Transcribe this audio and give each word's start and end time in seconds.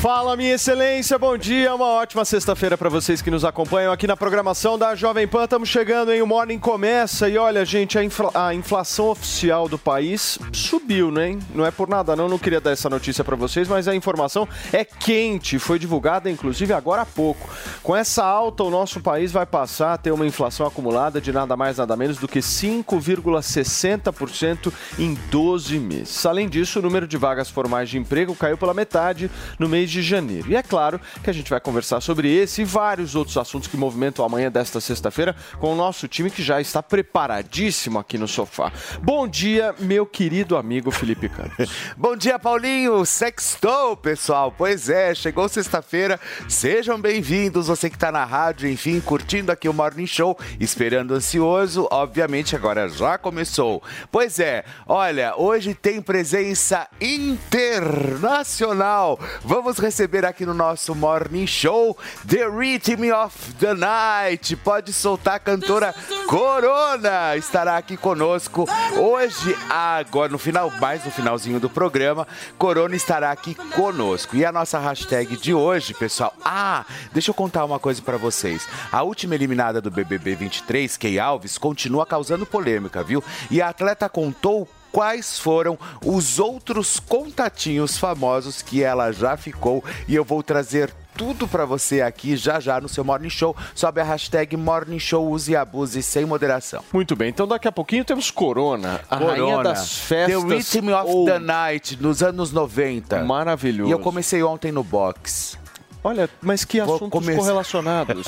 Fala, 0.00 0.34
minha 0.34 0.54
excelência, 0.54 1.18
bom 1.18 1.36
dia, 1.36 1.74
uma 1.74 1.84
ótima 1.84 2.24
sexta-feira 2.24 2.78
para 2.78 2.88
vocês 2.88 3.20
que 3.20 3.30
nos 3.30 3.44
acompanham 3.44 3.92
aqui 3.92 4.06
na 4.06 4.16
programação 4.16 4.78
da 4.78 4.94
Jovem 4.94 5.28
Pan. 5.28 5.44
Estamos 5.44 5.68
chegando, 5.68 6.10
hein? 6.10 6.22
O 6.22 6.26
Morning 6.26 6.58
começa 6.58 7.28
e 7.28 7.36
olha, 7.36 7.62
gente, 7.66 7.98
a, 7.98 8.04
infla- 8.04 8.30
a 8.32 8.54
inflação 8.54 9.10
oficial 9.10 9.68
do 9.68 9.78
país 9.78 10.38
subiu, 10.54 11.10
né? 11.10 11.38
Não 11.54 11.66
é 11.66 11.70
por 11.70 11.86
nada, 11.86 12.16
não, 12.16 12.30
não 12.30 12.38
queria 12.38 12.62
dar 12.62 12.70
essa 12.70 12.88
notícia 12.88 13.22
para 13.22 13.36
vocês, 13.36 13.68
mas 13.68 13.86
a 13.88 13.94
informação 13.94 14.48
é 14.72 14.86
quente, 14.86 15.58
foi 15.58 15.78
divulgada 15.78 16.30
inclusive 16.30 16.72
agora 16.72 17.02
há 17.02 17.06
pouco. 17.06 17.50
Com 17.82 17.94
essa 17.94 18.24
alta, 18.24 18.64
o 18.64 18.70
nosso 18.70 19.02
país 19.02 19.30
vai 19.30 19.44
passar 19.44 19.92
a 19.92 19.98
ter 19.98 20.12
uma 20.12 20.26
inflação 20.26 20.66
acumulada 20.66 21.20
de 21.20 21.30
nada 21.30 21.54
mais, 21.58 21.76
nada 21.76 21.94
menos 21.94 22.16
do 22.16 22.26
que 22.26 22.38
5,60% 22.38 24.72
em 24.98 25.12
12 25.30 25.78
meses. 25.78 26.24
Além 26.24 26.48
disso, 26.48 26.78
o 26.78 26.82
número 26.82 27.06
de 27.06 27.18
vagas 27.18 27.50
formais 27.50 27.90
de 27.90 27.98
emprego 27.98 28.34
caiu 28.34 28.56
pela 28.56 28.72
metade 28.72 29.30
no 29.58 29.68
mês 29.68 29.89
de 29.90 30.02
janeiro. 30.02 30.50
E 30.50 30.56
é 30.56 30.62
claro 30.62 31.00
que 31.22 31.28
a 31.28 31.32
gente 31.32 31.50
vai 31.50 31.60
conversar 31.60 32.00
sobre 32.00 32.32
esse 32.32 32.62
e 32.62 32.64
vários 32.64 33.14
outros 33.14 33.36
assuntos 33.36 33.68
que 33.68 33.76
movimentam 33.76 34.24
a 34.24 34.28
manhã 34.28 34.50
desta 34.50 34.80
sexta-feira 34.80 35.34
com 35.58 35.72
o 35.72 35.76
nosso 35.76 36.06
time 36.06 36.30
que 36.30 36.42
já 36.42 36.60
está 36.60 36.82
preparadíssimo 36.82 37.98
aqui 37.98 38.16
no 38.16 38.28
sofá. 38.28 38.72
Bom 39.02 39.26
dia, 39.26 39.74
meu 39.78 40.06
querido 40.06 40.56
amigo 40.56 40.90
Felipe 40.90 41.28
Campos. 41.28 41.70
Bom 41.96 42.16
dia, 42.16 42.38
Paulinho. 42.38 43.04
Sextou, 43.04 43.96
pessoal. 43.96 44.54
Pois 44.56 44.88
é, 44.88 45.14
chegou 45.14 45.48
sexta-feira. 45.48 46.20
Sejam 46.48 47.00
bem-vindos, 47.00 47.66
você 47.66 47.90
que 47.90 47.96
está 47.96 48.12
na 48.12 48.24
rádio, 48.24 48.68
enfim, 48.68 49.00
curtindo 49.00 49.50
aqui 49.50 49.68
o 49.68 49.74
Morning 49.74 50.06
Show, 50.06 50.38
esperando 50.58 51.14
ansioso. 51.14 51.88
Obviamente, 51.90 52.54
agora 52.54 52.88
já 52.88 53.18
começou. 53.18 53.82
Pois 54.10 54.38
é, 54.38 54.64
olha, 54.86 55.34
hoje 55.36 55.74
tem 55.74 56.00
presença 56.00 56.88
internacional. 57.00 59.18
Vamos 59.42 59.79
receber 59.80 60.26
aqui 60.26 60.44
no 60.44 60.52
nosso 60.52 60.94
Morning 60.94 61.46
Show 61.46 61.96
The 62.28 62.46
Rhythm 62.46 63.12
of 63.12 63.54
the 63.54 63.74
Night. 63.74 64.54
Pode 64.56 64.92
soltar 64.92 65.36
a 65.36 65.38
cantora 65.38 65.94
Corona. 66.26 67.34
Estará 67.36 67.78
aqui 67.78 67.96
conosco 67.96 68.68
hoje, 68.96 69.56
agora 69.68 70.30
no 70.30 70.38
final, 70.38 70.70
mais 70.80 71.04
no 71.04 71.10
finalzinho 71.10 71.58
do 71.58 71.70
programa. 71.70 72.28
Corona 72.58 72.94
estará 72.94 73.30
aqui 73.30 73.54
conosco. 73.54 74.36
E 74.36 74.44
a 74.44 74.52
nossa 74.52 74.78
hashtag 74.78 75.36
de 75.36 75.54
hoje, 75.54 75.94
pessoal. 75.94 76.34
Ah, 76.44 76.84
deixa 77.12 77.30
eu 77.30 77.34
contar 77.34 77.64
uma 77.64 77.78
coisa 77.78 78.02
pra 78.02 78.18
vocês. 78.18 78.68
A 78.92 79.02
última 79.02 79.34
eliminada 79.34 79.80
do 79.80 79.90
BBB 79.90 80.34
23, 80.34 80.96
Key 80.98 81.18
Alves, 81.18 81.56
continua 81.56 82.04
causando 82.04 82.44
polêmica, 82.44 83.02
viu? 83.02 83.24
E 83.50 83.62
a 83.62 83.70
atleta 83.70 84.08
contou 84.08 84.68
quais 84.92 85.38
foram 85.38 85.78
os 86.04 86.38
outros 86.38 86.98
contatinhos 87.00 87.96
famosos 87.98 88.62
que 88.62 88.82
ela 88.82 89.12
já 89.12 89.36
ficou 89.36 89.84
e 90.08 90.14
eu 90.14 90.24
vou 90.24 90.42
trazer 90.42 90.92
tudo 91.16 91.46
pra 91.46 91.64
você 91.66 92.00
aqui 92.00 92.34
já 92.36 92.58
já 92.60 92.80
no 92.80 92.88
seu 92.88 93.04
Morning 93.04 93.28
Show. 93.28 93.54
Sobe 93.74 94.00
a 94.00 94.04
hashtag 94.04 94.56
Morning 94.56 94.98
Show 94.98 95.28
Use 95.30 95.52
e 95.52 95.56
Abuse 95.56 96.02
sem 96.02 96.24
moderação. 96.24 96.82
Muito 96.92 97.14
bem, 97.14 97.28
então 97.28 97.46
daqui 97.46 97.68
a 97.68 97.72
pouquinho 97.72 98.04
temos 98.04 98.30
Corona, 98.30 99.00
a 99.10 99.16
rainha 99.16 99.62
das 99.62 99.98
festas. 99.98 100.42
The 100.42 100.54
Rhythm 100.78 100.88
of 100.94 101.10
ou- 101.10 101.24
the 101.26 101.38
Night, 101.38 102.00
nos 102.00 102.22
anos 102.22 102.52
90. 102.52 103.22
Maravilhoso. 103.24 103.90
E 103.90 103.92
eu 103.92 103.98
comecei 103.98 104.42
ontem 104.42 104.72
no 104.72 104.82
box. 104.82 105.58
Olha, 106.02 106.28
mas 106.40 106.64
que 106.64 106.80
Vou 106.80 106.94
assuntos 106.94 107.20
começar. 107.20 107.38
correlacionados. 107.38 108.26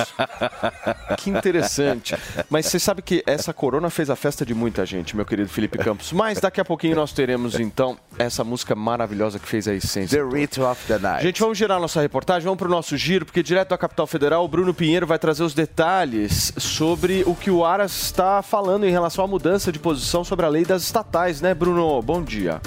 que 1.19 1.31
interessante. 1.31 2.15
Mas 2.51 2.67
você 2.67 2.79
sabe 2.79 3.01
que 3.01 3.23
essa 3.27 3.53
corona 3.55 3.89
fez 3.89 4.11
a 4.11 4.17
festa 4.17 4.45
de 4.45 4.55
muita 4.55 4.85
gente, 4.85 5.17
meu 5.17 5.25
querido 5.25 5.49
Felipe 5.49 5.79
Campos. 5.79 6.13
Mas 6.13 6.39
daqui 6.39 6.61
a 6.61 6.65
pouquinho 6.65 6.95
nós 6.95 7.13
teremos, 7.13 7.59
então, 7.59 7.97
essa 8.19 8.45
música 8.45 8.75
maravilhosa 8.75 9.39
que 9.39 9.49
fez 9.49 9.67
a 9.67 9.75
essência. 9.75 10.19
The 10.19 10.25
Rhythm 10.25 10.63
of 10.63 10.87
the 10.87 10.99
Night. 10.99 11.23
Gente, 11.23 11.41
vamos 11.41 11.57
girar 11.57 11.81
nossa 11.81 12.01
reportagem, 12.01 12.45
vamos 12.45 12.59
para 12.59 12.69
o 12.69 12.71
nosso 12.71 12.97
giro, 12.97 13.25
porque 13.25 13.43
direto 13.43 13.71
da 13.71 13.79
capital 13.79 14.07
federal, 14.07 14.45
o 14.45 14.49
Bruno 14.49 14.75
Pinheiro 14.75 15.07
vai 15.07 15.19
trazer 15.19 15.43
os 15.43 15.55
detalhes 15.55 16.53
sobre 16.59 17.23
o 17.27 17.35
que 17.35 17.51
o 17.51 17.65
Aras 17.65 17.93
está 18.03 18.43
falando 18.43 18.85
em 18.85 18.91
relação 18.91 19.25
à 19.25 19.29
mudança 19.29 19.73
de 19.73 19.79
posição 19.79 20.23
sobre 20.25 20.45
a 20.45 20.49
lei 20.49 20.65
das 20.65 20.83
estatais, 20.83 21.41
né, 21.41 21.55
Bruno? 21.55 22.03
Bom 22.03 22.23
dia. 22.23 22.61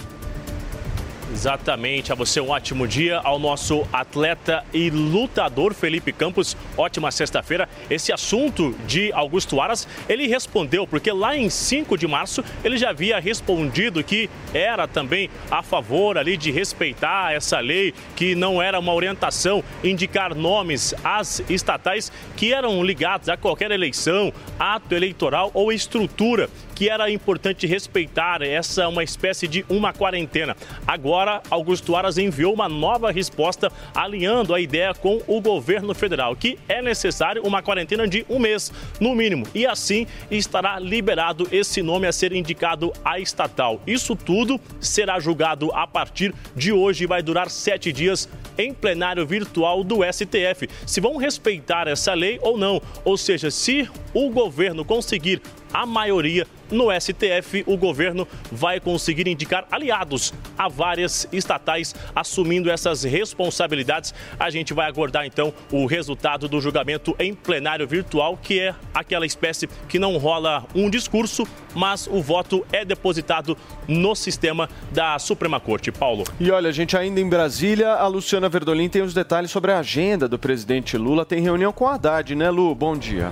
Exatamente, 1.36 2.14
a 2.14 2.16
você 2.16 2.40
um 2.40 2.50
ótimo 2.50 2.88
dia, 2.88 3.18
ao 3.18 3.38
nosso 3.38 3.86
atleta 3.92 4.64
e 4.74 4.90
lutador 4.90 5.74
Felipe 5.74 6.14
Campos, 6.14 6.56
ótima 6.78 7.12
sexta-feira. 7.12 7.68
Esse 7.90 8.14
assunto 8.14 8.74
de 8.88 9.12
Augusto 9.12 9.60
Aras, 9.60 9.86
ele 10.08 10.28
respondeu, 10.28 10.88
porque 10.88 11.12
lá 11.12 11.36
em 11.36 11.50
5 11.50 11.98
de 11.98 12.08
março 12.08 12.42
ele 12.64 12.78
já 12.78 12.92
havia 12.92 13.20
respondido 13.20 14.02
que 14.02 14.30
era 14.54 14.88
também 14.88 15.30
a 15.52 15.62
favor 15.62 16.18
ali 16.18 16.38
de 16.38 16.52
respeitar 16.52 17.34
essa 17.34 17.60
lei, 17.60 17.94
que 18.16 18.34
não 18.34 18.62
era 18.62 18.80
uma 18.80 18.94
orientação 18.94 19.62
indicar 19.84 20.34
nomes 20.34 20.96
às 21.04 21.44
estatais 21.50 22.14
que 22.38 22.54
eram 22.54 22.82
ligados 22.82 23.28
a 23.28 23.36
qualquer 23.36 23.72
eleição, 23.72 24.32
ato 24.58 24.96
eleitoral 24.96 25.52
ou 25.54 25.70
estrutura 25.70 26.50
que 26.76 26.90
era 26.90 27.10
importante 27.10 27.66
respeitar 27.66 28.42
essa 28.42 28.88
uma 28.90 29.04
espécie 29.04 29.48
de 29.48 29.66
uma 29.70 29.94
quarentena. 29.94 30.56
Agora, 30.86 31.42
Augusto 31.50 31.96
Aras 31.96 32.18
enviou 32.18 32.54
uma 32.54 32.68
nova 32.68 33.12
resposta 33.12 33.72
alinhando 33.96 34.54
a 34.54 34.60
ideia 34.60 34.94
com 34.94 35.22
o 35.26 35.40
governo 35.40 35.96
federal, 35.96 36.36
que 36.36 36.60
é 36.68 36.82
necessário 36.82 37.42
uma 37.44 37.64
quarentena 37.64 38.08
de 38.08 38.26
um 38.30 38.38
mês, 38.38 38.72
no 39.00 39.16
mínimo, 39.16 39.48
e 39.56 39.66
assim 39.66 40.06
estará 40.30 40.78
liberado 40.78 41.48
esse 41.52 41.82
nome 41.82 42.08
a 42.08 42.12
ser 42.12 42.34
indicado 42.34 42.92
à 43.04 43.20
estatal. 43.20 43.82
Isso 43.88 44.16
tudo 44.16 44.60
será 44.80 45.20
julgado 45.20 45.72
a 45.74 45.88
partir 45.88 46.34
de 46.56 46.74
hoje 46.74 47.06
e 47.06 47.08
vai 47.08 47.24
durar 47.24 47.50
sete 47.50 47.94
dias 47.94 48.28
em 48.58 48.74
plenário 48.74 49.26
virtual 49.26 49.84
do 49.84 50.00
STF. 50.04 50.70
Se 50.86 51.02
vão 51.02 51.18
respeitar 51.18 51.88
essa 51.88 52.14
lei 52.14 52.40
ou 52.42 52.58
não, 52.58 52.82
ou 53.04 53.18
seja, 53.18 53.50
se 53.52 53.90
o 54.14 54.30
governo 54.30 54.86
conseguir 54.86 55.42
a 55.76 55.86
maioria 55.86 56.48
no 56.72 56.88
STF, 56.90 57.66
o 57.68 57.76
governo 57.76 58.26
vai 58.50 58.80
conseguir 58.80 59.28
indicar 59.28 59.68
aliados 59.70 60.34
a 60.58 60.70
várias 60.70 61.28
estatais 61.34 61.94
assumindo 62.16 62.72
essas 62.72 63.04
responsabilidades. 63.04 64.14
A 64.40 64.50
gente 64.50 64.74
vai 64.74 64.88
aguardar 64.88 65.26
então 65.26 65.54
o 65.70 65.86
resultado 65.86 66.48
do 66.48 66.62
julgamento 66.62 67.14
em 67.20 67.34
plenário 67.34 67.86
virtual, 67.86 68.38
que 68.42 68.62
é 68.62 68.74
aquela 68.94 69.26
espécie 69.26 69.68
que 69.90 70.00
não 70.00 70.18
rola 70.18 70.66
um 70.74 70.90
discurso, 70.90 71.46
mas 71.76 72.08
o 72.08 72.22
voto 72.22 72.66
é 72.72 72.86
depositado 72.86 73.58
no 73.86 74.16
sistema 74.16 74.70
da 74.94 75.20
Suprema 75.20 75.60
Corte. 75.60 75.92
Paulo. 75.92 76.24
E 76.40 76.50
olha, 76.52 76.72
gente, 76.72 76.96
ainda 76.96 77.20
em 77.20 77.28
Brasília, 77.28 77.94
a 77.94 78.08
Luciana 78.08 78.48
Verdolim 78.48 78.88
tem 78.88 79.02
os 79.02 79.14
detalhes 79.14 79.52
sobre 79.52 79.72
a 79.72 79.80
agenda 79.80 80.28
do 80.28 80.40
presidente 80.40 80.98
Lula. 80.98 81.26
Tem 81.26 81.42
reunião 81.42 81.74
com 81.74 81.86
a 81.86 81.96
Haddad, 81.96 82.34
né, 82.34 82.50
Lu? 82.50 82.74
Bom 82.74 82.98
dia. 82.98 83.32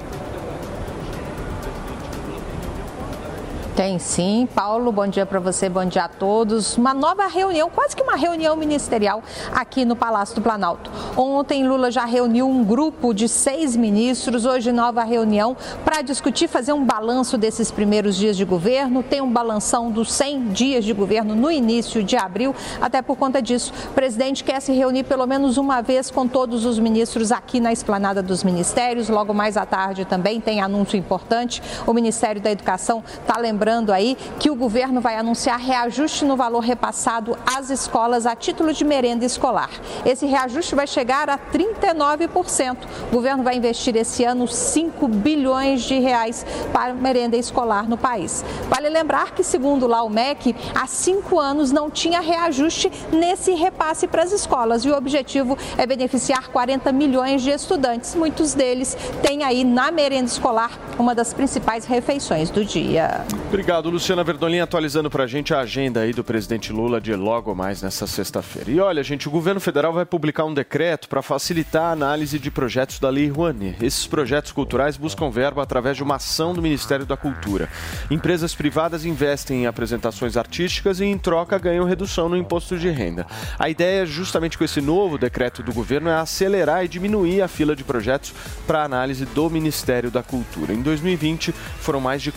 Tem 3.75 3.97
sim. 3.97 4.47
Paulo, 4.53 4.91
bom 4.91 5.07
dia 5.07 5.25
para 5.25 5.39
você, 5.39 5.67
bom 5.67 5.83
dia 5.83 6.03
a 6.03 6.07
todos. 6.07 6.77
Uma 6.77 6.93
nova 6.93 7.25
reunião, 7.25 7.71
quase 7.71 7.95
que 7.95 8.03
uma 8.03 8.15
reunião 8.15 8.55
ministerial 8.55 9.23
aqui 9.51 9.83
no 9.83 9.95
Palácio 9.95 10.35
do 10.35 10.41
Planalto. 10.43 10.91
Ontem, 11.17 11.67
Lula 11.67 11.89
já 11.89 12.05
reuniu 12.05 12.47
um 12.47 12.63
grupo 12.63 13.15
de 13.15 13.27
seis 13.27 13.75
ministros. 13.75 14.45
Hoje, 14.45 14.71
nova 14.71 15.03
reunião 15.03 15.57
para 15.83 16.03
discutir, 16.03 16.47
fazer 16.47 16.71
um 16.71 16.85
balanço 16.85 17.35
desses 17.35 17.71
primeiros 17.71 18.15
dias 18.15 18.37
de 18.37 18.45
governo. 18.45 19.01
Tem 19.01 19.21
um 19.21 19.31
balanção 19.31 19.89
dos 19.89 20.11
100 20.11 20.49
dias 20.49 20.85
de 20.85 20.93
governo 20.93 21.33
no 21.33 21.51
início 21.51 22.03
de 22.03 22.15
abril. 22.15 22.55
Até 22.79 23.01
por 23.01 23.17
conta 23.17 23.41
disso, 23.41 23.73
o 23.89 23.93
presidente 23.93 24.43
quer 24.43 24.61
se 24.61 24.71
reunir 24.71 25.05
pelo 25.05 25.25
menos 25.25 25.57
uma 25.57 25.81
vez 25.81 26.11
com 26.11 26.27
todos 26.27 26.63
os 26.63 26.77
ministros 26.77 27.31
aqui 27.31 27.59
na 27.59 27.73
esplanada 27.73 28.21
dos 28.21 28.43
ministérios. 28.43 29.09
Logo 29.09 29.33
mais 29.33 29.57
à 29.57 29.65
tarde 29.65 30.05
também 30.05 30.39
tem 30.39 30.61
anúncio 30.61 30.95
importante. 30.95 31.59
O 31.87 31.93
Ministério 31.93 32.39
da 32.39 32.51
Educação 32.51 33.03
está 33.19 33.39
lembrando 33.39 33.62
lembrando 33.63 33.93
aí 33.93 34.17
que 34.41 34.49
o 34.49 34.55
governo 34.55 34.99
vai 34.99 35.15
anunciar 35.15 35.57
reajuste 35.57 36.25
no 36.25 36.35
valor 36.35 36.59
repassado 36.59 37.37
às 37.45 37.69
escolas 37.69 38.25
a 38.25 38.35
título 38.35 38.73
de 38.73 38.83
merenda 38.83 39.23
escolar. 39.23 39.69
Esse 40.05 40.25
reajuste 40.25 40.75
vai 40.75 40.85
chegar 40.85 41.29
a 41.29 41.37
39%. 41.37 42.77
O 43.07 43.15
governo 43.15 43.41
vai 43.41 43.55
investir 43.55 43.95
esse 43.95 44.25
ano 44.25 44.49
5 44.49 45.07
bilhões 45.07 45.83
de 45.83 45.97
reais 45.97 46.45
para 46.73 46.93
merenda 46.93 47.37
escolar 47.37 47.87
no 47.87 47.97
país. 47.97 48.43
Vale 48.67 48.89
lembrar 48.89 49.31
que, 49.31 49.45
segundo 49.45 49.87
lá 49.87 50.03
o 50.03 50.09
MEC, 50.09 50.53
há 50.75 50.85
cinco 50.85 51.39
anos 51.39 51.71
não 51.71 51.89
tinha 51.89 52.19
reajuste 52.19 52.91
nesse 53.13 53.53
repasse 53.53 54.07
para 54.07 54.23
as 54.23 54.33
escolas 54.33 54.83
e 54.83 54.89
o 54.89 54.97
objetivo 54.97 55.57
é 55.77 55.85
beneficiar 55.85 56.49
40 56.49 56.91
milhões 56.91 57.41
de 57.41 57.51
estudantes. 57.51 58.13
Muitos 58.13 58.53
deles 58.53 58.97
têm 59.21 59.45
aí 59.45 59.63
na 59.63 59.89
merenda 59.89 60.25
escolar 60.25 60.77
uma 60.99 61.15
das 61.15 61.33
principais 61.33 61.85
refeições 61.85 62.49
do 62.49 62.65
dia. 62.65 63.23
Obrigado, 63.53 63.87
Luciana 63.91 64.23
Verdolim, 64.23 64.61
atualizando 64.61 65.11
para 65.11 65.25
a 65.25 65.27
gente 65.27 65.53
a 65.53 65.59
agenda 65.59 65.99
aí 65.99 66.11
do 66.11 66.23
presidente 66.23 66.73
Lula 66.73 66.99
de 66.99 67.13
logo 67.13 67.53
mais 67.53 67.83
nessa 67.83 68.07
sexta-feira. 68.07 68.71
E 68.71 68.79
olha, 68.79 69.03
gente, 69.03 69.27
o 69.27 69.31
governo 69.31 69.61
federal 69.61 69.93
vai 69.93 70.05
publicar 70.05 70.43
um 70.43 70.55
decreto 70.55 71.07
para 71.07 71.21
facilitar 71.21 71.83
a 71.83 71.91
análise 71.91 72.39
de 72.39 72.49
projetos 72.49 72.97
da 72.97 73.11
Lei 73.11 73.29
Rouanet. 73.29 73.77
Esses 73.79 74.07
projetos 74.07 74.51
culturais 74.51 74.97
buscam 74.97 75.29
verba 75.29 75.61
através 75.61 75.95
de 75.95 76.01
uma 76.01 76.15
ação 76.15 76.51
do 76.51 76.63
Ministério 76.63 77.05
da 77.05 77.15
Cultura. 77.15 77.69
Empresas 78.09 78.55
privadas 78.55 79.05
investem 79.05 79.61
em 79.61 79.67
apresentações 79.67 80.35
artísticas 80.35 80.99
e, 80.99 81.05
em 81.05 81.17
troca, 81.19 81.59
ganham 81.59 81.85
redução 81.85 82.27
no 82.27 82.35
imposto 82.35 82.75
de 82.75 82.89
renda. 82.89 83.27
A 83.59 83.69
ideia, 83.69 84.03
justamente 84.03 84.57
com 84.57 84.63
esse 84.63 84.81
novo 84.81 85.15
decreto 85.15 85.61
do 85.61 85.71
governo, 85.71 86.09
é 86.09 86.15
acelerar 86.15 86.83
e 86.83 86.87
diminuir 86.87 87.43
a 87.43 87.47
fila 87.47 87.75
de 87.75 87.83
projetos 87.83 88.33
para 88.65 88.83
análise 88.83 89.25
do 89.27 89.47
Ministério 89.47 90.09
da 90.09 90.23
Cultura. 90.23 90.73
Em 90.73 90.81
2020, 90.81 91.51
foram 91.51 92.01
mais 92.01 92.19
de 92.19 92.31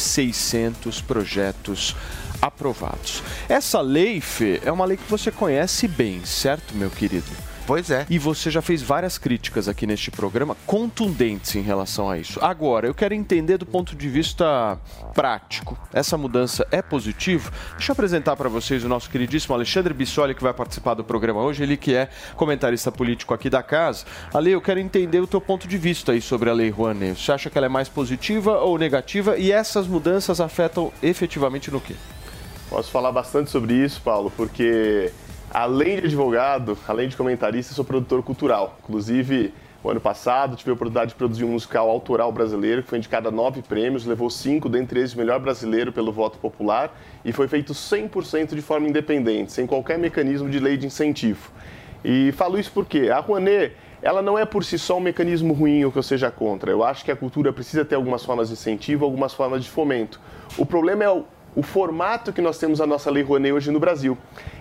4.600 0.00 1.02
projetos 1.02 1.94
aprovados. 2.40 3.22
Essa 3.48 3.80
lei, 3.80 4.20
Fê, 4.20 4.60
é 4.64 4.72
uma 4.72 4.86
lei 4.86 4.96
que 4.96 5.10
você 5.10 5.30
conhece 5.30 5.86
bem, 5.86 6.24
certo, 6.24 6.74
meu 6.74 6.90
querido? 6.90 7.49
Pois 7.70 7.88
é. 7.88 8.04
E 8.10 8.18
você 8.18 8.50
já 8.50 8.60
fez 8.60 8.82
várias 8.82 9.16
críticas 9.16 9.68
aqui 9.68 9.86
neste 9.86 10.10
programa, 10.10 10.56
contundentes 10.66 11.54
em 11.54 11.60
relação 11.60 12.10
a 12.10 12.18
isso. 12.18 12.40
Agora, 12.42 12.88
eu 12.88 12.92
quero 12.92 13.14
entender 13.14 13.58
do 13.58 13.64
ponto 13.64 13.94
de 13.94 14.08
vista 14.08 14.76
prático. 15.14 15.78
Essa 15.92 16.18
mudança 16.18 16.66
é 16.72 16.82
positiva? 16.82 17.48
Deixa 17.76 17.92
eu 17.92 17.92
apresentar 17.92 18.34
para 18.34 18.48
vocês 18.48 18.82
o 18.82 18.88
nosso 18.88 19.08
queridíssimo 19.08 19.54
Alexandre 19.54 19.94
Bissoli, 19.94 20.34
que 20.34 20.42
vai 20.42 20.52
participar 20.52 20.94
do 20.94 21.04
programa 21.04 21.42
hoje. 21.42 21.62
Ele 21.62 21.76
que 21.76 21.94
é 21.94 22.08
comentarista 22.34 22.90
político 22.90 23.32
aqui 23.32 23.48
da 23.48 23.62
casa. 23.62 24.04
Ale, 24.34 24.50
eu 24.50 24.60
quero 24.60 24.80
entender 24.80 25.20
o 25.20 25.26
teu 25.28 25.40
ponto 25.40 25.68
de 25.68 25.78
vista 25.78 26.10
aí 26.10 26.20
sobre 26.20 26.50
a 26.50 26.52
Lei 26.52 26.70
Rouanet. 26.70 27.22
Você 27.22 27.30
acha 27.30 27.48
que 27.48 27.56
ela 27.56 27.66
é 27.66 27.70
mais 27.70 27.88
positiva 27.88 28.58
ou 28.58 28.76
negativa? 28.78 29.38
E 29.38 29.52
essas 29.52 29.86
mudanças 29.86 30.40
afetam 30.40 30.92
efetivamente 31.00 31.70
no 31.70 31.80
quê? 31.80 31.94
Posso 32.68 32.90
falar 32.90 33.12
bastante 33.12 33.48
sobre 33.48 33.74
isso, 33.74 34.00
Paulo, 34.02 34.32
porque 34.36 35.12
além 35.52 36.00
de 36.00 36.06
advogado, 36.06 36.78
além 36.86 37.08
de 37.08 37.16
comentarista, 37.16 37.74
sou 37.74 37.84
produtor 37.84 38.22
cultural. 38.22 38.78
Inclusive, 38.82 39.52
o 39.82 39.90
ano 39.90 40.00
passado 40.00 40.56
tive 40.56 40.70
a 40.70 40.74
oportunidade 40.74 41.10
de 41.10 41.14
produzir 41.14 41.44
um 41.44 41.52
musical 41.52 41.88
autoral 41.88 42.30
brasileiro 42.30 42.82
que 42.82 42.88
foi 42.88 42.98
indicado 42.98 43.28
a 43.28 43.30
nove 43.30 43.62
prêmios, 43.62 44.04
levou 44.04 44.28
cinco, 44.28 44.68
dentre 44.68 45.00
eles 45.00 45.14
melhor 45.14 45.40
brasileiro 45.40 45.90
pelo 45.90 46.12
voto 46.12 46.38
popular 46.38 46.94
e 47.24 47.32
foi 47.32 47.48
feito 47.48 47.72
100% 47.72 48.54
de 48.54 48.62
forma 48.62 48.88
independente, 48.88 49.52
sem 49.52 49.66
qualquer 49.66 49.98
mecanismo 49.98 50.48
de 50.48 50.60
lei 50.60 50.76
de 50.76 50.86
incentivo. 50.86 51.50
E 52.04 52.32
falo 52.32 52.58
isso 52.58 52.70
porque 52.72 53.08
a 53.08 53.20
Rouanet 53.20 53.74
ela 54.02 54.22
não 54.22 54.38
é 54.38 54.44
por 54.44 54.64
si 54.64 54.78
só 54.78 54.96
um 54.96 55.00
mecanismo 55.00 55.52
ruim 55.52 55.84
ou 55.84 55.92
que 55.92 55.98
eu 55.98 56.02
seja 56.02 56.30
contra. 56.30 56.70
Eu 56.70 56.82
acho 56.82 57.04
que 57.04 57.10
a 57.10 57.16
cultura 57.16 57.52
precisa 57.52 57.84
ter 57.84 57.94
algumas 57.94 58.24
formas 58.24 58.48
de 58.48 58.54
incentivo, 58.54 59.04
algumas 59.04 59.34
formas 59.34 59.62
de 59.62 59.70
fomento. 59.70 60.20
O 60.56 60.64
problema 60.64 61.04
é 61.04 61.10
o 61.10 61.24
o 61.54 61.62
formato 61.62 62.32
que 62.32 62.40
nós 62.40 62.58
temos 62.58 62.80
a 62.80 62.86
nossa 62.86 63.10
Lei 63.10 63.22
Rouanet 63.22 63.52
hoje 63.52 63.70
no 63.70 63.80
Brasil. 63.80 64.16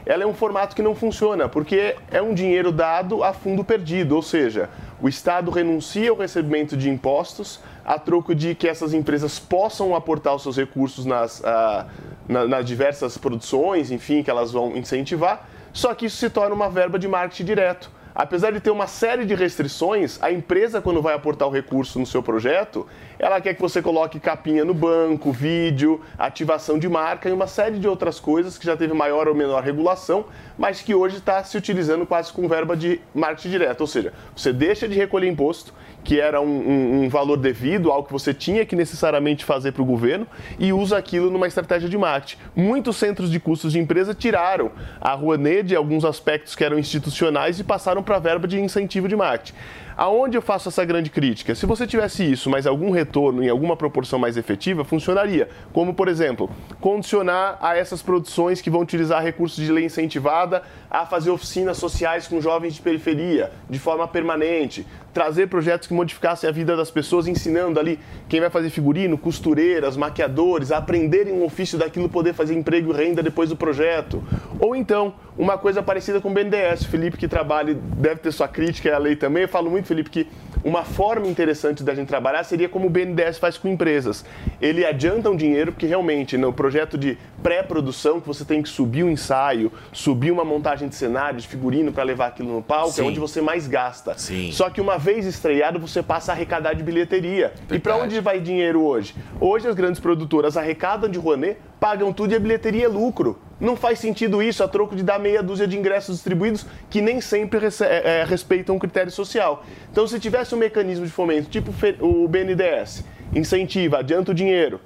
Ela 0.05 0.23
é 0.23 0.27
um 0.27 0.33
formato 0.33 0.75
que 0.75 0.81
não 0.81 0.95
funciona, 0.95 1.47
porque 1.47 1.95
é 2.09 2.21
um 2.21 2.33
dinheiro 2.33 2.71
dado 2.71 3.23
a 3.23 3.33
fundo 3.33 3.63
perdido, 3.63 4.15
ou 4.15 4.21
seja, 4.21 4.69
o 5.01 5.07
Estado 5.07 5.51
renuncia 5.51 6.09
ao 6.09 6.17
recebimento 6.17 6.75
de 6.75 6.89
impostos 6.89 7.59
a 7.85 7.97
troco 7.97 8.33
de 8.33 8.55
que 8.55 8.67
essas 8.67 8.93
empresas 8.93 9.39
possam 9.39 9.95
aportar 9.95 10.35
os 10.35 10.43
seus 10.43 10.57
recursos 10.57 11.05
nas, 11.05 11.43
ah, 11.43 11.87
na, 12.27 12.47
nas 12.47 12.65
diversas 12.65 13.17
produções, 13.17 13.91
enfim, 13.91 14.23
que 14.23 14.29
elas 14.29 14.51
vão 14.51 14.75
incentivar, 14.75 15.47
só 15.71 15.93
que 15.93 16.07
isso 16.07 16.17
se 16.17 16.29
torna 16.29 16.55
uma 16.55 16.69
verba 16.69 16.97
de 16.97 17.07
marketing 17.07 17.45
direto 17.45 17.98
apesar 18.13 18.51
de 18.51 18.59
ter 18.59 18.71
uma 18.71 18.87
série 18.87 19.25
de 19.25 19.35
restrições, 19.35 20.21
a 20.21 20.31
empresa, 20.31 20.81
quando 20.81 21.01
vai 21.01 21.13
aportar 21.13 21.47
o 21.47 21.51
recurso 21.51 21.99
no 21.99 22.05
seu 22.05 22.21
projeto, 22.21 22.87
ela 23.17 23.39
quer 23.39 23.53
que 23.53 23.61
você 23.61 23.81
coloque 23.81 24.19
capinha 24.19 24.63
no 24.65 24.73
banco, 24.73 25.31
vídeo, 25.31 26.01
ativação 26.17 26.77
de 26.77 26.87
marca 26.87 27.29
e 27.29 27.31
uma 27.31 27.47
série 27.47 27.79
de 27.79 27.87
outras 27.87 28.19
coisas 28.19 28.57
que 28.57 28.65
já 28.65 28.75
teve 28.75 28.93
maior 28.93 29.27
ou 29.27 29.35
menor 29.35 29.63
regulação, 29.63 30.25
mas 30.57 30.81
que 30.81 30.93
hoje 30.93 31.17
está 31.17 31.43
se 31.43 31.57
utilizando 31.57 32.05
quase 32.05 32.31
com 32.31 32.47
verba 32.47 32.75
de 32.75 33.01
marketing 33.13 33.49
direto. 33.49 33.81
Ou 33.81 33.87
seja, 33.87 34.13
você 34.35 34.51
deixa 34.51 34.87
de 34.87 34.95
recolher 34.95 35.27
imposto, 35.27 35.73
que 36.03 36.19
era 36.19 36.41
um, 36.41 36.45
um, 36.45 37.03
um 37.03 37.09
valor 37.09 37.37
devido, 37.37 37.91
algo 37.91 38.07
que 38.07 38.13
você 38.13 38.33
tinha 38.33 38.65
que 38.65 38.75
necessariamente 38.75 39.45
fazer 39.45 39.71
para 39.71 39.81
o 39.81 39.85
governo, 39.85 40.27
e 40.57 40.71
usa 40.73 40.97
aquilo 40.97 41.29
numa 41.29 41.47
estratégia 41.47 41.89
de 41.89 41.97
marketing. 41.97 42.37
Muitos 42.55 42.97
centros 42.97 43.29
de 43.29 43.39
custos 43.39 43.73
de 43.73 43.79
empresa 43.79 44.13
tiraram 44.13 44.71
a 44.99 45.13
Rouanet 45.13 45.63
de 45.63 45.75
alguns 45.75 46.05
aspectos 46.05 46.55
que 46.55 46.63
eram 46.63 46.79
institucionais 46.79 47.59
e 47.59 47.63
passaram 47.63 48.01
para 48.01 48.15
a 48.15 48.19
verba 48.19 48.47
de 48.47 48.59
incentivo 48.59 49.07
de 49.07 49.15
marketing. 49.15 49.53
Aonde 50.01 50.37
eu 50.37 50.41
faço 50.41 50.69
essa 50.69 50.85
grande 50.85 51.09
crítica? 51.09 51.53
Se 51.53 51.65
você 51.65 51.85
tivesse 51.85 52.23
isso, 52.23 52.49
mas 52.49 52.65
algum 52.65 52.89
retorno 52.89 53.43
em 53.43 53.49
alguma 53.49 53.75
proporção 53.75 54.17
mais 54.17 54.37
efetiva, 54.37 54.85
funcionaria. 54.85 55.49
Como, 55.73 55.93
por 55.93 56.07
exemplo, 56.07 56.49
condicionar 56.79 57.57
a 57.59 57.75
essas 57.75 58.01
produções 58.01 58.61
que 58.61 58.69
vão 58.69 58.79
utilizar 58.79 59.21
recursos 59.21 59.61
de 59.61 59.69
lei 59.69 59.83
incentivada 59.83 60.63
a 60.89 61.05
fazer 61.05 61.31
oficinas 61.31 61.75
sociais 61.75 62.29
com 62.29 62.39
jovens 62.39 62.75
de 62.75 62.81
periferia, 62.81 63.51
de 63.69 63.77
forma 63.77 64.07
permanente, 64.07 64.87
trazer 65.13 65.47
projetos 65.47 65.85
que 65.85 65.93
modificassem 65.93 66.49
a 66.49 66.53
vida 66.53 66.77
das 66.77 66.89
pessoas, 66.89 67.27
ensinando 67.27 67.77
ali 67.77 67.99
quem 68.29 68.39
vai 68.39 68.49
fazer 68.49 68.69
figurino, 68.69 69.17
costureiras, 69.17 69.97
maquiadores, 69.97 70.71
a 70.71 70.77
aprenderem 70.77 71.33
um 71.33 71.43
ofício 71.43 71.77
daquilo, 71.77 72.07
poder 72.07 72.33
fazer 72.33 72.53
emprego 72.53 72.93
e 72.93 72.95
renda 72.95 73.21
depois 73.21 73.49
do 73.49 73.57
projeto. 73.57 74.23
Ou 74.61 74.77
então, 74.77 75.13
uma 75.39 75.57
coisa 75.57 75.81
parecida 75.81 76.19
com 76.19 76.29
o 76.29 76.33
BNDES. 76.33 76.81
O 76.81 76.89
Felipe, 76.89 77.17
que 77.17 77.25
trabalha, 77.25 77.73
deve 77.73 78.17
ter 78.17 78.29
sua 78.33 78.47
crítica 78.49 78.93
à 78.93 78.97
lei 78.97 79.15
também. 79.15 79.43
Eu 79.43 79.49
falo 79.49 79.71
muito, 79.71 79.87
Felipe, 79.87 80.09
que 80.09 80.27
uma 80.65 80.83
forma 80.83 81.27
interessante 81.27 81.81
da 81.81 81.95
gente 81.95 82.09
trabalhar 82.09 82.43
seria 82.43 82.67
como 82.67 82.87
o 82.87 82.89
BNDES 82.89 83.37
faz 83.37 83.57
com 83.57 83.69
empresas. 83.69 84.25
Ele 84.61 84.85
adianta 84.85 85.29
um 85.29 85.37
dinheiro, 85.37 85.71
porque 85.71 85.85
realmente 85.85 86.37
no 86.37 86.51
projeto 86.51 86.97
de 86.97 87.17
pré-produção, 87.41 88.19
que 88.19 88.27
você 88.27 88.43
tem 88.43 88.61
que 88.61 88.67
subir 88.67 89.05
um 89.05 89.09
ensaio, 89.09 89.71
subir 89.93 90.29
uma 90.29 90.43
montagem 90.43 90.89
de 90.89 90.95
cenário, 90.95 91.39
de 91.39 91.47
figurino 91.47 91.93
para 91.93 92.03
levar 92.03 92.27
aquilo 92.27 92.53
no 92.53 92.61
palco, 92.61 92.89
é 92.89 92.91
Sim. 92.91 93.01
é 93.03 93.05
onde 93.05 93.19
você 93.21 93.39
mais 93.41 93.65
gasta. 93.65 94.17
Sim. 94.17 94.51
Só 94.51 94.69
que 94.69 94.81
uma 94.81 94.97
vez 94.97 95.25
estreado, 95.25 95.79
você 95.79 96.03
passa 96.03 96.33
a 96.33 96.35
arrecadar 96.35 96.73
de 96.73 96.83
bilheteria. 96.83 97.53
E 97.71 97.79
para 97.79 97.95
onde 97.95 98.19
vai 98.19 98.41
dinheiro 98.41 98.83
hoje? 98.83 99.15
Hoje 99.39 99.69
as 99.69 99.75
grandes 99.75 100.01
produtoras 100.01 100.57
arrecadam 100.57 101.09
de 101.09 101.17
Rouanet, 101.17 101.57
pagam 101.79 102.11
tudo 102.11 102.33
e 102.33 102.35
a 102.35 102.39
bilheteria 102.39 102.85
é 102.85 102.87
lucro. 102.87 103.39
Não 103.59 103.75
faz 103.75 103.99
sentido 103.99 104.41
isso 104.41 104.63
a 104.63 104.67
troco 104.67 104.95
de 104.95 105.03
dar 105.03 105.19
meia 105.19 105.43
dúzia 105.43 105.67
de 105.67 105.77
ingressos 105.77 106.15
distribuídos 106.15 106.65
que 106.89 107.01
nem 107.01 107.19
sempre 107.19 107.59
é, 107.65 108.21
é, 108.21 108.23
respeitam 108.23 108.75
o 108.75 108.79
critério 108.79 109.11
social. 109.11 109.65
Então, 109.91 110.07
se 110.07 110.19
tivesse 110.19 110.55
um 110.55 110.57
mecanismo 110.57 111.05
de 111.05 111.11
fomento, 111.11 111.49
tipo 111.49 111.73
o 111.99 112.27
BNDES, 112.27 113.03
incentiva, 113.35 113.99
adianta 113.99 114.31
o 114.31 114.33
dinheiro, 114.33 114.79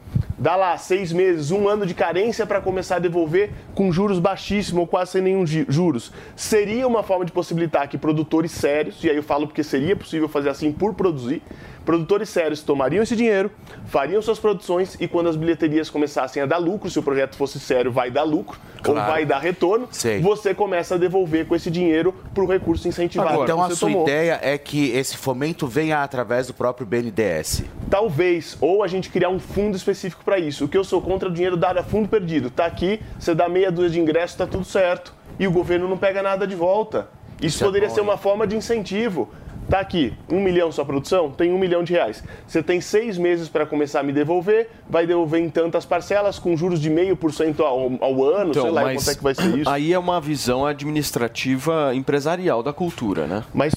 dá 0.44 0.58
lá 0.58 0.78
seis 0.78 1.14
meses, 1.14 1.52
um 1.52 1.70
ano 1.70 1.86
de 1.86 1.94
carência 1.94 2.46
para 2.46 2.60
começar 2.60 2.98
a 2.98 3.00
devolver 3.00 3.52
com 3.74 3.90
juros 3.94 4.20
baixíssimos 4.20 4.82
ou 4.82 4.86
quase 4.86 5.12
sem 5.12 5.22
nenhum 5.22 5.46
juros. 5.48 6.12
Seria 6.36 6.86
uma 6.86 7.02
forma 7.02 7.24
de 7.24 7.32
possibilitar 7.32 7.88
que 7.88 7.98
produtores 7.98 8.52
sérios, 8.52 9.02
e 9.06 9.10
aí 9.10 9.16
eu 9.16 9.24
falo 9.24 9.48
porque 9.48 9.64
seria 9.64 9.96
possível 9.96 10.28
fazer 10.28 10.50
assim 10.50 10.70
por 10.70 10.94
produzir, 10.96 11.42
produtores 11.86 12.28
sérios 12.30 12.62
tomariam 12.62 13.04
esse 13.04 13.16
dinheiro, 13.16 13.52
fariam 13.86 14.22
suas 14.22 14.38
produções 14.40 14.98
e 15.00 15.08
quando 15.08 15.30
as 15.30 15.36
bilheterias 15.38 15.90
começassem 15.90 16.42
a 16.44 16.46
dar 16.46 16.58
lucro, 16.58 16.90
se 16.90 17.00
o 17.00 17.04
projeto 17.04 17.38
fosse 17.38 17.58
sério, 17.60 17.90
vai 17.92 18.12
dar 18.12 18.24
lucro 18.24 18.60
ou 18.86 18.94
Claro. 18.94 19.12
vai 19.14 19.26
dar 19.26 19.40
retorno, 19.40 19.88
Sei. 19.92 20.20
você 20.20 20.54
começa 20.54 20.96
a 20.96 20.98
devolver 20.98 21.46
com 21.46 21.56
esse 21.56 21.72
dinheiro 21.72 22.14
para 22.34 22.44
o 22.44 22.48
recurso 22.48 22.86
incentivado 22.86 23.44
então 23.44 23.62
a 23.64 23.70
sua 23.70 23.90
tomou. 23.90 24.04
ideia 24.04 24.40
é 24.42 24.58
que 24.58 24.90
esse 24.92 25.16
fomento 25.16 25.66
venha 25.68 26.04
através 26.04 26.48
do 26.48 26.54
próprio 26.54 26.86
BNDES. 26.86 27.64
Talvez, 27.90 28.58
ou 28.60 28.84
a 28.84 28.88
gente 28.88 29.10
criar 29.10 29.30
um 29.30 29.40
fundo 29.40 29.78
específico 29.78 30.22
para 30.24 30.33
isso. 30.40 30.66
O 30.66 30.68
que 30.68 30.78
eu 30.78 30.84
sou 30.84 31.02
contra 31.02 31.28
é 31.28 31.32
o 31.32 31.34
dinheiro 31.34 31.58
dado 31.58 31.80
a 31.80 31.84
fundo 31.84 32.08
perdido. 32.08 32.50
Tá 32.50 32.66
aqui, 32.66 33.00
você 33.20 33.34
dá 33.34 33.48
meia 33.50 33.72
dúzia 33.72 33.92
de 33.92 34.00
ingressos, 34.00 34.38
tá 34.38 34.48
tudo 34.48 34.66
certo. 34.66 35.14
E 35.40 35.48
o 35.48 35.52
governo 35.52 35.88
não 35.88 35.98
pega 35.98 36.22
nada 36.22 36.46
de 36.46 36.56
volta. 36.56 37.08
Isso, 37.38 37.56
Isso 37.56 37.64
é 37.64 37.68
poderia 37.68 37.90
bom, 37.90 37.96
ser 37.96 38.02
hein? 38.02 38.08
uma 38.08 38.18
forma 38.18 38.46
de 38.46 38.56
incentivo. 38.56 39.30
Tá 39.70 39.80
aqui, 39.80 40.14
um 40.30 40.42
milhão 40.42 40.72
sua 40.72 40.86
produção, 40.86 41.32
tem 41.32 41.54
um 41.54 41.58
milhão 41.58 41.84
de 41.84 41.94
reais. 41.94 42.24
Você 42.46 42.62
tem 42.62 42.82
seis 42.82 43.18
meses 43.18 43.48
para 43.48 43.66
começar 43.66 44.02
a 44.02 44.04
me 44.04 44.12
devolver, 44.12 44.70
vai 44.90 45.08
devolver 45.08 45.42
em 45.42 45.50
tantas 45.50 45.86
parcelas, 45.86 46.38
com 46.38 46.56
juros 46.56 46.82
de 46.82 46.90
meio 46.90 47.16
por 47.16 47.34
cento 47.34 47.64
ao, 47.64 47.88
ano, 48.24 48.54
sei 48.54 48.70
lá 48.70 48.84
quanto 48.94 49.10
é 49.10 49.16
que 49.16 49.24
vai 49.24 49.34
ser 49.34 49.58
isso. 49.58 49.70
aí 49.70 49.94
é 49.94 49.98
uma 49.98 50.20
visão 50.20 50.66
administrativa 50.66 51.96
empresarial 51.96 52.62
da 52.62 52.74
cultura, 52.74 53.26
né? 53.26 53.44
Mas, 53.54 53.74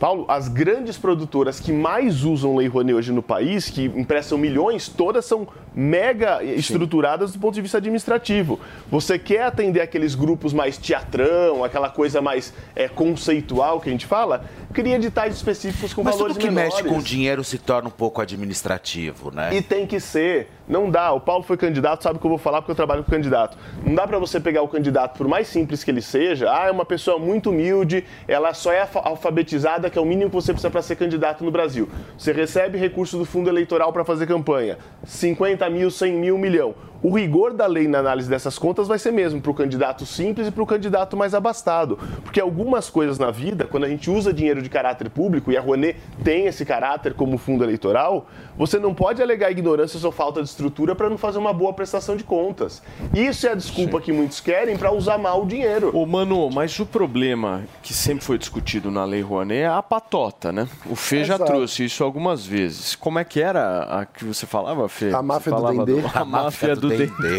Paulo, 0.00 0.24
as 0.26 0.48
grandes 0.48 0.96
produtoras 0.96 1.60
que 1.60 1.70
mais 1.70 2.24
usam 2.24 2.56
Lei 2.56 2.66
Rouanet 2.66 2.94
hoje 2.94 3.12
no 3.12 3.22
país, 3.22 3.68
que 3.68 3.84
emprestam 3.84 4.38
milhões, 4.38 4.88
todas 4.88 5.26
são 5.26 5.46
mega 5.76 6.42
estruturadas 6.42 7.32
do 7.32 7.38
ponto 7.38 7.54
de 7.54 7.60
vista 7.60 7.76
administrativo. 7.76 8.58
Você 8.90 9.18
quer 9.18 9.42
atender 9.42 9.82
aqueles 9.82 10.14
grupos 10.14 10.54
mais 10.54 10.78
teatrão, 10.78 11.62
aquela 11.62 11.90
coisa 11.90 12.22
mais 12.22 12.54
é, 12.74 12.88
conceitual 12.88 13.78
que 13.78 13.90
a 13.90 13.92
gente 13.92 14.06
fala, 14.06 14.44
cria 14.72 14.96
editais 14.96 15.34
específicos 15.36 15.92
com 15.92 16.02
Mas 16.02 16.14
valores 16.14 16.36
tudo 16.36 16.42
que 16.46 16.50
menores. 16.50 16.74
mexe 16.82 16.88
com 16.88 16.98
dinheiro 17.00 17.44
se 17.44 17.58
torna 17.58 17.88
um 17.88 17.92
pouco 17.92 18.22
administrativo, 18.22 19.30
né? 19.30 19.54
E 19.54 19.60
tem 19.60 19.86
que 19.86 20.00
ser. 20.00 20.48
Não 20.68 20.90
dá. 20.90 21.12
O 21.12 21.20
Paulo 21.20 21.44
foi 21.44 21.56
candidato, 21.56 22.02
sabe 22.02 22.16
o 22.16 22.18
que 22.20 22.26
eu 22.26 22.30
vou 22.30 22.38
falar 22.38 22.60
porque 22.60 22.72
eu 22.72 22.76
trabalho 22.76 23.04
com 23.04 23.10
candidato. 23.12 23.56
Não 23.84 23.94
dá 23.94 24.04
para 24.06 24.18
você 24.18 24.40
pegar 24.40 24.62
o 24.62 24.68
candidato, 24.68 25.16
por 25.16 25.28
mais 25.28 25.46
simples 25.46 25.84
que 25.84 25.90
ele 25.92 26.02
seja, 26.02 26.50
ah, 26.50 26.66
é 26.66 26.70
uma 26.72 26.84
pessoa 26.84 27.20
muito 27.20 27.50
humilde, 27.50 28.02
ela 28.26 28.52
só 28.52 28.72
é 28.72 28.80
alfa- 28.80 29.00
alfabetizada, 29.04 29.88
que 29.88 29.96
é 29.96 30.00
o 30.02 30.04
mínimo 30.04 30.28
que 30.28 30.34
você 30.34 30.52
precisa 30.52 30.68
para 30.70 30.82
ser 30.82 30.96
candidato 30.96 31.44
no 31.44 31.52
Brasil. 31.52 31.88
Você 32.18 32.32
recebe 32.32 32.78
recurso 32.78 33.16
do 33.16 33.24
fundo 33.24 33.48
eleitoral 33.48 33.92
para 33.92 34.04
fazer 34.04 34.26
campanha. 34.26 34.76
50 35.04 35.65
mil, 35.70 35.90
100 35.90 36.12
mil, 36.12 36.38
milhão. 36.38 36.74
O 37.02 37.14
rigor 37.14 37.52
da 37.52 37.66
lei 37.66 37.86
na 37.86 37.98
análise 37.98 38.28
dessas 38.28 38.58
contas 38.58 38.88
vai 38.88 38.98
ser 38.98 39.12
mesmo 39.12 39.40
para 39.40 39.50
o 39.50 39.54
candidato 39.54 40.06
simples 40.06 40.48
e 40.48 40.50
para 40.50 40.62
o 40.62 40.66
candidato 40.66 41.16
mais 41.16 41.34
abastado. 41.34 41.98
Porque 42.22 42.40
algumas 42.40 42.88
coisas 42.90 43.18
na 43.18 43.30
vida, 43.30 43.64
quando 43.64 43.84
a 43.84 43.88
gente 43.88 44.10
usa 44.10 44.32
dinheiro 44.32 44.62
de 44.62 44.68
caráter 44.68 45.10
público, 45.10 45.52
e 45.52 45.56
a 45.56 45.60
Rouanet 45.60 45.96
tem 46.24 46.46
esse 46.46 46.64
caráter 46.64 47.14
como 47.14 47.38
fundo 47.38 47.62
eleitoral, 47.64 48.26
você 48.56 48.78
não 48.78 48.94
pode 48.94 49.22
alegar 49.22 49.50
ignorância 49.50 50.00
ou 50.04 50.12
falta 50.12 50.42
de 50.42 50.48
estrutura 50.48 50.94
para 50.94 51.10
não 51.10 51.18
fazer 51.18 51.38
uma 51.38 51.52
boa 51.52 51.72
prestação 51.72 52.16
de 52.16 52.24
contas. 52.24 52.82
Isso 53.14 53.46
é 53.46 53.52
a 53.52 53.54
desculpa 53.54 54.00
que 54.00 54.12
muitos 54.12 54.40
querem 54.40 54.76
para 54.76 54.92
usar 54.92 55.18
mal 55.18 55.42
o 55.42 55.46
dinheiro. 55.46 55.90
Ô, 55.94 56.06
Manu, 56.06 56.50
mas 56.50 56.78
o 56.78 56.86
problema 56.86 57.62
que 57.82 57.92
sempre 57.92 58.24
foi 58.24 58.38
discutido 58.38 58.90
na 58.90 59.04
Lei 59.04 59.20
Rouanet 59.20 59.62
é 59.62 59.66
a 59.66 59.82
patota, 59.82 60.52
né? 60.52 60.68
O 60.88 60.96
Fê 60.96 61.24
já 61.24 61.34
Exato. 61.34 61.52
trouxe 61.52 61.84
isso 61.84 62.02
algumas 62.02 62.44
vezes. 62.44 62.94
Como 62.94 63.18
é 63.18 63.24
que 63.24 63.40
era 63.40 63.82
a 64.00 64.06
que 64.06 64.24
você 64.24 64.46
falava, 64.46 64.88
Fê? 64.88 65.10
A 65.12 65.22
máfia 65.22 65.52
do 65.52 65.84
Dendê. 65.84 66.02
A 66.14 66.24
máfia 66.24 66.76
do 66.76 66.85
Dendê. 66.88 67.36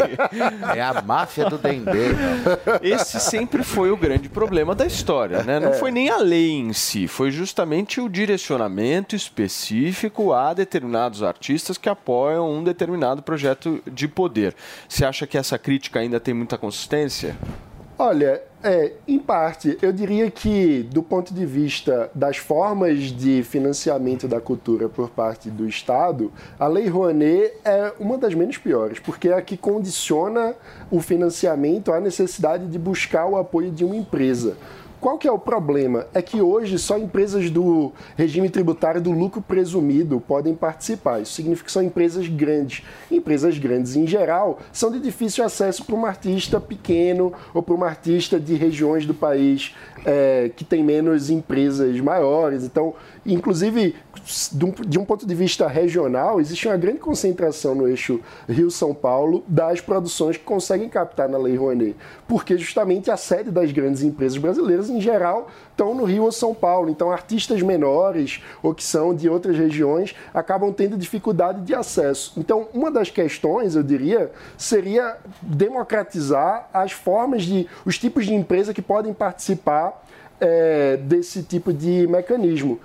É 0.76 0.82
a 0.82 1.02
máfia 1.02 1.46
do 1.46 1.58
Dendê. 1.58 2.08
Esse 2.82 3.20
sempre 3.20 3.62
foi 3.62 3.90
o 3.90 3.96
grande 3.96 4.28
problema 4.28 4.74
da 4.74 4.86
história, 4.86 5.42
né? 5.42 5.56
É. 5.56 5.60
Não 5.60 5.72
foi 5.72 5.90
nem 5.90 6.10
a 6.10 6.18
lei 6.18 6.52
em 6.52 6.72
si, 6.72 7.06
foi 7.08 7.30
justamente 7.30 8.00
o 8.00 8.08
direcionamento 8.08 9.14
específico 9.14 10.32
a 10.32 10.54
determinados 10.54 11.22
artistas 11.22 11.78
que 11.78 11.88
apoiam 11.88 12.50
um 12.50 12.62
determinado 12.62 13.22
projeto 13.22 13.82
de 13.86 14.08
poder. 14.08 14.54
Você 14.88 15.04
acha 15.04 15.26
que 15.26 15.38
essa 15.38 15.58
crítica 15.58 16.00
ainda 16.00 16.20
tem 16.20 16.34
muita 16.34 16.56
consistência? 16.56 17.36
Olha, 17.98 18.42
é, 18.62 18.92
em 19.06 19.18
parte, 19.18 19.78
eu 19.80 19.92
diria 19.92 20.30
que, 20.30 20.82
do 20.92 21.02
ponto 21.02 21.32
de 21.32 21.46
vista 21.46 22.10
das 22.14 22.36
formas 22.36 23.04
de 23.12 23.42
financiamento 23.42 24.26
da 24.26 24.40
cultura 24.40 24.88
por 24.88 25.10
parte 25.10 25.48
do 25.48 25.68
Estado, 25.68 26.32
a 26.58 26.66
Lei 26.66 26.88
Rouanet 26.88 27.52
é 27.64 27.92
uma 28.00 28.18
das 28.18 28.34
menos 28.34 28.58
piores, 28.58 28.98
porque 28.98 29.28
é 29.28 29.34
a 29.34 29.42
que 29.42 29.56
condiciona 29.56 30.54
o 30.90 31.00
financiamento 31.00 31.92
à 31.92 32.00
necessidade 32.00 32.66
de 32.66 32.78
buscar 32.78 33.26
o 33.26 33.36
apoio 33.36 33.70
de 33.70 33.84
uma 33.84 33.96
empresa. 33.96 34.56
Qual 35.00 35.16
que 35.16 35.28
é 35.28 35.32
o 35.32 35.38
problema? 35.38 36.06
É 36.12 36.20
que 36.20 36.40
hoje 36.40 36.76
só 36.76 36.98
empresas 36.98 37.50
do 37.50 37.92
regime 38.16 38.50
tributário 38.50 39.00
do 39.00 39.12
lucro 39.12 39.40
presumido 39.40 40.20
podem 40.20 40.54
participar. 40.54 41.20
Isso 41.20 41.34
significa 41.34 41.66
que 41.66 41.72
são 41.72 41.82
empresas 41.82 42.26
grandes. 42.26 42.84
Empresas 43.08 43.56
grandes, 43.58 43.94
em 43.94 44.06
geral, 44.08 44.58
são 44.72 44.90
de 44.90 44.98
difícil 44.98 45.44
acesso 45.44 45.84
para 45.84 45.94
um 45.94 46.04
artista 46.04 46.60
pequeno 46.60 47.32
ou 47.54 47.62
para 47.62 47.74
um 47.74 47.84
artista 47.84 48.40
de 48.40 48.54
regiões 48.54 49.06
do 49.06 49.14
país 49.14 49.72
é, 50.04 50.50
que 50.56 50.64
tem 50.64 50.82
menos 50.82 51.30
empresas 51.30 52.00
maiores. 52.00 52.64
Então, 52.64 52.94
inclusive, 53.32 53.94
de 54.52 54.98
um, 54.98 55.04
ponto 55.04 55.26
de 55.26 55.34
vista 55.34 55.66
regional, 55.68 56.40
existe 56.40 56.66
uma 56.66 56.76
grande 56.76 56.98
concentração 56.98 57.74
no 57.74 57.88
eixo 57.88 58.20
Rio-São 58.48 58.94
Paulo 58.94 59.44
das 59.46 59.80
produções 59.80 60.36
que 60.36 60.44
conseguem 60.44 60.88
captar 60.88 61.28
na 61.28 61.38
Lei 61.38 61.56
Rouanet, 61.56 61.96
porque 62.26 62.56
justamente 62.56 63.10
a 63.10 63.16
sede 63.16 63.50
das 63.50 63.72
grandes 63.72 64.02
empresas 64.02 64.38
brasileiras, 64.38 64.90
em 64.90 65.00
geral, 65.00 65.48
estão 65.70 65.94
no 65.94 66.04
Rio 66.04 66.24
ou 66.24 66.32
São 66.32 66.54
Paulo. 66.54 66.90
Então, 66.90 67.10
artistas 67.10 67.62
menores 67.62 68.42
ou 68.62 68.74
que 68.74 68.82
são 68.82 69.14
de 69.14 69.28
outras 69.28 69.56
regiões 69.56 70.14
acabam 70.34 70.72
tendo 70.72 70.96
dificuldade 70.96 71.62
de 71.62 71.74
acesso. 71.74 72.32
Então, 72.36 72.68
uma 72.74 72.90
das 72.90 73.10
questões, 73.10 73.76
eu 73.76 73.82
diria, 73.82 74.30
seria 74.56 75.16
democratizar 75.40 76.68
as 76.72 76.92
formas 76.92 77.44
de, 77.44 77.68
os 77.84 77.98
tipos 77.98 78.26
de 78.26 78.34
empresa 78.34 78.74
que 78.74 78.82
podem 78.82 79.14
participar 79.14 80.04
é, 80.40 80.96
desse 80.96 81.42
tipo 81.42 81.72
de 81.72 82.06
mecanismo. 82.06 82.78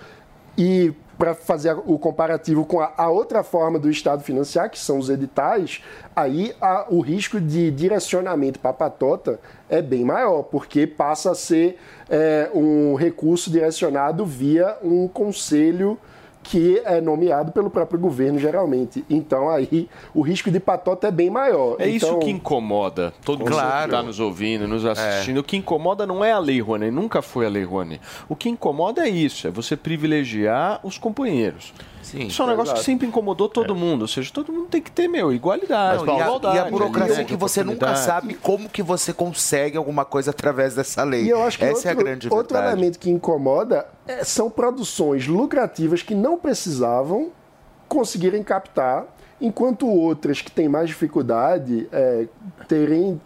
E 0.57 0.93
para 1.17 1.33
fazer 1.35 1.75
o 1.85 1.97
comparativo 1.97 2.65
com 2.65 2.79
a, 2.81 2.91
a 2.97 3.09
outra 3.09 3.43
forma 3.43 3.77
do 3.79 3.89
Estado 3.89 4.23
financiar, 4.23 4.69
que 4.69 4.79
são 4.79 4.97
os 4.97 5.09
editais, 5.09 5.81
aí 6.15 6.53
a- 6.59 6.85
o 6.89 6.99
risco 7.01 7.39
de 7.39 7.69
direcionamento 7.71 8.59
para 8.59 8.71
a 8.71 8.73
patota 8.73 9.39
é 9.69 9.81
bem 9.81 10.03
maior, 10.03 10.43
porque 10.43 10.85
passa 10.87 11.31
a 11.31 11.35
ser 11.35 11.77
é, 12.09 12.49
um 12.53 12.95
recurso 12.95 13.49
direcionado 13.51 14.25
via 14.25 14.75
um 14.83 15.07
conselho 15.07 15.97
que 16.43 16.81
é 16.85 16.99
nomeado 17.01 17.51
pelo 17.51 17.69
próprio 17.69 17.97
governo, 17.99 18.37
geralmente. 18.37 19.03
Então 19.09 19.49
aí 19.49 19.89
o 20.13 20.21
risco 20.21 20.51
de 20.51 20.59
patota 20.59 21.07
é 21.07 21.11
bem 21.11 21.29
maior. 21.29 21.77
É 21.79 21.87
isso 21.87 22.05
Então, 22.05 22.19
que 22.19 22.29
incomoda 22.29 23.13
todo 23.23 23.39
mundo 23.39 23.51
Claro. 23.51 23.79
que 23.79 23.85
está 23.95 24.03
nos 24.03 24.19
ouvindo, 24.19 24.67
nos 24.67 24.85
assistindo. 24.85 25.37
O 25.39 25.43
que 25.43 25.57
incomoda 25.57 26.05
não 26.05 26.23
é 26.23 26.31
a 26.31 26.39
Lei 26.39 26.59
Rouanet, 26.61 26.91
nunca 26.91 27.21
foi 27.21 27.45
a 27.45 27.49
Lei 27.49 27.63
Rouanet. 27.63 28.01
O 28.27 28.35
que 28.35 28.49
incomoda 28.49 29.05
é 29.05 29.09
isso, 29.09 29.47
é 29.47 29.51
você 29.51 29.75
privilegiar 29.77 30.79
os 30.83 30.97
companheiros. 30.97 31.73
Sim, 32.03 32.27
isso 32.27 32.41
é 32.41 32.45
um 32.45 32.49
negócio 32.49 32.73
que 32.73 32.79
exato. 32.79 32.85
sempre 32.85 33.07
incomodou 33.07 33.49
todo 33.49 33.75
mundo. 33.75 34.03
Ou 34.03 34.07
seja, 34.07 34.29
todo 34.31 34.51
mundo 34.51 34.67
tem 34.67 34.81
que 34.81 34.91
ter, 34.91 35.07
meu, 35.07 35.33
igualdade, 35.33 35.71
Mas, 35.71 36.03
Paulo, 36.03 36.19
E 36.19 36.21
a, 36.21 36.25
igualdade. 36.25 36.55
e 36.55 36.59
a 36.59 36.65
burocracia 36.65 37.17
né? 37.17 37.23
que 37.23 37.35
você 37.35 37.63
nunca 37.63 37.95
sabe 37.95 38.33
como 38.35 38.69
que 38.69 38.83
você 38.83 39.11
consegue 39.13 39.77
alguma 39.77 40.05
coisa 40.05 40.31
através 40.31 40.75
dessa 40.75 41.03
lei. 41.03 41.23
E 41.23 41.29
eu 41.29 41.41
acho 41.43 41.57
que 41.57 41.63
Essa 41.65 41.73
outro, 41.75 41.87
é 41.87 41.91
a 41.91 41.95
grande 41.95 42.27
outro 42.31 42.53
verdade. 42.55 42.73
elemento 42.77 42.99
que 42.99 43.09
incomoda 43.09 43.87
é- 44.07 44.23
são 44.23 44.49
produções 44.49 45.27
lucrativas 45.27 46.01
que 46.03 46.13
não 46.13 46.37
precisavam 46.37 47.31
conseguirem 47.87 48.43
captar, 48.43 49.05
enquanto 49.39 49.87
outras 49.87 50.41
que 50.41 50.51
têm 50.51 50.67
mais 50.67 50.87
dificuldade 50.87 51.87
é, 51.91 52.27
terem 52.67 53.21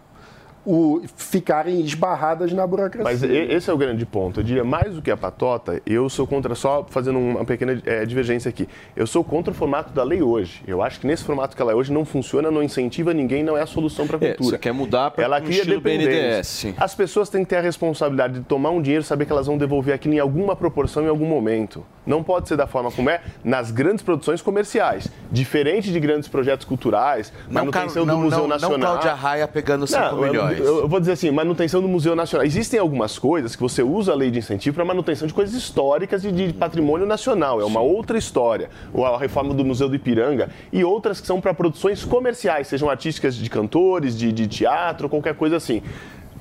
o, 0.64 1.02
ficarem 1.16 1.80
esbarradas 1.80 2.52
na 2.52 2.66
burocracia. 2.66 3.04
Mas 3.04 3.22
esse 3.22 3.70
é 3.70 3.72
o 3.72 3.76
grande 3.76 4.04
ponto. 4.04 4.40
Eu 4.40 4.44
diria, 4.44 4.64
mais 4.64 4.94
do 4.94 5.02
que 5.02 5.10
a 5.10 5.16
patota, 5.16 5.80
eu 5.86 6.08
sou 6.08 6.26
contra, 6.26 6.54
só 6.54 6.86
fazendo 6.88 7.18
uma 7.18 7.44
pequena 7.44 7.80
eh, 7.86 8.04
divergência 8.04 8.48
aqui, 8.48 8.68
eu 8.94 9.06
sou 9.06 9.22
contra 9.24 9.50
o 9.52 9.54
formato 9.54 9.92
da 9.92 10.02
lei 10.02 10.22
hoje. 10.22 10.62
Eu 10.66 10.82
acho 10.82 11.00
que 11.00 11.06
nesse 11.06 11.24
formato 11.24 11.56
que 11.56 11.62
ela 11.62 11.72
é 11.72 11.74
hoje 11.74 11.92
não 11.92 12.04
funciona, 12.04 12.50
não 12.50 12.62
incentiva 12.62 13.12
ninguém, 13.14 13.42
não 13.42 13.56
é 13.56 13.62
a 13.62 13.66
solução 13.66 14.06
para 14.06 14.16
a 14.16 14.24
É, 14.24 14.28
cultura. 14.34 14.50
você 14.56 14.58
quer 14.58 14.72
mudar 14.72 15.10
para 15.10 15.24
ela 15.24 15.38
um 15.38 15.42
cria. 15.42 15.64
BNDES. 15.80 16.46
sim. 16.46 16.74
As 16.76 16.94
pessoas 16.94 17.28
têm 17.28 17.42
que 17.44 17.50
ter 17.50 17.56
a 17.56 17.60
responsabilidade 17.60 18.34
de 18.34 18.40
tomar 18.44 18.70
um 18.70 18.80
dinheiro 18.82 19.02
e 19.02 19.06
saber 19.06 19.24
que 19.26 19.32
elas 19.32 19.46
vão 19.46 19.56
devolver 19.58 19.94
aquilo 19.94 20.14
em 20.14 20.18
alguma 20.18 20.54
proporção 20.56 21.02
em 21.04 21.08
algum 21.08 21.26
momento. 21.26 21.84
Não 22.06 22.22
pode 22.22 22.48
ser 22.48 22.56
da 22.56 22.66
forma 22.66 22.90
como 22.90 23.10
é 23.10 23.20
nas 23.44 23.70
grandes 23.70 24.02
produções 24.02 24.40
comerciais. 24.40 25.08
Diferente 25.30 25.92
de 25.92 26.00
grandes 26.00 26.26
projetos 26.28 26.64
culturais, 26.64 27.32
Não, 27.46 27.54
manutenção 27.60 28.04
Ca- 28.06 28.12
do 28.12 28.16
não, 28.16 28.22
Museu 28.24 28.38
não, 28.40 28.48
Nacional. 28.48 28.78
não 28.78 28.86
Cláudia 28.86 29.14
Raia 29.14 29.46
pegando 29.46 29.86
5 29.86 30.00
Não, 30.00 30.16
eu-. 30.58 30.64
Eu, 30.64 30.78
eu 30.80 30.88
vou 30.88 31.00
dizer 31.00 31.12
assim, 31.12 31.30
manutenção 31.30 31.80
do 31.80 31.88
Museu 31.88 32.14
Nacional. 32.14 32.46
Existem 32.46 32.78
algumas 32.78 33.18
coisas 33.18 33.54
que 33.54 33.62
você 33.62 33.82
usa 33.82 34.12
a 34.12 34.14
lei 34.14 34.30
de 34.30 34.38
incentivo 34.38 34.74
para 34.74 34.84
manutenção 34.84 35.26
de 35.26 35.34
coisas 35.34 35.54
históricas 35.54 36.24
e 36.24 36.32
de 36.32 36.52
patrimônio 36.52 37.06
nacional. 37.06 37.60
É 37.60 37.64
uma 37.64 37.80
outra 37.80 38.18
história. 38.18 38.70
Ou 38.92 39.04
a 39.04 39.18
reforma 39.18 39.54
do 39.54 39.64
Museu 39.64 39.88
do 39.88 39.96
Ipiranga 39.96 40.50
e 40.72 40.84
outras 40.84 41.20
que 41.20 41.26
são 41.26 41.40
para 41.40 41.54
produções 41.54 42.04
comerciais, 42.04 42.68
sejam 42.68 42.88
artísticas 42.88 43.34
de 43.34 43.48
cantores, 43.48 44.16
de, 44.16 44.32
de 44.32 44.46
teatro, 44.46 45.08
qualquer 45.08 45.34
coisa 45.34 45.56
assim. 45.56 45.82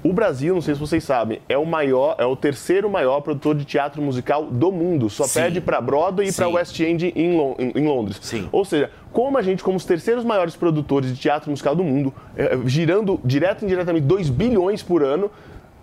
O 0.03 0.13
Brasil, 0.13 0.53
não 0.53 0.61
sei 0.61 0.73
se 0.75 0.79
vocês 0.79 1.03
sabem, 1.03 1.39
é 1.49 1.57
o 1.57 1.65
maior, 1.65 2.15
é 2.19 2.25
o 2.25 2.35
terceiro 2.35 2.89
maior 2.89 3.19
produtor 3.21 3.55
de 3.55 3.65
teatro 3.65 4.01
musical 4.01 4.45
do 4.45 4.71
mundo. 4.71 5.09
Só 5.09 5.23
Sim. 5.25 5.39
perde 5.41 5.59
para 5.61 5.81
Broadway 5.81 6.29
e 6.29 6.33
para. 6.33 6.47
West 6.47 6.79
End 6.79 7.11
em, 7.15 7.35
Lon- 7.35 7.55
em- 7.59 7.71
em 7.75 7.87
Londres. 7.87 8.19
Sim. 8.21 8.47
Ou 8.51 8.63
seja, 8.63 8.89
como 9.11 9.37
a 9.37 9.41
gente, 9.41 9.63
como 9.63 9.75
os 9.75 9.85
terceiros 9.85 10.23
maiores 10.23 10.55
produtores 10.55 11.13
de 11.13 11.19
teatro 11.19 11.49
musical 11.49 11.75
do 11.75 11.83
mundo, 11.83 12.13
eh, 12.37 12.57
girando 12.65 13.19
direto 13.25 13.63
e 13.63 13.65
indiretamente 13.65 14.05
2 14.05 14.29
bilhões 14.29 14.81
por 14.83 15.03
ano, 15.03 15.31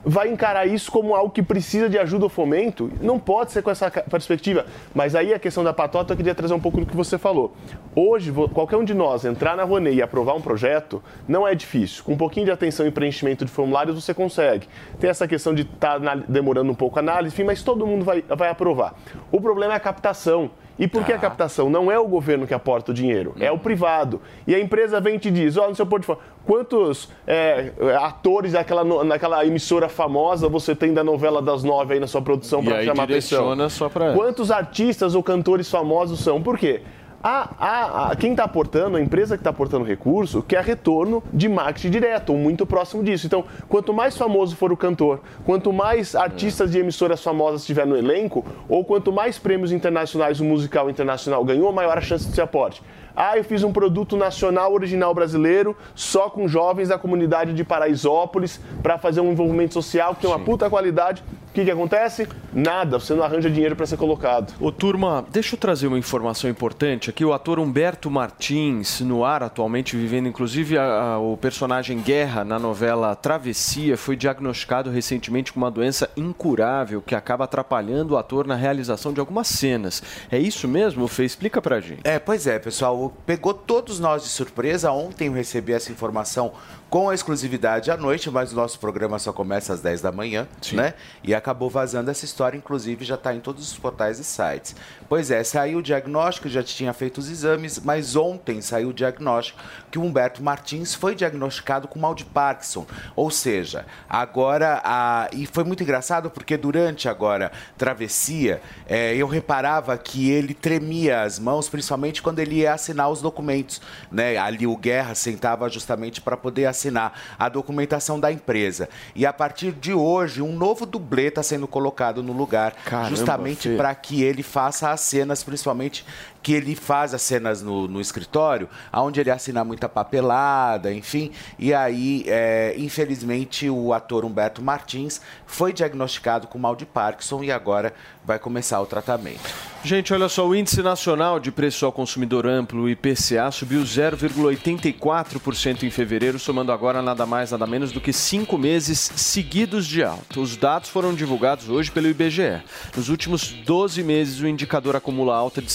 vai 0.05 0.29
encarar 0.29 0.67
isso 0.67 0.91
como 0.91 1.15
algo 1.15 1.31
que 1.31 1.43
precisa 1.43 1.89
de 1.89 1.99
ajuda 1.99 2.25
ou 2.25 2.29
fomento? 2.29 2.91
Não 3.01 3.19
pode 3.19 3.53
ser 3.53 3.63
com 3.63 3.71
essa 3.71 3.91
perspectiva. 3.91 4.67
Mas 4.95 5.15
aí 5.15 5.33
a 5.33 5.39
questão 5.39 5.65
da 5.65 5.73
patota, 5.73 6.13
eu 6.13 6.17
queria 6.17 6.35
trazer 6.35 6.55
um 6.55 6.61
pouco 6.61 6.81
do 6.81 6.87
que 6.87 6.97
você 6.97 7.17
falou. 7.17 7.55
Hoje, 7.95 8.33
qualquer 8.53 8.77
um 8.77 8.85
de 8.85 8.95
nós 8.95 9.25
entrar 9.25 9.57
na 9.57 9.65
Rouanet 9.65 9.97
e 9.97 10.03
aprovar 10.03 10.35
um 10.35 10.41
projeto, 10.41 11.03
não 11.27 11.47
é 11.47 11.55
difícil. 11.55 12.05
Com 12.05 12.13
um 12.13 12.17
pouquinho 12.17 12.47
de 12.47 12.53
atenção 12.53 12.87
e 12.87 12.91
preenchimento 12.91 13.45
de 13.45 13.51
formulários, 13.51 14.03
você 14.03 14.13
consegue. 14.13 14.69
Tem 15.01 15.09
essa 15.09 15.27
questão 15.27 15.55
de 15.55 15.63
estar 15.63 15.99
demorando 16.29 16.71
um 16.71 16.75
pouco 16.75 16.99
a 16.99 17.03
análise, 17.03 17.35
enfim, 17.35 17.45
mas 17.45 17.63
todo 17.63 17.87
mundo 17.87 18.05
vai, 18.05 18.23
vai 18.23 18.49
aprovar. 18.49 18.95
O 19.33 19.41
problema 19.41 19.73
é 19.73 19.77
a 19.77 19.81
captação. 19.81 20.51
E 20.79 20.89
por 20.89 21.05
que 21.05 21.13
a 21.13 21.19
captação? 21.19 21.71
Não 21.71 21.91
é 21.91 21.99
o 21.99 22.07
governo 22.07 22.47
que 22.47 22.55
aporta 22.55 22.91
o 22.91 22.95
dinheiro, 22.95 23.35
é 23.39 23.51
o 23.51 23.59
privado. 23.59 24.21
E 24.47 24.55
a 24.55 24.61
empresa 24.61 25.01
vem 25.01 25.17
e 25.17 25.19
te 25.19 25.31
diz, 25.31 25.57
ó, 25.57 25.69
no 25.69 25.75
seu 25.75 25.87
portfólio, 25.87 26.21
quantos 26.45 27.09
é, 27.27 27.73
atores 28.01 28.53
daquela, 28.53 29.05
naquela 29.05 29.45
emissora 29.47 29.89
famosa 29.89 30.49
você 30.49 30.75
tem 30.75 30.93
da 30.93 31.05
novela 31.05 31.41
das 31.41 31.63
nove 31.63 31.95
aí 31.95 32.01
na 32.01 32.07
sua 32.07 32.23
produção 32.23 32.63
para 32.63 32.83
chamar 32.85 33.05
atenção? 33.05 33.69
só 33.69 33.89
pra. 33.89 34.13
Quantos 34.13 34.51
artistas 34.51 35.15
ou 35.15 35.23
cantores 35.23 35.71
famosos 35.71 36.21
são? 36.21 36.43
Por 36.43 36.59
quê? 36.59 36.83
A, 37.27 37.49
a, 37.59 38.11
a- 38.11 38.17
quem 38.17 38.33
está 38.33 38.45
aportando, 38.45 38.99
a 38.99 39.01
empresa 39.01 39.35
que 39.35 39.41
está 39.41 39.49
aportando 39.49 39.83
recurso, 39.83 40.43
quer 40.43 40.63
retorno 40.63 41.23
de 41.33 41.49
marketing 41.49 41.89
direto, 41.89 42.35
ou 42.35 42.39
muito 42.39 42.67
próximo 42.67 43.03
disso. 43.03 43.27
Então, 43.27 43.47
quanto 43.67 43.95
mais 43.95 44.15
famoso 44.15 44.55
for 44.55 44.71
o 44.71 44.77
cantor, 44.77 45.21
quanto 45.43 45.73
mais 45.73 46.15
artistas 46.15 46.71
de 46.71 46.79
emissoras 46.79 47.25
famosas 47.25 47.65
tiver 47.65 47.87
no 47.87 47.97
elenco, 47.97 48.45
ou 48.69 48.85
quanto 48.85 49.11
mais 49.11 49.39
prêmios 49.39 49.73
internacionais 49.73 50.39
o 50.39 50.45
musical 50.45 50.91
internacional 50.91 51.43
ganhou, 51.47 51.73
maior 51.73 51.97
a 51.97 52.03
chance 52.03 52.29
de 52.29 52.35
ser 52.35 52.43
aporte. 52.43 52.83
Ah, 53.17 53.39
eu 53.39 53.45
fiz 53.45 53.63
um 53.63 53.73
produto 53.73 54.19
nacional 54.19 54.75
original 54.75 55.15
brasileiro 55.15 55.75
só 55.95 56.29
com 56.29 56.47
jovens 56.47 56.91
da 56.91 56.99
comunidade 56.99 57.55
de 57.55 57.65
Paraisópolis 57.65 58.61
para 58.83 58.99
fazer 58.99 59.23
um 59.23 59.33
envolvimento 59.33 59.73
social 59.73 60.15
que 60.15 60.21
tem 60.21 60.29
uma 60.31 60.41
puta 60.41 60.69
qualidade. 60.69 61.25
O 61.55 61.57
que, 61.57 61.65
que 61.65 61.71
acontece? 61.71 62.27
Nada, 62.53 62.99
você 62.99 63.15
não 63.15 63.23
arranja 63.23 63.49
dinheiro 63.49 63.77
para 63.77 63.87
ser 63.87 63.97
colocado. 63.97 64.53
Ô, 64.59 64.73
turma, 64.73 65.25
deixa 65.31 65.55
eu 65.55 65.59
trazer 65.61 65.87
uma 65.87 65.97
informação 65.97 66.51
importante 66.51 67.09
aqui. 67.09 67.25
O 67.25 67.33
ator 67.33 67.61
Humberto 67.61 68.11
Martins, 68.11 69.01
no 69.01 69.25
ar 69.25 69.41
atualmente, 69.41 69.97
vivendo 69.97 70.27
inclusive 70.27 70.77
a- 70.77 70.83
a- 71.13 71.19
o 71.21 71.37
personagem 71.37 72.01
Guerra 72.01 72.43
na 72.45 72.59
novela 72.59 73.15
Travessia, 73.15 73.97
foi 73.97 74.17
diagnosticado 74.17 74.91
recentemente 74.91 75.53
com 75.53 75.61
uma 75.61 75.71
doença 75.71 76.11
incurável 76.17 77.01
que 77.01 77.15
acaba 77.15 77.45
atrapalhando 77.45 78.15
o 78.15 78.17
ator 78.19 78.49
na 78.49 78.57
realização 78.57 79.13
de 79.13 79.21
algumas 79.21 79.47
cenas. 79.47 80.03
É 80.33 80.39
isso 80.41 80.67
mesmo, 80.67 81.07
Fê? 81.07 81.25
Explica 81.25 81.63
pra 81.63 81.79
gente. 81.79 82.01
É, 82.03 82.19
pois 82.19 82.49
é, 82.49 82.59
pessoal. 82.59 83.13
Pegou 83.25 83.55
todos 83.55 84.01
nós 84.01 84.25
de 84.25 84.29
surpresa. 84.29 84.91
Ontem 84.91 85.29
eu 85.29 85.33
recebi 85.33 85.73
essa 85.73 85.93
informação 85.93 86.51
com 86.95 87.13
exclusividade 87.13 87.91
à 87.91 87.97
noite, 87.97 88.31
mas 88.31 88.53
o 88.53 88.55
nosso 88.55 88.79
programa 88.79 89.19
só 89.19 89.33
começa 89.33 89.73
às 89.73 89.81
10 89.81 90.01
da 90.01 90.13
manhã, 90.13 90.47
né? 90.77 90.95
E 91.25 91.35
acabou 91.35 91.69
vazando 91.69 92.09
essa 92.09 92.25
história, 92.25 92.57
inclusive 92.57 93.05
já 93.05 93.17
está 93.17 93.35
em 93.35 93.41
todos 93.41 93.69
os 93.69 93.77
portais 93.77 94.21
e 94.21 94.25
sites. 94.25 94.77
Pois 95.15 95.31
é, 95.31 95.45
saiu 95.45 95.79
o 95.79 95.83
diagnóstico, 95.83 96.49
já 96.49 96.61
tinha 96.61 96.93
feito 96.93 97.19
os 97.19 97.31
exames, 97.31 97.79
mas 97.79 98.17
ontem 98.17 98.61
saiu 98.61 98.89
o 98.89 98.93
diagnóstico 98.93 99.61
que 99.89 99.97
o 99.97 100.03
Humberto 100.03 100.43
Martins 100.43 100.93
foi 100.93 101.15
diagnosticado 101.15 101.87
com 101.87 102.01
mal 102.01 102.17
de 102.17 102.25
Parkinson. 102.25 102.85
Ou 103.15 103.31
seja, 103.31 103.87
agora. 104.11 104.81
A... 104.83 105.29
E 105.33 105.47
foi 105.47 105.63
muito 105.63 105.85
engraçado 105.85 106.29
porque 106.29 106.57
durante 106.57 107.09
agora 107.09 107.53
travessia, 107.79 108.61
é, 108.89 109.15
eu 109.15 109.29
reparava 109.29 109.97
que 109.97 110.33
ele 110.33 110.53
tremia 110.53 111.23
as 111.23 111.39
mãos, 111.39 111.69
principalmente 111.69 112.21
quando 112.21 112.41
ele 112.41 112.57
ia 112.57 112.73
assinar 112.73 113.09
os 113.09 113.23
documentos. 113.23 113.81
Né? 114.11 114.37
Ali 114.37 114.67
o 114.67 114.77
Guerra 114.77 115.15
sentava 115.15 115.69
justamente 115.69 116.21
para 116.21 116.37
poder 116.37 116.67
assinar 116.67 117.37
a 117.39 117.49
documentação 117.49 118.19
da 118.19 118.33
empresa. 118.33 118.89
E 119.15 119.25
a 119.25 119.33
partir 119.33 119.71
de 119.71 119.95
hoje, 119.95 120.43
um 120.43 120.57
novo 120.57 120.85
dublê 120.85 121.29
está 121.29 121.45
sendo 121.45 121.69
colocado 121.69 122.21
no 122.21 122.33
lugar, 122.33 122.75
Caramba, 122.85 123.11
justamente 123.11 123.77
para 123.77 123.95
que 123.95 124.25
ele 124.25 124.43
faça 124.43 124.91
as 124.91 125.04
cenas, 125.05 125.45
principalmente 125.45 126.05
que 126.45 126.53
ele 126.53 126.77
faz 126.77 127.15
as 127.15 127.23
cenas 127.23 127.63
no, 127.63 127.89
no 127.89 128.03
escritório, 128.03 128.69
onde 128.93 129.19
ele 129.19 129.31
assina 129.31 129.65
muita 129.65 129.89
papelada, 129.89 130.93
enfim. 130.93 131.33
E 131.59 131.73
aí, 131.73 132.23
é, 132.27 132.75
infelizmente, 132.77 133.71
o 133.71 133.95
ator 133.95 134.27
Humberto 134.27 134.61
Martins 134.61 135.23
foi 135.47 135.73
diagnosticado 135.73 136.47
com 136.47 136.59
mal 136.59 136.77
de 136.77 136.85
Parkinson 136.85 137.43
e 137.43 137.51
agora 137.51 137.95
vai 138.27 138.39
começar 138.39 138.81
o 138.81 138.87
tratamento. 138.87 139.43
Gente, 139.83 140.15
olha 140.15 140.31
só, 140.31 140.49
o 140.49 140.55
Índice 140.55 140.83
Nacional 140.83 141.39
de 141.39 141.53
Preço 141.53 141.85
ao 141.85 141.93
Consumidor 141.93 142.47
Amplo, 142.47 142.89
IPCA, 142.89 143.51
subiu 143.51 143.83
0,84% 143.83 145.83
em 145.83 145.91
fevereiro, 145.91 146.39
somando 146.39 146.73
agora 146.73 147.03
nada 147.03 147.27
mais, 147.27 147.51
nada 147.51 147.67
menos 147.67 147.93
do 147.93 148.01
que 148.01 148.11
cinco 148.11 148.57
meses 148.57 149.13
seguidos 149.15 149.87
de 149.87 150.03
alta. 150.03 150.41
Os 150.41 150.57
dados 150.57 150.89
foram 150.89 151.15
divulgados 151.15 151.69
hoje 151.69 151.91
pelo 151.91 152.09
IBGE. 152.09 152.63
Nos 152.97 153.11
últimos 153.11 153.51
12 153.51 154.03
meses, 154.03 154.41
o 154.41 154.49
indicador 154.49 154.97
acumula 154.97 155.37
alta 155.37 155.61
de 155.61 155.71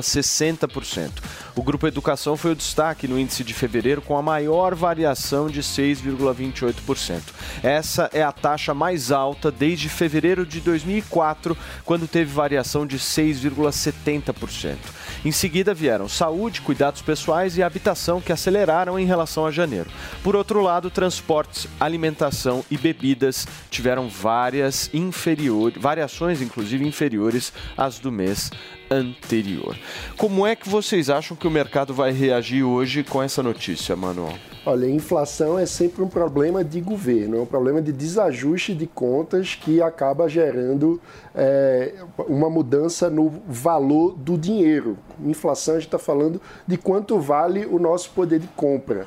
5,60%. 0.00 1.10
O 1.54 1.62
Grupo 1.62 1.86
Educação 1.86 2.36
foi 2.36 2.52
o 2.52 2.56
destaque 2.56 3.06
no 3.06 3.18
índice 3.18 3.44
de 3.44 3.54
fevereiro, 3.54 4.00
com 4.00 4.16
a 4.16 4.22
maior 4.22 4.74
variação 4.74 5.48
de 5.48 5.62
6,28%. 5.62 7.22
Essa 7.62 8.10
é 8.12 8.22
a 8.22 8.32
taxa 8.32 8.72
mais 8.74 9.12
alta 9.12 9.50
desde 9.50 9.88
fevereiro 9.88 10.46
de 10.46 10.60
2004, 10.60 11.56
quando 11.84 12.08
teve 12.08 12.32
variação 12.32 12.86
de 12.86 12.98
6,70%. 12.98 14.76
Em 15.22 15.30
seguida 15.32 15.74
vieram 15.74 16.08
saúde, 16.08 16.62
cuidados 16.62 17.02
pessoais 17.02 17.58
e 17.58 17.62
habitação, 17.62 18.22
que 18.22 18.32
aceleraram 18.32 18.98
em 18.98 19.04
relação 19.04 19.44
a 19.44 19.50
janeiro. 19.50 19.90
Por 20.22 20.34
outro 20.34 20.62
lado, 20.62 20.90
transportes, 20.90 21.68
alimentação 21.78 22.64
e 22.70 22.78
bebidas 22.78 23.46
tiveram 23.70 24.08
várias 24.08 24.88
inferior, 24.94 25.72
variações, 25.76 26.40
inclusive 26.40 26.86
inferiores 26.86 27.52
às 27.76 27.98
do 27.98 28.10
mês 28.10 28.50
anterior. 28.90 29.76
Como 30.16 30.46
é 30.46 30.56
que 30.56 30.68
vocês 30.68 31.10
acham 31.10 31.36
que 31.36 31.46
o 31.46 31.50
mercado 31.50 31.92
vai 31.92 32.12
reagir 32.12 32.62
hoje 32.62 33.04
com 33.04 33.22
essa 33.22 33.42
notícia, 33.42 33.94
Manuel? 33.94 34.38
Olha, 34.66 34.86
inflação 34.86 35.58
é 35.58 35.64
sempre 35.64 36.02
um 36.02 36.08
problema 36.08 36.62
de 36.62 36.82
governo, 36.82 37.38
é 37.38 37.40
um 37.40 37.46
problema 37.46 37.80
de 37.80 37.90
desajuste 37.92 38.74
de 38.74 38.86
contas 38.86 39.54
que 39.54 39.80
acaba 39.80 40.28
gerando 40.28 41.00
é, 41.34 41.94
uma 42.28 42.50
mudança 42.50 43.08
no 43.08 43.30
valor 43.48 44.14
do 44.14 44.36
dinheiro. 44.36 44.98
Inflação, 45.24 45.76
a 45.76 45.78
gente 45.78 45.86
está 45.86 45.98
falando 45.98 46.42
de 46.66 46.76
quanto 46.76 47.18
vale 47.18 47.64
o 47.64 47.78
nosso 47.78 48.10
poder 48.10 48.38
de 48.38 48.48
compra. 48.48 49.06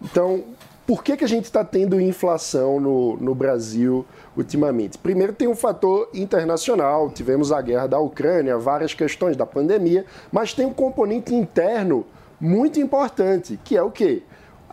Então, 0.00 0.44
por 0.86 1.02
que, 1.02 1.16
que 1.16 1.24
a 1.24 1.28
gente 1.28 1.46
está 1.46 1.64
tendo 1.64 2.00
inflação 2.00 2.78
no, 2.78 3.16
no 3.16 3.34
Brasil 3.34 4.06
ultimamente? 4.36 4.96
Primeiro, 4.96 5.32
tem 5.32 5.48
um 5.48 5.56
fator 5.56 6.08
internacional, 6.14 7.10
tivemos 7.10 7.50
a 7.50 7.60
guerra 7.60 7.88
da 7.88 7.98
Ucrânia, 7.98 8.56
várias 8.58 8.94
questões 8.94 9.36
da 9.36 9.44
pandemia, 9.44 10.04
mas 10.30 10.54
tem 10.54 10.64
um 10.64 10.72
componente 10.72 11.34
interno 11.34 12.06
muito 12.40 12.78
importante, 12.78 13.58
que 13.64 13.76
é 13.76 13.82
o 13.82 13.90
quê? 13.90 14.22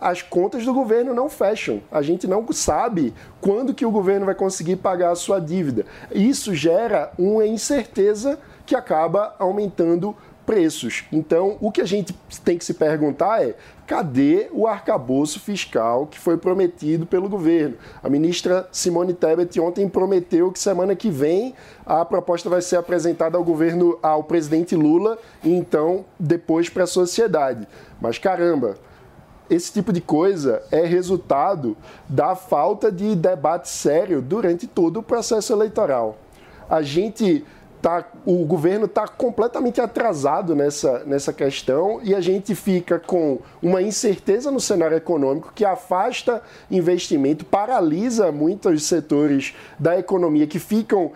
As 0.02 0.20
contas 0.20 0.64
do 0.64 0.74
governo 0.74 1.14
não 1.14 1.30
fecham. 1.30 1.80
A 1.90 2.02
gente 2.02 2.26
não 2.26 2.44
sabe 2.52 3.14
quando 3.40 3.72
que 3.72 3.86
o 3.86 3.90
governo 3.90 4.26
vai 4.26 4.34
conseguir 4.34 4.76
pagar 4.76 5.12
a 5.12 5.14
sua 5.14 5.40
dívida. 5.40 5.86
Isso 6.10 6.52
gera 6.56 7.12
uma 7.16 7.46
incerteza 7.46 8.36
que 8.66 8.74
acaba 8.74 9.36
aumentando 9.38 10.16
preços. 10.44 11.04
Então, 11.12 11.56
o 11.60 11.70
que 11.70 11.80
a 11.80 11.86
gente 11.86 12.12
tem 12.44 12.58
que 12.58 12.64
se 12.64 12.74
perguntar 12.74 13.44
é: 13.44 13.54
cadê 13.86 14.48
o 14.50 14.66
arcabouço 14.66 15.38
fiscal 15.38 16.08
que 16.08 16.18
foi 16.18 16.36
prometido 16.36 17.06
pelo 17.06 17.28
governo? 17.28 17.76
A 18.02 18.08
ministra 18.08 18.68
Simone 18.72 19.14
Tebet 19.14 19.60
ontem 19.60 19.88
prometeu 19.88 20.50
que 20.50 20.58
semana 20.58 20.96
que 20.96 21.10
vem 21.10 21.54
a 21.86 22.04
proposta 22.04 22.50
vai 22.50 22.60
ser 22.60 22.74
apresentada 22.74 23.38
ao 23.38 23.44
governo, 23.44 23.96
ao 24.02 24.24
presidente 24.24 24.74
Lula 24.74 25.16
e 25.44 25.52
então 25.52 26.04
depois 26.18 26.68
para 26.68 26.82
a 26.82 26.88
sociedade. 26.88 27.68
Mas 28.00 28.18
caramba, 28.18 28.76
esse 29.54 29.72
tipo 29.72 29.92
de 29.92 30.00
coisa 30.00 30.62
é 30.70 30.84
resultado 30.84 31.76
da 32.08 32.34
falta 32.34 32.90
de 32.90 33.14
debate 33.14 33.68
sério 33.68 34.22
durante 34.22 34.66
todo 34.66 35.00
o 35.00 35.02
processo 35.02 35.52
eleitoral. 35.52 36.16
A 36.68 36.80
gente 36.80 37.44
tá, 37.82 38.06
o 38.24 38.44
governo 38.46 38.86
está 38.86 39.06
completamente 39.06 39.80
atrasado 39.80 40.54
nessa, 40.54 41.00
nessa 41.04 41.32
questão 41.32 42.00
e 42.02 42.14
a 42.14 42.20
gente 42.20 42.54
fica 42.54 42.98
com 42.98 43.40
uma 43.60 43.82
incerteza 43.82 44.50
no 44.50 44.60
cenário 44.60 44.96
econômico 44.96 45.52
que 45.52 45.64
afasta 45.64 46.40
investimento, 46.70 47.44
paralisa 47.44 48.30
muitos 48.30 48.84
setores 48.84 49.54
da 49.78 49.98
economia 49.98 50.46
que 50.46 50.60
ficam 50.60 51.12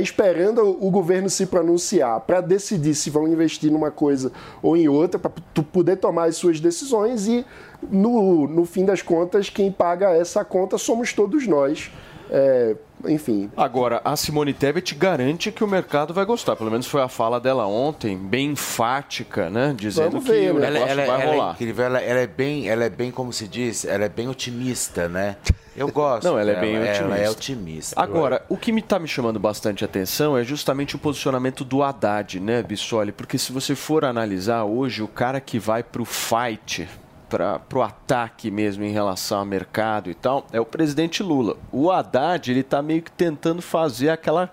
esperando 0.00 0.76
o 0.80 0.90
governo 0.90 1.28
se 1.28 1.46
pronunciar 1.46 2.20
para 2.20 2.40
decidir 2.40 2.94
se 2.94 3.10
vão 3.10 3.26
investir 3.26 3.70
numa 3.70 3.90
coisa 3.90 4.30
ou 4.62 4.76
em 4.76 4.88
outra, 4.88 5.18
para 5.18 5.32
tu 5.52 5.62
poder 5.62 5.96
tomar 5.96 6.28
as 6.28 6.36
suas 6.36 6.60
decisões 6.60 7.26
e, 7.26 7.44
no, 7.90 8.46
no 8.46 8.64
fim 8.64 8.84
das 8.84 9.02
contas, 9.02 9.50
quem 9.50 9.72
paga 9.72 10.10
essa 10.10 10.44
conta 10.44 10.78
somos 10.78 11.12
todos 11.12 11.46
nós. 11.46 11.90
É, 12.32 12.76
enfim. 13.08 13.50
Agora, 13.56 14.00
a 14.04 14.14
Simone 14.14 14.54
Tebet 14.54 14.94
garante 14.94 15.50
que 15.50 15.64
o 15.64 15.66
mercado 15.66 16.14
vai 16.14 16.24
gostar. 16.24 16.54
Pelo 16.54 16.70
menos 16.70 16.86
foi 16.86 17.02
a 17.02 17.08
fala 17.08 17.40
dela 17.40 17.66
ontem, 17.66 18.16
bem 18.16 18.52
enfática, 18.52 19.50
né? 19.50 19.74
Dizendo 19.76 20.20
ver, 20.20 20.32
que 20.32 20.50
o 20.50 20.60
né? 20.60 20.70
negócio 20.70 20.92
ela, 20.92 21.06
vai 21.06 21.22
ela 21.22 21.32
rolar. 21.32 21.48
é 21.48 21.52
incrível, 21.54 21.84
ela, 21.84 22.00
ela 22.00 22.20
é 22.20 22.26
bem, 22.26 22.68
ela 22.68 22.84
é 22.84 22.90
bem, 22.90 23.10
como 23.10 23.32
se 23.32 23.48
diz, 23.48 23.84
ela 23.84 24.04
é 24.04 24.08
bem 24.08 24.28
otimista, 24.28 25.08
né? 25.08 25.36
Eu 25.76 25.88
gosto. 25.92 26.24
Não, 26.24 26.38
ela 26.38 26.52
é 26.52 26.60
bem 26.60 26.76
otimista. 26.78 27.04
Ela 27.04 27.18
é 27.18 27.30
otimista. 27.30 28.00
Agora, 28.00 28.44
o 28.48 28.56
que 28.56 28.70
me 28.70 28.80
está 28.80 28.98
me 28.98 29.08
chamando 29.08 29.40
bastante 29.40 29.84
atenção 29.84 30.38
é 30.38 30.44
justamente 30.44 30.94
o 30.94 30.98
posicionamento 30.98 31.64
do 31.64 31.82
Haddad, 31.82 32.38
né, 32.38 32.62
Bissoli? 32.62 33.10
Porque 33.10 33.38
se 33.38 33.50
você 33.50 33.74
for 33.74 34.04
analisar 34.04 34.64
hoje, 34.64 35.02
o 35.02 35.08
cara 35.08 35.40
que 35.40 35.58
vai 35.58 35.82
pro 35.82 36.04
fight 36.04 36.88
para 37.30 37.60
o 37.72 37.82
ataque 37.82 38.50
mesmo 38.50 38.82
em 38.82 38.90
relação 38.90 39.38
ao 39.38 39.44
mercado 39.44 40.10
e 40.10 40.14
tal 40.14 40.44
é 40.52 40.60
o 40.60 40.66
presidente 40.66 41.22
Lula. 41.22 41.56
O 41.70 41.90
Haddad 41.90 42.50
ele 42.50 42.60
está 42.60 42.82
meio 42.82 43.02
que 43.02 43.12
tentando 43.12 43.62
fazer 43.62 44.10
aquela 44.10 44.50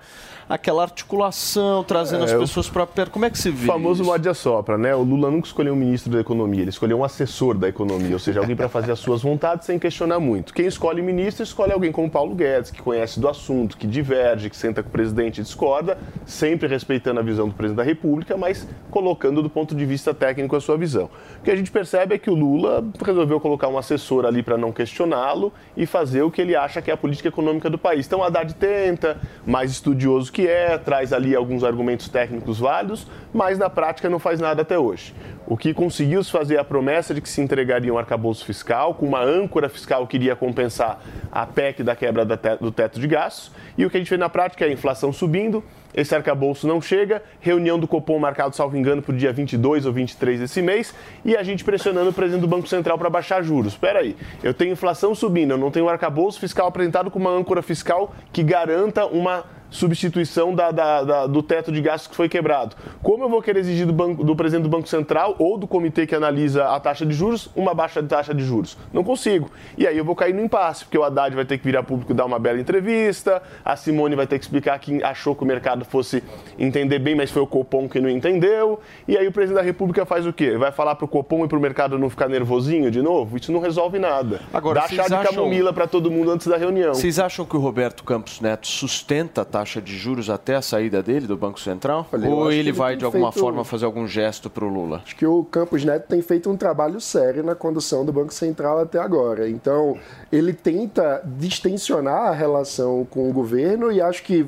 aquela 0.50 0.84
articulação, 0.84 1.84
trazendo 1.84 2.24
as 2.24 2.32
É, 2.32 2.38
o- 2.38 2.40
pessoas 2.40 2.70
para 2.70 2.86
perto. 2.86 3.12
Como 3.12 3.26
é 3.26 3.30
que 3.30 3.38
se 3.38 3.50
vê 3.50 3.64
O 3.64 3.68
famoso 3.68 4.02
isso? 4.02 4.10
morde 4.10 4.30
a 4.30 4.34
sopra, 4.34 4.78
né? 4.78 4.96
O 4.96 5.02
Lula 5.04 5.30
nunca 5.30 5.48
escolheu 5.48 5.74
um 5.74 5.76
ministro 5.78 6.12
da 6.12 6.20
economia, 6.20 6.62
ele 6.62 6.70
escolheu 6.70 7.00
um 7.00 7.04
assessor 7.04 7.58
da 7.58 7.68
economia, 7.68 8.14
ou 8.14 8.20
seja, 8.20 8.40
alguém 8.40 8.56
para 8.56 8.70
fazer 8.70 8.92
as 8.92 9.00
suas 9.00 9.22
vontades 9.22 9.66
sem 9.66 9.78
questionar 9.78 10.20
muito. 10.20 10.54
Quem 10.54 10.66
escolhe 10.66 11.02
ministro, 11.02 11.44
escolhe 11.44 11.72
alguém 11.72 11.92
como 11.92 12.10
Paulo 12.10 12.34
Guedes, 12.36 12.72
que 12.72 12.82
conhece 12.82 13.20
do 13.20 13.28
assunto, 13.28 13.78
que 13.78 13.86
diverge, 13.88 14.50
que 14.50 14.56
senta 14.56 14.82
com 14.82 14.90
o 14.90 14.92
presidente 14.92 15.40
e 15.42 15.44
discorda, 15.44 15.98
sempre 16.26 16.68
respeitando 16.68 17.20
a 17.20 17.24
visão 17.24 17.48
do 17.48 17.54
presidente 17.54 17.78
da 17.78 17.84
República, 17.84 18.38
mas 18.38 18.68
colocando 18.90 19.42
do 19.42 19.50
ponto 19.50 19.76
de 19.76 19.86
vista 19.86 20.14
técnico 20.14 20.56
a 20.56 20.62
sua 20.62 20.78
visão. 20.78 21.10
O 21.40 21.44
que 21.44 21.52
a 21.52 21.56
gente 21.56 21.72
percebe 21.72 22.16
é 22.16 22.18
que 22.18 22.30
o 22.30 22.36
Lula 22.36 22.84
resolveu 23.04 23.40
colocar 23.40 23.68
um 23.68 23.78
assessor 23.78 24.26
ali 24.26 24.42
para 24.42 24.58
não 24.58 24.72
questioná-lo 24.72 25.52
e 25.76 25.86
fazer 25.86 26.22
o 26.22 26.32
que 26.32 26.42
ele 26.42 26.56
acha 26.56 26.82
que 26.82 26.90
é 26.90 26.94
a 26.94 26.98
política 26.98 27.28
econômica 27.30 27.70
do 27.70 27.78
país. 27.78 28.06
Então, 28.06 28.24
Haddad 28.24 28.54
tenta, 28.56 29.18
mais 29.46 29.72
estudioso 29.72 30.32
que 30.32 30.37
é, 30.46 30.78
traz 30.78 31.14
ali 31.14 31.34
alguns 31.34 31.64
argumentos 31.64 32.10
técnicos 32.10 32.60
válidos, 32.60 33.08
mas 33.34 33.58
na 33.58 33.70
prática 33.70 34.10
não 34.10 34.20
faz 34.20 34.42
nada 34.42 34.62
até 34.62 34.78
hoje. 34.78 35.16
O 35.48 35.56
que 35.56 35.74
conseguiu 35.74 36.22
se 36.22 36.30
fazer 36.30 36.56
é 36.56 36.60
a 36.60 36.64
promessa 36.64 37.14
de 37.14 37.22
que 37.22 37.30
se 37.30 37.40
entregaria 37.40 37.94
um 37.94 37.98
arcabouço 37.98 38.44
fiscal, 38.44 38.94
com 38.94 39.06
uma 39.06 39.24
âncora 39.24 39.70
fiscal 39.70 40.06
que 40.06 40.18
iria 40.18 40.36
compensar 40.36 41.00
a 41.32 41.46
PEC 41.46 41.84
da 41.84 41.96
quebra 41.96 42.26
do 42.26 42.72
teto 42.72 43.00
de 43.00 43.08
gastos, 43.08 43.52
e 43.78 43.86
o 43.86 43.90
que 43.90 43.96
a 43.96 44.00
gente 44.00 44.10
vê 44.10 44.18
na 44.18 44.28
prática 44.28 44.66
é 44.66 44.68
a 44.68 44.72
inflação 44.72 45.14
subindo, 45.14 45.64
esse 45.94 46.14
arcabouço 46.14 46.68
não 46.68 46.82
chega, 46.82 47.24
reunião 47.40 47.80
do 47.80 47.88
Copom 47.88 48.20
marcado, 48.20 48.56
salvo 48.56 48.76
engano, 48.76 49.02
para 49.02 49.14
o 49.14 49.18
dia 49.18 49.32
22 49.32 49.86
ou 49.86 49.94
23 49.94 50.42
desse 50.42 50.62
mês, 50.62 50.94
e 51.24 51.36
a 51.36 51.44
gente 51.44 51.64
pressionando 51.64 52.10
o 52.10 52.14
presidente 52.14 52.42
do 52.42 52.48
Banco 52.48 52.68
Central 52.68 52.98
para 52.98 53.10
baixar 53.10 53.42
juros. 53.42 53.74
Espera 53.74 54.00
aí, 54.00 54.16
eu 54.44 54.54
tenho 54.54 54.74
inflação 54.74 55.16
subindo, 55.16 55.52
eu 55.52 55.58
não 55.58 55.72
tenho 55.72 55.88
arcabouço 55.88 56.40
fiscal 56.40 56.68
apresentado 56.68 57.10
com 57.10 57.18
uma 57.18 57.32
âncora 57.32 57.62
fiscal 57.62 58.14
que 58.34 58.44
garanta 58.44 59.06
uma 59.06 59.46
substituição 59.70 60.54
da- 60.54 60.72
da- 60.72 61.04
da- 61.04 61.28
do 61.28 61.42
teto 61.44 61.72
de 61.72 61.82
gastos 61.82 62.08
que 62.08 62.16
foi 62.16 62.28
quebrado. 62.30 62.76
Como 63.04 63.24
eu 63.24 63.30
vou 63.30 63.42
querer 63.42 63.60
exigir 63.60 63.86
do, 63.86 63.94
banco- 63.94 64.24
do 64.24 64.36
presidente 64.36 64.64
do 64.64 64.70
Banco 64.70 64.88
Central 64.88 65.36
ou 65.40 65.58
do 65.58 65.68
comitê 65.68 66.06
que 66.08 66.16
analisa 66.16 66.66
a 66.70 66.80
taxa 66.80 67.06
de 67.06 67.14
juros 67.14 67.50
uma 67.56 67.74
baixa 67.74 68.02
de 68.02 68.08
taxa 68.08 68.34
de 68.34 68.44
juros? 68.44 68.78
Não 68.94 69.04
consigo. 69.04 69.50
E 69.78 69.86
aí 69.86 69.98
eu 69.98 70.06
vou 70.06 70.16
cair 70.16 70.34
no 70.34 70.42
impasse, 70.44 70.84
porque 70.86 70.98
o 70.98 71.04
Haddad 71.04 71.36
vai 71.36 71.46
ter 71.46 71.58
que 71.58 71.64
virar 71.64 71.84
público 71.84 72.12
e 72.12 72.16
dar 72.16 72.26
uma 72.26 72.40
bela 72.40 72.60
entrevista, 72.60 73.42
a 73.64 73.76
Simone 73.76 74.16
vai 74.16 74.26
ter 74.28 74.40
que 74.40 74.46
explicar 74.46 74.78
que 74.80 75.04
achou 75.04 75.36
que 75.36 75.44
o 75.44 75.46
mercado 75.48 75.86
fosse 75.86 76.24
entender 76.58 77.00
bem, 77.00 77.16
mas 77.16 77.30
foi 77.32 77.42
o 77.42 77.48
Copom 77.48 77.88
que 77.88 78.00
não 78.00 78.10
entendeu. 78.10 78.80
E 79.08 79.18
aí 79.18 79.28
o 79.28 79.32
presidente 79.32 79.58
da 79.60 79.64
República 79.66 80.06
faz 80.06 80.26
o 80.26 80.34
quê? 80.34 80.58
Vai 80.58 80.72
falar 80.72 80.96
para 80.96 81.06
o 81.06 81.08
Copom 81.08 81.46
e 81.46 81.48
para 81.48 81.58
o 81.58 81.62
mercado 81.62 81.98
não 81.98 82.10
ficar 82.10 82.28
nervosinho 82.30 82.90
de 82.90 83.02
novo? 83.02 83.38
Isso 83.38 83.52
não 83.52 83.60
resolve 83.60 84.00
nada. 84.00 84.42
Agora, 84.54 84.82
Dá 84.82 84.88
chá 84.88 85.08
de 85.08 85.14
acham- 85.14 85.34
camomila 85.36 85.74
para 85.74 85.88
todo 85.88 86.10
mundo 86.12 86.32
antes 86.32 86.48
da 86.48 86.58
reunião. 86.58 86.94
Vocês 86.94 87.20
acham 87.20 87.46
que 87.46 87.56
o 87.56 87.60
Roberto 87.60 88.04
Campos 88.04 88.40
Neto 88.42 88.68
sustenta 88.68 89.42
a 89.42 89.46
taxa 89.58 89.82
de 89.82 89.98
juros 89.98 90.30
até 90.30 90.56
a 90.56 90.62
saída 90.62 91.02
dele 91.02 91.26
do 91.26 91.36
Banco 91.36 91.60
Central? 91.60 92.08
Olha, 92.14 92.30
Ou 92.30 92.52
ele 92.52 92.60
ele 92.68 92.72
vai, 92.72 92.96
de 92.96 93.04
alguma 93.04 93.32
feito- 93.32 93.44
forma, 93.44 93.64
fazer 93.66 93.86
algum 93.86 94.06
gesto 94.08 94.50
para 94.52 94.64
o 94.64 94.68
Lula? 94.68 95.02
Acho 95.04 95.16
que 95.16 95.26
o 95.26 95.44
Campos 95.44 95.84
Neto 95.84 96.08
tem 96.08 96.22
feito 96.22 96.48
um 96.50 96.56
trabalho 96.56 97.02
sério 97.02 97.44
na 97.44 97.56
condução 97.56 98.06
do 98.06 98.14
Banco 98.14 98.32
Central 98.34 98.80
até 98.80 99.00
agora. 99.00 99.50
Então, 99.50 99.98
ele 100.32 100.54
tenta 100.54 101.24
distensionar 101.26 102.28
a 102.28 102.32
relação 102.32 103.06
com 103.10 103.28
o 103.30 103.34
governo 103.34 103.92
e 103.92 104.00
acho 104.00 104.22
que 104.24 104.46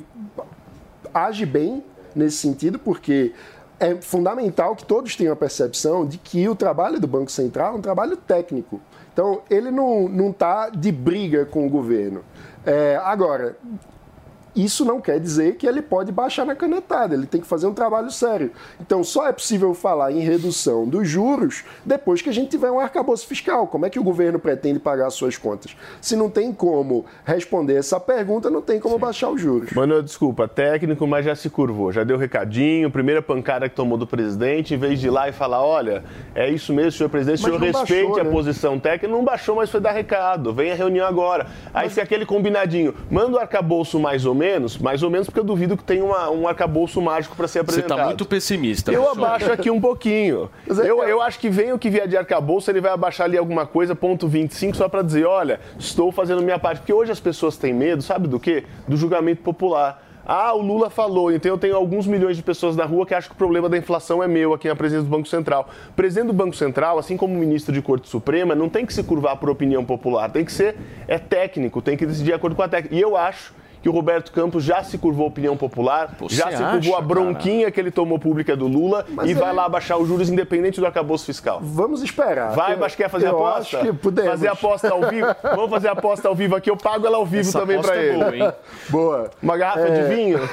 age 1.14 1.46
bem 1.46 1.84
nesse 2.16 2.38
sentido, 2.38 2.78
porque 2.78 3.34
é 3.80 3.96
fundamental 3.96 4.76
que 4.76 4.86
todos 4.86 5.16
tenham 5.16 5.34
a 5.34 5.36
percepção 5.36 6.06
de 6.06 6.18
que 6.20 6.48
o 6.48 6.54
trabalho 6.56 7.00
do 7.00 7.08
Banco 7.08 7.32
Central 7.32 7.74
é 7.74 7.78
um 7.78 7.82
trabalho 7.82 8.16
técnico. 8.16 8.80
Então, 9.12 9.42
ele 9.50 9.72
não 9.72 10.30
está 10.30 10.70
de 10.70 10.92
briga 10.92 11.46
com 11.46 11.66
o 11.66 11.70
governo. 11.70 12.22
É, 12.66 13.00
agora, 13.04 13.58
isso 14.56 14.84
não 14.84 15.00
quer 15.00 15.20
dizer 15.20 15.56
que 15.56 15.68
ele 15.68 15.82
pode 15.82 16.12
baixar 16.12 16.46
na 16.46 16.56
canetada, 16.56 17.14
ele 17.16 17.26
tem 17.26 17.40
que 17.42 17.48
fazer 17.48 17.68
um 17.68 17.74
trabalho 17.74 18.12
sério. 18.12 18.52
Então, 18.80 19.04
só 19.04 19.28
é 19.28 19.32
possível 19.32 19.74
falar 19.74 20.12
em 20.12 20.20
redução 20.20 20.88
dos 20.88 21.08
juros 21.08 21.64
depois 21.86 22.22
que 22.22 22.30
a 22.30 22.34
gente 22.34 22.50
tiver 22.50 22.72
um 22.72 22.80
arcabouço 22.80 23.28
fiscal. 23.28 23.68
Como 23.68 23.86
é 23.86 23.90
que 23.90 24.00
o 24.00 24.04
governo 24.04 24.40
pretende 24.40 24.80
pagar 24.80 25.08
as 25.08 25.14
suas 25.14 25.38
contas? 25.38 25.76
Se 26.02 26.16
não 26.16 26.30
tem 26.30 26.52
como 26.52 27.06
responder 27.24 27.76
essa 27.76 28.00
pergunta, 28.00 28.50
não 28.50 28.62
tem 28.62 28.80
como 28.80 28.98
baixar 28.98 29.30
os 29.30 29.40
juros. 29.40 29.72
Mano, 29.72 30.02
desculpa, 30.02 30.48
técnico, 30.48 31.06
mas 31.06 31.26
já 31.26 31.36
se 31.36 31.50
curvou, 31.50 31.92
já 31.92 32.04
deu 32.04 32.18
recadinho, 32.18 32.90
primeira 32.92 33.22
pancada 33.22 33.70
que 33.70 33.76
tomou 33.76 33.98
do 33.98 34.08
presidente, 34.08 34.74
em 34.74 34.78
vez 34.78 35.00
de 35.00 35.08
ir 35.08 35.12
lá 35.12 35.30
e 35.30 35.32
falar, 35.32 35.64
olha, 35.64 36.04
é 36.34 36.50
isso 36.50 36.74
mesmo, 36.74 36.92
senhor 36.92 37.10
presidente, 37.10 37.40
o 37.40 37.44
Mas 37.44 37.52
senhor 37.52 37.62
respeite 37.62 38.04
baixou, 38.04 38.20
a 38.20 38.24
né? 38.24 38.32
posição 38.32 38.80
técnica, 38.80 39.08
não 39.08 39.24
baixou, 39.24 39.56
mas 39.56 39.70
foi 39.70 39.80
dar 39.80 39.92
recado, 39.92 40.54
vem 40.54 40.72
a 40.72 40.76
reunião 40.76 41.08
agora. 41.08 41.48
Aí 41.74 41.90
fica 41.90 42.04
aquele 42.04 42.26
combinadinho, 42.26 42.94
manda 43.10 43.38
o 43.38 43.40
arcabouço 43.40 44.00
mais 44.00 44.26
ou 44.26 44.34
menos, 44.40 44.78
mais 44.78 45.04
ou 45.04 45.10
menos 45.10 45.28
porque 45.28 45.40
eu 45.40 45.44
duvido 45.44 45.76
que 45.78 45.84
tenha 45.84 46.04
uma- 46.04 46.30
um 46.32 46.48
arcabouço 46.48 47.02
mágico 47.02 47.36
para 47.36 47.48
ser 47.48 47.60
Você 47.60 47.60
apresentado. 47.60 47.98
está 47.98 48.06
muito 48.06 48.26
pessimista. 48.26 48.92
Eu 48.92 49.04
professor. 49.04 49.26
abaixo 49.26 49.52
aqui 49.52 49.70
um 49.70 49.80
pouquinho. 49.82 50.50
É- 50.68 50.90
Eu, 50.90 51.04
eu 51.04 51.22
acho 51.22 51.38
que 51.40 51.50
vem 51.50 51.74
o 51.74 51.78
que 51.78 51.90
vier 51.90 52.08
de 52.08 52.16
arcabouço, 52.18 52.72
ele 52.72 52.82
vai 52.82 52.92
abaixar 52.92 53.26
ali 53.26 53.38
alguma 53.38 53.66
coisa, 53.68 53.94
ponto 53.94 54.28
25, 54.28 54.76
só 54.78 54.88
para 54.90 55.02
dizer, 55.02 55.26
olha, 55.26 55.60
estou 55.78 56.12
fazendo 56.12 56.42
minha 56.42 56.58
parte. 56.58 56.80
Porque 56.80 56.94
hoje 56.94 57.12
as 57.12 57.20
pessoas 57.20 57.58
têm 57.58 57.74
medo, 57.74 58.02
sabe 58.02 58.28
do 58.28 58.40
quê? 58.40 58.64
Do 58.88 58.96
julgamento 58.98 59.42
popular. 59.44 60.06
Ah, 60.32 60.54
o 60.54 60.62
Lula 60.62 60.92
falou, 60.92 61.32
então 61.32 61.50
eu 61.50 61.58
tenho 61.58 61.76
alguns 61.76 62.06
milhões 62.06 62.38
de 62.38 62.44
pessoas 62.44 62.76
na 62.76 62.86
rua 62.86 63.04
que 63.04 63.16
acham 63.16 63.30
que 63.30 63.36
o 63.36 63.38
problema 63.38 63.68
da 63.68 63.76
inflação 63.76 64.22
é 64.22 64.28
meu 64.28 64.54
aqui 64.54 64.68
na 64.68 64.76
presidência 64.76 65.10
do 65.10 65.16
Banco 65.16 65.28
Central. 65.28 65.68
O 65.90 65.94
presidente 65.94 66.28
do 66.28 66.34
Banco 66.34 66.56
Central, 66.56 67.00
assim 67.00 67.18
como 67.18 67.34
o 67.34 67.38
ministro 67.38 67.74
de 67.74 67.82
Corte 67.82 68.08
Suprema, 68.08 68.54
não 68.54 68.70
tem 68.70 68.86
que 68.86 68.94
se 68.94 69.02
curvar 69.02 69.38
por 69.38 69.50
opinião 69.50 69.84
popular, 69.84 70.30
tem 70.30 70.46
que 70.46 70.52
ser 70.52 70.76
é 71.08 71.18
técnico, 71.18 71.82
tem 71.82 71.98
que 71.98 72.06
decidir 72.06 72.26
de 72.26 72.34
acordo 72.34 72.56
com 72.56 72.62
a 72.62 72.68
técnica. 72.68 72.94
E 72.96 73.02
eu 73.02 73.18
acho 73.18 73.54
que 73.82 73.90
o 73.90 73.92
Roberto 73.92 74.32
Campos 74.32 74.64
já 74.64 74.84
se 74.84 74.98
curvou 74.98 75.26
a 75.26 75.28
opinião 75.30 75.56
popular, 75.56 76.16
Você 76.20 76.36
já 76.36 76.52
se 76.52 76.58
curvou 76.58 76.94
acha, 76.96 76.98
a 76.98 77.02
bronquinha 77.02 77.72
que 77.72 77.80
ele 77.80 77.92
tomou 77.92 78.20
pública 78.20 78.56
do 78.56 78.68
Lula 78.68 79.06
Mas 79.10 79.30
e 79.30 79.34
vai 79.34 79.50
ele- 79.50 79.56
lá 79.58 79.70
baixar 79.70 79.98
os 79.98 80.08
juros 80.08 80.30
independente 80.30 80.80
do 80.80 80.86
arcabouço 80.86 81.26
fiscal. 81.26 81.60
Vamos 81.62 82.02
esperar. 82.02 82.52
Vai, 82.56 82.74
Eu- 82.74 82.80
mas 82.80 82.96
quer 82.96 83.10
fazer 83.10 83.28
eu 83.28 83.36
aposta? 83.36 83.78
Acho 83.78 83.86
que 83.88 83.94
podemos. 83.94 84.32
Fazer 84.32 84.48
aposta 84.50 84.90
ao 84.92 85.10
vivo? 85.10 85.28
Vamos 85.44 85.70
fazer 85.70 85.88
aposta 85.88 86.28
ao 86.28 86.36
vivo 86.36 86.56
aqui, 86.56 86.70
eu 86.70 86.78
pago 86.78 87.06
ela 87.06 87.18
ao 87.18 87.26
vivo 87.26 87.42
Essa 87.50 87.60
também 87.60 87.82
pra 87.82 87.96
é 87.96 88.06
ele. 88.06 88.18
boa, 88.18 88.36
hein? 88.36 88.54
Boa. 88.90 89.30
Uma 89.42 89.58
garrafa 89.58 89.88
É. 89.88 90.02
de 90.08 90.16
vinho? 90.16 90.40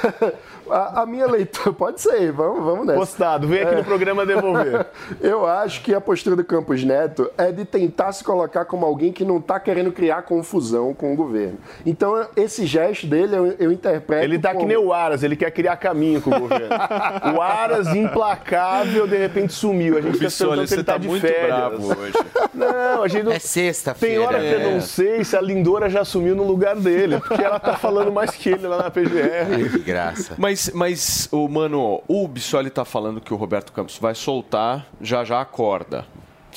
A, 0.69 1.03
a 1.03 1.05
minha 1.05 1.25
leitura, 1.25 1.71
pode 1.71 2.01
ser, 2.01 2.29
vamos, 2.33 2.61
vamos 2.61 2.85
nessa. 2.85 2.99
Postado, 2.99 3.47
vem 3.47 3.61
aqui 3.61 3.73
É. 3.73 3.77
no 3.77 3.85
programa 3.85 4.25
devolver. 4.25 4.85
Eu 5.21 5.45
acho 5.47 5.81
que 5.81 5.93
a 5.93 6.01
postura 6.01 6.35
do 6.35 6.43
Campos 6.43 6.83
Neto 6.83 7.31
é 7.37 7.53
de 7.53 7.63
tentar 7.63 8.11
se 8.11 8.21
colocar 8.21 8.65
como 8.65 8.85
alguém 8.85 9.13
que 9.13 9.23
não 9.23 9.37
está 9.37 9.61
querendo 9.61 9.93
criar 9.93 10.23
confusão 10.23 10.93
com 10.93 11.13
o 11.13 11.15
governo. 11.15 11.57
Então, 11.85 12.27
esse 12.35 12.65
gesto 12.65 13.07
dele, 13.07 13.16
eu, 13.21 13.55
eu 13.59 13.71
interpreto. 13.71 14.23
Ele 14.23 14.37
tá 14.39 14.49
que 14.49 14.55
como- 14.55 14.67
nem 14.67 14.77
o 14.77 14.93
Aras, 14.93 15.23
ele 15.23 15.35
quer 15.35 15.51
criar 15.51 15.77
caminho 15.77 16.21
com 16.21 16.29
o 16.31 16.39
governo. 16.39 16.67
O 17.35 17.41
Aras, 17.41 17.87
implacável, 17.95 19.07
de 19.07 19.17
repente 19.17 19.53
sumiu. 19.53 19.97
A 19.97 20.01
gente 20.01 20.17
pensando 20.17 20.61
que 20.61 20.67
você 20.67 20.75
ele 20.75 20.83
tá 20.83 20.93
tá 20.93 20.97
de 20.97 21.07
muito 21.07 21.21
férias. 21.21 21.47
bravo 21.47 21.99
hoje. 21.99 22.13
Não, 22.53 23.03
a 23.03 23.07
gente 23.07 23.23
não... 23.23 23.31
É 23.31 23.39
sexta-feira. 23.39 24.15
Tem 24.15 24.25
hora 24.25 24.39
que 24.39 24.45
eu 24.53 24.59
é. 24.69 24.73
não 24.73 24.81
sei 24.81 25.23
se 25.23 25.35
a 25.35 25.41
Lindora 25.41 25.89
já 25.89 26.01
assumiu 26.01 26.35
no 26.35 26.43
lugar 26.43 26.75
dele, 26.75 27.19
porque 27.19 27.41
ela 27.41 27.59
tá 27.59 27.75
falando 27.75 28.11
mais 28.11 28.31
que 28.31 28.49
ele 28.49 28.67
lá 28.67 28.77
na 28.83 28.89
PGR. 28.91 29.69
Que 29.71 29.79
graça. 29.79 30.33
Mas, 30.37 30.71
mas 30.73 31.27
o 31.31 31.47
mano, 31.47 32.01
o 32.07 32.27
Bissoli 32.27 32.69
tá 32.69 32.85
falando 32.85 33.21
que 33.21 33.33
o 33.33 33.37
Roberto 33.37 33.71
Campos 33.71 33.97
vai 33.97 34.15
soltar 34.15 34.87
já 35.01 35.23
já 35.23 35.41
a 35.41 35.45
corda. 35.45 36.05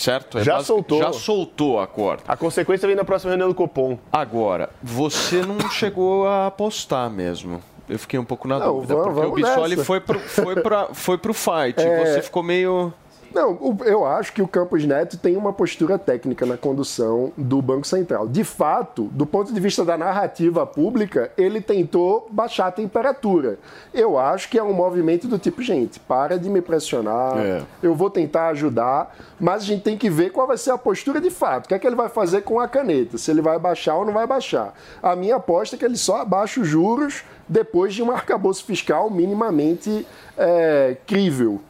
Certo? 0.00 0.38
É 0.38 0.44
Já 0.44 0.52
basic- 0.54 0.66
soltou. 0.66 0.98
Já 0.98 1.12
soltou 1.12 1.80
a 1.80 1.86
corda. 1.86 2.22
A 2.26 2.36
consequência 2.36 2.86
vem 2.86 2.96
na 2.96 3.04
próxima 3.04 3.30
reunião 3.30 3.48
do 3.48 3.54
Copom. 3.54 3.98
Agora, 4.12 4.70
você 4.82 5.42
não 5.42 5.58
chegou 5.70 6.26
a 6.26 6.46
apostar 6.46 7.10
mesmo. 7.10 7.62
Eu 7.88 7.98
fiquei 7.98 8.18
um 8.18 8.24
pouco 8.24 8.46
na 8.48 8.58
Não, 8.58 8.74
dúvida, 8.74 8.94
vamos- 8.94 9.06
porque 9.08 9.18
o 9.20 9.22
vamos 9.30 9.42
Bissoli 9.42 9.70
nessa. 9.76 9.84
foi 9.84 10.00
pro, 10.00 10.18
foi, 10.20 10.62
pra, 10.62 10.86
foi 10.94 11.18
pro 11.18 11.34
fight. 11.34 11.74
É. 11.80 12.04
Você 12.14 12.22
ficou 12.22 12.42
meio. 12.42 12.92
Não, 13.34 13.76
eu 13.84 14.04
acho 14.04 14.32
que 14.32 14.42
o 14.42 14.48
Campos 14.48 14.84
Neto 14.84 15.16
tem 15.16 15.36
uma 15.36 15.52
postura 15.52 15.98
técnica 15.98 16.44
na 16.44 16.56
condução 16.56 17.32
do 17.36 17.62
Banco 17.62 17.86
Central. 17.86 18.26
De 18.26 18.42
fato, 18.42 19.04
do 19.12 19.24
ponto 19.24 19.52
de 19.52 19.60
vista 19.60 19.84
da 19.84 19.96
narrativa 19.96 20.66
pública, 20.66 21.30
ele 21.38 21.60
tentou 21.60 22.26
baixar 22.30 22.66
a 22.66 22.72
temperatura. 22.72 23.58
Eu 23.94 24.18
acho 24.18 24.48
que 24.48 24.58
é 24.58 24.62
um 24.62 24.72
movimento 24.72 25.28
do 25.28 25.38
tipo, 25.38 25.62
gente, 25.62 26.00
para 26.00 26.38
de 26.38 26.50
me 26.50 26.60
pressionar, 26.60 27.38
É. 27.38 27.62
eu 27.82 27.94
vou 27.94 28.10
tentar 28.10 28.48
ajudar, 28.48 29.16
mas 29.38 29.62
a 29.62 29.66
gente 29.66 29.82
tem 29.82 29.96
que 29.96 30.10
ver 30.10 30.30
qual 30.30 30.46
vai 30.46 30.58
ser 30.58 30.72
a 30.72 30.78
postura 30.78 31.20
de 31.20 31.30
fato. 31.30 31.66
O 31.66 31.68
que 31.68 31.74
é 31.74 31.78
que 31.78 31.86
ele 31.86 31.96
vai 31.96 32.08
fazer 32.08 32.42
com 32.42 32.58
a 32.58 32.66
caneta? 32.66 33.16
Se 33.16 33.30
ele 33.30 33.40
vai 33.40 33.58
baixar 33.58 33.94
ou 33.96 34.04
não 34.04 34.12
vai 34.12 34.26
baixar. 34.26 34.74
A 35.02 35.14
minha 35.14 35.36
aposta 35.36 35.76
é 35.76 35.78
que 35.78 35.84
ele 35.84 35.96
só 35.96 36.20
abaixa 36.22 36.60
os 36.60 36.66
juros 36.66 37.22
depois 37.48 37.94
de 37.94 38.02
um 38.02 38.10
arcabouço 38.10 38.64
fiscal 38.64 39.10
minimamente 39.10 40.06
é, 40.36 40.96
crível. 41.06 41.60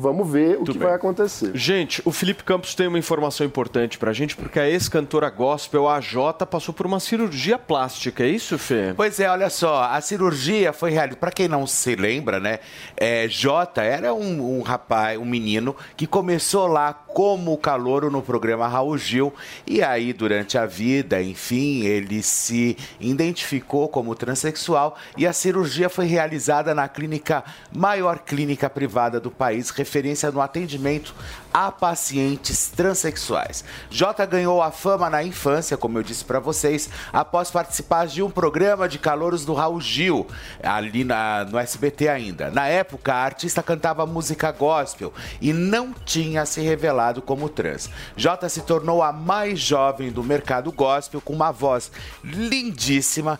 Vamos 0.00 0.30
ver 0.30 0.58
o 0.58 0.64
que 0.64 0.78
vai 0.78 0.94
acontecer. 0.94 1.50
Gente, 1.54 2.02
o 2.04 2.10
Felipe 2.10 2.42
Campos 2.42 2.74
tem 2.74 2.86
uma 2.86 2.98
informação 2.98 3.46
importante 3.46 3.98
pra 3.98 4.12
gente, 4.12 4.36
porque 4.36 4.58
a 4.58 4.68
ex-cantora 4.68 5.30
gospel, 5.30 5.88
a 5.88 6.00
Jota, 6.00 6.46
passou 6.46 6.74
por 6.74 6.86
uma 6.86 6.98
cirurgia 6.98 7.58
plástica, 7.58 8.24
é 8.24 8.28
isso, 8.28 8.58
Fê? 8.58 8.94
Pois 8.96 9.20
é, 9.20 9.30
olha 9.30 9.50
só, 9.50 9.84
a 9.84 10.00
cirurgia 10.00 10.72
foi 10.72 10.90
realizada. 10.90 11.20
Para 11.20 11.30
quem 11.30 11.48
não 11.48 11.66
se 11.66 11.94
lembra, 11.94 12.40
né? 12.40 12.60
É, 12.96 13.28
Jota 13.28 13.82
era 13.82 14.14
um, 14.14 14.58
um 14.58 14.62
rapaz, 14.62 15.18
um 15.18 15.24
menino 15.24 15.76
que 15.96 16.06
começou 16.06 16.66
lá 16.66 16.92
como 16.92 17.56
calouro 17.58 18.10
no 18.10 18.22
programa 18.22 18.68
Raul 18.68 18.96
Gil 18.96 19.32
e 19.66 19.82
aí 19.82 20.12
durante 20.12 20.56
a 20.56 20.66
vida, 20.66 21.20
enfim, 21.22 21.84
ele 21.84 22.22
se 22.22 22.76
identificou 23.00 23.88
como 23.88 24.14
transexual 24.14 24.96
e 25.16 25.26
a 25.26 25.32
cirurgia 25.32 25.88
foi 25.88 26.06
realizada 26.06 26.74
na 26.74 26.88
clínica 26.88 27.44
maior 27.72 28.20
clínica 28.20 28.70
privada 28.70 29.18
do 29.18 29.30
país, 29.30 29.70
referência 29.90 30.30
no 30.30 30.40
atendimento 30.40 31.12
a 31.52 31.70
pacientes 31.70 32.70
transexuais. 32.70 33.64
Jota 33.90 34.24
ganhou 34.24 34.62
a 34.62 34.70
fama 34.70 35.10
na 35.10 35.22
infância, 35.22 35.76
como 35.76 35.98
eu 35.98 36.02
disse 36.02 36.24
para 36.24 36.38
vocês, 36.38 36.88
após 37.12 37.50
participar 37.50 38.06
de 38.06 38.22
um 38.22 38.30
programa 38.30 38.88
de 38.88 38.98
calouros 38.98 39.44
do 39.44 39.54
Raul 39.54 39.80
Gil, 39.80 40.26
ali 40.62 41.04
na, 41.04 41.44
no 41.44 41.58
SBT 41.58 42.08
ainda. 42.08 42.50
Na 42.50 42.66
época, 42.66 43.12
a 43.12 43.24
artista 43.24 43.62
cantava 43.62 44.06
música 44.06 44.52
gospel 44.52 45.12
e 45.40 45.52
não 45.52 45.92
tinha 45.92 46.46
se 46.46 46.60
revelado 46.60 47.20
como 47.20 47.48
trans. 47.48 47.90
Jota 48.16 48.48
se 48.48 48.62
tornou 48.62 49.02
a 49.02 49.12
mais 49.12 49.58
jovem 49.58 50.10
do 50.10 50.22
mercado 50.22 50.70
gospel, 50.70 51.20
com 51.20 51.32
uma 51.32 51.50
voz 51.50 51.90
lindíssima, 52.22 53.38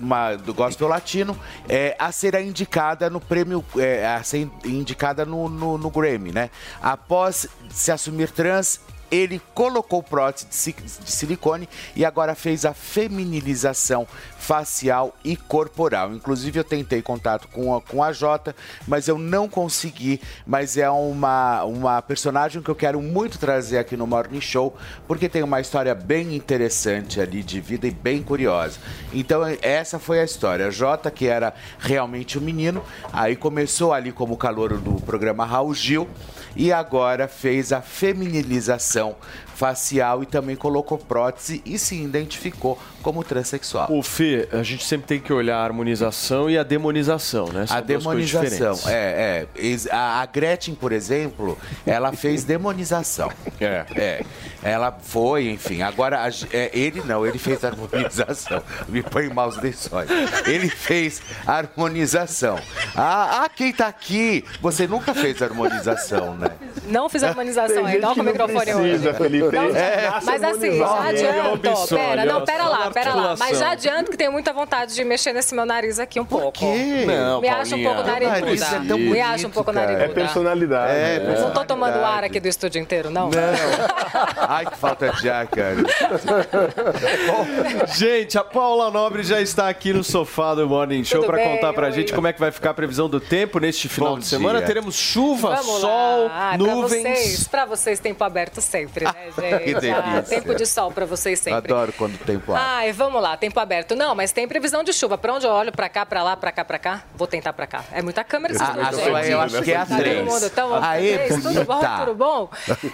uma, 0.00 0.34
do 0.36 0.54
gospel 0.54 0.88
latino, 0.88 1.38
é, 1.68 1.96
a 1.98 2.12
ser 2.12 2.34
indicada 2.40 3.10
no 3.10 3.20
prêmio, 3.20 3.64
é, 3.76 4.06
a 4.06 4.22
ser 4.22 4.48
indicada 4.64 5.24
no, 5.24 5.48
no, 5.48 5.78
no 5.78 5.90
Grammy, 5.90 6.32
né? 6.32 6.50
Após 6.80 7.31
se 7.32 7.90
assumir 7.90 8.30
trans, 8.30 8.80
ele 9.10 9.42
colocou 9.52 10.02
prótese 10.02 10.46
de 10.46 10.54
si- 10.54 10.72
de 10.72 11.10
silicone 11.10 11.68
e 11.94 12.02
agora 12.02 12.34
fez 12.34 12.64
a 12.64 12.72
feminilização 12.72 14.06
facial 14.38 15.14
e 15.22 15.36
corporal. 15.36 16.14
Inclusive, 16.14 16.58
eu 16.58 16.64
tentei 16.64 17.02
contato 17.02 17.46
com 17.48 17.76
a, 17.76 17.80
com 17.82 18.02
a 18.02 18.10
Jota, 18.10 18.56
mas 18.88 19.08
eu 19.08 19.18
não 19.18 19.50
consegui. 19.50 20.18
Mas 20.46 20.78
é 20.78 20.88
uma, 20.88 21.62
uma 21.62 22.00
personagem 22.00 22.62
que 22.62 22.70
eu 22.70 22.74
quero 22.74 23.02
muito 23.02 23.38
trazer 23.38 23.76
aqui 23.76 23.98
no 23.98 24.06
Morning 24.06 24.40
Show, 24.40 24.74
porque 25.06 25.28
tem 25.28 25.42
uma 25.42 25.60
história 25.60 25.94
bem 25.94 26.34
interessante 26.34 27.20
ali 27.20 27.42
de 27.42 27.60
vida 27.60 27.86
e 27.86 27.90
bem 27.90 28.22
curiosa. 28.22 28.78
Então, 29.12 29.42
essa 29.60 29.98
foi 29.98 30.20
a 30.20 30.24
história. 30.24 30.68
A 30.68 30.70
Jota, 30.70 31.10
que 31.10 31.26
era 31.26 31.52
realmente 31.78 32.38
um 32.38 32.40
menino, 32.40 32.82
aí 33.12 33.36
começou 33.36 33.92
ali 33.92 34.10
como 34.10 34.38
calouro 34.38 34.78
do 34.78 34.94
programa 35.02 35.44
Raul 35.44 35.74
Gil 35.74 36.08
e 36.54 36.72
agora 36.72 37.28
fez 37.28 37.72
a 37.72 37.80
feminilização 37.80 39.16
facial 39.54 40.22
e 40.22 40.26
também 40.26 40.56
colocou 40.56 40.98
prótese 40.98 41.62
e 41.64 41.78
se 41.78 41.94
identificou 41.96 42.78
como 43.02 43.22
transexual. 43.24 43.88
O 43.90 44.02
Fê, 44.02 44.48
a 44.52 44.62
gente 44.62 44.84
sempre 44.84 45.06
tem 45.06 45.20
que 45.20 45.32
olhar 45.32 45.56
a 45.58 45.64
harmonização 45.64 46.48
e 46.48 46.56
a 46.56 46.62
demonização, 46.62 47.46
né? 47.46 47.66
São 47.66 47.76
A 47.76 47.80
duas 47.80 48.04
coisas 48.04 48.30
demonização, 48.30 48.74
diferentes. 48.74 48.86
é, 48.88 49.46
é. 49.90 49.92
A 49.94 50.24
Gretchen, 50.26 50.74
por 50.74 50.92
exemplo, 50.92 51.58
ela 51.86 52.12
fez 52.12 52.44
demonização. 52.44 53.30
É. 53.60 53.84
É. 53.94 54.24
Ela 54.62 54.96
foi, 55.02 55.50
enfim. 55.50 55.82
Agora, 55.82 56.24
a 56.24 56.28
é, 56.52 56.70
ele 56.72 57.02
não, 57.04 57.26
ele 57.26 57.38
fez 57.38 57.62
harmonização. 57.64 58.62
Me 58.88 59.02
põe 59.02 59.26
em 59.26 59.34
maus 59.34 59.56
lençóis. 59.60 60.08
Ele 60.46 60.68
fez 60.68 61.20
harmonização. 61.46 62.58
Ah, 62.94 63.42
ah, 63.44 63.48
quem 63.48 63.72
tá 63.72 63.88
aqui? 63.88 64.44
Você 64.60 64.86
nunca 64.86 65.14
fez 65.14 65.42
harmonização, 65.42 66.34
né? 66.36 66.48
Não 66.86 67.08
fiz 67.08 67.22
harmonização 67.24 67.84
Tem 67.84 67.86
ainda, 67.94 68.06
olha 68.08 68.14
que 68.14 68.14
com 68.14 68.20
o 68.20 68.24
não 68.24 68.32
microfone 68.32 68.72
precisa, 68.72 69.08
hoje. 69.10 69.18
Felipe. 69.18 69.56
Não, 69.56 69.76
É. 69.76 70.20
Mas 70.24 70.42
assim, 70.42 70.78
já 70.78 71.08
adianto. 71.08 71.68
opção, 71.70 71.98
Pera, 71.98 72.24
não, 72.24 72.44
pera 72.44 72.68
lá, 72.68 72.90
pera 72.92 73.14
lá. 73.14 73.34
Mas 73.38 73.58
já 73.58 73.70
adianto 73.70 74.10
que 74.10 74.16
tenho 74.16 74.32
muita 74.32 74.52
vontade 74.52 74.94
de 74.94 75.04
mexer 75.04 75.32
nesse 75.32 75.54
meu 75.54 75.64
nariz 75.66 75.98
aqui 75.98 76.20
um 76.20 76.24
pouco. 76.24 76.52
quê? 76.52 77.04
Não, 77.06 77.40
Me 77.40 77.48
acha 77.48 77.76
um 77.76 77.82
pouco 77.82 78.02
Nariz 78.02 78.28
nariguda. 78.28 78.64
é 78.64 78.68
tão 78.86 78.98
Me 78.98 79.08
bonito, 79.08 79.24
acha 79.24 79.46
um 79.46 79.50
pouco 79.50 79.72
cara. 79.72 79.92
É 79.92 80.08
personalidade. 80.08 80.92
É, 80.92 81.18
né? 81.20 81.40
Não 81.40 81.50
tô 81.52 81.64
tomando 81.64 81.98
ar 82.04 82.24
aqui 82.24 82.40
do 82.40 82.48
estúdio 82.48 82.80
inteiro, 82.80 83.10
não? 83.10 83.30
Ai, 84.48 84.66
que 84.66 84.76
falta 84.76 85.10
de 85.10 85.30
ar, 85.30 85.46
cara. 85.46 85.76
Gente, 87.96 88.38
a 88.38 88.44
Paula 88.44 88.90
Nobre 88.90 89.22
já 89.22 89.40
está 89.40 89.68
aqui 89.68 89.92
no 89.92 90.02
sofá 90.04 90.54
do 90.54 90.68
Morning 90.68 91.04
Show 91.04 91.24
para 91.24 91.42
contar 91.42 91.72
pra 91.72 91.86
Oi. 91.86 91.92
gente 91.92 92.12
como 92.12 92.26
é 92.26 92.32
que 92.32 92.40
vai 92.40 92.50
ficar 92.50 92.70
a 92.70 92.74
previsão 92.74 93.08
do 93.08 93.20
tempo 93.20 93.58
neste 93.58 93.88
final 93.88 94.14
Bom 94.14 94.18
de 94.18 94.26
semana. 94.26 94.58
dia. 94.58 94.66
Teremos 94.66 94.94
chuva, 94.96 95.56
Vamos 95.56 95.80
sol, 95.80 96.26
lá. 96.26 96.50
Ah, 96.52 96.58
nuvens. 96.58 97.02
Pra 97.02 97.14
vocês, 97.14 97.48
pra 97.48 97.64
vocês, 97.66 98.00
tempo 98.00 98.22
aberto 98.24 98.60
sempre, 98.60 99.04
né, 99.04 99.14
gente? 99.38 99.64
Que 99.64 99.74
delícia. 99.74 100.04
Ah, 100.18 100.22
tempo 100.22 100.54
de 100.54 100.66
sol 100.66 100.90
pra 100.90 101.04
vocês 101.06 101.38
sempre. 101.38 101.72
Adoro 101.72 101.92
quando 101.96 102.14
o 102.14 102.18
tempo 102.18 102.52
abre. 102.52 102.64
Ai, 102.82 102.90
vamos 102.90 103.22
lá, 103.22 103.36
tempo 103.36 103.60
aberto. 103.60 103.94
Não, 103.94 104.12
mas 104.12 104.32
tem 104.32 104.48
previsão 104.48 104.82
de 104.82 104.92
chuva. 104.92 105.16
Pra 105.16 105.32
onde 105.34 105.46
eu 105.46 105.52
olho? 105.52 105.70
Pra 105.70 105.88
cá, 105.88 106.04
pra 106.04 106.20
lá, 106.24 106.36
pra 106.36 106.50
cá, 106.50 106.64
pra 106.64 106.80
cá? 106.80 107.04
Vou 107.14 107.28
tentar 107.28 107.52
pra 107.52 107.64
cá. 107.64 107.84
É 107.92 108.02
muita 108.02 108.24
câmera 108.24 108.54
esse 108.54 108.60
A, 108.62 108.66
a 108.88 108.92
sua, 108.92 109.24
eu 109.24 109.40
acho 109.40 109.62
que 109.62 109.70
é 109.70 109.76
a 109.76 109.86
Tá 109.86 109.94
todo 109.94 109.98
3. 110.04 110.24
mundo 110.24 110.50
tão 110.50 110.82
Aê, 110.82 111.18
feliz? 111.18 111.42
Tudo 111.44 111.64
bom? 111.64 111.80
Tudo 112.00 112.14
bom? 112.16 112.50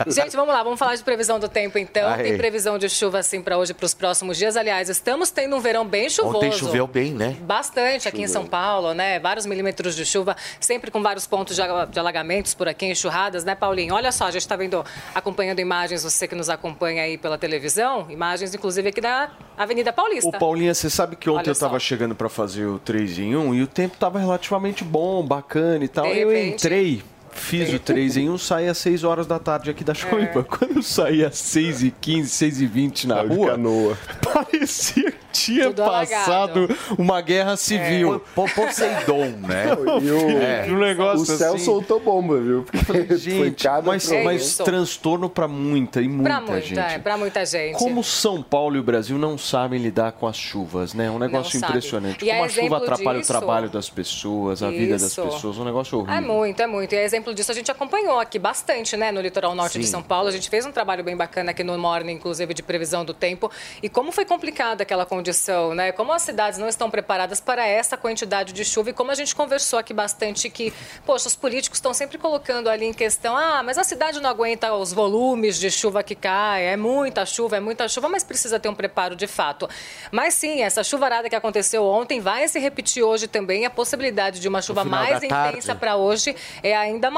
Gente, 0.07 0.37
vamos 0.37 0.53
lá, 0.53 0.63
vamos 0.63 0.79
falar 0.79 0.95
de 0.95 1.03
previsão 1.03 1.41
do 1.41 1.49
tempo 1.49 1.79
então. 1.79 2.07
Aê. 2.11 2.23
Tem 2.25 2.37
previsão 2.37 2.77
de 2.77 2.87
chuva 2.91 3.19
assim 3.21 3.41
pra 3.41 3.57
hoje, 3.57 3.73
pros 3.73 3.95
próximos 3.95 4.37
dias. 4.37 4.59
Aliás, 4.59 4.91
estamos 4.91 5.31
tendo 5.31 5.57
um 5.57 5.61
verão 5.61 5.87
bem 5.87 6.11
chuvoso. 6.11 6.37
Ontem 6.37 6.53
choveu 6.53 6.87
bem, 6.87 7.13
né? 7.13 7.39
Bastante 7.41 8.07
aqui 8.09 8.21
em 8.21 8.29
São 8.29 8.45
Paulo, 8.45 8.93
né? 8.93 9.19
Vários 9.19 9.47
milímetros 9.47 9.97
de 9.97 10.05
chuva, 10.05 10.37
sempre 10.61 10.91
com 10.91 11.03
vários 11.03 11.27
pontos 11.27 11.57
de 11.57 11.63
ala- 11.63 11.87
de 11.87 11.99
alagamentos 11.99 12.53
por 12.53 12.69
aqui, 12.69 12.85
enxurradas, 12.85 13.43
né, 13.43 13.55
Paulinho? 13.55 13.95
Olha 13.95 14.13
só, 14.13 14.27
a 14.27 14.31
gente 14.31 14.43
está 14.43 14.55
vendo, 14.55 14.85
acompanhando 15.15 15.61
imagens, 15.61 16.03
você 16.03 16.29
que 16.29 16.35
nos 16.35 16.51
acompanha 16.51 17.05
aí 17.05 17.17
pela 17.17 17.39
televisão, 17.39 18.07
imagens 18.11 18.55
inclusive 18.55 18.91
aqui 18.91 19.01
da 19.01 19.31
Avenida 19.57 19.78
Paulista. 19.93 20.29
Ô, 20.29 20.39
Paulinha, 20.39 20.75
você 20.75 20.89
sabe 20.91 21.17
que 21.17 21.29
ontem 21.31 21.41
Olha 21.41 21.51
eu 21.51 21.55
tava 21.59 21.79
chegando 21.79 22.15
pra 22.15 22.29
fazer 22.29 22.67
o 22.67 22.79
3 22.79 23.19
em 23.19 23.37
1 23.37 23.55
e 23.55 23.63
o 23.63 23.67
tempo 23.67 23.97
tava 23.99 24.19
relativamente 24.19 24.85
bom, 24.85 25.25
bacana 25.25 25.85
e 25.85 25.89
tal. 25.89 26.07
De 26.07 26.19
eu 26.19 26.29
repente- 26.31 26.55
entrei. 26.55 27.03
Fiz 27.39 27.73
o 27.73 27.79
3 27.79 28.17
em 28.17 28.29
1, 28.31 28.39
saí 28.39 28.69
às 28.69 28.79
6 28.79 29.05
horas 29.05 29.27
da 29.27 29.39
tarde 29.39 29.71
aqui 29.71 29.83
da 29.85 29.95
Choipa. 29.95 30.43
Quando 30.45 30.77
eu 30.77 30.83
saí 30.83 31.25
às 31.25 31.37
6 31.39 31.83
e 31.85 31.91
15, 31.91 32.29
6 32.29 32.61
e 32.61 32.67
20 32.67 33.07
na 33.07 33.17
Saiu 33.17 33.29
rua, 33.35 33.47
canoa. 33.53 33.99
parecia 34.33 35.11
que 35.13 35.19
tinha 35.33 35.65
Tudo 35.67 35.85
passado 35.85 36.61
alagado. 36.61 36.79
uma 36.99 37.21
guerra 37.21 37.57
civil. 37.57 38.21
Po- 38.35 38.49
Poseidon, 38.55 39.27
né? 39.47 39.67
E 40.03 40.11
o, 40.11 40.39
É. 40.43 40.67
Um 40.69 40.79
negócio 40.79 41.23
o 41.23 41.39
céu 41.39 41.55
assim. 41.55 41.65
soltou 41.65 42.01
bomba, 42.01 42.39
viu? 42.41 42.63
Porque 42.65 42.85
foi 43.07 43.17
Gente, 43.19 43.67
mas, 43.85 44.05
problema. 44.07 44.25
mas 44.33 44.43
isso. 44.43 44.65
transtorno 44.65 45.29
pra 45.31 45.49
muita 45.49 46.01
e 46.01 46.09
muita 46.09 46.23
Pra 46.25 46.41
muita, 46.41 46.61
gente. 46.61 46.79
é, 46.79 46.99
pra 46.99 47.17
muita 47.17 47.45
gente. 47.47 47.75
Como 47.79 48.03
São 48.05 48.43
Paulo 48.43 48.77
e 48.77 48.79
o 48.79 48.83
Brasil 48.83 49.17
não 49.19 49.37
sabem 49.39 49.81
lidar 49.81 50.13
com 50.13 50.27
as 50.27 50.37
chuvas, 50.37 50.95
né? 50.95 51.11
Um 51.11 51.19
negócio 51.19 51.59
Não 51.61 51.69
impressionante. 51.69 52.25
E 52.25 52.29
Como 52.29 52.43
a 52.43 52.47
a 52.47 52.49
chuva 52.49 52.77
atrapalha 52.79 53.19
disso- 53.21 53.33
o 53.33 53.39
trabalho 53.39 53.69
das 53.71 53.89
pessoas, 53.91 54.63
a 54.63 54.71
vida 54.71 54.93
das 54.93 55.03
Isso. 55.03 55.23
pessoas, 55.23 55.59
um 55.59 55.65
negócio 55.65 55.99
horrível. 55.99 56.15
É 56.17 56.21
muito, 56.21 56.61
é 56.61 56.67
muito. 56.67 56.93
E 56.95 56.99
exemplo 56.99 57.28
disso 57.35 57.51
a 57.51 57.55
gente 57.55 57.71
acompanhou 57.71 58.19
aqui 58.19 58.39
bastante, 58.39 58.97
né, 58.97 59.13
no 59.13 59.21
litoral 59.21 59.55
norte 59.55 59.79
de 59.79 59.85
Sim. 59.85 59.93
São 59.93 60.03
Paulo. 60.03 60.29
A 60.29 60.33
gente 60.33 60.49
fez 60.49 60.67
um 60.67 60.73
trabalho 60.73 61.05
bem 61.05 61.17
bacana 61.17 61.51
aqui 61.51 61.63
no 61.63 61.77
Morning, 61.79 62.13
inclusive, 62.13 62.53
de 62.55 62.63
previsão 62.63 63.05
do 63.05 63.15
tempo. 63.15 63.51
E 63.83 63.89
como 63.89 64.11
foi 64.13 64.25
complicada 64.25 64.83
aquela 64.83 65.07
condição, 65.07 65.75
né? 65.75 65.93
Como 65.93 66.13
as 66.13 66.23
cidades 66.23 66.59
não 66.59 66.69
estão 66.69 66.91
preparadas 66.91 67.41
para 67.41 67.67
essa 67.67 67.97
quantidade 67.97 68.53
de 68.53 68.65
chuva. 68.65 68.91
E 68.91 68.93
como 68.93 69.11
a 69.11 69.15
gente 69.15 69.35
conversou 69.35 69.79
aqui 69.79 69.95
bastante 69.95 70.51
que, 70.51 70.73
poxa, 71.07 71.29
os 71.29 71.37
políticos 71.37 71.79
estão 71.79 71.95
sempre 71.95 72.19
colocando 72.19 72.69
ali 72.69 72.87
em 72.87 72.93
questão, 72.93 73.37
ah, 73.37 73.63
mas 73.63 73.79
a 73.79 73.85
cidade 73.85 74.21
não 74.21 74.31
aguenta 74.31 74.75
os 74.75 74.93
volumes 74.93 75.59
de 75.59 75.71
chuva 75.71 76.03
que 76.03 76.15
cai, 76.15 76.65
é 76.65 76.77
muita 76.77 77.25
chuva, 77.25 77.57
é 77.57 77.61
muita 77.61 77.89
chuva, 77.89 78.09
mas 78.09 78.25
precisa 78.25 78.59
ter 78.59 78.69
um 78.69 78.75
preparo 78.75 79.15
de 79.15 79.27
fato. 79.27 79.69
Mas 80.11 80.35
sim, 80.35 80.63
essa 80.63 80.83
chuvarada 80.83 81.29
que 81.29 81.37
aconteceu 81.37 81.85
ontem 81.85 82.21
vai 82.21 82.49
se 82.49 82.59
repetir 82.59 83.03
hoje 83.03 83.29
também. 83.29 83.65
A 83.65 83.71
possibilidade 83.71 84.41
de 84.41 84.49
uma 84.49 84.63
chuva 84.63 84.85
mais 84.85 85.23
intensa 85.23 85.75
para 85.75 85.97
hoje 85.97 86.35
é 86.63 86.77
ainda 86.77 87.11
maior. 87.11 87.18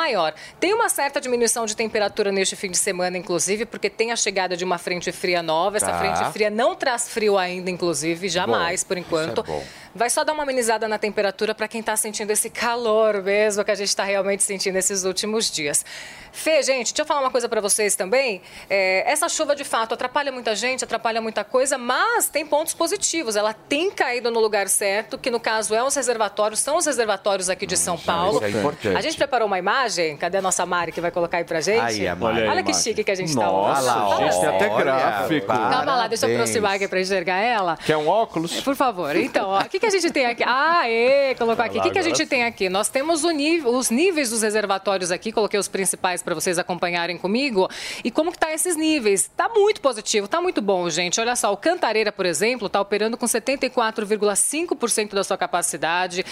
Tem 0.59 0.73
uma 0.73 0.89
certa 0.89 1.21
diminuição 1.21 1.67
de 1.67 1.77
temperatura 1.77 2.33
neste 2.33 2.57
fim 2.57 2.71
de 2.71 2.79
semana, 2.79 3.19
inclusive, 3.19 3.67
porque 3.67 3.91
tem 3.91 4.13
a 4.13 4.17
chegada 4.17 4.57
de 4.57 4.65
uma 4.65 4.79
frente 4.79 5.13
fria 5.13 5.43
nova. 5.43 5.77
Essa 5.77 5.87
Tá. 5.91 5.99
frente 5.99 6.33
fria 6.33 6.51
não 6.51 6.75
traz 6.75 7.09
frio 7.09 7.37
ainda, 7.37 7.71
inclusive, 7.71 8.29
jamais, 8.29 8.83
Bom, 8.83 8.89
por 8.89 8.99
enquanto. 8.99 9.41
isso 9.43 9.51
é 9.51 9.55
bom. 9.55 9.65
Vai 9.95 10.09
só 10.09 10.23
dar 10.23 10.33
uma 10.33 10.45
amenizada 10.45 10.87
na 10.87 10.99
temperatura 10.99 11.55
para 11.55 11.67
quem 11.67 11.81
está 11.81 11.97
sentindo 11.97 12.31
esse 12.31 12.49
calor 12.49 13.23
mesmo 13.23 13.65
que 13.65 13.71
a 13.71 13.75
gente 13.75 13.89
está 13.89 14.05
realmente 14.05 14.43
sentindo 14.43 14.77
esses 14.77 15.05
últimos 15.05 15.51
dias. 15.51 15.85
Fê, 16.33 16.63
gente, 16.63 16.93
deixa 16.93 17.03
eu 17.03 17.07
falar 17.07 17.21
uma 17.21 17.31
coisa 17.31 17.49
para 17.49 17.61
vocês 17.61 17.97
também. 17.97 18.41
É, 18.69 19.11
essa 19.11 19.29
chuva, 19.29 19.57
de 19.57 19.65
fato, 19.65 19.95
atrapalha 19.95 20.31
muita 20.31 20.55
gente, 20.55 20.85
atrapalha 20.85 21.21
muita 21.21 21.43
coisa, 21.43 21.77
mas 21.77 22.29
tem 22.29 22.47
pontos 22.47 22.73
positivos. 22.73 23.35
Ela 23.35 23.53
tem 23.53 23.91
caído 23.91 24.31
no 24.31 24.39
lugar 24.39 24.69
certo, 24.69 25.19
que 25.19 25.29
no 25.29 25.41
caso 25.41 25.75
é 25.75 25.83
os 25.83 25.95
reservatórios, 25.95 26.61
são 26.61 26.77
os 26.77 26.87
reservatórios 26.87 27.51
aqui 27.51 27.67
de 27.67 27.77
São 27.77 27.99
Paulo. 27.99 28.37
isso 28.37 28.45
é 28.45 28.51
importante. 28.51 28.97
A 28.97 29.01
gente 29.01 29.17
preparou 29.17 29.49
uma 29.49 29.59
imagem, 29.59 30.17
cadê 30.17 30.39
a 30.39 30.43
nossa 30.43 30.65
Mari 30.65 30.93
que 30.93 31.01
vai 31.01 31.11
colocar 31.11 31.39
aí 31.39 31.45
pra 31.45 31.61
gente? 31.61 31.81
Aí, 31.81 32.07
a 32.07 32.15
Mari. 32.15 32.47
Olha 32.47 32.63
que 32.63 32.73
chique 32.75 33.03
que 33.03 33.11
a 33.11 33.15
gente 33.15 33.35
tá 33.35 33.45
Nossa. 33.45 33.93
Olha 33.93 34.05
lá, 34.05 34.17
gente, 34.31 34.41
tem 34.41 34.49
até 34.49 34.69
olha, 34.69 34.85
gráfico. 34.85 35.47
Calma 35.47 35.97
lá, 35.97 36.07
deixa 36.07 36.29
eu 36.29 36.35
aproximar 36.35 36.75
aqui 36.77 36.87
pra 36.87 37.01
enxergar 37.01 37.39
ela. 37.39 37.77
Quer 37.77 37.97
um 37.97 38.07
óculos? 38.07 38.61
Por 38.61 38.77
favor. 38.77 39.17
Então, 39.17 39.49
ó, 39.49 39.61
o 39.61 39.80
que, 39.81 39.87
que 39.87 39.87
a 39.87 39.91
gente 39.91 40.11
tem 40.13 40.27
aqui? 40.27 40.45
Ah, 40.47 40.89
é, 40.89 41.35
colocou 41.35 41.65
aqui. 41.65 41.79
O 41.79 41.83
que, 41.83 41.91
que 41.91 41.99
a 41.99 42.03
gente 42.03 42.27
tem 42.27 42.45
aqui? 42.45 42.69
Nós 42.69 42.89
temos 42.89 43.25
nível, 43.25 43.75
os 43.75 43.89
níveis 43.89 44.29
dos 44.29 44.43
reservatórios 44.43 45.11
aqui, 45.11 45.33
coloquei 45.33 45.59
os 45.59 45.69
principais 45.69 46.23
para 46.23 46.35
vocês 46.35 46.59
acompanharem 46.59 47.17
comigo. 47.17 47.69
E 48.05 48.11
como 48.11 48.31
que 48.31 48.39
tá 48.39 48.53
esses 48.53 48.77
níveis? 48.77 49.31
Tá 49.35 49.49
muito 49.49 49.81
positivo, 49.81 50.29
tá 50.29 50.41
muito 50.41 50.61
bom, 50.61 50.89
gente. 50.91 51.19
Olha 51.19 51.35
só, 51.35 51.51
o 51.53 51.57
Cantareira, 51.57 52.13
por 52.13 52.27
exemplo, 52.27 52.69
tá 52.69 52.81
operando 52.81 53.17
com 53.17 53.25
74,5% 53.25 55.15
da 55.15 55.25
sua 55.25 55.39
capacidade. 55.39 56.25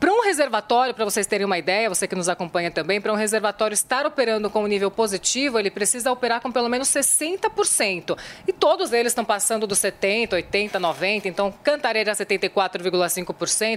Para 0.00 0.10
um 0.10 0.22
reservatório, 0.22 0.94
para 0.94 1.04
vocês 1.04 1.26
terem 1.26 1.44
uma 1.44 1.58
ideia, 1.58 1.88
você 1.88 2.08
que 2.08 2.14
nos 2.14 2.28
acompanha 2.28 2.70
também, 2.70 3.00
para 3.00 3.12
um 3.12 3.16
reservatório 3.16 3.74
estar 3.74 4.06
operando 4.06 4.48
com 4.48 4.62
um 4.64 4.66
nível 4.66 4.90
positivo, 4.90 5.58
ele 5.58 5.70
precisa 5.70 6.10
operar 6.10 6.40
com 6.40 6.50
pelo 6.50 6.68
menos 6.68 6.88
60%. 6.88 8.16
E 8.48 8.52
todos 8.52 8.92
eles 8.92 9.12
estão 9.12 9.24
passando 9.24 9.66
dos 9.66 9.78
70, 9.78 10.36
80, 10.36 10.80
90. 10.80 11.28
Então, 11.28 11.52
Cantareira 11.62 12.12
74,5%, 12.12 12.93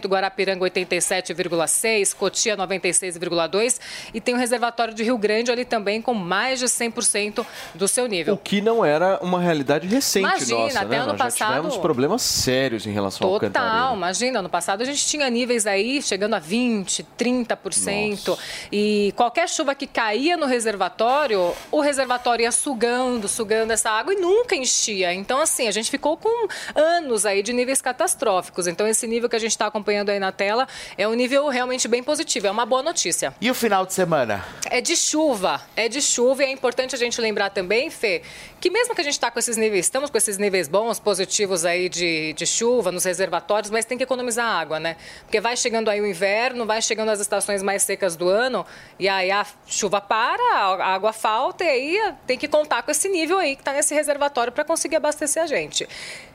Guarapiranga 0.08 0.64
87,6%, 0.66 2.14
Cotia 2.16 2.56
96,2% 2.58 3.80
e 4.14 4.22
tem 4.22 4.34
o 4.36 4.38
reservatório 4.38 4.94
de 4.94 5.04
Rio 5.04 5.18
Grande 5.18 5.52
ali 5.52 5.66
também 5.66 6.02
com 6.02 6.14
mais 6.14 6.60
de 6.60 6.66
100% 6.66 7.46
do 7.76 7.88
seu 7.88 8.08
nível. 8.08 8.34
O 8.34 8.38
que 8.38 8.62
não 8.62 8.84
era 8.84 9.20
uma 9.22 9.40
realidade 9.40 9.88
recente 9.88 10.26
Imagina, 10.28 10.60
nossa, 10.60 10.80
até 10.80 10.88
né? 10.90 10.98
ano 10.98 11.08
Nós 11.08 11.18
já 11.18 11.24
passado- 11.26 11.56
tivemos 11.56 11.78
problemas 11.78 12.22
sérios 12.22 12.86
em 12.86 12.92
relação 12.92 13.28
ao 13.28 13.34
Total, 13.34 13.50
Cantareira. 13.52 13.96
imagina, 13.96 14.40
ano 14.40 14.50
passado 14.50 14.82
a 14.82 14.86
gente 14.86 15.06
tinha 15.06 15.30
níveis 15.30 15.66
aí 15.68 16.02
chegando 16.02 16.34
a 16.36 16.40
20, 16.40 17.04
30%. 17.18 18.38
E 18.72 19.14
qualquer 19.16 19.48
chuva 19.50 19.74
que 19.76 19.88
caía 19.88 20.38
no 20.38 20.46
reservatório, 20.46 21.54
o 21.72 21.82
reservatório 21.82 22.44
ia 22.44 22.52
sugando, 22.52 23.28
sugando 23.28 23.72
essa 23.72 23.90
água 23.90 24.14
e 24.14 24.18
nunca 24.18 24.56
enchia. 24.56 25.14
Então, 25.14 25.40
assim, 25.42 25.68
a 25.68 25.72
gente 25.72 25.90
ficou 25.90 26.18
com 26.18 26.48
anos 26.76 27.26
aí 27.26 27.42
de 27.42 27.54
níveis 27.54 27.82
catastróficos. 27.82 28.68
Então, 28.68 28.88
esse 29.08 29.10
nível 29.10 29.30
que 29.30 29.36
a 29.36 29.40
gente 29.40 29.52
está 29.52 29.68
acompanhando 29.68 30.10
aí 30.10 30.20
na 30.20 30.32
tela 30.34 30.68
é 30.98 31.08
um 31.08 31.14
nível 31.14 31.48
realmente 31.48 31.88
bem 31.88 32.04
positivo, 32.04 32.48
é 32.48 32.52
uma 32.52 32.66
boa 32.66 32.84
notícia. 32.84 33.34
E 33.40 33.50
o 33.50 33.56
final 33.56 33.86
de 33.86 33.94
semana? 33.94 34.44
É 34.70 34.82
de 34.82 34.98
chuva, 34.98 35.62
é 35.76 35.88
de 35.88 36.02
chuva 36.02 36.44
e 36.44 36.48
é 36.48 36.52
importante 36.52 36.94
a 36.94 36.98
gente 36.98 37.20
lembrar 37.22 37.50
também, 37.50 37.90
Fê, 37.90 38.22
que 38.60 38.70
mesmo 38.70 38.94
que 38.94 39.02
a 39.02 39.04
gente 39.04 39.14
está 39.14 39.32
com 39.32 39.40
esses 39.40 39.56
níveis, 39.56 39.86
estamos 39.86 40.10
com 40.10 40.18
esses 40.18 40.38
níveis 40.38 40.68
bons, 40.68 41.00
positivos 41.00 41.64
aí 41.64 41.88
de, 41.88 42.34
de 42.34 42.46
chuva 42.46 42.92
nos 42.92 43.06
reservatórios, 43.06 43.72
mas 43.72 43.86
tem 43.86 43.98
que 43.98 44.04
economizar 44.04 44.46
água, 44.46 44.80
né? 44.80 44.98
Porque 45.24 45.40
vai 45.40 45.56
chegando 45.56 45.90
aí 45.90 46.02
o 46.02 46.06
inverno, 46.06 46.66
vai 46.66 46.82
chegando 46.82 47.10
as 47.10 47.22
estações 47.22 47.64
mais 47.64 47.84
secas 47.84 48.18
do 48.18 48.28
ano 48.28 48.66
e 49.00 49.08
aí 49.08 49.32
a 49.32 49.46
chuva 49.66 50.02
para, 50.02 50.44
a 50.44 50.94
água 50.94 51.14
falta 51.14 51.64
e 51.64 51.70
aí 51.70 52.14
tem 52.26 52.38
que 52.38 52.48
contar 52.48 52.84
com 52.84 52.92
esse 52.92 53.08
nível 53.08 53.38
aí 53.38 53.56
que 53.56 53.62
está 53.62 53.72
nesse 53.72 53.94
reservatório 53.94 54.52
para 54.52 54.66
conseguir 54.66 54.98
abastecer 54.98 55.42
a 55.42 55.48
gente. 55.48 55.88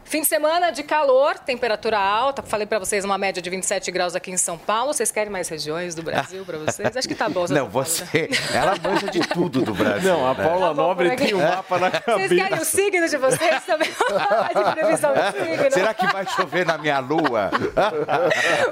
Fim 0.05 0.21
de 0.21 0.27
semana 0.27 0.71
de 0.71 0.83
calor, 0.83 1.39
temperatura 1.39 1.99
alta. 1.99 2.43
Falei 2.43 2.67
para 2.67 2.79
vocês 2.79 3.03
uma 3.03 3.17
média 3.17 3.41
de 3.41 3.49
27 3.49 3.91
graus 3.91 4.15
aqui 4.15 4.31
em 4.31 4.37
São 4.37 4.59
Paulo. 4.59 4.93
Vocês 4.93 5.11
querem 5.11 5.31
mais 5.33 5.49
regiões 5.49 5.95
do 5.95 6.03
Brasil 6.03 6.45
para 6.45 6.59
vocês? 6.65 6.95
Acho 6.95 7.09
que 7.09 7.15
tá 7.15 7.31
bom. 7.31 7.47
Não, 7.49 7.49
tá 7.49 7.63
bom, 7.65 7.69
você. 7.71 8.29
Ela 8.55 8.75
manja 8.83 9.07
de 9.11 9.21
tudo 9.21 9.63
do 9.63 9.73
Brasil. 9.73 10.13
Não, 10.13 10.29
a 10.31 10.35
né? 10.35 10.45
Paula 10.45 10.69
Tá 10.69 10.75
Nobre 10.75 11.17
tem 11.17 11.33
um 11.35 11.39
mapa 11.41 11.79
na 11.79 11.89
Vocês 12.03 12.05
cabeça. 12.05 12.35
querem 12.35 12.59
o 12.59 12.65
signo 12.65 13.09
de 13.09 13.17
vocês 13.17 13.65
também? 13.65 13.89
De 14.53 14.73
previsão 14.75 15.13
de 15.15 15.33
signo? 15.39 15.71
Será 15.71 15.95
que 15.95 16.07
vai 16.09 16.27
chover 16.27 16.67
na 16.67 16.77
minha 16.77 16.99
lua? 16.99 17.51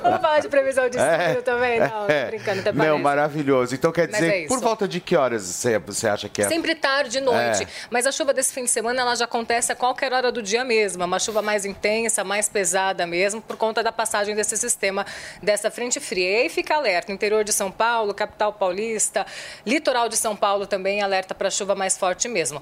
Vamos 0.03 0.21
falar 0.21 0.41
de 0.41 0.49
previsão 0.49 0.89
de 0.91 0.97
signo 0.99 1.43
também? 1.43 1.81
Não, 1.81 1.89
tô 2.07 2.13
É. 2.13 2.27
brincando, 2.27 2.61
até 2.61 2.73
Não, 2.73 2.85
parece. 2.85 3.03
maravilhoso. 3.03 3.75
Então 3.75 3.91
quer 3.93 4.07
dizer, 4.09 4.45
é 4.45 4.47
por 4.47 4.61
volta 4.61 4.87
de 4.87 5.01
que 5.01 5.17
horas 5.17 5.43
você, 5.43 5.79
você 5.79 6.07
acha 6.09 6.29
que 6.29 6.43
é? 6.43 6.49
Sempre 6.49 6.75
tarde 6.75 7.19
e 7.19 7.21
noite. 7.21 7.63
É. 7.63 7.67
Mas 7.89 8.07
a 8.07 8.13
chuva 8.13 8.35
desse 8.35 8.53
fim 8.53 8.65
de 8.65 8.71
semana 8.71 9.01
ela 9.01 9.15
já 9.15 9.25
acontece 9.25 9.73
a 9.73 9.77
qualquer 9.77 10.13
hora 10.13 10.31
do 10.31 10.43
dia 10.43 10.65
mesmo. 10.65 11.03
É 11.03 11.07
uma 11.07 11.19
chuva 11.21 11.41
mais 11.41 11.65
intensa, 11.65 12.25
mais 12.25 12.49
pesada 12.49 13.07
mesmo, 13.07 13.41
por 13.41 13.57
conta 13.57 13.83
da 13.83 13.93
passagem 13.93 14.35
desse 14.35 14.57
sistema, 14.57 15.07
dessa 15.41 15.71
frente 15.71 16.01
fria. 16.01 16.45
E 16.45 16.49
fica 16.49 16.75
alerta. 16.75 17.13
Interior 17.13 17.45
de 17.45 17.53
São 17.53 17.71
Paulo, 17.71 18.13
capital 18.13 18.53
paulista, 18.53 19.25
litoral 19.65 20.09
de 20.09 20.17
São 20.17 20.35
Paulo 20.35 20.67
também 20.67 21.01
alerta 21.01 21.35
para 21.35 21.49
chuva 21.51 21.77
mais 21.77 21.97
forte 21.97 22.27
mesmo. 22.29 22.61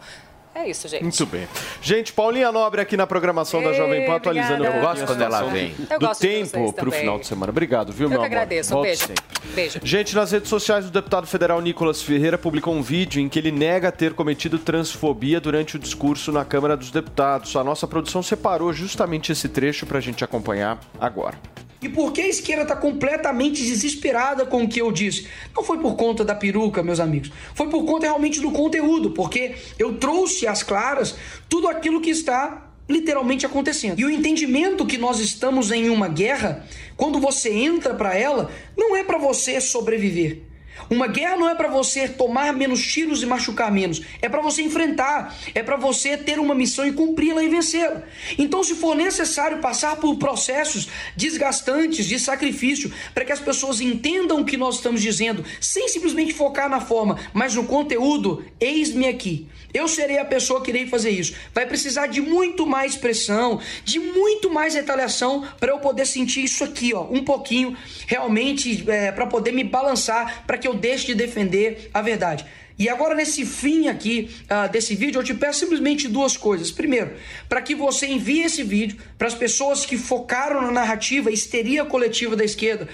É 0.59 0.69
isso, 0.69 0.89
gente. 0.89 1.03
Muito 1.03 1.27
bem. 1.27 1.47
Gente, 1.81 2.13
Paulinha 2.13 2.51
Nobre 2.51 2.81
aqui 2.81 2.97
na 2.97 3.07
programação 3.07 3.63
da 3.63 3.71
Ei, 3.71 3.75
Jovem 3.77 4.05
Pan, 4.07 4.17
atualizando 4.17 4.55
obrigada. 4.55 4.77
um 4.77 4.81
Eu 4.81 4.89
gosto 4.89 5.07
quando 5.07 5.23
ela 5.23 5.43
vem. 5.45 5.75
Eu 5.89 5.99
do 6.01 6.15
tempo 6.17 6.73
pro 6.73 6.87
também. 6.87 7.01
final 7.01 7.19
de 7.21 7.27
semana. 7.29 7.51
Obrigado, 7.51 7.93
viu, 7.93 8.07
Eu 8.07 8.11
meu 8.11 8.19
que 8.19 8.27
amor? 8.27 8.37
agradeço. 8.37 8.73
Um 8.73 8.77
Volte 8.79 8.87
beijo. 8.89 9.07
sempre. 9.07 9.25
Beijo. 9.55 9.81
Gente, 9.85 10.17
nas 10.17 10.33
redes 10.33 10.49
sociais, 10.49 10.87
o 10.87 10.91
deputado 10.91 11.29
federal 11.29 11.61
Nicolas 11.61 12.03
Ferreira 12.03 12.37
publicou 12.37 12.75
um 12.75 12.83
vídeo 12.83 13.21
em 13.23 13.29
que 13.29 13.39
ele 13.39 13.53
nega 13.53 13.93
ter 13.93 14.15
cometido 14.15 14.59
transfobia 14.59 15.41
durante 15.41 15.77
o 15.77 15.79
discurso 15.79 16.33
na 16.33 16.45
Câmara 16.45 16.77
dos 16.77 16.91
Deputados. 16.91 17.55
A 17.55 17.63
nossa 17.63 17.87
produção 17.87 18.21
separou 18.21 18.73
justamente 18.73 19.31
esse 19.31 19.49
trecho 19.49 19.87
para 19.87 19.99
a 19.99 20.01
gente 20.01 20.25
acompanhar 20.25 20.81
agora. 21.01 21.39
E 21.81 21.89
por 21.89 22.13
que 22.13 22.21
a 22.21 22.29
esquerda 22.29 22.63
está 22.63 22.77
completamente 22.77 23.63
desesperada 23.63 24.45
com 24.45 24.65
o 24.65 24.69
que 24.69 24.81
eu 24.81 24.91
disse? 24.91 25.29
Não 25.55 25.63
foi 25.63 25.79
por 25.79 25.95
conta 25.95 26.25
da 26.25 26.35
peruca, 26.35 26.83
meus 26.83 26.99
amigos. 26.99 27.31
Foi 27.55 27.69
por 27.69 27.85
conta 27.85 28.07
realmente 28.07 28.41
do 28.41 28.51
conteúdo, 28.51 29.13
porque 29.13 29.55
eu 29.79 29.97
trouxe 29.97 30.47
às 30.47 30.63
claras 30.63 31.15
tudo 31.49 31.69
aquilo 31.69 32.01
que 32.01 32.11
está 32.11 32.69
literalmente 32.89 33.47
acontecendo. 33.47 34.01
E 34.01 34.05
o 34.05 34.11
entendimento 34.11 34.87
que 34.87 34.99
nós 34.99 35.21
estamos 35.21 35.71
em 35.71 35.89
uma 35.91 36.09
guerra, 36.09 36.67
quando 36.97 37.21
você 37.21 37.53
entra 37.53 37.95
para 37.95 38.17
ela, 38.17 38.51
não 38.77 38.97
é 38.97 39.05
para 39.05 39.19
você 39.19 39.61
sobreviver. 39.61 40.48
Uma 40.91 41.07
guerra 41.07 41.37
não 41.37 41.49
é 41.49 41.55
para 41.55 41.69
você 41.69 42.09
tomar 42.09 42.53
menos 42.53 42.85
tiros 42.87 43.23
e 43.23 43.27
machucar 43.27 43.71
menos, 43.71 44.03
é 44.23 44.29
para 44.29 44.41
você 44.41 44.63
enfrentar, 44.63 45.37
é 45.55 45.63
para 45.63 45.77
você 45.77 46.17
ter 46.17 46.39
uma 46.39 46.55
missão 46.55 46.87
e 46.87 46.93
cumpri-la 46.93 47.43
e 47.43 47.49
vencê-la. 47.49 48.03
Então, 48.39 48.65
se 48.65 48.75
for 48.75 48.97
necessário 48.97 49.59
passar 49.59 49.97
por 49.97 50.17
processos 50.17 50.89
desgastantes 51.15 52.07
de 52.07 52.19
sacrifício 52.19 52.93
para 53.13 53.25
que 53.25 53.33
as 53.33 53.41
pessoas 53.41 53.81
entendam 53.81 54.41
o 54.41 54.45
que 54.45 54.57
nós 54.57 54.77
estamos 54.77 55.03
dizendo, 55.03 55.45
sem 55.61 55.89
simplesmente 55.89 56.33
focar 56.33 56.69
na 56.71 56.81
forma, 56.81 57.19
mas 57.33 57.55
no 57.55 57.65
conteúdo, 57.65 58.45
eis-me 58.59 59.07
aqui. 59.07 59.47
Eu 59.73 59.87
serei 59.87 60.19
a 60.19 60.25
pessoa 60.25 60.63
que 60.63 60.71
irei 60.71 60.87
fazer 60.87 61.11
isso. 61.11 61.35
Vai 61.55 61.67
precisar 61.67 62.07
de 62.07 62.21
muito 62.21 62.67
mais 62.67 62.97
pressão, 62.97 63.61
de 63.85 63.99
muito 63.99 64.51
mais 64.51 64.75
retaliação 64.75 65.47
para 65.61 65.73
eu 65.73 65.79
poder 65.79 66.07
sentir 66.07 66.45
isso 66.45 66.65
aqui, 66.65 66.95
ó, 66.95 67.03
um 67.03 67.25
pouquinho, 67.25 67.77
realmente, 68.07 68.85
é, 68.89 69.13
para 69.13 69.27
poder 69.27 69.53
me 69.53 69.65
balançar, 69.65 70.45
para 70.47 70.57
que 70.57 70.67
eu 70.67 70.75
deixe 70.75 71.07
de 71.07 71.15
defender 71.15 71.91
a 71.93 72.01
verdade. 72.01 72.47
E 72.79 72.89
agora, 72.89 73.15
nesse 73.15 73.45
fim 73.45 73.89
aqui 73.89 74.31
ah, 74.49 74.69
desse 74.69 74.95
vídeo, 74.95 75.19
eu 75.19 75.25
te 75.25 75.35
peço 75.35 75.61
simplesmente 75.61 76.07
duas 76.07 76.37
coisas. 76.37 76.71
Primeiro, 76.71 77.11
para 77.49 77.61
que 77.61 77.75
você 77.75 78.07
envie 78.07 78.43
esse 78.43 78.63
vídeo 78.63 78.99
para 79.19 79.27
as 79.27 79.35
pessoas 79.35 79.85
que 79.85 79.99
focaram 79.99 80.63
na 80.63 80.71
narrativa 80.71 81.31
histeria 81.31 81.85
coletiva 81.85 82.37
da 82.37 82.45
esquerda. 82.45 82.89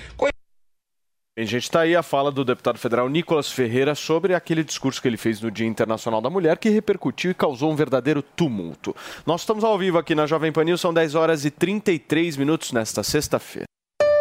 Bem, 1.36 1.48
gente, 1.48 1.64
está 1.64 1.80
aí 1.80 1.96
a 1.96 2.02
fala 2.02 2.30
do 2.30 2.44
deputado 2.44 2.78
federal 2.78 3.08
Nicolas 3.08 3.50
Ferreira 3.50 3.96
sobre 3.96 4.36
aquele 4.36 4.62
discurso 4.62 5.02
que 5.02 5.08
ele 5.08 5.16
fez 5.16 5.40
no 5.40 5.50
Dia 5.50 5.66
Internacional 5.66 6.20
da 6.20 6.30
Mulher, 6.30 6.58
que 6.58 6.68
repercutiu 6.68 7.32
e 7.32 7.34
causou 7.34 7.72
um 7.72 7.74
verdadeiro 7.74 8.22
tumulto. 8.22 8.94
Nós 9.26 9.40
estamos 9.40 9.64
ao 9.64 9.76
vivo 9.76 9.98
aqui 9.98 10.14
na 10.14 10.26
Jovem 10.26 10.52
Pan 10.52 10.62
News, 10.62 10.80
são 10.80 10.94
10 10.94 11.16
horas 11.16 11.44
e 11.44 11.50
33 11.50 12.36
minutos 12.36 12.70
nesta 12.70 13.02
sexta-feira. 13.02 13.66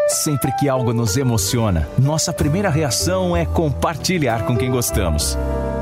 Sempre 0.08 0.52
que 0.54 0.68
algo 0.68 0.92
nos 0.92 1.16
emociona, 1.16 1.88
nossa 2.00 2.34
primeira 2.34 2.70
reação 2.70 3.38
é 3.38 3.46
compartilhar 3.46 4.48
com 4.48 4.58
quem 4.58 4.72
gostamos. 4.72 5.38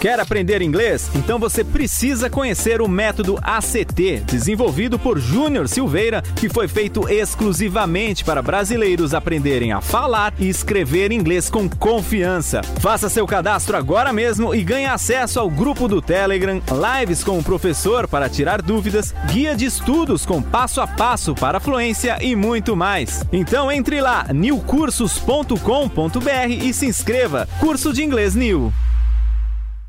Quer 0.00 0.20
aprender 0.20 0.60
inglês? 0.60 1.10
Então 1.14 1.38
você 1.38 1.64
precisa 1.64 2.28
conhecer 2.28 2.82
o 2.82 2.88
método 2.88 3.38
ACT, 3.42 4.22
desenvolvido 4.26 4.98
por 4.98 5.18
Júnior 5.18 5.68
Silveira, 5.68 6.22
que 6.36 6.50
foi 6.50 6.68
feito 6.68 7.08
exclusivamente 7.08 8.22
para 8.22 8.42
brasileiros 8.42 9.14
aprenderem 9.14 9.72
a 9.72 9.80
falar 9.80 10.34
e 10.38 10.48
escrever 10.48 11.12
inglês 11.12 11.48
com 11.48 11.68
confiança. 11.68 12.60
Faça 12.80 13.08
seu 13.08 13.26
cadastro 13.26 13.76
agora 13.76 14.12
mesmo 14.12 14.54
e 14.54 14.62
ganhe 14.62 14.86
acesso 14.86 15.40
ao 15.40 15.48
grupo 15.48 15.88
do 15.88 16.02
Telegram, 16.02 16.60
lives 17.00 17.24
com 17.24 17.38
o 17.38 17.42
professor 17.42 18.06
para 18.06 18.28
tirar 18.28 18.60
dúvidas, 18.60 19.14
guia 19.32 19.56
de 19.56 19.64
estudos 19.64 20.26
com 20.26 20.42
passo 20.42 20.80
a 20.80 20.86
passo 20.86 21.34
para 21.34 21.58
fluência 21.58 22.18
e 22.20 22.36
muito 22.36 22.76
mais. 22.76 23.24
Então 23.32 23.72
entre 23.72 24.00
lá, 24.00 24.26
newcursos.com.br 24.32 26.48
e 26.48 26.74
se 26.74 26.86
inscreva. 26.86 27.48
Curso 27.58 27.92
de 27.92 28.04
Inglês 28.04 28.34
New. 28.34 28.72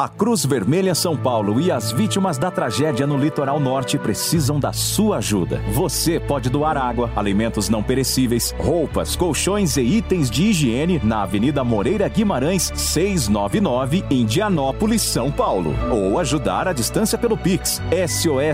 A 0.00 0.08
Cruz 0.08 0.44
Vermelha 0.46 0.94
São 0.94 1.14
Paulo 1.14 1.60
e 1.60 1.70
as 1.70 1.92
vítimas 1.92 2.38
da 2.38 2.50
tragédia 2.50 3.06
no 3.06 3.18
litoral 3.18 3.60
norte 3.60 3.98
precisam 3.98 4.58
da 4.58 4.72
sua 4.72 5.18
ajuda. 5.18 5.60
Você 5.74 6.18
pode 6.18 6.48
doar 6.48 6.78
água, 6.78 7.10
alimentos 7.14 7.68
não 7.68 7.82
perecíveis, 7.82 8.54
roupas, 8.58 9.14
colchões 9.14 9.76
e 9.76 9.82
itens 9.82 10.30
de 10.30 10.44
higiene 10.44 10.98
na 11.04 11.24
Avenida 11.24 11.62
Moreira 11.62 12.08
Guimarães, 12.08 12.72
699, 12.74 14.02
Indianópolis, 14.10 15.02
São 15.02 15.30
Paulo. 15.30 15.74
Ou 15.92 16.18
ajudar 16.18 16.66
à 16.66 16.72
distância 16.72 17.18
pelo 17.18 17.36
Pix, 17.36 17.82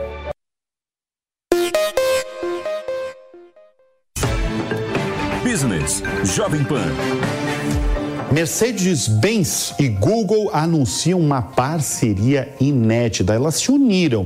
Jovem 6.36 6.64
Pan. 6.64 6.82
Mercedes-Benz 8.32 9.76
e 9.78 9.88
Google 9.88 10.50
anunciam 10.52 11.20
uma 11.20 11.44
parceria 11.44 12.52
inédita. 12.60 13.36
Elas 13.36 13.54
se 13.54 13.72
uniram. 13.72 14.26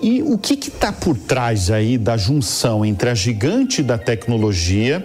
E 0.00 0.22
o 0.22 0.38
que 0.38 0.54
está 0.54 0.90
por 0.90 1.14
trás 1.18 1.70
aí 1.70 1.98
da 1.98 2.16
junção 2.16 2.82
entre 2.82 3.10
a 3.10 3.14
gigante 3.14 3.82
da 3.82 3.98
tecnologia, 3.98 5.04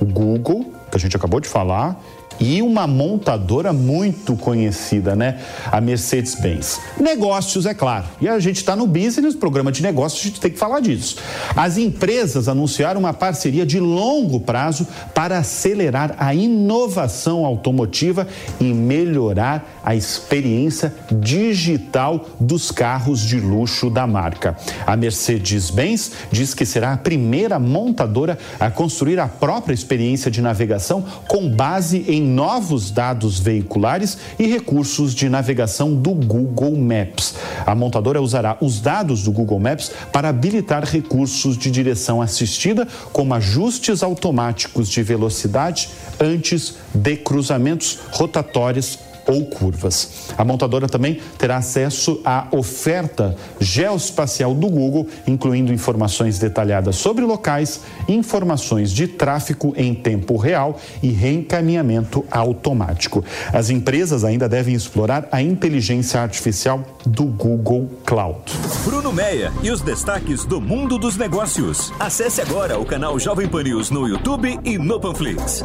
o 0.00 0.04
Google, 0.04 0.72
que 0.88 0.96
a 0.96 1.00
gente 1.00 1.16
acabou 1.16 1.40
de 1.40 1.48
falar, 1.48 2.00
e 2.40 2.62
uma 2.62 2.86
montadora 2.86 3.72
muito 3.72 4.34
conhecida, 4.34 5.14
né? 5.14 5.38
A 5.70 5.80
Mercedes-Benz. 5.80 6.80
Negócios, 6.98 7.66
é 7.66 7.74
claro. 7.74 8.06
E 8.20 8.28
a 8.28 8.40
gente 8.40 8.56
está 8.56 8.74
no 8.74 8.86
business, 8.86 9.34
programa 9.34 9.70
de 9.70 9.82
negócios, 9.82 10.22
a 10.22 10.24
gente 10.28 10.40
tem 10.40 10.50
que 10.50 10.58
falar 10.58 10.80
disso. 10.80 11.16
As 11.54 11.76
empresas 11.76 12.48
anunciaram 12.48 13.00
uma 13.00 13.12
parceria 13.12 13.66
de 13.66 13.78
longo 13.78 14.40
prazo 14.40 14.86
para 15.14 15.38
acelerar 15.38 16.14
a 16.18 16.34
inovação 16.34 17.44
automotiva 17.44 18.26
e 18.58 18.72
melhorar 18.72 19.80
a 19.84 19.94
experiência 19.94 20.94
digital 21.12 22.26
dos 22.40 22.70
carros 22.70 23.20
de 23.20 23.38
luxo 23.38 23.90
da 23.90 24.06
marca. 24.06 24.56
A 24.86 24.96
Mercedes-Benz 24.96 26.12
diz 26.30 26.54
que 26.54 26.64
será 26.64 26.94
a 26.94 26.96
primeira 26.96 27.58
montadora 27.58 28.38
a 28.58 28.70
construir 28.70 29.18
a 29.20 29.28
própria 29.28 29.74
experiência 29.74 30.30
de 30.30 30.40
navegação 30.40 31.04
com 31.28 31.48
base 31.48 32.04
em 32.08 32.29
novos 32.30 32.90
dados 32.90 33.38
veiculares 33.38 34.16
e 34.38 34.46
recursos 34.46 35.14
de 35.14 35.28
navegação 35.28 35.94
do 35.94 36.12
Google 36.12 36.76
Maps. 36.76 37.34
A 37.66 37.74
montadora 37.74 38.22
usará 38.22 38.56
os 38.60 38.80
dados 38.80 39.24
do 39.24 39.32
Google 39.32 39.60
Maps 39.60 39.90
para 40.12 40.28
habilitar 40.28 40.84
recursos 40.84 41.58
de 41.58 41.70
direção 41.70 42.22
assistida, 42.22 42.86
como 43.12 43.34
ajustes 43.34 44.02
automáticos 44.02 44.88
de 44.88 45.02
velocidade 45.02 45.90
antes 46.18 46.76
de 46.94 47.16
cruzamentos 47.16 47.98
rotatórios 48.12 49.09
ou 49.26 49.46
curvas. 49.46 50.30
A 50.36 50.44
montadora 50.44 50.88
também 50.88 51.20
terá 51.38 51.56
acesso 51.56 52.20
à 52.24 52.46
oferta 52.50 53.36
geoespacial 53.58 54.54
do 54.54 54.68
Google, 54.68 55.06
incluindo 55.26 55.72
informações 55.72 56.38
detalhadas 56.38 56.96
sobre 56.96 57.24
locais, 57.24 57.80
informações 58.08 58.90
de 58.92 59.06
tráfego 59.06 59.74
em 59.76 59.94
tempo 59.94 60.36
real 60.36 60.78
e 61.02 61.10
reencaminhamento 61.10 62.24
automático. 62.30 63.24
As 63.52 63.70
empresas 63.70 64.24
ainda 64.24 64.48
devem 64.48 64.74
explorar 64.74 65.28
a 65.30 65.42
inteligência 65.42 66.20
artificial 66.20 66.82
do 67.04 67.24
Google 67.24 67.90
Cloud. 68.04 68.52
Bruno 68.84 69.12
Meia 69.12 69.52
e 69.62 69.70
os 69.70 69.80
destaques 69.80 70.44
do 70.44 70.60
mundo 70.60 70.98
dos 70.98 71.16
negócios. 71.16 71.92
Acesse 71.98 72.40
agora 72.40 72.78
o 72.78 72.84
canal 72.84 73.18
Jovem 73.18 73.48
Pan 73.48 73.62
News 73.62 73.90
no 73.90 74.08
YouTube 74.08 74.58
e 74.64 74.78
no 74.78 75.00
Panflix. 75.00 75.64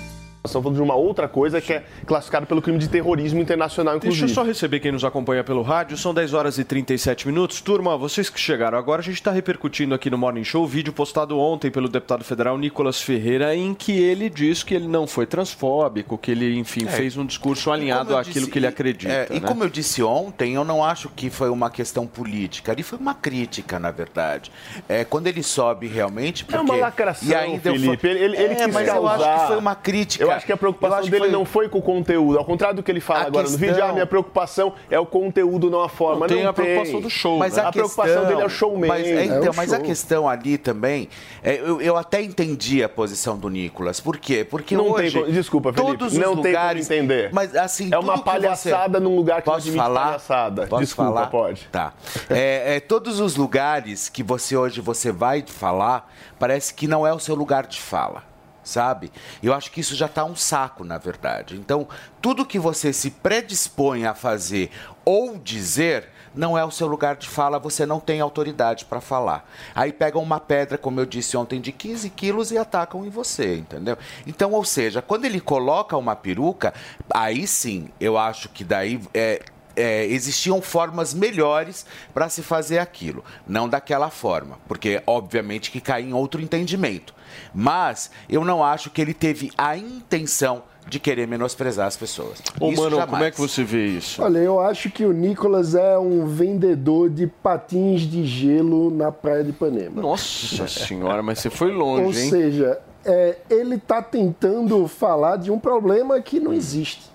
Nós 0.43 0.49
estamos 0.49 0.63
falando 0.63 0.77
de 0.77 0.81
uma 0.81 0.95
outra 0.95 1.27
coisa 1.27 1.61
que 1.61 1.71
é 1.71 1.83
classificada 2.03 2.47
pelo 2.47 2.63
crime 2.63 2.79
de 2.79 2.89
terrorismo 2.89 3.39
internacional, 3.39 3.97
inclusive. 3.97 4.25
Deixa 4.25 4.31
eu 4.31 4.43
só 4.43 4.47
receber 4.47 4.79
quem 4.79 4.91
nos 4.91 5.03
acompanha 5.05 5.43
pelo 5.43 5.61
rádio. 5.61 5.95
São 5.95 6.15
10 6.15 6.33
horas 6.33 6.57
e 6.57 6.63
37 6.63 7.27
minutos. 7.27 7.61
Turma, 7.61 7.95
vocês 7.95 8.27
que 8.27 8.39
chegaram 8.39 8.75
agora, 8.75 9.01
a 9.01 9.03
gente 9.03 9.13
está 9.17 9.29
repercutindo 9.29 9.93
aqui 9.93 10.09
no 10.09 10.17
Morning 10.17 10.43
Show 10.43 10.63
o 10.63 10.67
vídeo 10.67 10.91
postado 10.91 11.37
ontem 11.37 11.69
pelo 11.69 11.87
deputado 11.87 12.23
federal 12.23 12.57
Nicolas 12.57 12.99
Ferreira, 12.99 13.55
em 13.55 13.75
que 13.75 13.91
ele 13.91 14.31
diz 14.31 14.63
que 14.63 14.73
ele 14.73 14.87
não 14.87 15.05
foi 15.05 15.27
transfóbico, 15.27 16.17
que 16.17 16.31
ele, 16.31 16.57
enfim, 16.57 16.85
É. 16.87 16.91
fez 16.91 17.15
um 17.17 17.25
discurso 17.25 17.71
alinhado 17.71 18.13
eu 18.13 18.17
àquilo 18.17 18.33
disse- 18.33 18.49
que 18.51 18.57
ele 18.57 18.65
acredita. 18.65 19.13
É, 19.13 19.27
e 19.29 19.39
né? 19.39 19.47
como 19.47 19.63
eu 19.63 19.69
disse 19.69 20.01
ontem, 20.01 20.55
eu 20.55 20.63
não 20.65 20.83
acho 20.83 21.07
que 21.09 21.29
foi 21.29 21.51
uma 21.51 21.69
questão 21.69 22.07
política. 22.07 22.71
Ali 22.71 22.81
foi 22.81 22.97
uma 22.97 23.13
crítica, 23.13 23.77
na 23.77 23.91
verdade. 23.91 24.51
É, 24.89 25.05
quando 25.05 25.27
ele 25.27 25.43
sobe 25.43 25.85
realmente. 25.85 26.45
Porque... 26.45 26.57
É 26.57 26.61
uma 26.61 26.75
lacração, 26.77 27.29
e 27.29 27.35
ainda 27.35 27.69
eu 27.69 27.75
Felipe. 27.75 28.07
Ele, 28.07 28.19
ele, 28.23 28.37
ele 28.37 28.53
é, 28.55 28.65
quis 28.65 28.73
mas 28.73 28.87
eu 28.87 28.93
causar... 28.95 29.33
acho 29.35 29.41
que 29.41 29.47
foi 29.49 29.57
uma 29.57 29.75
crítica. 29.75 30.30
Eu 30.30 30.30
acho 30.35 30.45
que 30.45 30.51
a 30.51 30.55
Eu 30.55 30.57
preocupação 30.57 31.01
dele 31.03 31.17
foi- 31.19 31.31
não 31.31 31.45
foi 31.45 31.69
com 31.69 31.79
o 31.79 31.81
conteúdo. 31.81 32.37
Ao 32.37 32.45
contrário 32.45 32.75
do 32.77 32.83
que 32.83 32.91
ele 32.91 32.99
fala 32.99 33.21
A 33.21 33.27
agora 33.27 33.43
no 33.49 33.57
vídeo, 33.57 33.73
questão- 33.75 33.89
ah, 33.89 33.93
minha 33.93 34.05
preocupação 34.05 34.73
é 34.89 34.99
o 34.99 35.05
conteúdo, 35.05 35.69
não 35.69 35.81
a 35.81 35.89
forma. 35.89 36.21
Não, 36.21 36.27
tem 36.27 36.43
não 36.43 36.49
a 36.49 36.53
preocupação 36.53 37.01
do 37.01 37.09
show, 37.09 37.37
Mas 37.37 37.55
né? 37.55 37.63
a, 37.63 37.67
A 37.67 37.71
preocupação 37.71 38.05
questão- 38.13 38.27
dele 38.29 38.41
é 38.41 38.45
o 38.45 38.49
showman. 38.49 38.87
Mas, 38.87 39.07
é, 39.07 39.11
É 39.11 39.25
então, 39.25 39.51
o 39.51 39.55
mas 39.55 39.71
a 39.73 39.77
show. 39.77 39.85
questão 39.85 40.29
ali 40.29 40.57
também, 40.57 41.09
é, 41.43 41.55
eu, 41.59 41.81
eu 41.81 41.97
até 41.97 42.21
entendi 42.21 42.83
a 42.83 42.89
posição 42.89 43.37
do 43.37 43.49
Nicolas. 43.49 43.99
Por 43.99 44.17
quê? 44.17 44.45
Porque 44.49 44.75
Não 44.75 44.93
tem 44.93 45.05
hoje. 45.05 45.19
co- 45.19 45.31
desculpa, 45.31 45.73
Felipe, 45.73 45.91
todos 45.97 46.13
os 46.13 46.17
não 46.19 46.27
tem 46.27 46.35
como 46.35 46.47
lugares, 46.47 46.89
entender. 46.89 47.29
Mas 47.33 47.55
assim. 47.55 47.89
É 47.91 47.97
uma 47.97 48.17
palhaçada 48.21 48.97
você... 48.99 49.03
num 49.03 49.15
lugar 49.15 49.41
que 49.41 49.47
não 49.47 49.55
Posso 49.55 49.67
admite 49.67 49.83
falar? 49.83 50.05
palhaçada. 50.05 50.67
Posso 50.67 50.81
Desculpa, 50.83 51.11
falar? 51.13 51.27
pode. 51.27 51.67
Tá. 51.71 51.93
É, 52.29 52.75
é, 52.75 52.79
todos 52.79 53.19
os 53.19 53.35
lugares 53.35 54.09
que 54.09 54.23
você 54.23 54.55
hoje 54.55 54.81
você 54.81 55.11
vai 55.11 55.43
falar, 55.45 56.11
parece 56.39 56.73
que 56.73 56.87
não 56.87 57.05
é 57.05 57.13
o 57.13 57.19
seu 57.19 57.35
lugar 57.35 57.65
de 57.67 57.79
fala. 57.81 58.23
Sabe? 58.63 59.11
Eu 59.41 59.53
acho 59.53 59.71
que 59.71 59.81
isso 59.81 59.95
já 59.95 60.05
está 60.05 60.23
um 60.23 60.35
saco, 60.35 60.83
na 60.83 60.97
verdade. 60.97 61.55
Então, 61.55 61.87
tudo 62.21 62.45
que 62.45 62.59
você 62.59 62.93
se 62.93 63.09
predispõe 63.09 64.05
a 64.05 64.13
fazer 64.13 64.69
ou 65.03 65.37
dizer 65.37 66.09
não 66.33 66.57
é 66.57 66.63
o 66.63 66.71
seu 66.71 66.87
lugar 66.87 67.15
de 67.15 67.27
fala, 67.27 67.59
você 67.59 67.85
não 67.85 67.99
tem 67.99 68.21
autoridade 68.21 68.85
para 68.85 69.01
falar. 69.01 69.49
Aí 69.75 69.91
pegam 69.91 70.21
uma 70.21 70.39
pedra, 70.39 70.77
como 70.77 70.99
eu 70.99 71.05
disse 71.05 71.35
ontem, 71.35 71.59
de 71.59 71.71
15 71.71 72.09
quilos 72.11 72.51
e 72.51 72.57
atacam 72.57 73.05
em 73.05 73.09
você, 73.09 73.57
entendeu? 73.57 73.97
Então, 74.25 74.51
ou 74.51 74.63
seja, 74.63 75.01
quando 75.01 75.25
ele 75.25 75.41
coloca 75.41 75.97
uma 75.97 76.15
peruca, 76.15 76.73
aí 77.09 77.45
sim, 77.45 77.89
eu 77.99 78.17
acho 78.17 78.49
que 78.49 78.63
daí 78.63 79.01
é, 79.13 79.41
é, 79.75 80.05
existiam 80.05 80.61
formas 80.61 81.13
melhores 81.13 81.85
para 82.13 82.29
se 82.29 82.41
fazer 82.41 82.79
aquilo, 82.79 83.23
não 83.47 83.67
daquela 83.67 84.09
forma, 84.09 84.57
porque 84.67 85.01
obviamente 85.05 85.71
que 85.71 85.81
cai 85.81 86.03
em 86.03 86.13
outro 86.13 86.41
entendimento. 86.41 87.13
Mas 87.53 88.11
eu 88.29 88.43
não 88.43 88.63
acho 88.63 88.89
que 88.89 89.01
ele 89.01 89.13
teve 89.13 89.51
a 89.57 89.77
intenção 89.77 90.63
de 90.87 90.99
querer 90.99 91.27
menosprezar 91.27 91.87
as 91.87 91.95
pessoas. 91.95 92.41
Ô, 92.59 92.71
Isso 92.71 92.81
mano, 92.81 92.95
jamais. 92.95 93.09
como 93.11 93.23
é 93.23 93.31
que 93.31 93.39
você 93.39 93.63
vê 93.63 93.85
isso? 93.87 94.21
Olha, 94.21 94.39
eu 94.39 94.59
acho 94.59 94.89
que 94.89 95.05
o 95.05 95.13
Nicolas 95.13 95.75
é 95.75 95.97
um 95.97 96.25
vendedor 96.25 97.09
de 97.09 97.27
patins 97.27 98.01
de 98.01 98.25
gelo 98.25 98.89
na 98.89 99.11
praia 99.11 99.43
de 99.43 99.51
Ipanema. 99.51 100.01
Nossa 100.01 100.67
senhora, 100.67 101.21
mas 101.21 101.39
você 101.39 101.49
foi 101.49 101.71
Ou 101.71 101.77
longe, 101.77 102.19
hein? 102.19 102.29
seja, 102.29 102.79
é, 103.05 103.37
ele 103.49 103.75
está 103.75 104.01
tentando 104.01 104.87
falar 104.87 105.37
de 105.37 105.51
um 105.51 105.59
problema 105.59 106.19
que 106.19 106.39
não 106.39 106.51
existe. 106.51 107.10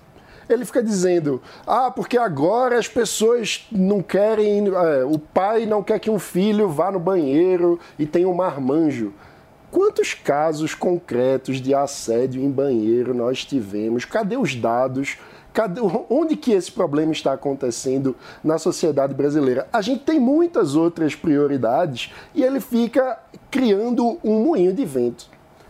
Ele 0.49 0.65
fica 0.65 0.81
dizendo, 0.81 1.41
ah, 1.65 1.91
porque 1.91 2.17
agora 2.17 2.77
as 2.77 2.87
pessoas 2.87 3.67
não 3.71 4.01
querem, 4.01 4.67
é, 4.67 5.03
o 5.03 5.19
pai 5.19 5.65
não 5.65 5.83
quer 5.83 5.99
que 5.99 6.09
um 6.09 6.19
filho 6.19 6.69
vá 6.69 6.91
no 6.91 6.99
banheiro 6.99 7.79
e 7.99 8.05
tenha 8.05 8.27
um 8.27 8.33
marmanjo. 8.33 9.13
Quantos 9.69 10.13
casos 10.13 10.73
concretos 10.73 11.59
de 11.59 11.73
assédio 11.73 12.41
em 12.41 12.49
banheiro 12.49 13.13
nós 13.13 13.43
tivemos? 13.43 14.05
Cadê 14.05 14.37
os 14.37 14.55
dados? 14.55 15.17
Cadê, 15.53 15.81
onde 16.09 16.37
que 16.37 16.51
esse 16.51 16.71
problema 16.71 17.11
está 17.11 17.33
acontecendo 17.33 18.15
na 18.43 18.57
sociedade 18.57 19.13
brasileira? 19.13 19.67
A 19.73 19.81
gente 19.81 20.03
tem 20.03 20.19
muitas 20.19 20.75
outras 20.75 21.15
prioridades 21.15 22.13
e 22.33 22.43
ele 22.43 22.59
fica 22.59 23.19
criando 23.51 24.19
um 24.23 24.43
moinho 24.43 24.71
de 24.71 24.85
vento 24.85 25.27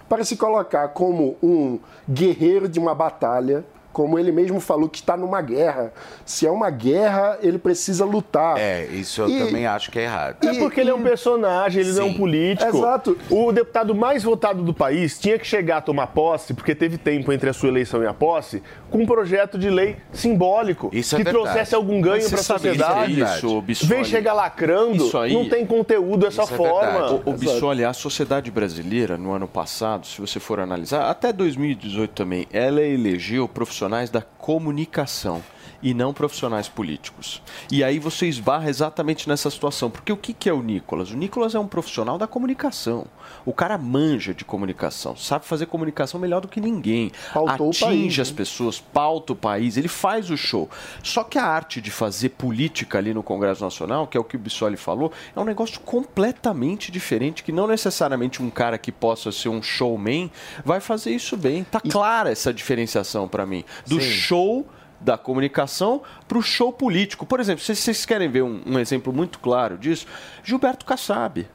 para 0.07 0.23
se 0.23 0.36
colocar 0.36 0.89
como 0.89 1.36
um 1.41 1.80
guerreiro 2.09 2.67
de 2.67 2.80
uma 2.80 2.93
batalha, 2.93 3.65
como 3.98 4.20
ele 4.20 4.32
mesmo 4.32 4.60
falou, 4.60 4.88
que 4.88 5.00
está 5.00 5.18
numa 5.18 5.41
guerra. 5.41 5.91
Se 6.24 6.45
é 6.45 6.52
uma 6.52 6.70
guerra, 6.70 7.39
ele 7.41 7.58
precisa 7.58 8.06
lutar. 8.06 8.56
É, 8.60 8.86
isso 8.86 9.22
eu 9.24 9.28
E- 9.28 9.39
também 9.39 9.66
acho 9.66 9.89
que 9.89 9.98
é 9.98 10.04
errado. 10.04 10.38
É 10.48 10.54
porque 10.60 10.80
ele 10.82 10.91
é 10.91 10.93
um 10.93 11.02
personagem, 11.02 11.82
ele 11.82 11.91
não 11.93 12.02
é 12.04 12.06
um 12.06 12.12
Sim. 12.12 12.18
político. 12.18 12.78
Exato. 12.78 13.18
O 13.32 13.52
deputado 13.52 13.95
mais 13.95 14.22
votado 14.22 14.62
do 14.62 14.72
país 14.72 15.18
tinha 15.18 15.39
que 15.39 15.48
chegar 15.48 15.78
a 15.78 15.82
tomar 15.82 16.06
posse, 16.08 16.54
porque 16.54 16.76
teve 16.76 17.00
tempo 17.00 17.34
entre 17.34 17.50
a 17.50 17.54
sua 17.54 17.70
eleição 17.70 18.04
e 18.04 18.06
a 18.06 18.14
posse, 18.14 18.62
com 18.91 19.00
um 19.00 19.06
projeto 19.08 19.58
de 19.58 19.68
lei 19.68 19.95
simbólico 20.14 20.91
Isso 20.93 21.16
é 21.16 21.18
que 21.18 21.24
verdade. 21.24 21.43
trouxesse 21.45 21.74
algum 21.74 22.00
ganho 22.00 22.30
para 22.30 22.39
a 22.39 22.43
sociedade. 22.43 23.20
é 23.24 23.26
isso, 23.36 23.62
Bissoli? 23.64 23.89
Vem 23.95 24.04
chegar 24.04 24.34
lacrando, 24.34 24.98
Isso 25.08 25.18
aí- 25.18 25.34
não 25.34 25.50
tem 25.50 25.66
conteúdo 25.66 26.28
é 26.28 26.30
forma. 26.32 27.14
O, 27.26 27.32
o 27.32 27.34
Bissoli, 27.34 27.84
a 27.84 27.93
sociedade 27.93 28.52
brasileira, 28.52 29.18
no 29.18 29.32
ano 29.32 29.48
passado, 29.48 30.06
se 30.06 30.22
você 30.22 30.39
for 30.39 30.60
analisar, 30.60 31.10
até 31.10 31.34
2018 31.34 32.12
também, 32.12 32.48
ela 32.54 32.82
elegeu 32.82 33.48
profissionais 33.48 33.87
da 34.10 34.22
comunicação 34.22 35.44
e 35.82 35.93
não 35.93 36.13
profissionais 36.13 36.67
políticos. 36.67 37.41
E 37.71 37.84
aí 37.84 37.99
você 37.99 38.28
esbarra 38.28 38.69
exatamente 38.69 39.28
nessa 39.28 39.49
situação. 39.49 39.89
Porque 39.89 40.11
o 40.11 40.17
que, 40.17 40.34
que 40.34 40.49
é 40.49 40.53
o 40.53 40.61
Nicolas? 40.61 41.11
O 41.11 41.17
Nicolas 41.17 41.55
é 41.55 41.59
um 41.59 41.67
profissional 41.67 42.17
da 42.17 42.28
comunicação. 42.28 43.05
O 43.45 43.53
cara 43.53 43.78
manja 43.78 44.34
de 44.34 44.43
comunicação, 44.43 45.15
sabe 45.15 45.45
fazer 45.45 45.65
comunicação 45.65 46.19
melhor 46.19 46.41
do 46.41 46.47
que 46.47 46.59
ninguém. 46.59 47.11
Pautou 47.34 47.69
Atinge 47.69 47.86
país, 47.86 48.19
as 48.19 48.32
né? 48.32 48.38
pessoas, 48.38 48.80
pauta 48.80 49.34
o 49.34 49.36
país, 49.36 49.78
ele 49.78 49.88
faz 49.88 50.30
o 50.30 50.38
show. 50.38 50.69
Só 51.03 51.23
que 51.23 51.38
a 51.38 51.45
arte 51.45 51.82
de 51.82 51.91
fazer 51.91 52.30
política 52.30 52.97
ali 52.97 53.13
no 53.13 53.23
Congresso 53.23 53.63
Nacional, 53.63 54.07
que 54.07 54.17
é 54.17 54.19
o 54.19 54.23
que 54.23 54.36
o 54.36 54.39
Bissoli 54.39 54.78
falou, 54.78 55.11
é 55.36 55.39
um 55.39 55.45
negócio 55.45 55.80
completamente 55.82 56.91
diferente, 56.91 57.43
que 57.43 57.51
não 57.51 57.67
necessariamente 57.67 58.41
um 58.41 58.49
cara 58.49 58.78
que 58.78 58.91
possa 58.91 59.32
ser 59.32 59.49
um 59.49 59.61
showman 59.61 60.32
vai 60.63 60.80
fazer 60.80 61.11
isso 61.11 61.38
bem. 61.38 61.63
Tá 61.63 61.80
clara 61.80 62.32
essa 62.32 62.53
diferenciação 62.53 63.28
para 63.28 63.45
mim. 63.45 63.63
Do 63.86 64.01
Sim. 64.01 64.11
show 64.11 64.65
da 65.00 65.18
comunicação 65.18 66.02
para 66.28 66.38
o 66.38 66.41
show 66.41 66.72
político. 66.72 67.26
Por 67.26 67.39
exemplo, 67.39 67.64
se 67.64 67.76
vocês 67.76 68.06
querem 68.06 68.30
ver 68.30 68.43
um, 68.43 68.62
um 68.66 68.80
exemplo 68.80 69.14
muito 69.14 69.39
claro 69.39 69.78
disso, 69.78 70.06
Gilberto 70.43 70.86
Kassab. 70.86 71.48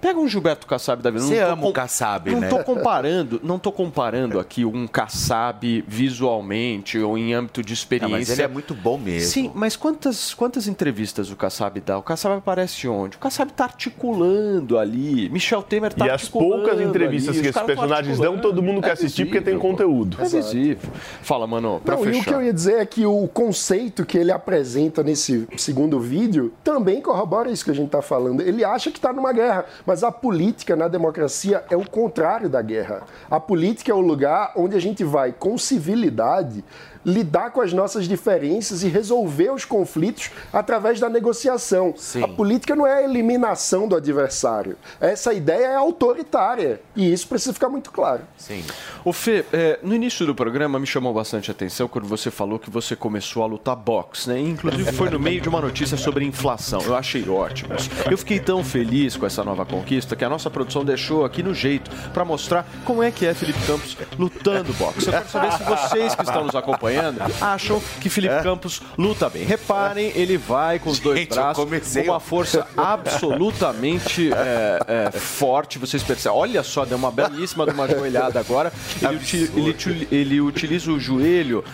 Pega 0.00 0.18
um 0.18 0.26
Gilberto 0.26 0.66
Kassab 0.66 1.02
da 1.02 1.10
vida. 1.10 1.22
Você 1.24 1.40
Não 1.40 1.52
ama 1.52 1.66
o 1.68 1.72
Kassab, 1.72 2.30
não 2.30 2.40
né? 2.40 2.48
tô 2.48 2.58
comparando, 2.64 3.40
não 3.44 3.58
tô 3.58 3.70
comparando 3.70 4.38
aqui 4.38 4.64
um 4.64 4.86
Kassab 4.86 5.84
visualmente 5.86 6.98
ou 6.98 7.18
em 7.18 7.34
âmbito 7.34 7.62
de 7.62 7.70
Não, 7.70 7.74
experiência. 7.74 8.16
mas 8.18 8.30
ele 8.30 8.42
é 8.42 8.48
muito 8.48 8.74
bom 8.74 8.96
mesmo. 8.98 9.28
Sim, 9.28 9.50
mas 9.54 9.76
quantas, 9.76 10.32
quantas 10.34 10.66
entrevistas 10.66 11.30
o 11.30 11.36
Kassab 11.36 11.80
dá? 11.80 11.98
O 11.98 12.02
Kassab 12.02 12.36
aparece 12.38 12.88
onde? 12.88 13.16
O 13.16 13.20
Kassab 13.20 13.52
tá 13.52 13.64
articulando 13.64 14.78
ali. 14.78 15.28
Michel 15.28 15.62
Temer 15.62 15.92
tá 15.92 16.06
E 16.06 16.10
as 16.10 16.22
articulando 16.22 16.62
poucas 16.64 16.80
entrevistas 16.80 17.34
ali. 17.36 17.42
que 17.42 17.48
esses 17.48 17.62
personagens 17.62 18.18
dão, 18.18 18.38
todo 18.38 18.62
mundo 18.62 18.80
quer 18.80 18.90
É 18.90 18.92
assistir 18.92 19.24
porque 19.26 19.40
tem 19.40 19.54
visível, 19.54 19.70
conteúdo. 19.70 20.16
É 20.20 20.24
visível. 20.28 20.90
Fala, 21.22 21.46
mano, 21.46 21.80
pra 21.84 21.96
Não, 21.96 22.04
e 22.04 22.08
o 22.08 22.12
que 22.12 22.18
fechar. 22.20 22.32
eu 22.36 22.42
ia 22.42 22.52
dizer 22.52 22.78
é 22.80 22.86
que 22.86 23.04
o 23.04 23.28
conceito 23.28 24.04
que 24.06 24.16
ele 24.16 24.32
apresenta 24.32 25.02
nesse 25.02 25.46
segundo 25.56 26.00
vídeo 26.00 26.52
também 26.64 27.00
corrobora 27.00 27.50
isso 27.50 27.64
que 27.64 27.70
a 27.70 27.74
gente 27.74 27.86
está 27.86 28.02
falando. 28.02 28.40
Ele 28.40 28.64
acha 28.64 28.90
que 28.90 28.98
está 28.98 29.12
numa 29.12 29.32
guerra, 29.32 29.64
mas 29.90 30.04
a 30.04 30.12
política 30.12 30.76
na 30.76 30.86
democracia 30.86 31.64
é 31.68 31.76
o 31.76 31.84
contrário 31.84 32.48
da 32.48 32.62
guerra. 32.62 33.02
A 33.28 33.40
política 33.40 33.90
é 33.90 33.94
o 33.94 33.98
lugar 33.98 34.52
onde 34.54 34.76
a 34.76 34.80
gente 34.80 35.02
vai, 35.02 35.32
com 35.32 35.58
civilidade, 35.58 36.64
lidar 37.04 37.50
com 37.50 37.60
as 37.60 37.72
nossas 37.72 38.06
diferenças 38.06 38.82
e 38.82 38.88
resolver 38.88 39.50
os 39.50 39.64
conflitos 39.64 40.30
através 40.52 41.00
da 41.00 41.08
negociação. 41.08 41.94
Sim. 41.96 42.22
A 42.22 42.28
política 42.28 42.76
não 42.76 42.86
é 42.86 42.98
a 42.98 43.02
eliminação 43.02 43.88
do 43.88 43.96
adversário. 43.96 44.76
Essa 45.00 45.32
ideia 45.32 45.66
é 45.66 45.76
autoritária. 45.76 46.80
E 46.94 47.10
isso 47.12 47.26
precisa 47.26 47.52
ficar 47.52 47.68
muito 47.68 47.90
claro. 47.90 48.22
Sim. 48.36 48.64
O 49.04 49.12
Fê, 49.12 49.44
é, 49.52 49.78
no 49.82 49.94
início 49.94 50.26
do 50.26 50.34
programa 50.34 50.78
me 50.78 50.86
chamou 50.86 51.12
bastante 51.14 51.50
atenção 51.50 51.88
quando 51.88 52.06
você 52.06 52.30
falou 52.30 52.58
que 52.58 52.70
você 52.70 52.94
começou 52.94 53.42
a 53.42 53.46
lutar 53.46 53.76
boxe, 53.76 54.28
né? 54.28 54.38
Inclusive 54.38 54.92
foi 54.92 55.08
no 55.08 55.18
meio 55.18 55.40
de 55.40 55.48
uma 55.48 55.60
notícia 55.60 55.96
sobre 55.96 56.24
inflação. 56.24 56.82
Eu 56.82 56.94
achei 56.94 57.26
ótimo. 57.28 57.74
Eu 58.10 58.18
fiquei 58.18 58.38
tão 58.38 58.62
feliz 58.62 59.16
com 59.16 59.24
essa 59.24 59.42
nova 59.42 59.64
conquista 59.64 60.14
que 60.14 60.24
a 60.24 60.28
nossa 60.28 60.50
produção 60.50 60.84
deixou 60.84 61.24
aqui 61.24 61.42
no 61.42 61.54
jeito 61.54 61.90
para 62.12 62.24
mostrar 62.24 62.66
como 62.84 63.02
é 63.02 63.10
que 63.10 63.24
é 63.24 63.32
Felipe 63.32 63.60
Campos 63.66 63.96
lutando 64.18 64.72
boxe. 64.74 65.06
Eu 65.06 65.12
quero 65.12 65.28
saber 65.28 65.52
se 65.52 65.62
vocês 65.62 66.14
que 66.14 66.22
estão 66.22 66.44
nos 66.44 66.54
acompanhando 66.54 66.89
acham 67.40 67.80
que 68.00 68.08
Felipe 68.08 68.42
Campos 68.42 68.80
luta 68.98 69.28
bem. 69.28 69.44
Reparem, 69.44 70.12
ele 70.14 70.36
vai 70.36 70.78
com 70.78 70.90
os 70.90 70.98
dois 70.98 71.18
Gente, 71.20 71.30
eu 71.30 71.36
braços, 71.36 71.64
comecei- 71.64 72.04
com 72.04 72.10
uma 72.12 72.20
força 72.20 72.66
absolutamente 72.76 74.30
é, 74.32 75.08
é, 75.08 75.10
forte. 75.10 75.78
Vocês 75.78 76.02
percebem? 76.02 76.38
Olha 76.38 76.62
só, 76.62 76.84
deu 76.84 76.96
uma 76.96 77.10
belíssima 77.10 77.66
de 77.66 77.72
uma 77.72 77.88
joelhada 77.88 78.38
agora. 78.40 78.72
Ele, 79.02 79.16
uti- 79.16 79.50
ele 79.54 80.06
ele 80.10 80.40
utiliza 80.40 80.90
o 80.90 80.98
joelho 80.98 81.64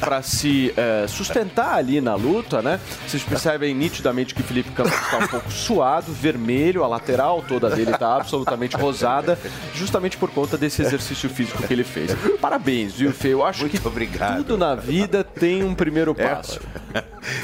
para 0.00 0.22
se 0.22 0.72
é, 0.76 1.06
sustentar 1.08 1.74
ali 1.74 2.00
na 2.00 2.14
luta, 2.14 2.62
né? 2.62 2.80
Vocês 3.06 3.22
percebem 3.22 3.74
nitidamente 3.74 4.34
que 4.34 4.42
Felipe 4.42 4.70
Campos 4.72 4.92
está 4.92 5.18
um 5.18 5.26
pouco 5.28 5.50
suado, 5.50 6.12
vermelho, 6.12 6.82
a 6.84 6.86
lateral 6.88 7.42
toda 7.46 7.68
dele 7.70 7.92
está 7.92 8.16
absolutamente 8.16 8.76
rosada, 8.76 9.38
justamente 9.74 10.16
por 10.16 10.30
conta 10.30 10.56
desse 10.56 10.82
exercício 10.82 11.28
físico 11.28 11.62
que 11.62 11.72
ele 11.72 11.84
fez. 11.84 12.10
Parabéns, 12.40 12.94
viu, 12.94 13.12
Fê? 13.12 13.28
Eu 13.28 13.44
acho 13.44 13.60
Muito 13.60 13.80
que 13.80 13.86
obrigado. 13.86 14.39
Tudo 14.42 14.56
na 14.58 14.74
vida 14.74 15.22
tem 15.22 15.62
um 15.62 15.74
primeiro 15.74 16.14
É. 16.18 16.28
passo. 16.28 16.60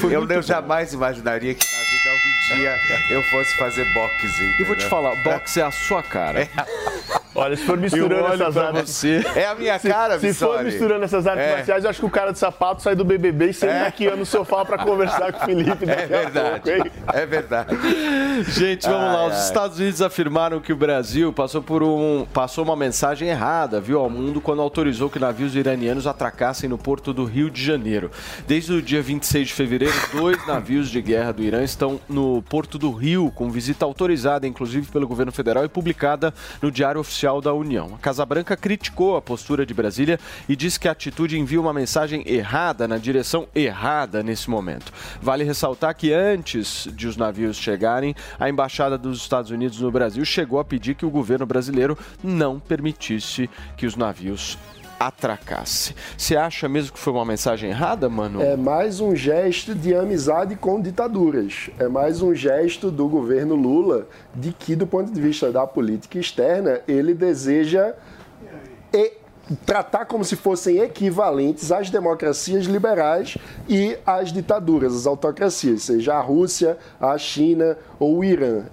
Foi 0.01 0.15
Eu, 0.15 0.41
jamais 0.41 0.93
imaginaria 0.93 1.53
que 1.53 1.65
na 1.65 1.77
vida 1.83 2.09
um 2.13 2.55
dia 2.55 2.79
eu 3.09 3.23
fosse 3.23 3.55
fazer 3.57 3.85
boxe. 3.93 4.27
E 4.59 4.63
vou 4.63 4.75
te 4.75 4.85
falar, 4.85 5.15
boxe 5.15 5.59
é 5.59 5.63
a 5.63 5.71
sua 5.71 6.01
cara. 6.01 6.47
Olha, 7.39 7.55
se 7.55 7.63
for 7.63 7.77
misturando 7.77 8.33
essas 8.33 8.57
artes. 8.57 8.89
você. 8.95 9.23
É 9.35 9.45
a 9.47 9.53
minha 9.55 9.77
cara, 9.79 10.19
Se 10.19 10.33
for 10.33 10.47
Vissoli. 10.49 10.63
misturando 10.65 11.05
essas 11.05 11.27
artes 11.27 11.45
É. 11.45 11.55
marciais, 11.57 11.83
eu 11.83 11.89
acho 11.89 11.99
que 11.99 12.05
o 12.05 12.09
cara 12.09 12.31
de 12.33 12.39
sapato 12.39 12.81
sai 12.81 12.95
do 12.95 13.05
BBB 13.05 13.49
e 13.49 13.53
senta 13.53 13.85
aqui 13.85 14.09
no 14.09 14.25
sofá 14.25 14.65
pra 14.65 14.77
conversar 14.79 15.31
com 15.31 15.43
o 15.43 15.45
Felipe 15.45 15.85
É 15.87 16.05
verdade. 16.07 16.71
pouco? 16.71 16.89
É 17.13 17.25
verdade. 17.27 17.77
Gente, 18.47 18.87
vamos 18.87 19.13
lá. 19.13 19.21
Ai, 19.21 19.27
Os 19.27 19.33
ai. 19.35 19.43
Estados 19.45 19.77
Unidos 19.79 20.01
afirmaram 20.01 20.59
que 20.59 20.73
o 20.73 20.75
Brasil 20.75 21.31
passou 21.31 21.61
por 21.61 21.83
um 21.83 22.25
passou 22.33 22.63
uma 22.63 22.75
mensagem 22.75 23.29
errada, 23.29 23.79
viu, 23.79 23.99
ao 23.99 24.09
mundo 24.09 24.41
quando 24.41 24.61
autorizou 24.61 25.09
que 25.09 25.19
navios 25.19 25.55
iranianos 25.55 26.07
atracassem 26.07 26.67
no 26.69 26.77
porto 26.77 27.13
do 27.13 27.23
Rio 27.23 27.49
de 27.51 27.63
Janeiro. 27.63 28.09
Desde 28.47 28.73
o 28.73 28.81
dia 28.81 29.01
26 29.01 29.47
de 29.49 29.53
fevereiro, 29.53 29.93
dois 30.11 30.45
navios 30.47 30.89
de 30.89 31.01
guerra 31.01 31.31
do 31.33 31.43
Irã 31.43 31.63
estão 31.63 31.99
no 32.09 32.41
porto 32.41 32.77
do 32.79 32.91
Rio, 32.91 33.31
com 33.35 33.49
visita 33.51 33.85
autorizada, 33.85 34.47
inclusive 34.47 34.87
pelo 34.91 35.07
governo 35.07 35.31
federal 35.31 35.63
e 35.63 35.67
publicada 35.69 36.33
no 36.61 36.71
Diário 36.71 36.99
Oficial 37.01 37.26
da 37.41 37.53
União. 37.53 37.91
A 37.93 37.97
Casa 37.97 38.25
Branca 38.25 38.55
criticou 38.55 39.17
a 39.17 39.21
postura 39.21 39.65
de 39.65 39.73
Brasília 39.73 40.17
e 40.47 40.55
diz 40.55 40.77
que 40.77 40.87
a 40.87 40.91
atitude 40.91 41.37
envia 41.37 41.59
uma 41.59 41.73
mensagem 41.73 42.23
errada 42.25 42.87
na 42.87 42.97
direção 42.97 43.47
errada 43.53 44.23
nesse 44.23 44.49
momento. 44.49 44.91
Vale 45.21 45.43
ressaltar 45.43 45.93
que 45.93 46.13
antes 46.13 46.87
de 46.93 47.07
os 47.07 47.17
navios 47.17 47.57
chegarem, 47.57 48.15
a 48.39 48.49
embaixada 48.49 48.97
dos 48.97 49.19
Estados 49.19 49.51
Unidos 49.51 49.81
no 49.81 49.91
Brasil 49.91 50.23
chegou 50.23 50.59
a 50.59 50.65
pedir 50.65 50.95
que 50.95 51.05
o 51.05 51.09
governo 51.09 51.45
brasileiro 51.45 51.97
não 52.23 52.59
permitisse 52.59 53.49
que 53.75 53.85
os 53.85 53.95
navios 53.97 54.57
atracassem. 54.99 55.95
Você 56.17 56.35
acha 56.35 56.67
mesmo 56.67 56.93
que 56.93 56.99
foi 56.99 57.13
uma 57.13 57.25
mensagem 57.25 57.69
errada, 57.69 58.09
mano? 58.09 58.41
É 58.41 58.55
mais 58.55 58.99
um 58.99 59.15
gesto 59.15 59.75
de 59.75 59.93
amizade 59.93 60.55
com 60.55 60.81
ditaduras. 60.81 61.69
É 61.79 61.87
mais 61.87 62.21
um 62.21 62.33
gesto 62.33 62.89
do 62.89 63.07
governo 63.07 63.55
Lula 63.55 64.07
de 64.33 64.51
que, 64.51 64.75
do 64.75 64.87
ponto 64.87 65.11
de 65.11 65.21
vista 65.21 65.51
da 65.51 65.65
política 65.67 66.17
externa, 66.17 66.81
ele 66.87 67.13
deseja 67.13 67.93
tratar 69.65 70.05
como 70.05 70.23
se 70.23 70.35
fossem 70.35 70.79
equivalentes 70.79 71.71
às 71.71 71.89
democracias 71.89 72.65
liberais 72.65 73.37
e 73.67 73.97
às 74.05 74.31
ditaduras, 74.31 74.93
às 74.93 75.07
autocracias, 75.07 75.83
seja 75.83 76.15
a 76.15 76.21
Rússia, 76.21 76.77
a 76.99 77.17
China 77.17 77.77
ou 77.99 78.17
o 78.17 78.23
Irã, 78.23 78.63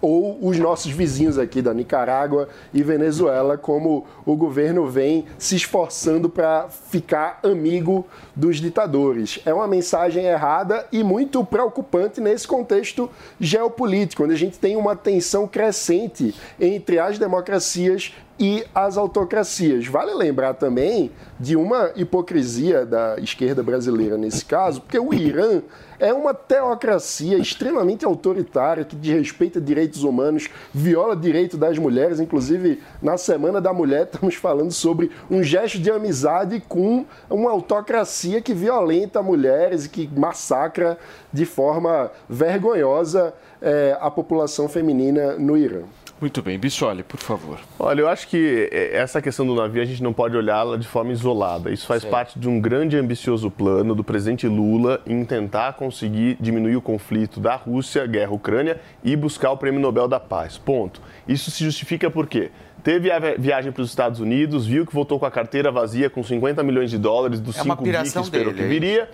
ou 0.00 0.38
os 0.46 0.58
nossos 0.58 0.90
vizinhos 0.90 1.38
aqui 1.38 1.62
da 1.62 1.72
Nicarágua 1.72 2.48
e 2.72 2.82
Venezuela, 2.82 3.56
como 3.56 4.06
o 4.26 4.36
governo 4.36 4.86
vem 4.86 5.24
se 5.38 5.56
esforçando 5.56 6.28
para 6.28 6.68
ficar 6.68 7.38
amigo 7.42 8.06
dos 8.34 8.58
ditadores. 8.58 9.40
É 9.46 9.54
uma 9.54 9.66
mensagem 9.66 10.24
errada 10.24 10.86
e 10.92 11.02
muito 11.02 11.44
preocupante 11.44 12.20
nesse 12.20 12.46
contexto 12.46 13.08
geopolítico, 13.40 14.24
onde 14.24 14.34
a 14.34 14.38
gente 14.38 14.58
tem 14.58 14.76
uma 14.76 14.96
tensão 14.96 15.46
crescente 15.46 16.34
entre 16.60 16.98
as 16.98 17.18
democracias 17.18 18.12
e 18.38 18.64
as 18.74 18.96
autocracias. 18.96 19.86
Vale 19.86 20.12
lembrar 20.14 20.54
também 20.54 21.10
de 21.38 21.56
uma 21.56 21.90
hipocrisia 21.94 22.84
da 22.84 23.16
esquerda 23.18 23.62
brasileira 23.62 24.16
nesse 24.16 24.44
caso, 24.44 24.80
porque 24.80 24.98
o 24.98 25.14
Irã 25.14 25.62
é 25.98 26.12
uma 26.12 26.34
teocracia 26.34 27.38
extremamente 27.38 28.04
autoritária 28.04 28.84
que 28.84 28.96
desrespeita 28.96 29.60
direitos 29.60 30.02
humanos, 30.02 30.48
viola 30.72 31.16
direito 31.16 31.56
das 31.56 31.78
mulheres. 31.78 32.18
Inclusive, 32.20 32.82
na 33.00 33.16
Semana 33.16 33.60
da 33.60 33.72
Mulher, 33.72 34.08
estamos 34.12 34.34
falando 34.34 34.72
sobre 34.72 35.10
um 35.30 35.42
gesto 35.42 35.78
de 35.78 35.90
amizade 35.90 36.62
com 36.68 37.06
uma 37.30 37.50
autocracia 37.50 38.40
que 38.40 38.52
violenta 38.52 39.22
mulheres 39.22 39.84
e 39.86 39.88
que 39.88 40.10
massacra 40.18 40.98
de 41.32 41.44
forma 41.44 42.10
vergonhosa 42.28 43.32
eh, 43.62 43.96
a 44.00 44.10
população 44.10 44.68
feminina 44.68 45.34
no 45.34 45.56
Irã. 45.56 45.84
Muito 46.24 46.40
bem, 46.40 46.58
Bissoli, 46.58 47.02
por 47.02 47.20
favor. 47.20 47.58
Olha, 47.78 48.00
eu 48.00 48.08
acho 48.08 48.26
que 48.28 48.70
eh, 48.72 48.96
essa 48.96 49.20
questão 49.20 49.46
do 49.46 49.54
navio 49.54 49.82
a 49.82 49.84
gente 49.84 50.02
não 50.02 50.10
pode 50.14 50.34
olhá-la 50.34 50.78
de 50.78 50.88
forma 50.88 51.12
isolada. 51.12 51.70
Isso 51.70 51.86
faz 51.86 52.00
Certo. 52.00 52.10
parte 52.10 52.38
de 52.38 52.48
um 52.48 52.58
grande 52.58 52.96
e 52.96 52.98
ambicioso 52.98 53.50
plano 53.50 53.94
do 53.94 54.02
presidente 54.02 54.48
Lula 54.48 55.02
em 55.06 55.22
tentar 55.22 55.74
conseguir 55.74 56.38
diminuir 56.40 56.76
o 56.76 56.80
conflito 56.80 57.40
da 57.40 57.56
Rússia, 57.56 58.06
guerra 58.06 58.32
Ucrânia, 58.32 58.80
e 59.04 59.14
buscar 59.14 59.50
o 59.50 59.58
Prêmio 59.58 59.78
Nobel 59.78 60.08
da 60.08 60.18
Paz. 60.18 60.56
Ponto. 60.56 60.98
Isso 61.28 61.50
se 61.50 61.62
justifica 61.62 62.10
por 62.10 62.26
quê? 62.26 62.50
Teve 62.82 63.10
a 63.10 63.18
vi- 63.18 63.36
viagem 63.38 63.70
para 63.70 63.82
os 63.82 63.90
Estados 63.90 64.18
Unidos, 64.20 64.66
viu 64.66 64.86
que 64.86 64.94
voltou 64.94 65.18
com 65.18 65.26
a 65.26 65.30
carteira 65.30 65.70
vazia 65.70 66.08
com 66.08 66.22
50 66.22 66.62
milhões 66.62 66.90
de 66.90 66.96
dólares 66.96 67.38
dos 67.38 67.58
É 67.58 67.62
uma 67.62 67.74
5 67.76 67.82
bi 67.84 67.90
que 67.92 67.98
esperou 68.18 68.30
dele, 68.30 68.54
que 68.54 68.62
é 68.62 68.66
viria 68.66 69.10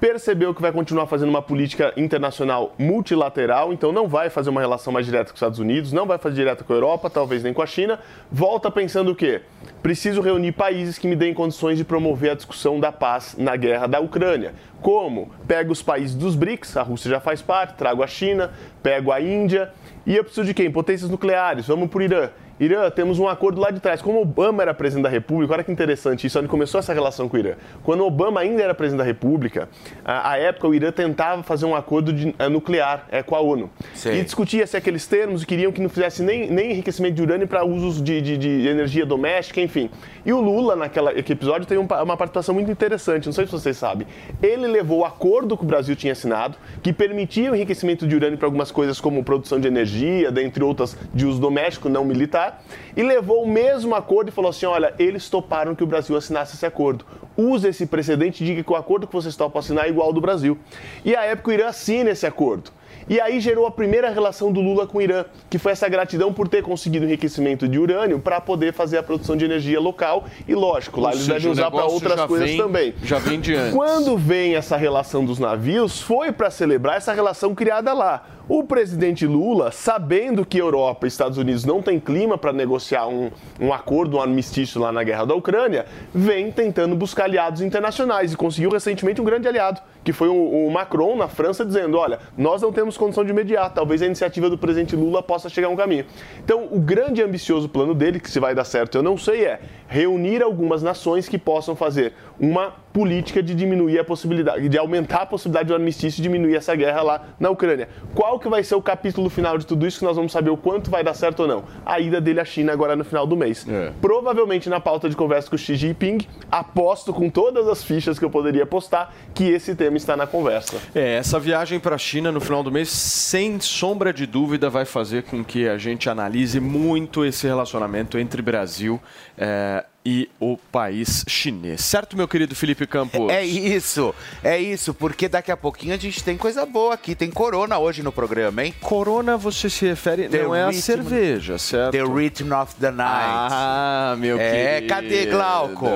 percebeu 0.00 0.54
que 0.54 0.62
vai 0.62 0.72
continuar 0.72 1.06
fazendo 1.06 1.28
uma 1.28 1.42
política 1.42 1.92
internacional 1.96 2.74
multilateral, 2.78 3.72
então 3.72 3.92
não 3.92 4.06
vai 4.06 4.30
fazer 4.30 4.50
uma 4.50 4.60
relação 4.60 4.92
mais 4.92 5.04
direta 5.04 5.26
com 5.26 5.34
os 5.34 5.38
Estados 5.38 5.58
Unidos, 5.58 5.92
não 5.92 6.06
vai 6.06 6.18
fazer 6.18 6.36
direta 6.36 6.62
com 6.62 6.72
a 6.72 6.76
Europa, 6.76 7.10
talvez 7.10 7.42
nem 7.42 7.52
com 7.52 7.62
a 7.62 7.66
China. 7.66 7.98
Volta 8.30 8.70
pensando 8.70 9.10
o 9.10 9.16
quê? 9.16 9.42
Preciso 9.82 10.20
reunir 10.20 10.52
países 10.52 10.98
que 10.98 11.08
me 11.08 11.16
deem 11.16 11.34
condições 11.34 11.76
de 11.76 11.84
promover 11.84 12.30
a 12.30 12.34
discussão 12.34 12.78
da 12.78 12.92
paz 12.92 13.34
na 13.36 13.56
guerra 13.56 13.86
da 13.86 14.00
Ucrânia. 14.00 14.54
Como? 14.80 15.30
Pego 15.46 15.72
os 15.72 15.82
países 15.82 16.14
dos 16.14 16.36
BRICS, 16.36 16.76
a 16.76 16.82
Rússia 16.82 17.10
já 17.10 17.20
faz 17.20 17.42
parte, 17.42 17.74
trago 17.74 18.02
a 18.02 18.06
China, 18.06 18.52
pego 18.82 19.10
a 19.10 19.20
Índia, 19.20 19.72
e 20.06 20.16
eu 20.16 20.22
preciso 20.22 20.46
de 20.46 20.54
quem? 20.54 20.70
Potências 20.70 21.10
nucleares, 21.10 21.66
vamos 21.66 21.90
por 21.90 22.00
Irã. 22.00 22.30
Irã, 22.60 22.90
temos 22.90 23.18
um 23.18 23.28
acordo 23.28 23.60
lá 23.60 23.70
de 23.70 23.78
trás. 23.80 24.02
Como 24.02 24.20
Obama 24.20 24.62
era 24.62 24.74
presidente 24.74 25.04
da 25.04 25.08
República, 25.08 25.54
olha 25.54 25.62
que 25.64 25.70
interessante 25.70 26.26
isso, 26.26 26.38
onde 26.38 26.48
começou 26.48 26.78
essa 26.78 26.92
relação 26.92 27.28
com 27.28 27.36
o 27.36 27.40
Irã. 27.40 27.52
Quando 27.84 28.04
Obama 28.04 28.40
ainda 28.40 28.62
era 28.62 28.74
presidente 28.74 28.98
da 28.98 29.04
República, 29.04 29.68
a, 30.04 30.32
a 30.32 30.38
época 30.38 30.66
o 30.66 30.74
Irã 30.74 30.90
tentava 30.90 31.42
fazer 31.42 31.66
um 31.66 31.74
acordo 31.76 32.12
de- 32.12 32.34
eh, 32.38 32.48
nuclear 32.48 33.06
eh, 33.10 33.22
com 33.22 33.36
a 33.36 33.40
ONU. 33.40 33.70
E 34.18 34.22
discutia-se 34.24 34.76
aqueles 34.76 35.06
termos 35.06 35.42
e 35.42 35.46
queriam 35.46 35.70
que 35.70 35.80
não 35.80 35.88
fizesse 35.88 36.22
nem, 36.22 36.50
nem 36.50 36.72
enriquecimento 36.72 37.14
de 37.14 37.22
urânio 37.22 37.46
para 37.46 37.64
usos 37.64 38.02
de, 38.02 38.20
de- 38.20 38.36
de 38.36 38.66
energia 38.68 39.06
doméstica, 39.06 39.60
enfim. 39.60 39.88
E 40.26 40.32
o 40.32 40.40
Lula, 40.40 40.74
naquele 40.74 41.10
episódio, 41.20 41.66
teve 41.66 41.80
um 41.80 41.88
uma 41.88 42.16
participação 42.16 42.54
muito 42.54 42.70
interessante, 42.70 43.26
não 43.26 43.32
sei 43.32 43.46
se 43.46 43.52
vocês 43.52 43.76
sabem. 43.76 44.06
Ele 44.42 44.66
levou 44.66 44.98
o 45.00 45.04
acordo 45.04 45.56
que 45.56 45.64
o 45.64 45.66
Brasil 45.66 45.96
tinha 45.96 46.12
assinado, 46.12 46.56
que 46.82 46.92
permitia 46.92 47.50
o 47.50 47.56
enriquecimento 47.56 48.06
de 48.06 48.14
urânio 48.14 48.36
para 48.38 48.46
algumas 48.46 48.70
coisas 48.70 49.00
como 49.00 49.22
produção 49.24 49.58
de 49.58 49.66
energia, 49.68 50.30
dentre 50.30 50.62
outras 50.62 50.96
de 51.14 51.24
uso 51.26 51.40
doméstico, 51.40 51.88
não 51.88 52.04
militar, 52.04 52.47
e 52.96 53.02
levou 53.02 53.42
o 53.42 53.48
mesmo 53.48 53.94
acordo 53.94 54.28
e 54.28 54.32
falou 54.32 54.50
assim: 54.50 54.66
olha, 54.66 54.94
eles 54.98 55.28
toparam 55.28 55.74
que 55.74 55.82
o 55.84 55.86
Brasil 55.86 56.16
assinasse 56.16 56.54
esse 56.56 56.66
acordo. 56.66 57.04
Use 57.36 57.68
esse 57.68 57.86
precedente 57.86 58.42
e 58.42 58.46
diga 58.46 58.62
que 58.64 58.72
o 58.72 58.76
acordo 58.76 59.06
que 59.06 59.12
vocês 59.12 59.36
topam 59.36 59.60
assinar 59.60 59.86
é 59.86 59.88
igual 59.88 60.08
ao 60.08 60.12
do 60.12 60.20
Brasil. 60.20 60.58
E 61.04 61.14
à 61.14 61.24
época 61.24 61.50
o 61.50 61.52
Irã 61.54 61.68
assina 61.68 62.10
esse 62.10 62.26
acordo. 62.26 62.70
E 63.08 63.18
aí 63.20 63.40
gerou 63.40 63.64
a 63.66 63.70
primeira 63.70 64.10
relação 64.10 64.52
do 64.52 64.60
Lula 64.60 64.86
com 64.86 64.98
o 64.98 65.00
Irã, 65.00 65.24
que 65.48 65.56
foi 65.56 65.72
essa 65.72 65.88
gratidão 65.88 66.30
por 66.30 66.46
ter 66.46 66.62
conseguido 66.62 67.06
enriquecimento 67.06 67.66
de 67.66 67.78
urânio 67.78 68.18
para 68.18 68.38
poder 68.38 68.74
fazer 68.74 68.98
a 68.98 69.02
produção 69.02 69.34
de 69.34 69.46
energia 69.46 69.80
local. 69.80 70.26
E 70.46 70.54
lógico, 70.54 71.00
lá 71.00 71.08
Ou 71.08 71.14
eles 71.14 71.22
seja, 71.24 71.34
devem 71.38 71.52
usar 71.52 71.70
para 71.70 71.84
outras 71.86 72.20
coisas 72.26 72.48
vem- 72.50 72.58
também. 72.58 72.94
já 73.02 73.18
vem 73.18 73.40
de 73.40 73.54
antes. 73.54 73.72
Quando 73.74 74.18
vem 74.18 74.56
essa 74.56 74.76
relação 74.76 75.24
dos 75.24 75.38
navios, 75.38 76.02
foi 76.02 76.32
para 76.32 76.50
celebrar 76.50 76.96
essa 76.98 77.12
relação 77.14 77.54
criada 77.54 77.94
lá. 77.94 78.26
O 78.48 78.64
presidente 78.64 79.26
Lula, 79.26 79.70
sabendo 79.70 80.42
que 80.42 80.56
Europa 80.56 81.06
e 81.06 81.08
Estados 81.08 81.36
Unidos 81.36 81.66
não 81.66 81.82
têm 81.82 82.00
clima 82.00 82.38
para 82.38 82.50
negociar 82.50 83.06
um, 83.06 83.30
um 83.60 83.74
acordo, 83.74 84.16
um 84.16 84.20
armistício 84.22 84.80
lá 84.80 84.90
na 84.90 85.04
guerra 85.04 85.26
da 85.26 85.34
Ucrânia, 85.34 85.84
vem 86.14 86.50
tentando 86.50 86.96
buscar 86.96 87.24
aliados 87.24 87.60
internacionais 87.60 88.32
e 88.32 88.36
conseguiu 88.38 88.70
recentemente 88.70 89.20
um 89.20 89.24
grande 89.24 89.46
aliado, 89.46 89.82
que 90.02 90.14
foi 90.14 90.28
o, 90.28 90.66
o 90.66 90.70
Macron 90.70 91.14
na 91.14 91.28
França, 91.28 91.62
dizendo: 91.62 91.98
olha, 91.98 92.20
nós 92.38 92.62
não 92.62 92.72
temos 92.72 92.96
condição 92.96 93.22
de 93.22 93.34
mediar, 93.34 93.74
talvez 93.74 94.00
a 94.00 94.06
iniciativa 94.06 94.48
do 94.48 94.56
presidente 94.56 94.96
Lula 94.96 95.22
possa 95.22 95.50
chegar 95.50 95.68
a 95.68 95.70
um 95.70 95.76
caminho. 95.76 96.06
Então, 96.42 96.68
o 96.70 96.80
grande 96.80 97.20
e 97.20 97.24
ambicioso 97.24 97.68
plano 97.68 97.92
dele, 97.92 98.18
que 98.18 98.30
se 98.30 98.40
vai 98.40 98.54
dar 98.54 98.64
certo 98.64 98.96
eu 98.96 99.02
não 99.02 99.18
sei, 99.18 99.44
é 99.44 99.60
reunir 99.86 100.42
algumas 100.42 100.82
nações 100.82 101.28
que 101.28 101.36
possam 101.36 101.76
fazer 101.76 102.14
uma 102.40 102.72
política 102.92 103.42
de 103.42 103.54
diminuir 103.54 103.98
a 103.98 104.04
possibilidade, 104.04 104.68
de 104.68 104.78
aumentar 104.78 105.22
a 105.22 105.26
possibilidade 105.26 105.68
do 105.68 105.74
armistício 105.74 106.20
e 106.20 106.22
diminuir 106.22 106.56
essa 106.56 106.74
guerra 106.74 107.02
lá 107.02 107.26
na 107.38 107.50
Ucrânia. 107.50 107.88
Qual 108.14 108.38
que 108.38 108.48
vai 108.48 108.64
ser 108.64 108.74
o 108.74 108.82
capítulo 108.82 109.28
final 109.30 109.56
de 109.58 109.66
tudo 109.66 109.86
isso 109.86 109.98
que 109.98 110.04
nós 110.04 110.16
vamos 110.16 110.32
saber 110.32 110.50
o 110.50 110.56
quanto 110.56 110.90
vai 110.90 111.04
dar 111.04 111.14
certo 111.14 111.40
ou 111.40 111.48
não? 111.48 111.64
A 111.84 112.00
ida 112.00 112.20
dele 112.20 112.40
à 112.40 112.44
China 112.44 112.72
agora 112.72 112.96
no 112.96 113.04
final 113.04 113.26
do 113.26 113.36
mês. 113.36 113.66
Provavelmente 114.00 114.68
na 114.68 114.80
pauta 114.80 115.08
de 115.08 115.14
conversa 115.14 115.48
com 115.48 115.56
o 115.56 115.58
Xi 115.58 115.76
Jinping, 115.76 116.26
aposto 116.50 117.12
com 117.12 117.30
todas 117.30 117.68
as 117.68 117.84
fichas 117.84 118.18
que 118.18 118.24
eu 118.24 118.30
poderia 118.30 118.64
apostar 118.64 119.12
que 119.34 119.44
esse 119.44 119.74
tema 119.74 119.96
está 119.96 120.16
na 120.16 120.26
conversa. 120.26 120.76
É, 120.94 121.16
essa 121.16 121.38
viagem 121.38 121.78
para 121.78 121.94
a 121.94 121.98
China 121.98 122.32
no 122.32 122.40
final 122.40 122.62
do 122.62 122.72
mês, 122.72 122.88
sem 122.88 123.60
sombra 123.60 124.12
de 124.12 124.26
dúvida, 124.26 124.68
vai 124.68 124.84
fazer 124.84 125.24
com 125.24 125.44
que 125.44 125.68
a 125.68 125.78
gente 125.78 126.08
analise 126.08 126.58
muito 126.58 127.24
esse 127.24 127.46
relacionamento 127.46 128.18
entre 128.18 128.42
Brasil 128.42 129.00
eh, 129.36 129.84
e 130.10 130.30
o 130.40 130.56
país 130.56 131.22
chinês. 131.28 131.82
Certo, 131.82 132.16
meu 132.16 132.26
querido 132.26 132.54
Felipe 132.54 132.86
Campos? 132.86 133.28
É 133.30 133.44
isso, 133.44 134.14
é 134.42 134.58
isso, 134.58 134.94
porque 134.94 135.28
daqui 135.28 135.52
a 135.52 135.56
pouquinho 135.56 135.92
a 135.92 135.98
gente 135.98 136.24
tem 136.24 136.34
coisa 136.34 136.64
boa 136.64 136.94
aqui. 136.94 137.14
Tem 137.14 137.30
Corona 137.30 137.76
hoje 137.78 138.02
no 138.02 138.10
programa, 138.10 138.64
hein? 138.64 138.74
Corona 138.80 139.36
você 139.36 139.68
se 139.68 139.84
refere, 139.86 140.26
não 140.30 140.54
é 140.54 140.62
a 140.64 140.72
cerveja, 140.72 141.58
certo? 141.58 141.92
The 141.92 142.02
Rhythm 142.02 142.52
of 142.54 142.74
the 142.76 142.90
Night. 142.90 143.52
Ah, 143.52 144.16
meu 144.18 144.38
É, 144.40 144.76
querido. 144.80 144.88
cadê 144.94 145.26
Glauco? 145.26 145.86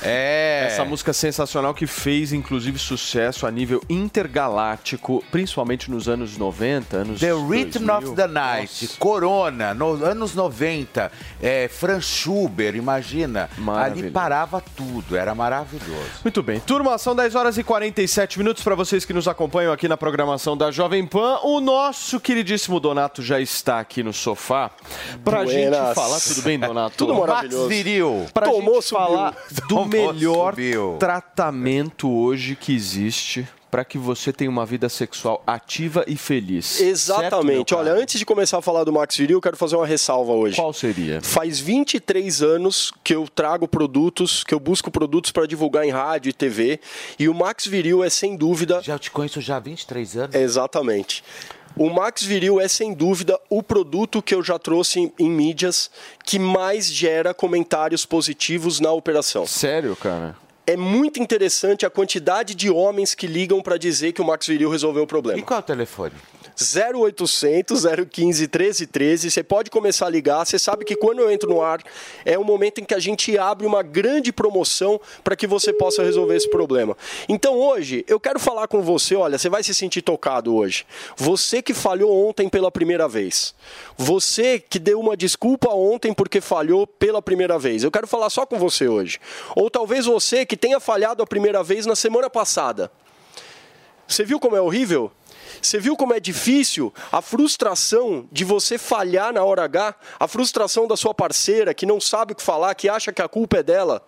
É. 0.00 0.68
Essa 0.68 0.84
música 0.84 1.12
sensacional 1.12 1.74
que 1.74 1.88
fez, 1.88 2.32
inclusive, 2.32 2.78
sucesso 2.78 3.46
a 3.48 3.50
nível 3.50 3.82
intergaláctico, 3.88 5.24
principalmente 5.32 5.90
nos 5.90 6.08
anos 6.08 6.36
90, 6.38 6.96
anos 6.98 7.20
The 7.20 7.32
Rhythm 7.32 7.84
2000. 7.84 7.96
of 7.96 8.14
the 8.16 8.26
Night, 8.28 8.88
Corona, 8.98 9.74
nos 9.74 10.02
anos 10.02 10.34
90, 10.36 11.10
é, 11.42 11.68
Franz 11.68 12.04
Schubert, 12.04 12.76
imagina. 12.76 13.48
Ali 13.76 14.10
parava 14.10 14.62
tudo, 14.76 15.16
era 15.16 15.34
maravilhoso. 15.34 16.20
Muito 16.24 16.42
bem. 16.42 16.60
Turma, 16.60 16.98
são 16.98 17.14
10 17.16 17.34
horas 17.34 17.56
e 17.58 17.64
47 17.64 18.38
minutos 18.38 18.62
para 18.62 18.74
vocês 18.74 19.04
que 19.04 19.12
nos 19.12 19.26
acompanham 19.26 19.72
aqui 19.72 19.88
na 19.88 19.96
programação 19.96 20.56
da 20.56 20.70
Jovem 20.70 21.06
Pan. 21.06 21.38
O 21.42 21.60
nosso 21.60 22.20
queridíssimo 22.20 22.78
Donato 22.80 23.22
já 23.22 23.40
está 23.40 23.80
aqui 23.80 24.02
no 24.02 24.12
sofá 24.12 24.70
pra 25.24 25.42
Buenas. 25.44 25.52
gente 25.52 25.94
falar. 25.94 26.20
Tudo 26.20 26.42
bem, 26.42 26.58
Donato? 26.58 26.96
Tudo 26.96 27.14
maravilhoso. 27.14 27.68
Viril. 27.68 28.26
Pra 28.32 28.46
Tomou, 28.46 28.74
gente 28.74 28.84
subiu. 28.84 29.06
falar 29.06 29.30
do 29.52 29.66
Tomou, 29.68 29.86
melhor 30.12 30.50
subiu. 30.52 30.96
tratamento 30.98 32.10
hoje 32.10 32.56
que 32.56 32.74
existe 32.74 33.46
para 33.70 33.84
que 33.84 33.98
você 33.98 34.32
tenha 34.32 34.50
uma 34.50 34.64
vida 34.64 34.88
sexual 34.88 35.42
ativa 35.46 36.04
e 36.06 36.16
feliz. 36.16 36.80
Exatamente. 36.80 37.70
Certo, 37.70 37.76
Olha, 37.76 37.92
antes 37.92 38.18
de 38.18 38.24
começar 38.24 38.58
a 38.58 38.62
falar 38.62 38.84
do 38.84 38.92
Max 38.92 39.16
Viril, 39.16 39.38
eu 39.38 39.40
quero 39.40 39.56
fazer 39.56 39.76
uma 39.76 39.86
ressalva 39.86 40.32
hoje. 40.32 40.56
Qual 40.56 40.72
seria? 40.72 41.20
Faz 41.20 41.58
23 41.58 42.42
anos 42.42 42.92
que 43.02 43.14
eu 43.14 43.28
trago 43.28 43.66
produtos, 43.66 44.44
que 44.44 44.54
eu 44.54 44.60
busco 44.60 44.90
produtos 44.90 45.30
para 45.30 45.46
divulgar 45.46 45.84
em 45.84 45.90
rádio 45.90 46.30
e 46.30 46.32
TV, 46.32 46.80
e 47.18 47.28
o 47.28 47.34
Max 47.34 47.66
Viril 47.66 48.02
é 48.02 48.10
sem 48.10 48.36
dúvida. 48.36 48.80
Já 48.82 48.98
te 48.98 49.10
conheço 49.10 49.40
já 49.40 49.56
há 49.56 49.60
23 49.60 50.16
anos. 50.16 50.34
Exatamente. 50.34 51.22
O 51.76 51.90
Max 51.90 52.22
Viril 52.22 52.58
é 52.58 52.68
sem 52.68 52.94
dúvida 52.94 53.38
o 53.50 53.62
produto 53.62 54.22
que 54.22 54.34
eu 54.34 54.42
já 54.42 54.58
trouxe 54.58 55.00
em, 55.00 55.12
em 55.18 55.28
mídias 55.28 55.90
que 56.24 56.38
mais 56.38 56.86
gera 56.86 57.34
comentários 57.34 58.06
positivos 58.06 58.80
na 58.80 58.90
operação. 58.92 59.46
Sério, 59.46 59.94
cara? 59.94 60.34
É 60.66 60.76
muito 60.76 61.22
interessante 61.22 61.86
a 61.86 61.90
quantidade 61.90 62.54
de 62.54 62.68
homens 62.68 63.14
que 63.14 63.26
ligam 63.26 63.62
para 63.62 63.76
dizer 63.76 64.12
que 64.12 64.20
o 64.20 64.24
Max 64.24 64.48
Viril 64.48 64.68
resolveu 64.68 65.04
o 65.04 65.06
problema. 65.06 65.38
E 65.38 65.42
qual 65.42 65.60
é 65.60 65.62
o 65.62 65.64
telefone? 65.64 66.14
0800 66.60 67.84
015 68.10 68.42
1313. 68.42 69.30
Você 69.30 69.42
pode 69.42 69.70
começar 69.70 70.06
a 70.06 70.10
ligar. 70.10 70.44
Você 70.44 70.58
sabe 70.58 70.84
que 70.84 70.96
quando 70.96 71.18
eu 71.18 71.30
entro 71.30 71.48
no 71.50 71.60
ar 71.60 71.82
é 72.24 72.38
o 72.38 72.44
momento 72.44 72.80
em 72.80 72.84
que 72.84 72.94
a 72.94 72.98
gente 72.98 73.36
abre 73.36 73.66
uma 73.66 73.82
grande 73.82 74.32
promoção 74.32 75.00
para 75.22 75.36
que 75.36 75.46
você 75.46 75.72
possa 75.72 76.02
resolver 76.02 76.36
esse 76.36 76.48
problema. 76.48 76.96
Então 77.28 77.54
hoje 77.58 78.04
eu 78.08 78.18
quero 78.18 78.40
falar 78.40 78.66
com 78.68 78.80
você. 78.80 79.14
Olha, 79.14 79.38
você 79.38 79.48
vai 79.48 79.62
se 79.62 79.74
sentir 79.74 80.02
tocado 80.02 80.54
hoje. 80.54 80.86
Você 81.16 81.60
que 81.60 81.74
falhou 81.74 82.26
ontem 82.26 82.48
pela 82.48 82.70
primeira 82.70 83.06
vez. 83.06 83.54
Você 83.96 84.58
que 84.58 84.78
deu 84.78 84.98
uma 84.98 85.16
desculpa 85.16 85.68
ontem 85.70 86.14
porque 86.14 86.40
falhou 86.40 86.86
pela 86.86 87.20
primeira 87.20 87.58
vez. 87.58 87.84
Eu 87.84 87.90
quero 87.90 88.06
falar 88.06 88.30
só 88.30 88.46
com 88.46 88.58
você 88.58 88.88
hoje. 88.88 89.18
Ou 89.54 89.68
talvez 89.68 90.06
você 90.06 90.46
que 90.46 90.56
tenha 90.56 90.80
falhado 90.80 91.22
a 91.22 91.26
primeira 91.26 91.62
vez 91.62 91.84
na 91.84 91.94
semana 91.94 92.30
passada. 92.30 92.90
Você 94.08 94.24
viu 94.24 94.38
como 94.38 94.56
é 94.56 94.60
horrível? 94.60 95.10
Você 95.66 95.80
viu 95.80 95.96
como 95.96 96.14
é 96.14 96.20
difícil 96.20 96.94
a 97.10 97.20
frustração 97.20 98.28
de 98.30 98.44
você 98.44 98.78
falhar 98.78 99.32
na 99.32 99.42
hora 99.42 99.64
H? 99.64 99.96
A 100.18 100.28
frustração 100.28 100.86
da 100.86 100.96
sua 100.96 101.12
parceira 101.12 101.74
que 101.74 101.84
não 101.84 102.00
sabe 102.00 102.34
o 102.34 102.36
que 102.36 102.42
falar, 102.42 102.72
que 102.76 102.88
acha 102.88 103.12
que 103.12 103.20
a 103.20 103.26
culpa 103.26 103.58
é 103.58 103.62
dela? 103.64 104.06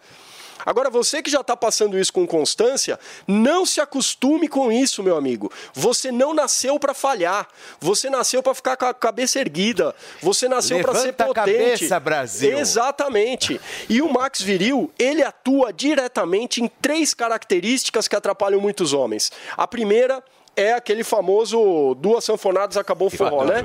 Agora, 0.65 0.89
você 0.89 1.21
que 1.21 1.31
já 1.31 1.41
está 1.41 1.57
passando 1.57 1.99
isso 1.99 2.13
com 2.13 2.27
constância, 2.27 2.99
não 3.27 3.67
se 3.67 3.81
acostume 3.81 4.47
com 4.47 4.71
isso, 4.71 5.03
meu 5.03 5.17
amigo. 5.17 5.51
Você 5.73 6.13
não 6.13 6.33
nasceu 6.33 6.79
para 6.79 6.95
falhar. 6.95 7.49
Você 7.81 8.09
nasceu 8.09 8.41
para 8.41 8.55
ficar 8.55 8.77
com 8.77 8.87
a 8.87 8.95
cabeça 8.95 9.41
erguida. 9.41 9.95
Você 10.23 10.49
nasceu 10.49 10.81
para 10.81 10.95
ser 10.95 11.07
Levanta 11.07 11.25
a 11.25 11.27
potente. 11.27 11.57
cabeça, 11.59 12.01
Brasil. 12.01 12.59
Exatamente. 12.59 13.61
E 13.89 14.01
o 14.01 14.13
Max 14.13 14.43
Viril, 14.43 14.93
ele 14.99 15.23
atua 15.25 15.73
diretamente 15.73 16.63
em 16.63 16.69
três 16.81 17.15
características 17.15 18.07
que 18.07 18.15
atrapalham 18.15 18.61
muitos 18.61 18.93
homens. 18.93 19.33
A 19.57 19.67
primeira 19.67 20.23
é 20.61 20.73
aquele 20.75 21.05
famoso 21.05 21.95
duas 21.97 22.25
sanfonadas 22.25 22.77
acabou 22.77 23.09
o 23.09 23.11
forró, 23.11 23.45
né? 23.45 23.63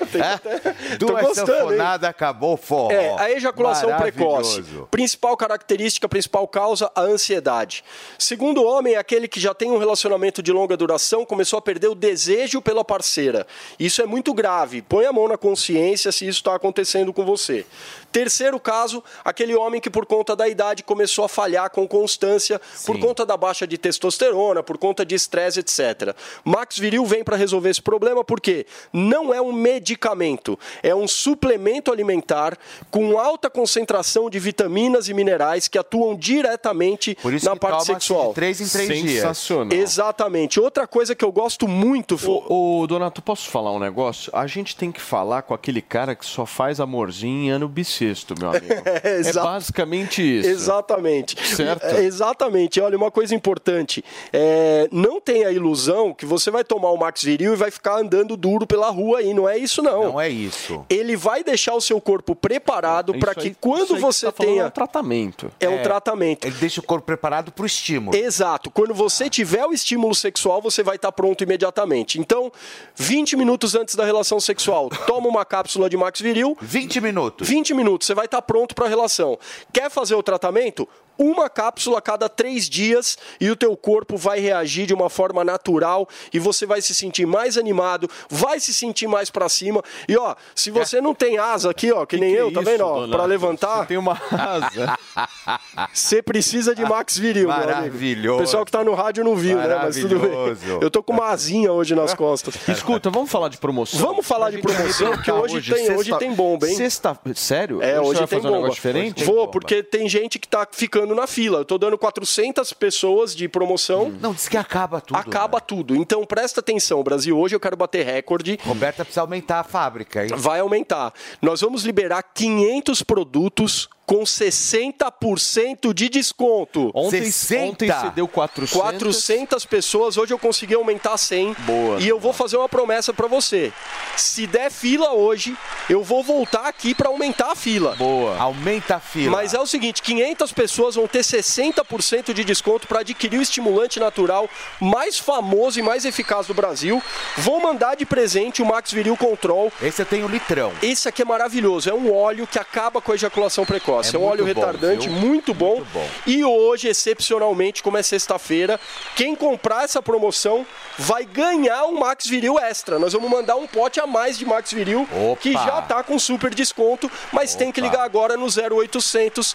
Até- 0.00 0.96
Duas 0.96 1.22
gostando, 1.22 1.82
acabou 2.06 2.56
forró. 2.56 2.90
É, 2.90 3.14
a 3.20 3.30
ejaculação 3.30 3.90
precoce. 3.98 4.62
Principal 4.90 5.36
característica, 5.36 6.08
principal 6.08 6.48
causa, 6.48 6.90
a 6.94 7.02
ansiedade. 7.02 7.84
Segundo 8.18 8.64
homem, 8.64 8.94
é 8.94 8.96
aquele 8.96 9.28
que 9.28 9.38
já 9.38 9.52
tem 9.52 9.70
um 9.70 9.76
relacionamento 9.76 10.42
de 10.42 10.50
longa 10.50 10.78
duração, 10.78 11.26
começou 11.26 11.58
a 11.58 11.62
perder 11.62 11.88
o 11.88 11.94
desejo 11.94 12.62
pela 12.62 12.82
parceira. 12.82 13.46
Isso 13.78 14.00
é 14.00 14.06
muito 14.06 14.32
grave. 14.32 14.80
Põe 14.80 15.04
a 15.04 15.12
mão 15.12 15.28
na 15.28 15.36
consciência 15.36 16.10
se 16.10 16.26
isso 16.26 16.38
está 16.40 16.54
acontecendo 16.54 17.12
com 17.12 17.26
você. 17.26 17.66
Terceiro 18.10 18.58
caso, 18.58 19.04
aquele 19.22 19.54
homem 19.54 19.78
que 19.80 19.90
por 19.90 20.06
conta 20.06 20.34
da 20.34 20.48
idade 20.48 20.82
começou 20.82 21.24
a 21.24 21.28
falhar 21.28 21.70
com 21.70 21.86
constância, 21.86 22.58
por 22.86 22.98
conta 22.98 23.24
da 23.26 23.36
baixa 23.36 23.66
de 23.66 23.76
testosterona, 23.76 24.62
por 24.62 24.78
conta 24.78 25.04
de 25.04 25.14
estresse, 25.14 25.59
etc. 25.60 26.14
Max 26.44 26.78
Viril 26.78 27.04
vem 27.04 27.22
para 27.22 27.36
resolver 27.36 27.70
esse 27.70 27.82
problema 27.82 28.24
porque 28.24 28.66
não 28.92 29.32
é 29.32 29.40
um 29.40 29.52
medicamento, 29.52 30.58
é 30.82 30.94
um 30.94 31.06
suplemento 31.06 31.92
alimentar 31.92 32.56
com 32.90 33.18
alta 33.18 33.48
concentração 33.48 34.28
de 34.28 34.38
vitaminas 34.38 35.08
e 35.08 35.14
minerais 35.14 35.68
que 35.68 35.78
atuam 35.78 36.16
diretamente 36.16 37.16
na 37.42 37.56
parte 37.56 37.86
sexual. 37.86 38.28
de 38.28 38.34
três 38.34 38.60
em 38.60 38.68
três 38.68 39.02
dias. 39.02 39.22
Sensacional. 39.22 39.72
Exatamente. 39.72 40.60
Outra 40.60 40.86
coisa 40.86 41.14
que 41.14 41.24
eu 41.24 41.32
gosto 41.32 41.68
muito. 41.68 42.18
Ô, 42.26 42.80
ô, 42.82 42.86
Donato, 42.86 43.22
posso 43.22 43.48
falar 43.48 43.72
um 43.72 43.78
negócio? 43.78 44.30
A 44.34 44.46
gente 44.46 44.76
tem 44.76 44.90
que 44.90 45.00
falar 45.00 45.42
com 45.42 45.54
aquele 45.54 45.82
cara 45.82 46.14
que 46.14 46.24
só 46.24 46.46
faz 46.46 46.80
amorzinho 46.80 47.44
em 47.44 47.50
ano 47.50 47.68
bissexto, 47.68 48.34
meu 48.38 48.50
amigo. 48.50 48.66
é 49.04 49.18
Exato. 49.18 49.46
basicamente 49.46 50.22
isso. 50.22 50.48
Exatamente. 50.48 51.36
Certo? 51.54 51.84
É, 51.84 52.04
exatamente. 52.04 52.80
Olha, 52.80 52.96
uma 52.96 53.10
coisa 53.10 53.34
importante. 53.34 54.04
é, 54.32 54.88
não 54.92 55.20
tenha 55.40 55.48
a 55.48 55.52
ilusão 55.52 56.12
que 56.12 56.26
você 56.26 56.50
vai 56.50 56.62
tomar 56.62 56.90
o 56.90 56.96
Max 56.98 57.22
Viril 57.22 57.54
e 57.54 57.56
vai 57.56 57.70
ficar 57.70 57.98
andando 57.98 58.36
duro 58.36 58.66
pela 58.66 58.90
rua 58.90 59.20
aí. 59.20 59.32
Não 59.32 59.48
é 59.48 59.56
isso, 59.56 59.82
não. 59.82 60.04
Não 60.04 60.20
é 60.20 60.28
isso. 60.28 60.84
Ele 60.90 61.16
vai 61.16 61.42
deixar 61.42 61.74
o 61.74 61.80
seu 61.80 61.98
corpo 62.00 62.34
preparado 62.36 63.14
para 63.14 63.34
que 63.34 63.48
aí- 63.48 63.56
quando 63.58 63.94
aí 63.94 63.96
que 63.96 64.00
você 64.00 64.26
tá 64.26 64.32
tenha. 64.32 64.62
é 64.62 64.66
um 64.66 64.70
tratamento. 64.70 65.50
É 65.58 65.68
um 65.68 65.82
tratamento. 65.82 66.44
Ele 66.46 66.56
deixa 66.56 66.80
o 66.80 66.84
corpo 66.84 67.06
preparado 67.06 67.50
para 67.50 67.62
o 67.62 67.66
estímulo. 67.66 68.16
Exato. 68.16 68.70
Quando 68.70 68.92
você 68.94 69.30
tiver 69.30 69.64
o 69.64 69.72
estímulo 69.72 70.14
sexual, 70.14 70.60
você 70.60 70.82
vai 70.82 70.96
estar 70.96 71.10
pronto 71.12 71.42
imediatamente. 71.42 72.20
Então, 72.20 72.52
20 72.94 73.36
minutos 73.36 73.74
antes 73.74 73.94
da 73.94 74.04
relação 74.04 74.38
sexual, 74.38 74.90
toma 75.06 75.28
uma 75.28 75.44
cápsula 75.44 75.88
de 75.88 75.96
Max 75.96 76.20
Viril. 76.20 76.56
20 76.60 77.00
minutos. 77.00 77.48
20 77.48 77.72
minutos, 77.72 78.06
você 78.06 78.14
vai 78.14 78.26
estar 78.26 78.42
pronto 78.42 78.74
para 78.74 78.86
a 78.86 78.88
relação. 78.88 79.38
Quer 79.72 79.90
fazer 79.90 80.14
o 80.14 80.22
tratamento? 80.22 80.86
Uma 81.22 81.50
cápsula 81.50 81.98
a 81.98 82.00
cada 82.00 82.30
três 82.30 82.66
dias 82.66 83.18
e 83.38 83.50
o 83.50 83.54
teu 83.54 83.76
corpo 83.76 84.16
vai 84.16 84.40
reagir 84.40 84.86
de 84.86 84.94
uma 84.94 85.10
forma 85.10 85.44
natural 85.44 86.08
e 86.32 86.38
você 86.38 86.64
vai 86.64 86.80
se 86.80 86.94
sentir 86.94 87.26
mais 87.26 87.58
animado, 87.58 88.08
vai 88.30 88.58
se 88.58 88.72
sentir 88.72 89.06
mais 89.06 89.28
para 89.28 89.46
cima. 89.46 89.82
E 90.08 90.16
ó, 90.16 90.34
se 90.54 90.70
você 90.70 90.98
não 90.98 91.14
tem 91.14 91.36
asa 91.36 91.70
aqui, 91.70 91.92
ó, 91.92 92.06
que, 92.06 92.16
nem 92.16 92.32
eu, 92.32 92.50
tá 92.50 92.62
isso, 92.62 92.70
vendo, 92.70 92.86
ó, 92.86 93.06
para 93.06 93.26
levantar, 93.26 93.86
Tem 93.86 93.98
uma 93.98 94.18
asa. 94.30 94.98
você 95.92 96.22
precisa 96.22 96.74
de 96.74 96.84
Max 96.84 97.18
Viril. 97.18 97.48
Maravilhoso. 97.48 98.38
O 98.38 98.40
pessoal 98.40 98.64
que 98.64 98.72
tá 98.72 98.82
no 98.82 98.94
rádio 98.94 99.22
não 99.22 99.36
viu, 99.36 99.58
né? 99.58 99.78
Mas 99.82 99.96
tudo 99.96 100.18
bem. 100.18 100.30
Maravilhoso. 100.30 100.82
Eu 100.82 100.90
tô 100.90 101.02
com 101.02 101.12
uma 101.12 101.26
asinha 101.28 101.70
hoje 101.70 101.94
nas 101.94 102.14
costas. 102.14 102.54
Escuta, 102.66 103.10
vamos 103.10 103.30
falar 103.30 103.48
de 103.48 103.58
promoção? 103.58 104.00
Vamos 104.00 104.26
falar 104.26 104.50
de 104.50 104.58
Pra 104.58 104.74
promoção, 104.74 105.12
porque 105.12 105.30
arrebentar 105.30 105.54
hoje, 105.56 105.74
tem, 105.74 105.90
hoje 105.90 105.96
sexta- 106.04 106.18
tem 106.18 106.32
bomba, 106.34 106.66
hein? 106.68 106.76
Sexta... 106.76 107.18
Sério? 107.34 107.82
É, 107.82 107.94
você 107.94 108.00
hoje 108.00 108.18
vai 108.20 108.28
tem 108.28 108.38
fazer 108.38 108.38
um 108.38 108.50
bomba. 108.50 108.56
negócio 108.62 108.74
diferente? 108.74 109.24
Vou, 109.24 109.48
porque 109.48 109.82
tem 109.82 110.08
gente 110.08 110.38
que 110.38 110.48
tá 110.48 110.66
ficando 110.70 111.09
na 111.14 111.26
fila. 111.26 111.58
Eu 111.58 111.64
tô 111.64 111.78
dando 111.78 111.96
400 111.98 112.72
pessoas 112.72 113.34
de 113.34 113.48
promoção. 113.48 114.10
Não, 114.20 114.32
diz 114.32 114.48
que 114.48 114.56
acaba 114.56 115.00
tudo. 115.00 115.16
Acaba 115.16 115.60
tudo. 115.60 115.96
Então 115.96 116.24
presta 116.24 116.60
atenção, 116.60 117.02
Brasil. 117.02 117.38
Hoje 117.38 117.54
eu 117.54 117.60
quero 117.60 117.76
bater 117.76 118.04
recorde. 118.04 118.58
Roberta 118.64 119.04
precisa 119.04 119.20
aumentar 119.22 119.60
a 119.60 119.64
fábrica, 119.64 120.24
hein? 120.24 120.30
Vai 120.36 120.60
aumentar. 120.60 121.12
Nós 121.40 121.60
vamos 121.60 121.84
liberar 121.84 122.22
500 122.22 123.02
produtos 123.02 123.88
com 124.10 124.24
60% 124.24 125.94
de 125.94 126.08
desconto. 126.08 126.90
Ontem, 126.92 127.30
60? 127.30 127.62
ontem 127.62 127.88
você 127.88 128.10
deu 128.10 128.26
400. 128.26 128.72
400 128.72 129.64
pessoas, 129.64 130.16
hoje 130.16 130.34
eu 130.34 130.38
consegui 130.38 130.74
aumentar 130.74 131.16
100. 131.16 131.54
Boa. 131.60 132.00
E 132.00 132.08
eu 132.08 132.18
vou 132.18 132.32
fazer 132.32 132.56
uma 132.56 132.68
promessa 132.68 133.14
pra 133.14 133.28
você. 133.28 133.72
Se 134.16 134.48
der 134.48 134.68
fila 134.68 135.12
hoje, 135.12 135.56
eu 135.88 136.02
vou 136.02 136.24
voltar 136.24 136.66
aqui 136.66 136.92
pra 136.92 137.08
aumentar 137.08 137.52
a 137.52 137.54
fila. 137.54 137.94
Boa. 137.94 138.36
Aumenta 138.36 138.96
a 138.96 139.00
fila. 139.00 139.30
Mas 139.30 139.54
é 139.54 139.60
o 139.60 139.66
seguinte, 139.66 140.02
500 140.02 140.52
pessoas 140.54 140.96
vão 140.96 141.06
ter 141.06 141.20
60% 141.20 142.32
de 142.32 142.42
desconto 142.42 142.88
para 142.88 143.02
adquirir 143.02 143.38
o 143.38 143.42
estimulante 143.42 144.00
natural 144.00 144.50
mais 144.80 145.20
famoso 145.20 145.78
e 145.78 145.82
mais 145.84 146.04
eficaz 146.04 146.48
do 146.48 146.54
Brasil. 146.54 147.00
Vou 147.38 147.60
mandar 147.60 147.94
de 147.94 148.04
presente 148.04 148.60
o 148.60 148.66
Max 148.66 148.90
Viril 148.90 149.16
Control. 149.16 149.72
Esse 149.80 150.02
eu 150.02 150.06
tenho 150.06 150.26
litrão. 150.26 150.72
Esse 150.82 151.08
aqui 151.08 151.22
é 151.22 151.24
maravilhoso, 151.24 151.88
é 151.88 151.94
um 151.94 152.12
óleo 152.12 152.44
que 152.44 152.58
acaba 152.58 153.00
com 153.00 153.12
a 153.12 153.14
ejaculação 153.14 153.64
precoce. 153.64 153.99
É 154.08 154.16
É, 154.16 154.18
um 154.18 154.24
óleo 154.24 154.44
bom, 154.44 154.48
retardante 154.48 155.08
muito 155.08 155.52
bom. 155.54 155.76
Muito 155.76 155.92
bom. 155.92 156.08
E 156.26 156.44
hoje, 156.44 156.88
excepcionalmente, 156.88 157.82
como 157.82 157.96
é 157.98 158.02
sexta-feira, 158.02 158.78
quem 159.16 159.34
comprar 159.34 159.84
essa 159.84 160.02
promoção 160.02 160.66
vai 160.98 161.24
ganhar 161.24 161.84
um 161.86 161.98
Max 161.98 162.26
Viril 162.26 162.58
extra. 162.58 162.98
Nós 162.98 163.12
vamos 163.12 163.30
mandar 163.30 163.56
um 163.56 163.66
pote 163.66 164.00
a 164.00 164.06
mais 164.06 164.38
de 164.38 164.44
Max 164.44 164.72
Viril, 164.72 165.06
Opa! 165.30 165.40
que 165.40 165.52
já 165.52 165.82
tá 165.82 166.02
com 166.02 166.18
super 166.18 166.54
desconto, 166.54 167.10
mas 167.32 167.54
tem 167.54 167.70
que 167.72 167.80
Opa! 167.80 167.88
ligar 167.90 168.04
agora 168.04 168.36
no 168.36 168.46
0800 168.46 169.54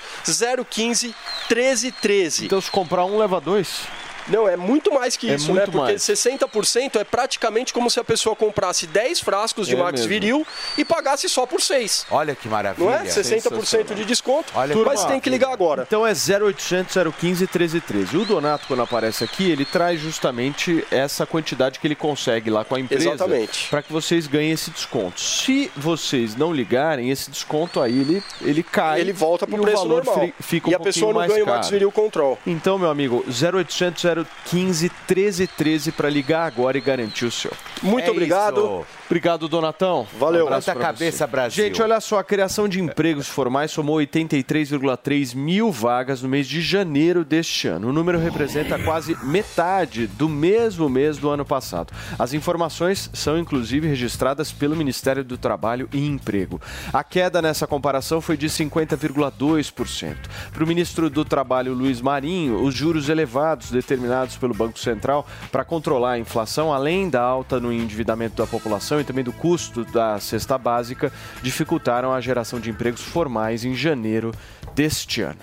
015 0.70 1.16
1313. 1.50 2.46
Então 2.46 2.62
se 2.62 2.72
comprar 2.72 3.06
um, 3.06 3.18
leva 3.18 3.39
dois. 3.39 3.82
Não, 4.28 4.47
é 4.47 4.55
muito 4.55 4.93
mais 4.93 5.15
que 5.15 5.30
É 5.30 5.36
isso, 5.36 5.53
né? 5.53 5.65
Porque 5.65 5.78
mais. 5.78 6.01
60% 6.01 6.99
é 6.99 7.03
praticamente 7.03 7.73
como 7.73 7.89
se 7.89 7.99
a 7.99 8.03
pessoa 8.03 8.36
comprasse 8.36 8.88
10 8.88 9.19
frascos 9.19 9.67
de 9.67 9.76
É 9.76 9.78
Max 9.78 10.01
mesmo. 10.01 10.09
Viril 10.09 10.47
e 10.78 10.86
pagasse 10.86 11.28
só 11.30 11.45
por 11.45 11.61
6. 11.61 12.07
Olha 12.09 12.36
que 12.36 12.47
maravilha. 12.47 12.86
Não 12.86 12.93
é? 12.93 13.03
60% 13.03 13.93
de 13.93 14.05
desconto, 14.05 14.51
Olha 14.55 14.76
mas 14.86 15.05
tem 15.05 15.19
que 15.19 15.30
ligar 15.30 15.51
agora. 15.51 15.84
Então 15.88 16.05
é 16.05 16.11
0800 16.11 16.95
015 17.19 17.41
1313. 17.41 18.17
O 18.17 18.26
Donato, 18.26 18.67
quando 18.67 18.82
aparece 18.82 19.23
aqui, 19.23 19.49
ele 19.49 19.65
traz 19.65 19.99
justamente 19.99 20.86
essa 20.91 21.26
quantidade 21.26 21.80
que 21.80 21.88
ele 21.88 21.95
consegue 21.95 22.49
lá 22.49 22.63
com 22.63 22.76
a 22.76 22.80
empresa. 22.80 23.09
Exatamente. 23.09 23.69
Para 23.69 23.82
que 23.82 23.91
vocês 23.91 24.28
ganhem 24.28 24.51
esse 24.51 24.71
desconto. 24.71 25.19
Se 25.19 25.71
vocês 25.76 26.36
não 26.36 26.53
ligarem, 26.53 27.09
esse 27.11 27.30
desconto 27.30 27.82
aí 27.82 27.99
ele, 27.99 28.23
ele 28.41 28.63
cai. 28.63 29.01
Ele 29.01 29.13
volta 29.13 29.45
e 29.49 29.53
o 29.53 29.61
preço 29.61 29.86
normal. 29.86 30.30
Fica 30.39 30.69
um 30.69 30.71
e 30.71 30.76
a 30.76 30.80
pessoa 30.80 31.13
não 31.13 31.28
ganha 31.28 31.43
o. 31.43 31.47
Max 31.47 31.69
Viril 31.69 31.91
Control. 31.91 32.38
Então, 32.45 32.78
meu 32.78 32.89
amigo, 32.89 33.23
0800 33.28 34.03
015 34.24 34.91
1313 35.07 35.91
para 35.91 36.09
ligar 36.09 36.45
agora 36.45 36.78
e 36.78 36.82
garantir 36.82 37.26
o 37.26 37.32
seu. 37.32 37.51
Muito 37.82 38.07
É 38.07 38.11
obrigado. 38.11 38.59
isso. 38.59 38.86
Obrigado, 39.05 39.47
Donatão. 39.47 40.07
Valeu. 40.18 40.47
Um 40.47 40.53
a 40.53 40.61
cabeça, 40.61 41.26
você. 41.26 41.32
Brasil. 41.32 41.63
Gente, 41.63 41.82
olha 41.82 41.99
só, 41.99 42.20
a 42.20 42.24
criação 42.24 42.68
de 42.68 42.82
empregos 42.82 43.28
formais 43.28 43.70
somou 43.72 43.97
83,3 43.97 45.36
mil 45.36 45.72
vagas 45.72 46.22
no 46.22 46.30
mês 46.30 46.47
de 46.47 46.61
janeiro 46.61 47.24
deste 47.24 47.68
ano. 47.68 47.89
O 47.89 47.93
número 47.93 48.18
representa 48.18 48.80
quase 48.80 49.16
metade 49.24 50.07
do 50.07 50.28
mesmo 50.28 50.89
mês 50.89 51.18
do 51.18 51.30
ano 51.30 51.45
passado. 51.45 51.93
As 52.18 52.34
informações 52.34 53.09
são, 53.13 53.38
inclusive, 53.38 53.88
registradas 53.88 54.51
pelo 54.51 54.76
Ministério 54.76 55.24
do 55.24 55.38
Trabalho 55.38 55.88
e 55.93 56.05
Emprego. 56.05 56.59
A 56.91 57.03
queda 57.03 57.41
nessa 57.41 57.68
comparação 57.68 58.22
foi 58.22 58.38
de 58.38 58.47
50,2%. 58.49 60.16
Para 60.51 60.63
o 60.63 60.68
ministro 60.68 61.09
do 61.09 61.24
Trabalho, 61.24 61.74
Luiz 61.74 62.01
Marinho, 62.01 62.63
os 62.63 62.74
juros 62.74 63.09
elevados 63.09 63.70
determinados 63.70 64.05
pelo 64.39 64.53
Banco 64.53 64.80
Central 64.80 65.28
para 65.51 65.64
controlar 65.64 66.12
a 66.12 66.20
inflação, 66.20 66.74
além 66.74 67.10
da 67.10 67.22
alta 67.22 67.60
no 67.60 67.72
endividamento 67.72 68.36
da 68.36 68.47
população 68.47 68.99
e 68.99 69.03
também 69.03 69.24
do 69.24 69.34
custo 69.34 69.84
da 69.86 70.20
cesta 70.20 70.58
básica, 70.58 71.12
dificultaram 71.41 72.14
a 72.14 72.22
geração 72.22 72.60
de 72.60 72.70
empregos 72.70 73.01
formais 73.01 73.66
em 73.66 73.76
janeiro 73.76 74.32
deste 74.74 75.22
ano. 75.22 75.39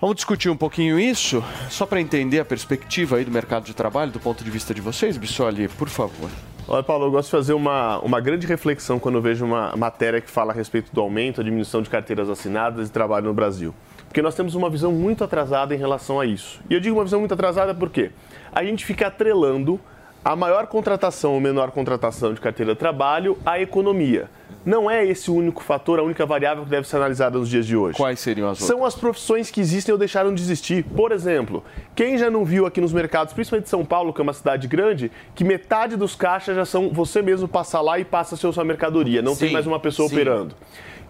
Vamos 0.00 0.16
discutir 0.16 0.48
um 0.48 0.56
pouquinho 0.56 0.98
isso, 0.98 1.44
só 1.68 1.84
para 1.84 2.00
entender 2.00 2.40
a 2.40 2.44
perspectiva 2.44 3.16
aí 3.16 3.24
do 3.24 3.30
mercado 3.30 3.64
de 3.64 3.74
trabalho, 3.74 4.10
do 4.10 4.18
ponto 4.18 4.42
de 4.42 4.50
vista 4.50 4.72
de 4.72 4.80
vocês, 4.80 5.18
Bissoli, 5.18 5.68
por 5.68 5.90
favor. 5.90 6.30
Olha, 6.66 6.82
Paulo, 6.82 7.06
eu 7.06 7.10
gosto 7.10 7.26
de 7.26 7.32
fazer 7.32 7.52
uma, 7.52 7.98
uma 7.98 8.20
grande 8.20 8.46
reflexão 8.46 8.98
quando 8.98 9.16
eu 9.16 9.20
vejo 9.20 9.44
uma 9.44 9.74
matéria 9.76 10.20
que 10.20 10.30
fala 10.30 10.52
a 10.52 10.54
respeito 10.54 10.90
do 10.90 11.00
aumento, 11.00 11.40
a 11.40 11.44
diminuição 11.44 11.82
de 11.82 11.90
carteiras 11.90 12.30
assinadas 12.30 12.88
e 12.88 12.92
trabalho 12.92 13.26
no 13.26 13.34
Brasil. 13.34 13.74
Porque 14.10 14.20
nós 14.20 14.34
temos 14.34 14.56
uma 14.56 14.68
visão 14.68 14.90
muito 14.90 15.22
atrasada 15.22 15.72
em 15.72 15.78
relação 15.78 16.18
a 16.18 16.26
isso. 16.26 16.60
E 16.68 16.74
eu 16.74 16.80
digo 16.80 16.96
uma 16.96 17.04
visão 17.04 17.20
muito 17.20 17.32
atrasada 17.32 17.72
porque 17.72 18.10
a 18.52 18.64
gente 18.64 18.84
fica 18.84 19.06
atrelando 19.06 19.78
a 20.24 20.34
maior 20.34 20.66
contratação 20.66 21.34
ou 21.34 21.40
menor 21.40 21.70
contratação 21.70 22.34
de 22.34 22.40
carteira 22.40 22.72
de 22.72 22.78
trabalho 22.80 23.38
à 23.46 23.60
economia. 23.60 24.28
Não 24.66 24.90
é 24.90 25.06
esse 25.06 25.30
o 25.30 25.34
único 25.36 25.62
fator, 25.62 26.00
a 26.00 26.02
única 26.02 26.26
variável 26.26 26.64
que 26.64 26.70
deve 26.70 26.88
ser 26.88 26.96
analisada 26.96 27.38
nos 27.38 27.48
dias 27.48 27.64
de 27.64 27.76
hoje. 27.76 27.96
Quais 27.96 28.18
seriam 28.18 28.48
as 28.48 28.60
outras? 28.60 28.66
São 28.66 28.84
as 28.84 28.96
profissões 28.96 29.48
que 29.48 29.60
existem 29.60 29.92
ou 29.92 29.98
deixaram 29.98 30.34
de 30.34 30.42
existir. 30.42 30.82
Por 30.82 31.12
exemplo, 31.12 31.62
quem 31.94 32.18
já 32.18 32.28
não 32.28 32.44
viu 32.44 32.66
aqui 32.66 32.80
nos 32.80 32.92
mercados, 32.92 33.32
principalmente 33.32 33.68
São 33.68 33.84
Paulo, 33.84 34.12
que 34.12 34.20
é 34.20 34.24
uma 34.24 34.32
cidade 34.32 34.66
grande, 34.66 35.12
que 35.36 35.44
metade 35.44 35.96
dos 35.96 36.16
caixas 36.16 36.56
já 36.56 36.64
são 36.64 36.90
você 36.90 37.22
mesmo 37.22 37.46
passa 37.46 37.80
lá 37.80 37.96
e 38.00 38.04
passa 38.04 38.34
a 38.34 38.38
ser 38.38 38.52
sua 38.52 38.64
mercadoria, 38.64 39.22
não 39.22 39.36
tem 39.36 39.48
Sim, 39.50 39.54
mais 39.54 39.68
uma 39.68 39.78
pessoa 39.78 40.08
sim. 40.08 40.16
operando. 40.16 40.56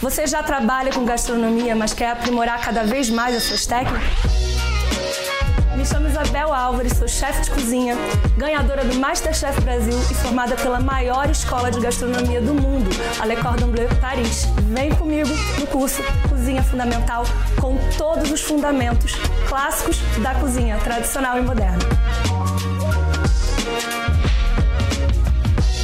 Você 0.05 0.27
já 0.27 0.43
trabalha 0.43 0.93
com 0.93 1.07
gastronomia, 1.07 1.75
mas 1.75 1.95
quer 1.95 2.11
aprimorar 2.11 2.61
cada 2.61 2.85
vez 2.85 3.09
mais 3.09 3.35
as 3.35 3.45
suas 3.45 3.65
técnicas? 3.65 4.03
Me 5.75 5.87
chamo 5.87 6.07
Isabel 6.07 6.53
Álvares, 6.53 6.99
sou 6.99 7.09
chefe 7.09 7.45
de 7.45 7.51
cozinha, 7.51 7.97
ganhadora 8.37 8.85
do 8.85 8.97
Masterchef 8.97 9.59
Brasil 9.63 9.99
e 10.11 10.15
formada 10.15 10.57
pela 10.57 10.79
maior 10.79 11.31
escola 11.31 11.71
de 11.71 11.81
gastronomia 11.81 12.43
do 12.43 12.53
mundo, 12.53 12.91
a 13.19 13.25
Le 13.25 13.35
Cordon 13.37 13.69
Bleu 13.69 13.89
Paris. 13.99 14.45
Vem 14.65 14.95
comigo 14.95 15.31
no 15.59 15.67
curso 15.69 16.03
Cozinha 16.29 16.63
Fundamental 16.63 17.25
com 17.59 17.79
todos 17.97 18.31
os 18.31 18.43
fundamentos 18.43 19.15
clássicos 19.49 19.99
da 20.23 20.35
cozinha 20.35 20.77
tradicional 20.81 21.39
e 21.39 21.41
moderna. 21.41 21.79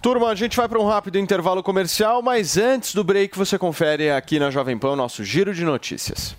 Turma, 0.00 0.28
a 0.28 0.34
gente 0.34 0.56
vai 0.56 0.68
para 0.68 0.80
um 0.80 0.86
rápido 0.86 1.18
intervalo 1.18 1.62
comercial, 1.62 2.22
mas 2.22 2.56
antes 2.56 2.94
do 2.94 3.04
break 3.04 3.36
você 3.36 3.58
confere 3.58 4.10
aqui 4.10 4.38
na 4.38 4.50
Jovem 4.50 4.78
Pan 4.78 4.92
o 4.92 4.96
nosso 4.96 5.24
giro 5.24 5.54
de 5.54 5.64
notícias. 5.64 6.36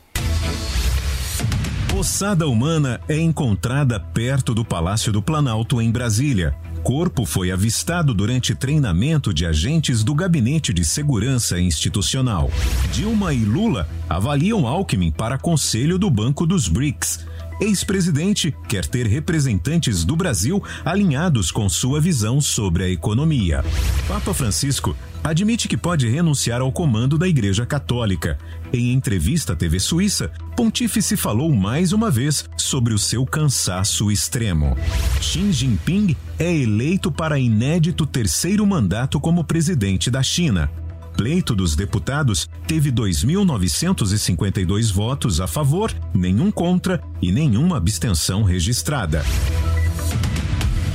Ossada 1.97 2.45
humana 2.45 2.99
é 3.07 3.17
encontrada 3.17 3.97
perto 3.99 4.53
do 4.53 4.65
Palácio 4.65 5.13
do 5.13 5.21
Planalto, 5.21 5.81
em 5.81 5.89
Brasília. 5.89 6.53
corpo 6.83 7.25
foi 7.25 7.51
avistado 7.51 8.13
durante 8.13 8.53
treinamento 8.53 9.33
de 9.33 9.45
agentes 9.45 10.03
do 10.03 10.13
Gabinete 10.13 10.73
de 10.73 10.83
Segurança 10.83 11.57
Institucional. 11.59 12.51
Dilma 12.91 13.33
e 13.33 13.45
Lula 13.45 13.87
avaliam 14.09 14.67
Alckmin 14.67 15.09
para 15.09 15.37
conselho 15.37 15.97
do 15.97 16.11
Banco 16.11 16.45
dos 16.45 16.67
BRICS. 16.67 17.25
Ex-presidente 17.59 18.53
quer 18.67 18.85
ter 18.85 19.07
representantes 19.07 20.03
do 20.03 20.15
Brasil 20.15 20.61
alinhados 20.83 21.51
com 21.51 21.69
sua 21.69 22.01
visão 22.01 22.41
sobre 22.41 22.83
a 22.83 22.89
economia. 22.89 23.63
Papa 24.07 24.33
Francisco 24.33 24.95
admite 25.23 25.67
que 25.67 25.77
pode 25.77 26.07
renunciar 26.07 26.61
ao 26.61 26.71
comando 26.71 27.17
da 27.17 27.27
Igreja 27.27 27.65
Católica. 27.65 28.37
Em 28.73 28.91
entrevista 28.91 29.53
à 29.53 29.55
TV 29.55 29.79
Suíça, 29.79 30.31
Pontífice 30.55 31.15
falou 31.15 31.53
mais 31.55 31.93
uma 31.93 32.11
vez 32.11 32.45
sobre 32.57 32.93
o 32.93 32.99
seu 32.99 33.25
cansaço 33.25 34.11
extremo. 34.11 34.77
Xi 35.21 35.51
Jinping 35.51 36.15
é 36.37 36.53
eleito 36.53 37.11
para 37.11 37.39
inédito 37.39 38.05
terceiro 38.05 38.65
mandato 38.65 39.19
como 39.19 39.43
presidente 39.43 40.11
da 40.11 40.21
China. 40.21 40.69
Pleito 41.15 41.55
dos 41.55 41.75
deputados 41.75 42.49
teve 42.67 42.91
2.952 42.91 44.91
votos 44.91 45.39
a 45.39 45.47
favor, 45.47 45.93
nenhum 46.13 46.51
contra 46.51 47.01
e 47.21 47.31
nenhuma 47.31 47.77
abstenção 47.77 48.43
registrada. 48.43 49.23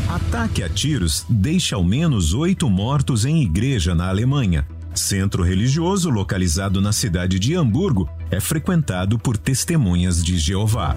Ataque 0.08 0.62
a 0.62 0.68
tiros 0.68 1.24
deixa 1.28 1.76
ao 1.76 1.84
menos 1.84 2.34
oito 2.34 2.68
mortos 2.68 3.24
em 3.24 3.42
igreja 3.42 3.94
na 3.94 4.08
Alemanha. 4.08 4.66
Centro 4.94 5.42
religioso 5.42 6.10
localizado 6.10 6.80
na 6.80 6.92
cidade 6.92 7.38
de 7.38 7.54
Hamburgo 7.54 8.08
é 8.30 8.40
frequentado 8.40 9.18
por 9.18 9.36
testemunhas 9.36 10.22
de 10.22 10.36
Jeová. 10.36 10.96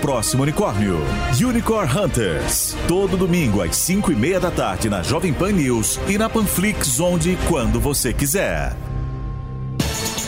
próximo 0.01 0.43
unicórnio. 0.43 0.99
Unicorn 1.39 1.89
Hunters. 1.97 2.75
Todo 2.87 3.15
domingo 3.15 3.61
às 3.61 3.77
5 3.77 4.11
e 4.11 4.15
meia 4.15 4.39
da 4.39 4.49
tarde 4.49 4.89
na 4.89 5.03
Jovem 5.03 5.31
Pan 5.31 5.51
News 5.51 5.99
e 6.07 6.17
na 6.17 6.27
Panflix, 6.27 6.99
onde 6.99 7.31
e 7.31 7.35
quando 7.47 7.79
você 7.79 8.11
quiser. 8.11 8.75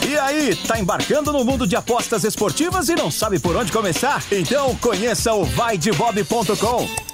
E 0.08 0.16
aí, 0.16 0.54
tá 0.54 0.78
embarcando 0.78 1.32
no 1.32 1.44
mundo 1.44 1.66
de 1.66 1.74
apostas 1.74 2.22
esportivas 2.22 2.88
e 2.88 2.94
não 2.94 3.10
sabe 3.10 3.40
por 3.40 3.56
onde 3.56 3.72
começar? 3.72 4.22
Então 4.30 4.76
conheça 4.76 5.34
o 5.34 5.44
vaidebob.com. 5.44 7.13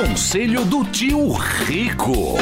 Conselho 0.00 0.64
do 0.64 0.82
Tio 0.84 1.30
Rico. 1.34 2.38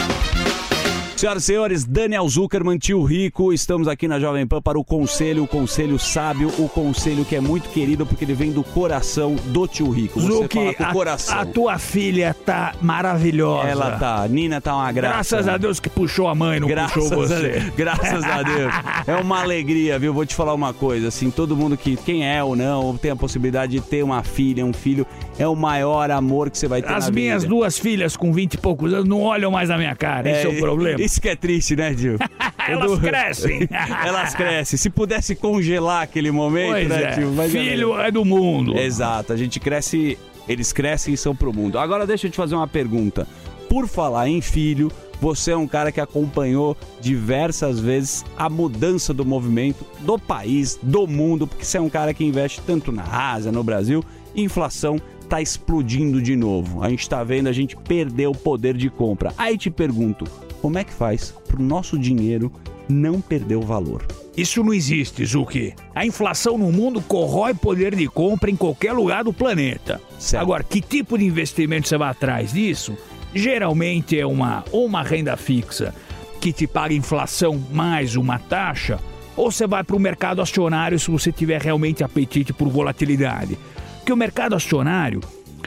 Senhoras 1.18 1.42
e 1.42 1.46
senhores, 1.46 1.84
Daniel 1.84 2.28
Zuckerman, 2.28 2.78
tio 2.78 3.02
Rico, 3.02 3.52
estamos 3.52 3.88
aqui 3.88 4.06
na 4.06 4.20
Jovem 4.20 4.46
Pan 4.46 4.62
para 4.62 4.78
o 4.78 4.84
conselho, 4.84 5.42
o 5.42 5.48
conselho 5.48 5.98
sábio, 5.98 6.48
o 6.60 6.68
conselho 6.68 7.24
que 7.24 7.34
é 7.34 7.40
muito 7.40 7.68
querido 7.70 8.06
porque 8.06 8.24
ele 8.24 8.34
vem 8.34 8.52
do 8.52 8.62
coração 8.62 9.34
do 9.46 9.66
tio 9.66 9.90
Rico. 9.90 10.20
Você 10.20 10.28
Zuki, 10.28 10.76
a, 10.78 10.92
coração. 10.92 11.40
a 11.40 11.44
tua 11.44 11.76
filha 11.76 12.32
tá 12.46 12.72
maravilhosa. 12.80 13.66
Ela 13.68 13.98
tá, 13.98 14.22
a 14.22 14.28
Nina 14.28 14.60
tá 14.60 14.76
uma 14.76 14.92
graça. 14.92 15.14
Graças 15.14 15.48
a 15.48 15.56
Deus 15.56 15.80
que 15.80 15.90
puxou 15.90 16.28
a 16.28 16.36
mãe, 16.36 16.60
não 16.60 16.68
Graças 16.68 16.94
puxou 16.94 17.24
a 17.24 17.26
você. 17.26 17.48
Deus, 17.48 17.74
graças 17.74 18.22
a 18.24 18.42
Deus. 18.44 18.72
É 19.04 19.16
uma 19.16 19.40
alegria, 19.42 19.98
viu? 19.98 20.14
Vou 20.14 20.24
te 20.24 20.36
falar 20.36 20.54
uma 20.54 20.72
coisa, 20.72 21.08
assim, 21.08 21.32
todo 21.32 21.56
mundo 21.56 21.76
que, 21.76 21.96
quem 21.96 22.24
é 22.28 22.44
ou 22.44 22.54
não, 22.54 22.96
tem 22.96 23.10
a 23.10 23.16
possibilidade 23.16 23.72
de 23.72 23.80
ter 23.80 24.04
uma 24.04 24.22
filha, 24.22 24.64
um 24.64 24.72
filho, 24.72 25.04
é 25.36 25.48
o 25.48 25.56
maior 25.56 26.12
amor 26.12 26.48
que 26.48 26.56
você 26.56 26.68
vai 26.68 26.80
ter 26.80 26.92
As 26.92 27.10
minhas 27.10 27.42
vida. 27.42 27.52
duas 27.52 27.76
filhas 27.76 28.16
com 28.16 28.32
20 28.32 28.54
e 28.54 28.58
poucos 28.58 28.92
anos 28.92 29.08
não 29.08 29.22
olham 29.22 29.50
mais 29.50 29.68
na 29.68 29.76
minha 29.76 29.96
cara. 29.96 30.30
Esse 30.30 30.46
é, 30.46 30.48
o 30.48 30.60
problema. 30.60 31.07
Isso 31.08 31.20
que 31.22 31.28
é 31.30 31.34
triste, 31.36 31.74
né, 31.74 31.94
Gil? 31.96 32.16
Elas 32.68 32.92
Edu- 32.92 33.00
crescem. 33.00 33.68
Elas 34.06 34.34
crescem. 34.34 34.78
Se 34.78 34.90
pudesse 34.90 35.34
congelar 35.34 36.02
aquele 36.02 36.30
momento, 36.30 36.72
Pois 36.72 36.88
né, 36.88 37.02
é. 37.02 37.12
tio? 37.12 37.32
Mas 37.34 37.50
Filho 37.50 37.98
é 37.98 38.10
do 38.10 38.24
mundo. 38.26 38.76
Exato. 38.78 39.32
A 39.32 39.36
gente 39.36 39.58
cresce, 39.58 40.18
eles 40.46 40.70
crescem 40.72 41.14
e 41.14 41.16
são 41.16 41.34
pro 41.34 41.52
mundo. 41.52 41.78
Agora 41.78 42.06
deixa 42.06 42.26
eu 42.26 42.30
te 42.30 42.36
fazer 42.36 42.54
uma 42.54 42.68
pergunta. 42.68 43.26
Por 43.70 43.88
falar 43.88 44.28
em 44.28 44.40
filho, 44.42 44.92
você 45.20 45.52
é 45.52 45.56
um 45.56 45.66
cara 45.66 45.90
que 45.90 46.00
acompanhou 46.00 46.76
diversas 47.00 47.80
vezes 47.80 48.24
a 48.36 48.50
mudança 48.50 49.14
do 49.14 49.24
movimento 49.24 49.84
do 50.00 50.18
país, 50.18 50.78
do 50.82 51.06
mundo, 51.06 51.46
porque 51.46 51.64
você 51.64 51.78
é 51.78 51.80
um 51.80 51.88
cara 51.90 52.12
que 52.12 52.22
investe 52.24 52.60
tanto 52.66 52.92
na 52.92 53.04
Ásia, 53.32 53.50
no 53.50 53.64
Brasil, 53.64 54.04
inflação 54.36 55.00
tá 55.28 55.42
explodindo 55.42 56.22
de 56.22 56.34
novo. 56.36 56.82
A 56.82 56.88
gente 56.88 57.06
tá 57.08 57.22
vendo 57.24 57.48
a 57.48 57.52
gente 57.52 57.76
perder 57.76 58.26
o 58.28 58.32
poder 58.32 58.74
de 58.74 58.88
compra. 58.88 59.32
Aí 59.36 59.58
te 59.58 59.68
pergunto, 59.70 60.24
como 60.60 60.78
é 60.78 60.84
que 60.84 60.92
faz 60.92 61.34
pro 61.46 61.62
nosso 61.62 61.98
dinheiro 61.98 62.52
não 62.88 63.20
perder 63.20 63.56
o 63.56 63.62
valor? 63.62 64.04
Isso 64.36 64.62
não 64.62 64.72
existe, 64.72 65.24
Zuki. 65.26 65.74
A 65.94 66.06
inflação 66.06 66.56
no 66.56 66.70
mundo 66.70 67.02
corrói 67.02 67.54
poder 67.54 67.94
de 67.94 68.06
compra 68.06 68.50
em 68.50 68.56
qualquer 68.56 68.92
lugar 68.92 69.24
do 69.24 69.32
planeta. 69.32 70.00
Agora, 70.36 70.62
que 70.62 70.80
tipo 70.80 71.18
de 71.18 71.24
investimento 71.24 71.88
você 71.88 71.98
vai 71.98 72.10
atrás 72.10 72.52
disso? 72.52 72.96
Geralmente 73.34 74.18
é 74.18 74.24
uma 74.24 74.64
ou 74.70 74.86
uma 74.86 75.02
renda 75.02 75.36
fixa 75.36 75.94
que 76.40 76.52
te 76.52 76.66
paga 76.66 76.94
inflação 76.94 77.60
mais 77.72 78.16
uma 78.16 78.38
taxa, 78.38 79.00
ou 79.36 79.50
você 79.50 79.66
vai 79.66 79.82
para 79.82 79.96
o 79.96 80.00
mercado 80.00 80.40
acionário 80.40 80.98
se 80.98 81.10
você 81.10 81.32
tiver 81.32 81.60
realmente 81.60 82.04
apetite 82.04 82.52
por 82.52 82.68
volatilidade. 82.68 83.58
Porque 83.98 84.12
o 84.12 84.16
mercado 84.16 84.54
acionário, 84.54 85.20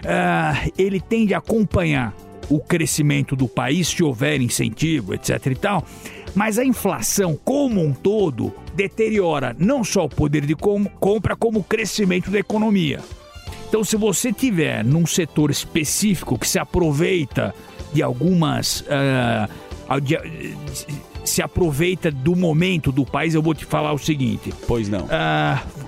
ah, 0.06 0.66
ele 0.78 1.00
tende 1.00 1.34
a 1.34 1.40
acompanhar 1.40 2.14
o 2.52 2.60
crescimento 2.60 3.36
do 3.36 3.48
país 3.48 3.88
se 3.88 4.04
houver 4.04 4.42
incentivo, 4.42 5.14
etc 5.14 5.46
e 5.48 5.56
tal. 5.56 5.86
Mas 6.36 6.58
a 6.60 6.64
inflação 6.66 7.38
como 7.44 7.82
um 7.82 7.92
todo 7.94 8.54
deteriora 8.76 9.56
não 9.60 9.84
só 9.84 10.06
o 10.06 10.10
poder 10.10 10.46
de 10.46 10.56
com- 10.56 10.86
compra, 10.86 11.36
como 11.36 11.60
o 11.60 11.64
crescimento 11.64 12.30
da 12.32 12.40
economia. 12.40 13.00
Então, 13.68 13.84
se 13.84 13.96
você 13.96 14.32
tiver 14.34 14.84
num 14.84 15.06
setor 15.06 15.50
específico 15.50 16.38
que 16.38 16.48
se 16.48 16.60
aproveita 16.60 17.54
de 17.94 18.02
algumas. 18.04 18.84
ah, 18.90 19.48
de- 20.00 20.56
se 21.24 21.40
aproveita 21.42 22.10
do 22.10 22.36
momento 22.36 22.92
do 22.92 23.06
país, 23.06 23.36
eu 23.36 23.44
vou 23.44 23.54
te 23.54 23.64
falar 23.64 23.94
o 23.94 23.98
seguinte. 23.98 24.52
Pois 24.68 24.90
não. 24.90 25.08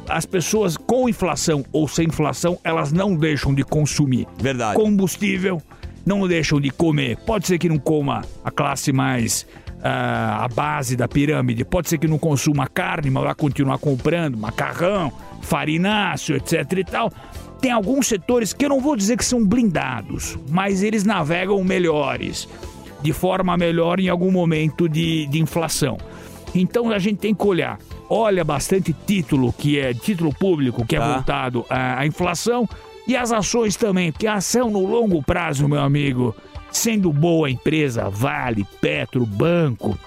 as 0.08 0.26
pessoas 0.26 0.78
com 0.78 1.10
inflação 1.10 1.66
ou 1.72 1.88
sem 1.88 2.06
inflação, 2.08 2.60
elas 2.64 2.92
não 2.92 3.16
deixam 3.16 3.54
de 3.54 3.64
consumir. 3.64 4.28
Verdade. 4.38 4.76
Combustível, 4.80 5.62
não 6.06 6.28
deixam 6.28 6.60
de 6.60 6.70
comer. 6.70 7.18
Pode 7.18 7.48
ser 7.48 7.58
que 7.58 7.70
não 7.70 7.78
coma 7.78 8.24
a 8.44 8.52
classe 8.52 8.92
mais 8.92 9.46
ah, 9.84 10.46
a 10.46 10.48
base 10.48 10.96
da 10.96 11.08
pirâmide. 11.08 11.66
Pode 11.66 11.90
ser 11.90 11.98
que 11.98 12.08
não 12.08 12.18
consuma 12.18 12.68
carne, 12.68 13.10
mas 13.10 13.24
vai 13.24 13.36
continuar 13.36 13.78
comprando 13.78 14.38
macarrão, 14.38 15.12
farináceo, 15.42 16.36
etc 16.36 16.72
e 16.78 16.84
tal. 16.84 17.12
Tem 17.60 17.72
alguns 17.72 18.08
setores 18.08 18.54
que 18.54 18.66
eu 18.66 18.70
não 18.70 18.80
vou 18.82 18.96
dizer 18.96 19.18
que 19.18 19.26
são 19.26 19.46
blindados, 19.46 20.38
mas 20.50 20.84
eles 20.84 21.04
navegam 21.04 21.64
melhores, 21.64 22.48
de 23.02 23.14
forma 23.14 23.56
melhor 23.56 24.00
em 24.00 24.10
algum 24.10 24.32
momento 24.32 24.90
de, 24.90 25.28
de 25.28 25.42
inflação. 25.42 25.98
Então 26.54 26.92
a 26.92 27.00
gente 27.00 27.18
tem 27.20 27.34
que 27.34 27.46
olhar. 27.46 27.80
Olha 28.10 28.44
bastante 28.44 28.94
título 29.06 29.52
que 29.54 29.80
é 29.80 29.94
título 29.94 30.34
público 30.34 30.86
que 30.86 30.96
é 30.96 31.00
Tá. 31.00 31.14
voltado 31.14 31.66
à, 31.70 32.00
à 32.00 32.06
inflação 32.06 32.68
e 33.08 33.16
as 33.16 33.32
ações 33.32 33.76
também, 33.76 34.12
porque 34.12 34.28
a 34.28 34.36
ação 34.36 34.70
no 34.70 34.86
longo 34.86 35.22
prazo, 35.22 35.68
meu 35.68 35.82
amigo, 35.82 36.36
sendo 36.72 37.12
boa 37.12 37.48
a 37.48 37.52
empresa, 37.52 38.10
Vale, 38.10 38.66
Petro, 38.80 39.26
Banco, 39.26 39.98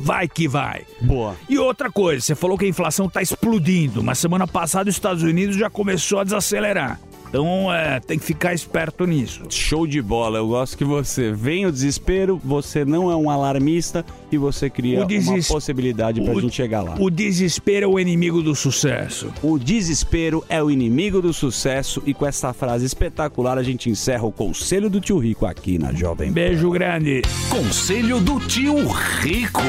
vai 0.00 0.28
que 0.28 0.48
vai. 0.48 0.82
Boa. 1.00 1.36
E 1.48 1.58
outra 1.58 1.90
coisa, 1.90 2.24
você 2.24 2.34
falou 2.34 2.58
que 2.58 2.64
a 2.64 2.68
inflação 2.68 3.06
está 3.06 3.22
explodindo, 3.22 4.02
mas 4.02 4.18
semana 4.18 4.46
passada 4.46 4.88
os 4.88 4.96
Estados 4.96 5.22
Unidos 5.22 5.56
já 5.56 5.70
começou 5.70 6.20
a 6.20 6.24
desacelerar. 6.24 6.98
Então 7.32 7.72
é, 7.72 7.98
tem 7.98 8.18
que 8.18 8.24
ficar 8.26 8.52
esperto 8.52 9.06
nisso. 9.06 9.40
Show 9.48 9.86
de 9.86 10.02
bola, 10.02 10.36
eu 10.36 10.48
gosto 10.48 10.76
que 10.76 10.84
você 10.84 11.32
vem 11.32 11.64
o 11.64 11.72
desespero, 11.72 12.38
você 12.44 12.84
não 12.84 13.10
é 13.10 13.16
um 13.16 13.30
alarmista 13.30 14.04
e 14.30 14.36
você 14.36 14.68
cria 14.68 15.02
deses- 15.06 15.28
uma 15.30 15.42
possibilidade 15.42 16.20
pra 16.20 16.34
o- 16.34 16.40
gente 16.42 16.54
chegar 16.54 16.82
lá. 16.82 16.94
O 17.00 17.08
desespero 17.08 17.86
é 17.86 17.88
o 17.88 17.98
inimigo 17.98 18.42
do 18.42 18.54
sucesso. 18.54 19.32
O 19.42 19.58
desespero 19.58 20.44
é 20.46 20.62
o 20.62 20.70
inimigo 20.70 21.22
do 21.22 21.32
sucesso 21.32 22.02
e 22.04 22.12
com 22.12 22.26
essa 22.26 22.52
frase 22.52 22.84
espetacular 22.84 23.56
a 23.56 23.62
gente 23.62 23.88
encerra 23.88 24.24
o 24.26 24.32
Conselho 24.32 24.90
do 24.90 25.00
Tio 25.00 25.16
Rico 25.16 25.46
aqui 25.46 25.78
na 25.78 25.90
Jovem. 25.94 26.30
Beijo 26.30 26.70
grande. 26.70 27.22
Conselho 27.48 28.20
do 28.20 28.38
Tio 28.40 28.76
Rico. 29.22 29.62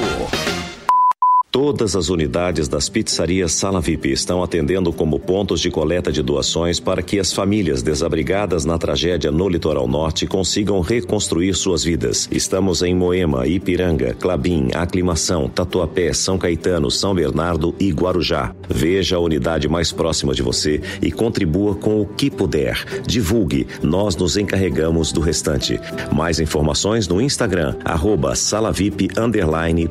Todas 1.53 1.95
as 1.95 2.09
unidades 2.09 2.67
das 2.67 2.89
pizzarias 2.89 3.51
Sala 3.51 3.79
VIP 3.79 4.11
estão 4.11 4.41
atendendo 4.41 4.91
como 4.91 5.19
pontos 5.19 5.61
de 5.61 5.69
coleta 5.69 6.11
de 6.11 6.23
doações 6.23 6.79
para 6.79 7.03
que 7.03 7.19
as 7.19 7.31
famílias 7.31 7.83
desabrigadas 7.83 8.65
na 8.65 8.75
tragédia 8.79 9.31
no 9.31 9.47
litoral 9.47 9.87
norte 9.87 10.25
consigam 10.25 10.81
reconstruir 10.81 11.53
suas 11.53 11.83
vidas. 11.83 12.27
Estamos 12.31 12.81
em 12.81 12.95
Moema, 12.95 13.45
Ipiranga, 13.45 14.15
Clabim, 14.15 14.69
Aclimação, 14.73 15.47
Tatuapé, 15.47 16.11
São 16.11 16.39
Caetano, 16.39 16.89
São 16.89 17.13
Bernardo 17.13 17.75
e 17.79 17.91
Guarujá. 17.91 18.51
Veja 18.67 19.17
a 19.17 19.19
unidade 19.19 19.69
mais 19.69 19.91
próxima 19.91 20.33
de 20.33 20.41
você 20.41 20.81
e 21.03 21.11
contribua 21.11 21.75
com 21.75 22.01
o 22.01 22.07
que 22.07 22.31
puder. 22.31 22.83
Divulgue, 23.05 23.67
nós 23.83 24.15
nos 24.15 24.37
encarregamos 24.37 25.11
do 25.11 25.21
restante. 25.21 25.79
Mais 26.11 26.39
informações 26.39 27.07
no 27.07 27.21
Instagram, 27.21 27.75
arroba 27.85 28.33
underline. 29.19 29.87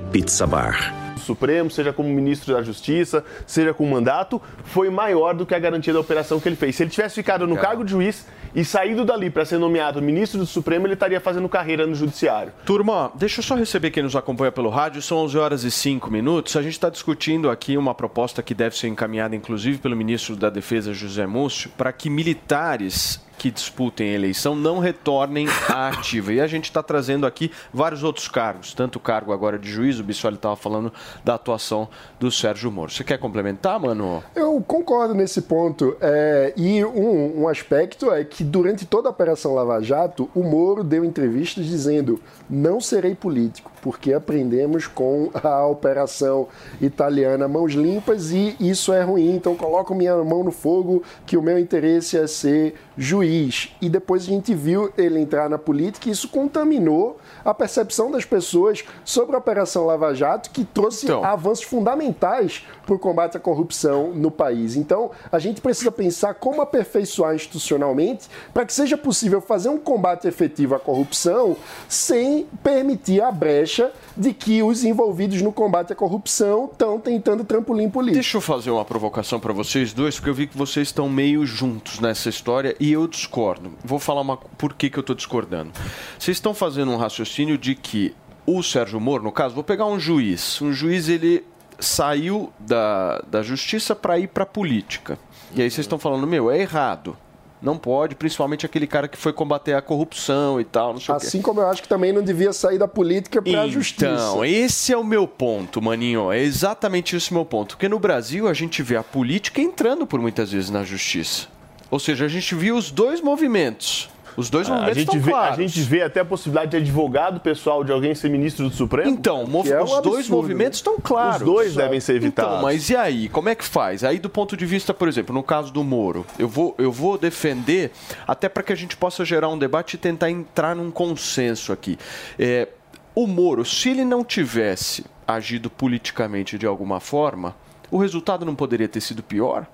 Supremo, 1.23 1.71
seja 1.71 1.93
como 1.93 2.09
ministro 2.09 2.55
da 2.55 2.63
Justiça, 2.63 3.25
seja 3.47 3.73
com 3.73 3.87
mandato, 3.87 4.41
foi 4.65 4.91
maior 4.91 5.35
do 5.35 5.47
que 5.47 5.55
a 5.55 5.59
garantia 5.59 5.93
da 5.93 6.01
operação 6.01 6.39
que 6.39 6.49
ele 6.49 6.57
fez. 6.57 6.77
Se 6.77 6.83
ele 6.83 6.91
tivesse 6.91 7.15
ficado 7.15 7.47
no 7.47 7.57
cargo 7.57 7.85
de 7.85 7.93
juiz 7.93 8.27
e 8.55 8.65
saído 8.65 9.05
dali 9.05 9.31
para 9.31 9.45
ser 9.45 9.59
nomeado 9.59 10.03
ministro 10.03 10.39
do 10.39 10.47
Supremo, 10.47 10.87
ele 10.87 10.95
estaria 10.95 11.21
fazendo 11.21 11.49
carreira 11.49 11.87
no 11.87 11.95
judiciário. 11.95 12.53
Turma, 12.65 13.11
deixa 13.15 13.41
eu 13.41 13.45
só 13.45 13.55
receber 13.55 13.91
quem 13.91 14.03
nos 14.03 14.15
acompanha 14.15 14.53
pelo 14.53 14.69
rádio. 14.69 15.01
São 15.01 15.19
11 15.19 15.39
horas 15.39 15.65
e 15.65 15.71
5 15.71 16.11
minutos. 16.11 16.57
A 16.57 16.63
gente 16.63 16.73
está 16.73 16.91
discutindo 16.91 17.51
aqui 17.51 17.77
uma 17.77 17.95
proposta 17.95 18.43
que 18.43 18.55
deve 18.55 18.77
ser 18.77 18.89
encaminhada, 18.89 19.35
inclusive, 19.35 19.79
pelo 19.79 19.97
ministro 19.97 20.37
da 20.37 20.51
Defesa, 20.51 20.93
José 20.93 21.27
Múcio, 21.27 21.71
para 21.77 21.93
que 21.93 22.11
militares 22.11 23.21
que 23.39 23.51
disputem 23.51 24.11
a 24.11 24.15
eleição 24.15 24.55
não 24.55 24.79
retornem 24.79 25.47
à 25.69 25.89
ativa. 25.93 26.33
E 26.33 26.41
a 26.41 26.47
gente 26.47 26.65
está 26.65 26.83
trazendo 26.83 27.27
aqui 27.27 27.51
vários 27.73 28.03
outros 28.03 28.29
cargos, 28.29 28.75
tanto 28.75 28.97
o 28.97 29.01
cargo 29.01 29.33
agora 29.33 29.59
de 29.59 29.71
juiz, 29.71 29.99
o 29.99 30.05
Bissoli 30.05 30.37
estava 30.37 30.57
falando 30.57 30.93
da 31.25 31.35
atuação 31.35 31.89
do 32.19 32.31
Sérgio 32.31 32.71
Moro. 32.71 32.91
Você 32.91 33.05
quer 33.05 33.19
complementar, 33.19 33.79
mano? 33.81 34.23
Eu 34.35 34.63
concordo 34.67 35.15
nesse 35.15 35.43
ponto. 35.43 35.97
É, 36.01 36.53
e 36.57 36.85
um, 36.85 37.43
um 37.43 37.49
aspecto 37.49 38.11
é 38.11 38.25
que 38.25 38.45
durante 38.45 38.87
toda 38.87 39.09
a 39.09 39.11
Operação 39.11 39.55
Lava 39.55 39.81
Jato, 39.83 40.31
o 40.35 40.43
Moro 40.43 40.85
deu 40.85 41.05
entrevistas 41.05 41.67
dizendo: 41.67 42.21
não 42.49 42.81
serei 42.81 43.15
político, 43.15 43.71
porque 43.83 44.13
aprendemos 44.13 44.87
com 44.87 45.31
a 45.35 45.67
Operação 45.67 46.49
Italiana 46.81 47.49
Mãos 47.49 47.73
Limpas 47.73 48.31
e 48.31 48.57
isso 48.61 48.93
é 48.93 49.03
ruim, 49.03 49.35
então 49.35 49.55
coloco 49.55 49.95
minha 49.95 50.17
mão 50.23 50.45
no 50.45 50.53
fogo 50.53 51.03
que 51.27 51.37
o 51.37 51.43
meu 51.43 51.59
interesse 51.59 52.17
é 52.17 52.27
ser 52.27 52.75
juiz. 52.97 53.71
E 53.81 53.89
depois 53.89 54.23
a 54.23 54.27
gente 54.27 54.55
viu 54.55 54.93
ele 54.97 55.21
entrar 55.21 55.49
na 55.49 55.59
política 55.59 56.09
e 56.09 56.13
isso 56.13 56.29
contaminou 56.29 57.19
a 57.45 57.55
percepção 57.55 58.11
das 58.11 58.25
pessoas 58.25 58.85
sobre 59.05 59.35
a 59.35 59.39
Operação 59.39 59.87
Lava 59.87 60.15
Jato, 60.15 60.51
que 60.51 60.65
trouxe 60.65 61.11
avanços 61.11 61.65
fundamentais 61.65 62.65
para 62.85 62.95
o 62.95 62.99
combate 62.99 63.37
à 63.37 63.41
corrupção 63.41 64.13
no 64.13 64.31
país. 64.31 64.77
Então, 64.77 65.11
a 65.31 65.39
gente 65.39 65.61
precisa 65.61 65.91
pensar 65.91 66.35
como 66.35 66.61
aperfeiçoar 66.61 67.35
institucionalmente 67.35 68.29
para 68.53 68.65
que 68.65 68.73
seja 68.73 68.97
possível 68.97 69.41
fazer 69.41 69.69
um 69.69 69.79
combate 69.79 70.27
efetivo 70.27 70.75
à 70.75 70.79
corrupção 70.79 71.57
sem 71.89 72.47
permitir 72.63 73.23
a 73.23 73.31
brecha 73.31 73.93
de 74.17 74.33
que 74.33 74.63
os 74.63 74.85
envolvidos 74.85 75.41
no 75.43 75.53
combate 75.53 75.93
à 75.93 75.97
corrupção 75.97 76.69
estão 76.71 76.99
tentando 76.99 77.45
trampolim 77.45 77.89
político. 77.89 78.15
Deixa 78.15 78.37
eu 78.37 78.41
fazer 78.41 78.71
uma 78.71 78.85
provocação 78.85 79.41
para 79.41 79.53
vocês 79.53 79.93
dois, 79.93 80.17
porque 80.17 80.31
eu 80.31 80.35
vi 80.35 80.47
que 80.47 80.57
vocês 80.57 80.89
estão 80.89 81.09
meio 81.09 81.47
juntos 81.47 82.01
nessa 82.01 82.29
história 82.29 82.77
e 82.83 82.91
eu 82.91 83.07
discordo. 83.07 83.75
Vou 83.85 84.01
falar 84.01 84.23
uma, 84.23 84.37
por 84.37 84.75
que, 84.75 84.91
que 84.91 84.99
eu 84.99 85.03
estou 85.03 85.15
discordando. 85.15 85.71
Vocês 86.19 86.37
estão 86.37 86.53
fazendo 86.53 86.91
um 86.91 86.97
raciocínio 86.97 87.57
de 87.57 87.77
que 87.77 88.13
o 88.45 88.61
Sérgio 88.61 88.99
Moro, 88.99 89.23
no 89.23 89.31
caso, 89.31 89.55
vou 89.55 89.63
pegar 89.63 89.87
um 89.87 90.01
juiz. 90.01 90.61
Um 90.61 90.73
juiz, 90.73 91.09
ele 91.09 91.45
saiu 91.79 92.53
da, 92.59 93.21
da 93.21 93.41
justiça 93.41 93.95
para 93.95 94.19
ir 94.19 94.27
para 94.27 94.43
a 94.43 94.47
política. 94.47 95.17
E 95.55 95.63
aí 95.63 95.71
vocês 95.71 95.85
estão 95.85 95.97
falando, 95.97 96.27
meu, 96.27 96.51
é 96.51 96.61
errado. 96.61 97.17
Não 97.63 97.79
pode, 97.79 98.17
principalmente 98.17 98.67
aquele 98.67 98.89
cara 98.89 99.07
que 99.07 99.17
foi 99.17 99.33
combater 99.33 99.75
a 99.75 99.81
corrupção 99.81 100.61
e 100.61 100.65
tal. 100.65 100.97
Assim 101.09 101.41
como 101.41 101.61
eu 101.61 101.69
acho 101.69 101.83
que 101.83 101.89
também 101.89 102.13
não 102.13 102.21
devia 102.21 102.53
sair 102.53 102.79
da 102.79 102.89
política 102.89 103.41
para 103.41 103.63
a 103.63 103.69
justiça. 103.69 104.07
Então, 104.07 104.45
esse 104.45 104.93
é 104.93 104.97
o 104.97 105.05
meu 105.05 105.29
ponto, 105.29 105.81
maninho. 105.81 106.33
É 106.33 106.41
exatamente 106.41 107.15
esse 107.15 107.31
o 107.31 107.35
meu 107.35 107.45
ponto. 107.45 107.77
Porque 107.77 107.89
no 107.89 108.01
Brasil 108.01 108.49
a 108.49 108.53
gente 108.53 108.83
vê 108.83 108.97
a 108.97 109.05
política 109.05 109.61
entrando 109.61 110.05
por 110.05 110.21
muitas 110.21 110.51
vezes 110.51 110.69
na 110.69 110.83
justiça. 110.83 111.47
Ou 111.93 111.99
seja, 111.99 112.25
a 112.25 112.29
gente 112.29 112.55
viu 112.55 112.75
os 112.75 112.91
dois 112.91 113.21
movimentos. 113.21 114.09
Os 114.35 114.49
dois 114.49 114.67
A 114.67 114.73
movimentos 114.73 114.99
gente, 114.99 115.09
estão 115.09 115.21
vê, 115.21 115.31
a 115.31 115.35
claros. 115.35 115.57
gente 115.59 115.81
vê 115.83 116.01
até 116.03 116.21
a 116.21 116.25
possibilidade 116.25 116.71
de 116.71 116.77
advogado 116.79 117.39
pessoal 117.39 117.85
de 117.85 117.93
alguém 117.93 118.15
ser 118.15 118.31
ministro 118.31 118.67
do 118.67 118.75
Supremo. 118.75 119.11
Então, 119.11 119.45
mov- 119.47 119.69
é 119.71 119.79
um 119.79 119.85
os 119.85 119.91
dois 120.01 120.21
absurdo, 120.21 120.31
movimentos 120.37 120.79
né? 120.79 120.91
estão 120.91 120.97
claros. 120.99 121.43
Os 121.43 121.47
dois 121.47 121.75
devem 121.75 122.01
ser 122.01 122.15
evitados. 122.17 122.51
Então, 122.53 122.63
mas 122.63 122.89
e 122.89 122.97
aí? 122.97 123.29
Como 123.29 123.51
é 123.51 123.55
que 123.55 123.63
faz? 123.63 124.03
Aí, 124.03 124.19
do 124.19 124.31
ponto 124.31 124.57
de 124.57 124.65
vista, 124.65 124.95
por 124.95 125.07
exemplo, 125.07 125.35
no 125.35 125.43
caso 125.43 125.71
do 125.71 125.85
Moro, 125.85 126.25
eu 126.39 126.49
vou, 126.49 126.75
eu 126.79 126.91
vou 126.91 127.19
defender, 127.19 127.93
até 128.27 128.49
para 128.49 128.63
que 128.63 128.73
a 128.73 128.77
gente 128.77 128.97
possa 128.97 129.23
gerar 129.23 129.51
um 129.51 129.59
debate 129.59 129.95
e 129.95 129.99
tentar 129.99 130.31
entrar 130.31 130.75
num 130.75 130.91
consenso 130.91 131.71
aqui. 131.75 131.99
É, 132.39 132.69
o 133.15 133.27
Moro, 133.27 133.67
se 133.67 133.91
ele 133.91 134.03
não 134.07 134.25
tivesse 134.25 135.05
agido 135.29 135.69
politicamente 135.69 136.57
de 136.57 136.65
alguma 136.67 137.01
forma, 137.01 137.55
o 137.91 137.99
resultado 137.99 138.47
não 138.47 138.55
poderia 138.55 138.89
ter 138.89 139.03
sido 139.03 139.23
pior? 139.23 139.67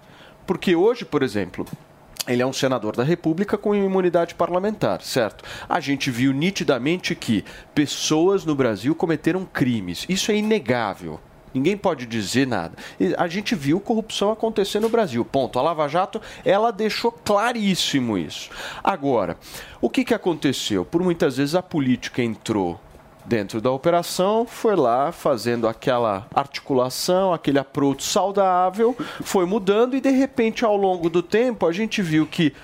Porque 0.44 0.74
hoje, 0.74 1.04
por 1.04 1.22
exemplo, 1.22 1.64
ele 2.28 2.42
é 2.42 2.46
um 2.46 2.52
senador 2.52 2.94
da 2.94 3.02
República 3.02 3.56
com 3.56 3.74
imunidade 3.74 4.34
parlamentar, 4.34 5.02
certo? 5.02 5.42
A 5.68 5.80
gente 5.80 6.10
viu 6.10 6.32
nitidamente 6.32 7.14
que 7.14 7.44
pessoas 7.74 8.44
no 8.44 8.54
Brasil 8.54 8.94
cometeram 8.94 9.44
crimes. 9.44 10.04
Isso 10.08 10.30
é 10.30 10.36
inegável. 10.36 11.18
Ninguém 11.52 11.76
pode 11.76 12.06
dizer 12.06 12.46
nada. 12.46 12.76
A 13.16 13.26
gente 13.26 13.54
viu 13.54 13.80
corrupção 13.80 14.30
acontecer 14.30 14.80
no 14.80 14.88
Brasil. 14.88 15.24
Ponto. 15.24 15.58
A 15.58 15.62
Lava 15.62 15.88
Jato, 15.88 16.20
ela 16.44 16.70
deixou 16.70 17.10
claríssimo 17.10 18.18
isso. 18.18 18.50
Agora, 18.84 19.36
o 19.80 19.88
que, 19.88 20.04
que 20.04 20.14
aconteceu? 20.14 20.84
Por 20.84 21.02
muitas 21.02 21.38
vezes 21.38 21.54
a 21.54 21.62
política 21.62 22.22
entrou 22.22 22.78
dentro 23.28 23.60
da 23.60 23.70
operação, 23.70 24.46
foi 24.46 24.74
lá 24.74 25.12
fazendo 25.12 25.68
aquela 25.68 26.26
articulação, 26.34 27.32
aquele 27.32 27.58
approach 27.58 28.02
saudável, 28.02 28.96
foi 29.22 29.44
mudando 29.44 29.94
e 29.94 30.00
de 30.00 30.10
repente 30.10 30.64
ao 30.64 30.76
longo 30.76 31.10
do 31.10 31.22
tempo 31.22 31.66
a 31.66 31.72
gente 31.72 32.00
viu 32.00 32.26
que 32.26 32.54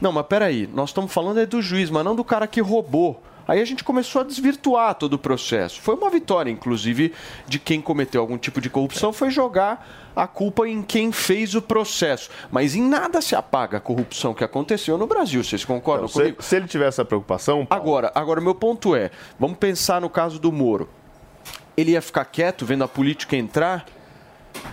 não, 0.00 0.10
mas 0.10 0.26
peraí, 0.26 0.68
nós 0.72 0.90
estamos 0.90 1.12
falando 1.12 1.38
é 1.38 1.46
do 1.46 1.62
juiz, 1.62 1.88
mas 1.88 2.04
não 2.04 2.16
do 2.16 2.24
cara 2.24 2.46
que 2.46 2.60
roubou. 2.60 3.22
Aí 3.46 3.60
a 3.60 3.64
gente 3.64 3.84
começou 3.84 4.22
a 4.22 4.24
desvirtuar 4.24 4.94
todo 4.94 5.14
o 5.14 5.18
processo. 5.18 5.80
Foi 5.80 5.94
uma 5.94 6.10
vitória, 6.10 6.50
inclusive, 6.50 7.12
de 7.46 7.58
quem 7.58 7.80
cometeu 7.80 8.20
algum 8.20 8.38
tipo 8.38 8.60
de 8.60 8.70
corrupção, 8.70 9.12
foi 9.12 9.30
jogar 9.30 9.86
a 10.14 10.26
culpa 10.26 10.68
em 10.68 10.82
quem 10.82 11.10
fez 11.12 11.54
o 11.54 11.62
processo. 11.62 12.30
Mas 12.50 12.74
em 12.74 12.82
nada 12.82 13.20
se 13.20 13.34
apaga 13.34 13.78
a 13.78 13.80
corrupção 13.80 14.34
que 14.34 14.44
aconteceu 14.44 14.96
no 14.98 15.06
Brasil. 15.06 15.42
Vocês 15.42 15.64
concordam 15.64 16.04
Então, 16.06 16.14
se, 16.14 16.20
comigo? 16.20 16.42
se 16.42 16.56
ele 16.56 16.66
tivesse 16.68 16.88
essa 17.00 17.04
preocupação. 17.04 17.66
Agora, 17.70 18.10
agora, 18.14 18.40
meu 18.40 18.54
ponto 18.54 18.94
é: 18.94 19.10
vamos 19.38 19.58
pensar 19.58 20.00
no 20.00 20.10
caso 20.10 20.38
do 20.38 20.52
Moro. 20.52 20.88
Ele 21.76 21.92
ia 21.92 22.02
ficar 22.02 22.24
quieto 22.26 22.66
vendo 22.66 22.84
a 22.84 22.88
política 22.88 23.36
entrar? 23.36 23.86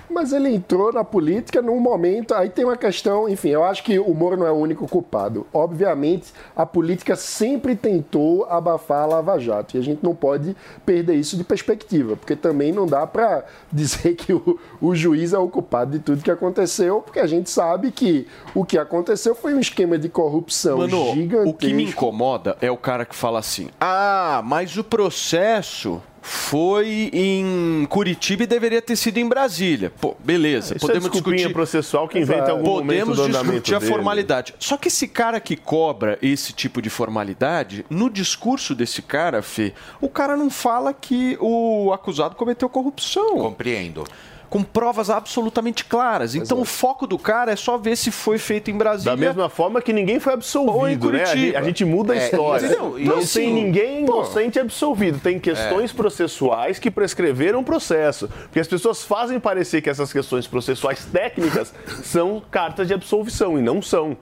Mas 0.09 0.34
ele 0.34 0.49
entrou 0.53 0.91
na 0.91 1.03
política 1.03 1.61
num 1.61 1.80
momento. 1.80 2.34
Aí 2.34 2.49
tem 2.49 2.65
uma 2.65 2.75
questão, 2.75 3.30
enfim, 3.30 3.49
eu 3.49 3.63
acho 3.63 3.84
que 3.84 3.99
o 3.99 4.13
Moro 4.13 4.38
não 4.38 4.47
é 4.47 4.51
o 4.51 4.55
único 4.55 4.88
culpado. 4.88 5.45
Obviamente, 5.53 6.34
a 6.55 6.65
política 6.65 7.15
sempre 7.15 7.75
tentou 7.75 8.45
abafar 8.45 9.03
a 9.03 9.05
Lava 9.05 9.39
Jato. 9.39 9.77
E 9.77 9.80
a 9.80 9.84
gente 9.84 10.03
não 10.03 10.15
pode 10.15 10.55
perder 10.86 11.15
isso 11.15 11.38
de 11.38 11.43
perspectiva, 11.43 12.15
porque 12.15 12.36
também 12.36 12.71
não 12.71 12.86
dá 12.88 13.05
para 13.05 13.45
dizer 13.71 14.15
que 14.15 14.34
o, 14.34 14.59
o 14.82 14.95
juiz 14.95 15.34
é 15.34 15.38
o 15.38 15.47
culpado 15.47 15.91
de 15.91 15.99
tudo 15.99 16.23
que 16.23 16.32
aconteceu, 16.32 17.01
porque 17.01 17.19
a 17.19 17.27
gente 17.27 17.49
sabe 17.49 17.91
que 17.91 18.27
o 18.55 18.65
que 18.65 18.77
aconteceu 18.77 19.36
foi 19.36 19.53
um 19.53 19.59
esquema 19.59 19.97
de 19.97 20.09
corrupção 20.09 20.80
Mano, 20.80 21.13
gigantesco. 21.13 21.49
o 21.49 21.53
que 21.53 21.73
me 21.73 21.84
incomoda 21.86 22.57
é 22.61 22.71
o 22.71 22.77
cara 22.77 23.05
que 23.05 23.15
fala 23.15 23.39
assim: 23.39 23.69
ah, 23.80 24.41
mas 24.43 24.75
o 24.77 24.84
processo 24.84 26.01
foi 26.32 27.09
em 27.11 27.88
Curitiba 27.89 28.43
e 28.43 28.47
deveria 28.47 28.82
ter 28.84 28.95
sido 28.95 29.17
em 29.17 29.27
Brasília. 29.27 29.91
Pô, 29.99 30.15
beleza. 30.19 30.75
Isso 30.75 30.86
é 30.86 30.88
podemos 30.88 31.09
desculpinha 31.09 31.38
discutir. 31.38 31.53
processual 31.53 32.07
que 32.07 32.19
inventa 32.19 32.51
algum 32.51 32.69
momento 32.69 32.85
Podemos 33.07 33.18
do 33.18 33.23
andamento 33.23 33.51
discutir 33.53 33.76
a 33.76 33.80
dele. 33.80 33.91
formalidade. 33.91 34.53
Só 34.60 34.77
que 34.77 34.89
esse 34.89 35.07
cara 35.07 35.39
que 35.39 35.56
cobra 35.56 36.19
esse 36.22 36.53
tipo 36.53 36.84
de 36.84 36.89
formalidade, 36.89 37.84
no 37.89 38.11
discurso 38.11 38.76
desse 38.76 39.01
cara, 39.01 39.41
Fê, 39.41 39.73
o 39.99 40.07
cara 40.07 40.38
não 40.38 40.51
fala 40.51 40.93
que 40.93 41.35
o 41.41 41.91
acusado 41.91 42.35
cometeu 42.35 42.69
corrupção. 42.69 43.39
Compreendo. 43.39 44.03
Com 44.49 44.63
provas 44.63 45.09
absolutamente 45.09 45.85
claras. 45.85 46.34
Então 46.34 46.59
o 46.59 46.65
foco 46.65 47.05
do 47.05 47.17
cara 47.19 47.51
é 47.51 47.55
só 47.55 47.77
ver 47.77 47.95
se 47.95 48.09
foi 48.11 48.38
feito 48.38 48.71
em 48.71 48.77
Brasília. 48.77 49.15
Da 49.15 49.17
mesma 49.17 49.47
forma 49.49 49.81
que 49.81 49.93
ninguém 49.93 50.19
foi 50.19 50.34
absolvido, 50.34 51.11
né? 51.11 51.21
A 51.21 51.26
gente, 51.26 51.35
Curitiba. 51.38 51.59
a 51.59 51.63
gente 51.63 51.85
muda 51.85 52.13
a 52.13 52.15
É, 52.15 52.26
história. 52.26 52.69
Não 52.69 52.99
Então, 52.99 53.13
tem 53.15 53.23
assim, 53.23 53.53
ninguém 53.53 54.05
pô. 54.05 54.15
inocente 54.15 54.59
absolvido. 54.59 55.19
Tem 55.19 55.39
questões 55.39 55.91
processuais 55.91 56.80
que 56.80 56.89
prescreveram 56.89 57.59
o 57.59 57.63
processo. 57.63 58.27
Porque 58.43 58.59
as 58.59 58.67
pessoas 58.67 59.03
fazem 59.03 59.39
parecer 59.39 59.81
que 59.81 59.89
essas 59.89 60.11
questões 60.11 60.47
processuais 60.47 61.05
técnicas 61.05 61.73
são 62.03 62.41
cartas 62.49 62.88
de 62.88 62.93
absolvição 62.93 63.57
e 63.59 63.61
não 63.61 63.81
são. 63.81 64.17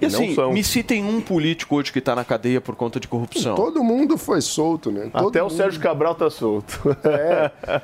E 0.00 0.06
não 0.08 0.14
assim, 0.20 0.34
são. 0.34 0.52
me 0.52 0.62
citem 0.62 1.04
um 1.04 1.20
político 1.20 1.76
hoje 1.76 1.90
que 1.90 1.98
está 2.00 2.14
na 2.14 2.24
cadeia 2.24 2.60
por 2.60 2.74
conta 2.76 3.00
de 3.00 3.08
corrupção. 3.08 3.54
Todo 3.54 3.82
mundo 3.82 4.18
foi 4.18 4.40
solto, 4.42 4.90
né? 4.90 5.08
Todo 5.12 5.28
Até 5.28 5.42
o 5.42 5.46
mundo. 5.48 5.56
Sérgio 5.56 5.80
Cabral 5.80 6.14
tá 6.14 6.28
solto. 6.28 6.96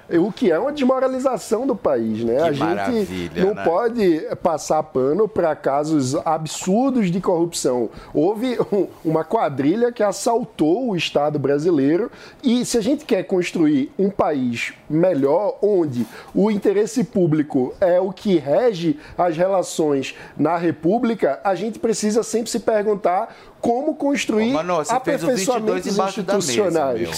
É, 0.08 0.18
o 0.18 0.30
que 0.30 0.50
é 0.50 0.58
uma 0.58 0.72
desmoralização 0.72 1.66
do 1.66 1.74
país, 1.74 2.22
né? 2.22 2.36
Que 2.36 2.42
a 2.42 2.52
gente 2.52 2.58
maravilha, 2.60 3.44
não 3.46 3.54
né? 3.54 3.64
pode 3.64 4.20
passar 4.42 4.82
pano 4.82 5.26
para 5.26 5.54
casos 5.56 6.14
absurdos 6.16 7.10
de 7.10 7.20
corrupção. 7.20 7.88
Houve 8.12 8.58
um- 8.72 8.86
uma 9.04 9.24
quadrilha 9.24 9.90
que 9.90 10.02
assaltou 10.02 10.90
o 10.90 10.96
Estado 10.96 11.38
brasileiro 11.38 12.10
e 12.42 12.64
se 12.64 12.76
a 12.76 12.80
gente 12.82 13.04
quer 13.04 13.22
construir 13.24 13.90
um 13.98 14.10
país 14.10 14.74
melhor, 14.92 15.58
onde 15.62 16.06
o 16.34 16.50
interesse 16.50 17.04
público 17.04 17.74
é 17.80 18.00
o 18.00 18.12
que 18.12 18.36
rege 18.36 18.98
as 19.16 19.36
relações 19.36 20.14
na 20.36 20.56
República, 20.56 21.40
a 21.42 21.54
gente 21.54 21.78
precisa 21.78 22.22
sempre 22.22 22.50
se 22.50 22.60
perguntar 22.60 23.34
como 23.62 23.94
construir 23.94 24.50
Ô, 24.50 24.54
Mano, 24.54 24.74
você 24.74 25.00
fez 25.00 25.22
o 25.22 25.28
22 25.28 25.48
aperfeiçoamentos 25.48 25.94
embaixo 25.94 26.22
da 26.22 26.34
mesa, 26.34 26.50
institucionais. 26.50 27.00
meu. 27.00 27.12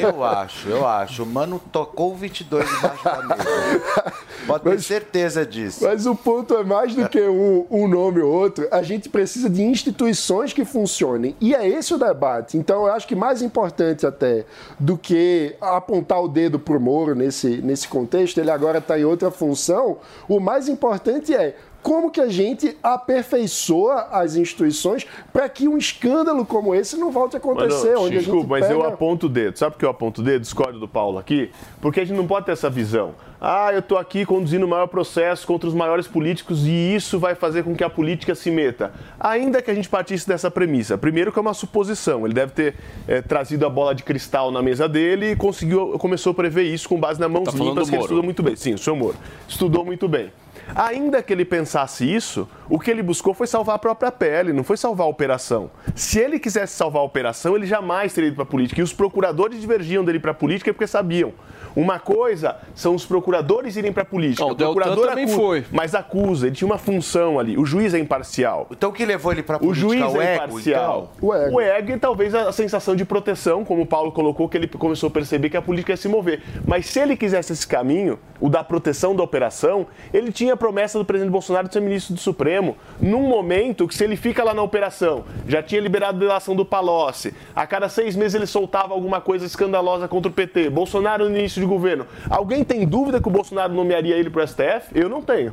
Eu 0.00 0.24
acho, 0.24 0.68
eu 0.68 0.86
acho. 0.86 1.22
O 1.24 1.26
Mano 1.26 1.60
tocou 1.72 2.12
o 2.12 2.14
22 2.14 2.64
embaixo 2.78 3.04
da 3.04 3.22
mesa. 3.22 4.12
Pode 4.46 4.64
ter 4.64 4.80
certeza 4.80 5.44
disso. 5.44 5.84
Mas 5.84 6.06
o 6.06 6.14
ponto 6.14 6.54
é 6.54 6.62
mais 6.62 6.94
do 6.94 7.08
que 7.08 7.20
um, 7.20 7.66
um 7.68 7.88
nome 7.88 8.20
ou 8.20 8.32
outro. 8.32 8.68
A 8.70 8.82
gente 8.82 9.08
precisa 9.08 9.50
de 9.50 9.62
instituições 9.62 10.52
que 10.52 10.64
funcionem. 10.64 11.34
E 11.40 11.54
é 11.54 11.66
esse 11.66 11.92
o 11.92 11.98
debate. 11.98 12.56
Então, 12.56 12.86
eu 12.86 12.92
acho 12.92 13.08
que 13.08 13.16
mais 13.16 13.42
importante 13.42 14.06
até 14.06 14.44
do 14.78 14.96
que 14.96 15.56
apontar 15.60 16.22
o 16.22 16.28
dedo 16.28 16.58
para 16.60 16.76
o 16.76 16.80
Moro 16.80 17.16
nesse, 17.16 17.56
nesse 17.62 17.88
contexto, 17.88 18.38
ele 18.38 18.50
agora 18.50 18.78
está 18.78 18.96
em 18.96 19.04
outra 19.04 19.30
função. 19.30 19.98
O 20.28 20.38
mais 20.38 20.68
importante 20.68 21.34
é 21.34 21.56
como 21.84 22.10
que 22.10 22.18
a 22.18 22.28
gente 22.28 22.78
aperfeiçoa 22.82 24.08
as 24.10 24.36
instituições 24.36 25.06
para 25.30 25.46
que 25.50 25.68
um 25.68 25.76
escândalo 25.76 26.46
como 26.46 26.74
esse 26.74 26.96
não 26.96 27.12
volte 27.12 27.36
a 27.36 27.38
acontecer. 27.38 27.88
Mano, 27.92 28.06
onde 28.06 28.16
a 28.16 28.20
desculpa, 28.20 28.40
gente 28.40 28.48
mas 28.62 28.70
eu 28.70 28.78
pega- 28.80 28.94
aponto 28.94 29.26
o 29.26 29.28
dedo. 29.28 29.58
Sabe 29.58 29.72
por 29.72 29.78
que 29.80 29.84
eu 29.84 29.90
aponto 29.90 30.22
o 30.22 30.24
dedo? 30.24 30.40
Discordo 30.40 30.80
do 30.80 30.88
Paulo 30.88 31.18
aqui. 31.18 31.50
Porque 31.82 32.00
a 32.00 32.04
gente 32.06 32.16
não 32.16 32.26
pode 32.26 32.46
ter 32.46 32.52
essa 32.52 32.70
visão. 32.70 33.14
Ah, 33.38 33.70
eu 33.74 33.82
tô 33.82 33.98
aqui 33.98 34.24
conduzindo 34.24 34.64
o 34.64 34.68
maior 34.68 34.86
processo 34.86 35.46
contra 35.46 35.68
os 35.68 35.74
maiores 35.74 36.08
políticos 36.08 36.64
e 36.66 36.94
isso 36.94 37.18
vai 37.18 37.34
fazer 37.34 37.62
com 37.62 37.74
que 37.76 37.84
a 37.84 37.90
política 37.90 38.34
se 38.34 38.50
meta. 38.50 38.90
Ainda 39.20 39.60
que 39.60 39.70
a 39.70 39.74
gente 39.74 39.86
partisse 39.90 40.26
dessa 40.26 40.50
premissa. 40.50 40.96
Primeiro 40.96 41.30
que 41.30 41.38
é 41.38 41.42
uma 41.42 41.52
suposição. 41.52 42.24
Ele 42.24 42.32
deve 42.32 42.52
ter 42.52 42.74
eh, 43.06 43.20
trazido 43.20 43.66
a 43.66 43.68
bola 43.68 43.94
de 43.94 44.02
cristal 44.02 44.50
na 44.50 44.62
mesa 44.62 44.88
dele 44.88 45.32
e 45.32 45.36
conseguiu, 45.36 45.98
começou 45.98 46.30
a 46.30 46.34
prever 46.34 46.62
isso 46.62 46.88
com 46.88 46.98
base 46.98 47.20
na 47.20 47.28
mãos 47.28 47.44
Tá 47.44 47.50
limpas 47.52 47.84
do 47.86 47.90
que 47.90 47.96
ele 47.96 48.02
estudou 48.04 48.22
muito 48.22 48.42
bem. 48.42 48.56
Sim, 48.56 48.72
o 48.74 48.78
senhor 48.78 48.96
Moro. 48.96 49.16
Estudou 49.46 49.84
muito 49.84 50.08
bem. 50.08 50.32
Ainda 50.74 51.22
que 51.22 51.32
ele 51.32 51.44
pensasse 51.44 52.04
isso, 52.04 52.48
o 52.68 52.78
que 52.78 52.90
ele 52.90 53.02
buscou 53.02 53.34
foi 53.34 53.46
salvar 53.46 53.76
a 53.76 53.78
própria 53.78 54.10
pele, 54.10 54.52
não 54.52 54.64
foi 54.64 54.76
salvar 54.76 55.06
a 55.06 55.10
operação. 55.10 55.70
Se 55.94 56.18
ele 56.18 56.38
quisesse 56.38 56.74
salvar 56.76 57.02
a 57.02 57.04
operação, 57.04 57.56
ele 57.56 57.66
jamais 57.66 58.12
teria 58.12 58.28
ido 58.28 58.36
para 58.36 58.44
a 58.44 58.46
política. 58.46 58.80
E 58.80 58.84
os 58.84 58.92
procuradores 58.92 59.60
divergiam 59.60 60.04
dele 60.04 60.18
para 60.18 60.30
a 60.32 60.34
política 60.34 60.72
porque 60.72 60.86
sabiam. 60.86 61.32
Uma 61.76 61.98
coisa 61.98 62.56
são 62.72 62.94
os 62.94 63.04
procuradores 63.04 63.76
irem 63.76 63.92
para 63.92 64.02
a 64.02 64.06
política. 64.06 64.44
O 64.46 64.54
procurador 64.54 65.08
também 65.08 65.24
acusa, 65.24 65.36
foi. 65.36 65.64
Mas 65.72 65.92
acusa, 65.94 66.46
ele 66.46 66.54
tinha 66.54 66.66
uma 66.66 66.78
função 66.78 67.38
ali. 67.38 67.58
O 67.58 67.66
juiz 67.66 67.92
é 67.94 67.98
imparcial. 67.98 68.68
Então 68.70 68.90
o 68.90 68.92
que 68.92 69.04
levou 69.04 69.32
ele 69.32 69.42
para 69.42 69.56
a 69.56 69.58
O 69.58 69.60
política? 69.60 69.88
juiz 69.88 70.14
o 70.14 70.20
é 70.20 70.34
ego, 70.36 70.44
imparcial. 70.44 71.10
então? 71.16 71.28
O 71.28 71.34
ego. 71.34 71.56
O 71.56 71.60
ego 71.60 71.90
e 71.90 71.98
talvez 71.98 72.32
a 72.32 72.52
sensação 72.52 72.94
de 72.94 73.04
proteção, 73.04 73.64
como 73.64 73.82
o 73.82 73.86
Paulo 73.86 74.12
colocou, 74.12 74.48
que 74.48 74.56
ele 74.56 74.68
começou 74.68 75.08
a 75.08 75.10
perceber 75.10 75.50
que 75.50 75.56
a 75.56 75.62
política 75.62 75.92
ia 75.92 75.96
se 75.96 76.06
mover. 76.06 76.42
Mas 76.64 76.86
se 76.86 77.00
ele 77.00 77.16
quisesse 77.16 77.52
esse 77.52 77.66
caminho, 77.66 78.20
o 78.40 78.48
da 78.48 78.62
proteção 78.62 79.14
da 79.16 79.24
operação, 79.24 79.86
ele 80.12 80.30
tinha 80.30 80.53
a 80.54 80.56
promessa 80.56 80.98
do 80.98 81.04
presidente 81.04 81.32
Bolsonaro 81.32 81.68
de 81.68 81.74
ser 81.74 81.80
ministro 81.80 82.14
do 82.14 82.20
Supremo, 82.20 82.76
num 83.00 83.22
momento 83.28 83.86
que 83.86 83.94
se 83.94 84.04
ele 84.04 84.16
fica 84.16 84.42
lá 84.42 84.54
na 84.54 84.62
operação, 84.62 85.24
já 85.46 85.62
tinha 85.62 85.80
liberado 85.80 86.16
a 86.16 86.20
delação 86.20 86.56
do 86.56 86.64
Palocci, 86.64 87.34
a 87.54 87.66
cada 87.66 87.88
seis 87.88 88.16
meses 88.16 88.34
ele 88.34 88.46
soltava 88.46 88.94
alguma 88.94 89.20
coisa 89.20 89.44
escandalosa 89.44 90.08
contra 90.08 90.30
o 90.30 90.34
PT, 90.34 90.70
Bolsonaro 90.70 91.28
no 91.28 91.36
início 91.36 91.60
de 91.60 91.66
governo. 91.66 92.06
Alguém 92.30 92.64
tem 92.64 92.86
dúvida 92.86 93.20
que 93.20 93.28
o 93.28 93.30
Bolsonaro 93.30 93.72
nomearia 93.72 94.16
ele 94.16 94.30
para 94.30 94.44
o 94.44 94.46
STF? 94.46 94.88
Eu 94.94 95.08
não 95.08 95.20
tenho. 95.20 95.52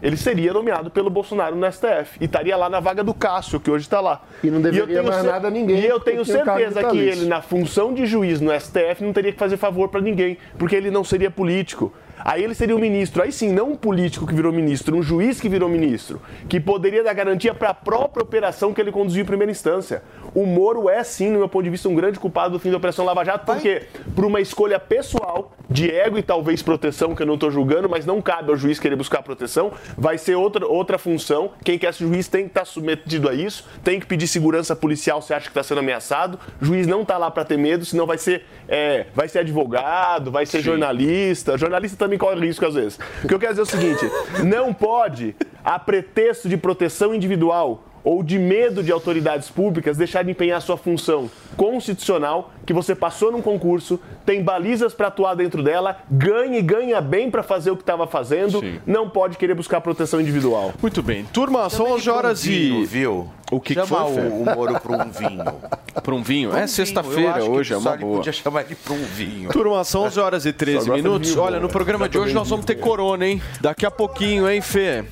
Ele 0.00 0.16
seria 0.16 0.52
nomeado 0.52 0.90
pelo 0.90 1.10
Bolsonaro 1.10 1.56
no 1.56 1.70
STF 1.70 2.18
e 2.20 2.24
estaria 2.24 2.56
lá 2.56 2.70
na 2.70 2.78
vaga 2.78 3.02
do 3.02 3.12
Cássio, 3.12 3.58
que 3.58 3.68
hoje 3.68 3.84
está 3.84 4.00
lá. 4.00 4.22
E 4.44 4.50
não 4.50 4.60
deveria 4.60 4.82
eu 4.82 4.86
tenho 4.86 5.04
mais 5.04 5.24
nada 5.24 5.48
a 5.48 5.50
ninguém, 5.50 5.80
E 5.80 5.86
eu 5.86 5.98
tenho 5.98 6.24
certeza 6.24 6.84
que 6.84 6.98
ele, 6.98 7.26
na 7.26 7.42
função 7.42 7.92
de 7.92 8.06
juiz 8.06 8.40
no 8.40 8.52
STF, 8.58 9.02
não 9.02 9.12
teria 9.12 9.32
que 9.32 9.38
fazer 9.38 9.56
favor 9.56 9.88
para 9.88 10.00
ninguém, 10.00 10.38
porque 10.56 10.76
ele 10.76 10.90
não 10.90 11.02
seria 11.02 11.30
político. 11.30 11.92
Aí 12.24 12.42
ele 12.42 12.54
seria 12.54 12.74
um 12.76 12.78
ministro, 12.78 13.22
aí 13.22 13.32
sim, 13.32 13.52
não 13.52 13.72
um 13.72 13.76
político 13.76 14.26
que 14.26 14.34
virou 14.34 14.52
ministro, 14.52 14.96
um 14.96 15.02
juiz 15.02 15.40
que 15.40 15.48
virou 15.48 15.68
ministro, 15.68 16.20
que 16.48 16.58
poderia 16.60 17.02
dar 17.02 17.12
garantia 17.12 17.54
para 17.54 17.70
a 17.70 17.74
própria 17.74 18.22
operação 18.22 18.72
que 18.72 18.80
ele 18.80 18.92
conduziu 18.92 19.22
em 19.22 19.26
primeira 19.26 19.50
instância. 19.50 20.02
O 20.34 20.44
Moro 20.46 20.88
é, 20.88 21.02
sim, 21.04 21.30
no 21.30 21.38
meu 21.38 21.48
ponto 21.48 21.64
de 21.64 21.70
vista, 21.70 21.88
um 21.88 21.94
grande 21.94 22.18
culpado 22.18 22.52
do 22.52 22.58
fim 22.58 22.70
da 22.70 22.76
Operação 22.76 23.04
Lava 23.04 23.24
Jato, 23.24 23.46
por 23.46 23.58
quê? 23.60 23.86
Por 24.14 24.24
uma 24.24 24.40
escolha 24.40 24.78
pessoal, 24.78 25.52
de 25.78 25.90
ego 25.92 26.18
e 26.18 26.22
talvez 26.22 26.60
proteção, 26.60 27.14
que 27.14 27.22
eu 27.22 27.26
não 27.26 27.34
estou 27.34 27.52
julgando, 27.52 27.88
mas 27.88 28.04
não 28.04 28.20
cabe 28.20 28.50
ao 28.50 28.56
juiz 28.56 28.80
querer 28.80 28.96
buscar 28.96 29.22
proteção, 29.22 29.72
vai 29.96 30.18
ser 30.18 30.34
outra, 30.34 30.66
outra 30.66 30.98
função. 30.98 31.52
Quem 31.64 31.78
quer 31.78 31.94
ser 31.94 32.04
juiz 32.04 32.26
tem 32.26 32.42
que 32.42 32.48
estar 32.48 32.64
submetido 32.64 33.28
a 33.28 33.34
isso, 33.34 33.64
tem 33.84 34.00
que 34.00 34.06
pedir 34.06 34.26
segurança 34.26 34.74
policial 34.74 35.22
se 35.22 35.32
acha 35.32 35.44
que 35.44 35.50
está 35.50 35.62
sendo 35.62 35.78
ameaçado. 35.78 36.36
O 36.60 36.64
juiz 36.64 36.88
não 36.88 37.02
está 37.02 37.16
lá 37.16 37.30
para 37.30 37.44
ter 37.44 37.56
medo, 37.56 37.84
senão 37.84 38.06
vai 38.06 38.18
ser, 38.18 38.44
é, 38.66 39.06
vai 39.14 39.28
ser 39.28 39.38
advogado, 39.38 40.32
vai 40.32 40.44
ser 40.46 40.62
jornalista. 40.62 41.56
Jornalista 41.56 41.96
também 41.96 42.18
corre 42.18 42.40
risco 42.40 42.66
às 42.66 42.74
vezes. 42.74 42.98
O 43.22 43.28
que 43.28 43.34
eu 43.34 43.38
quero 43.38 43.52
dizer 43.52 43.60
é 43.60 43.62
o 43.62 43.66
seguinte: 43.66 44.10
não 44.44 44.74
pode, 44.74 45.36
a 45.64 45.78
pretexto 45.78 46.48
de 46.48 46.56
proteção 46.56 47.14
individual 47.14 47.84
ou 48.08 48.22
de 48.22 48.38
medo 48.38 48.82
de 48.82 48.90
autoridades 48.90 49.50
públicas 49.50 49.98
deixar 49.98 50.24
de 50.24 50.30
empenhar 50.30 50.62
sua 50.62 50.78
função 50.78 51.30
constitucional, 51.58 52.50
que 52.64 52.72
você 52.72 52.94
passou 52.94 53.30
num 53.30 53.42
concurso, 53.42 54.00
tem 54.24 54.42
balizas 54.42 54.94
para 54.94 55.08
atuar 55.08 55.34
dentro 55.34 55.62
dela, 55.62 55.98
ganha 56.10 56.58
e 56.58 56.62
ganha 56.62 57.02
bem 57.02 57.30
para 57.30 57.42
fazer 57.42 57.70
o 57.70 57.76
que 57.76 57.82
estava 57.82 58.06
fazendo, 58.06 58.62
não 58.86 59.10
pode 59.10 59.36
querer 59.36 59.54
buscar 59.54 59.82
proteção 59.82 60.22
individual. 60.22 60.72
Muito 60.80 61.02
bem. 61.02 61.24
Turma, 61.26 61.68
são 61.68 61.92
11 61.92 62.08
horas 62.08 62.42
vinho, 62.44 62.82
e... 62.82 62.86
viu? 62.86 63.28
O 63.50 63.60
que, 63.60 63.74
que 63.74 63.86
Chama 63.86 64.04
foi, 64.04 64.14
Fê? 64.14 64.20
o, 64.20 64.42
o 64.42 64.44
Moro 64.44 64.80
para 64.80 64.92
um 64.92 65.10
vinho. 65.10 65.44
Para 65.98 66.14
um 66.14 66.22
vinho? 66.22 66.50
Pra 66.50 66.58
um 66.60 66.62
É 66.62 66.66
sexta-feira 66.66 67.34
que 67.34 67.40
hoje, 67.40 67.74
é 67.74 67.76
uma 67.76 67.96
boa. 67.96 68.16
podia 68.18 68.32
chamar 68.32 68.62
ele 68.62 68.74
para 68.76 68.94
um 68.94 69.02
vinho. 69.04 69.50
Turma, 69.50 69.82
são 69.84 70.04
11 70.04 70.20
horas 70.20 70.46
e 70.46 70.52
13 70.52 70.78
Só 70.78 70.84
gosta 70.86 70.96
de 70.96 71.02
minutos. 71.02 71.30
vinho 71.30 71.42
Olha, 71.42 71.60
no 71.60 71.66
né? 71.66 71.72
programa 71.72 72.04
Já 72.06 72.10
de 72.10 72.18
hoje 72.18 72.34
nós 72.34 72.48
vamos 72.48 72.64
ter 72.64 72.76
corona, 72.76 73.26
hein? 73.26 73.42
Daqui 73.60 73.84
a 73.84 73.90
pouquinho, 73.90 74.48
hein, 74.48 74.60
Fê? 74.60 75.04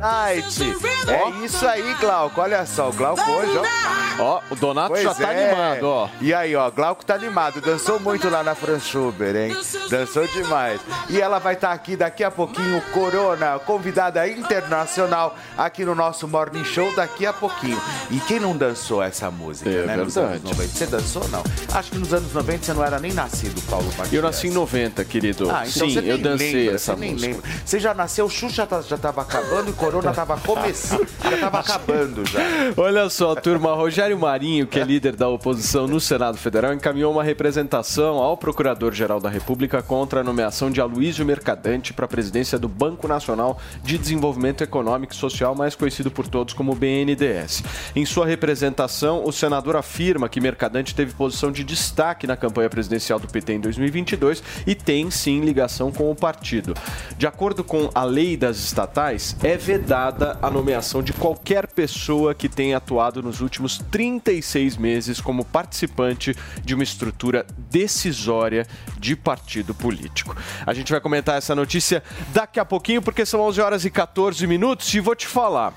Night. 0.00 0.62
É 1.06 1.44
isso 1.44 1.66
aí, 1.66 1.94
Glauco. 2.00 2.40
Olha 2.40 2.64
só, 2.66 2.88
o 2.88 2.92
Glauco 2.92 3.22
hoje, 3.30 3.56
ó. 3.58 4.22
Ó, 4.22 4.40
o 4.50 4.56
Donato 4.56 4.88
Pois 4.90 5.02
já 5.02 5.14
tá 5.14 5.32
é. 5.32 5.50
animado, 5.50 5.84
ó. 5.84 6.08
E 6.20 6.34
aí, 6.34 6.54
ó, 6.54 6.70
Glauco 6.70 7.04
tá 7.04 7.14
animado, 7.14 7.60
dançou 7.60 7.98
muito 7.98 8.28
lá 8.28 8.42
na 8.42 8.54
Franz 8.54 8.84
Schubert, 8.86 9.34
hein? 9.34 9.56
Dançou 9.88 10.26
demais. 10.26 10.80
E 11.08 11.20
ela 11.20 11.38
vai 11.38 11.54
estar 11.54 11.72
aqui 11.72 11.96
daqui 11.96 12.22
a 12.22 12.30
pouquinho, 12.30 12.80
Corona, 12.92 13.58
convidada 13.60 14.26
internacional 14.28 15.36
aqui 15.56 15.84
no 15.84 15.94
nosso 15.94 16.28
Morning 16.28 16.64
Show 16.64 16.92
daqui 16.94 17.24
a 17.24 17.32
pouquinho. 17.32 17.80
E 18.10 18.18
quem 18.20 18.38
não 18.38 18.54
dançou 18.56 19.02
essa 19.02 19.30
música, 19.30 19.70
É 19.70 19.86
né? 19.86 19.96
Nos 19.96 20.14
verdade. 20.14 20.36
anos 20.38 20.50
90. 20.56 20.68
Você 20.68 20.86
dançou 20.86 21.28
não? 21.28 21.42
Acho 21.72 21.90
que 21.90 21.98
nos 21.98 22.12
anos 22.12 22.32
90 22.32 22.64
você 22.64 22.72
não 22.74 22.84
era 22.84 22.98
nem 22.98 23.12
nascido, 23.12 23.60
Paulo 23.70 23.86
Matias. 23.96 24.12
Eu 24.12 24.22
nasci 24.22 24.48
em 24.48 24.52
90, 24.52 25.04
querido. 25.04 25.50
Ah, 25.50 25.62
então 25.66 25.88
Sim, 25.88 25.94
você 25.94 26.00
nem 26.02 26.10
eu 26.10 26.18
dancei 26.18 26.52
lembra, 26.52 26.74
essa 26.74 26.94
você 26.94 27.00
nem 27.00 27.12
música. 27.12 27.32
lembra. 27.32 27.50
Você 27.64 27.80
já 27.80 27.94
nasceu, 27.94 28.26
o 28.26 28.30
Xuxa 28.30 28.66
tá- 28.66 28.82
já 28.82 28.98
tava 28.98 29.22
acabando 29.22 29.70
e 29.70 29.72
Corona 29.72 30.12
tava 30.12 30.36
começando. 30.44 31.06
Já 31.24 31.36
tava 31.38 31.60
acabando 31.60 31.79
já. 32.26 32.40
Olha 32.76 33.08
só, 33.08 33.34
turma, 33.34 33.74
Rogério 33.74 34.18
Marinho, 34.18 34.66
que 34.66 34.78
é 34.78 34.84
líder 34.84 35.16
da 35.16 35.28
oposição 35.28 35.86
no 35.86 36.00
Senado 36.00 36.36
Federal, 36.36 36.72
encaminhou 36.72 37.12
uma 37.12 37.22
representação 37.22 38.18
ao 38.18 38.36
Procurador-Geral 38.36 39.20
da 39.20 39.28
República 39.28 39.82
contra 39.82 40.20
a 40.20 40.24
nomeação 40.24 40.70
de 40.70 40.80
Aloysio 40.80 41.24
Mercadante 41.24 41.92
para 41.92 42.04
a 42.04 42.08
presidência 42.08 42.58
do 42.58 42.68
Banco 42.68 43.08
Nacional 43.08 43.58
de 43.82 43.98
Desenvolvimento 43.98 44.62
Econômico 44.62 45.12
e 45.12 45.16
Social, 45.16 45.54
mais 45.54 45.74
conhecido 45.74 46.10
por 46.10 46.26
todos 46.26 46.54
como 46.54 46.74
BNDES. 46.74 47.62
Em 47.94 48.04
sua 48.04 48.26
representação, 48.26 49.24
o 49.24 49.32
senador 49.32 49.76
afirma 49.76 50.28
que 50.28 50.40
Mercadante 50.40 50.94
teve 50.94 51.12
posição 51.14 51.50
de 51.50 51.64
destaque 51.64 52.26
na 52.26 52.36
campanha 52.36 52.70
presidencial 52.70 53.18
do 53.18 53.28
PT 53.28 53.54
em 53.54 53.60
2022 53.60 54.42
e 54.66 54.74
tem 54.74 55.10
sim 55.10 55.40
ligação 55.40 55.90
com 55.90 56.10
o 56.10 56.14
partido. 56.14 56.74
De 57.16 57.26
acordo 57.26 57.62
com 57.64 57.90
a 57.94 58.04
lei 58.04 58.36
das 58.36 58.58
estatais, 58.58 59.36
é 59.42 59.56
vedada 59.56 60.38
a 60.42 60.50
nomeação 60.50 61.02
de 61.02 61.12
qualquer 61.12 61.66
pessoa 61.70 62.34
que 62.34 62.48
tenha 62.48 62.76
atuado 62.76 63.22
nos 63.22 63.40
últimos 63.40 63.78
36 63.90 64.76
meses 64.76 65.20
como 65.20 65.44
participante 65.44 66.36
de 66.64 66.74
uma 66.74 66.82
estrutura 66.82 67.46
decisória 67.56 68.66
de 68.98 69.16
partido 69.16 69.74
político. 69.74 70.36
A 70.66 70.74
gente 70.74 70.92
vai 70.92 71.00
comentar 71.00 71.38
essa 71.38 71.54
notícia 71.54 72.02
daqui 72.32 72.60
a 72.60 72.64
pouquinho, 72.64 73.00
porque 73.00 73.24
são 73.24 73.40
11 73.40 73.60
horas 73.60 73.84
e 73.84 73.90
14 73.90 74.46
minutos 74.46 74.92
e 74.92 75.00
vou 75.00 75.14
te 75.14 75.26
falar. 75.26 75.74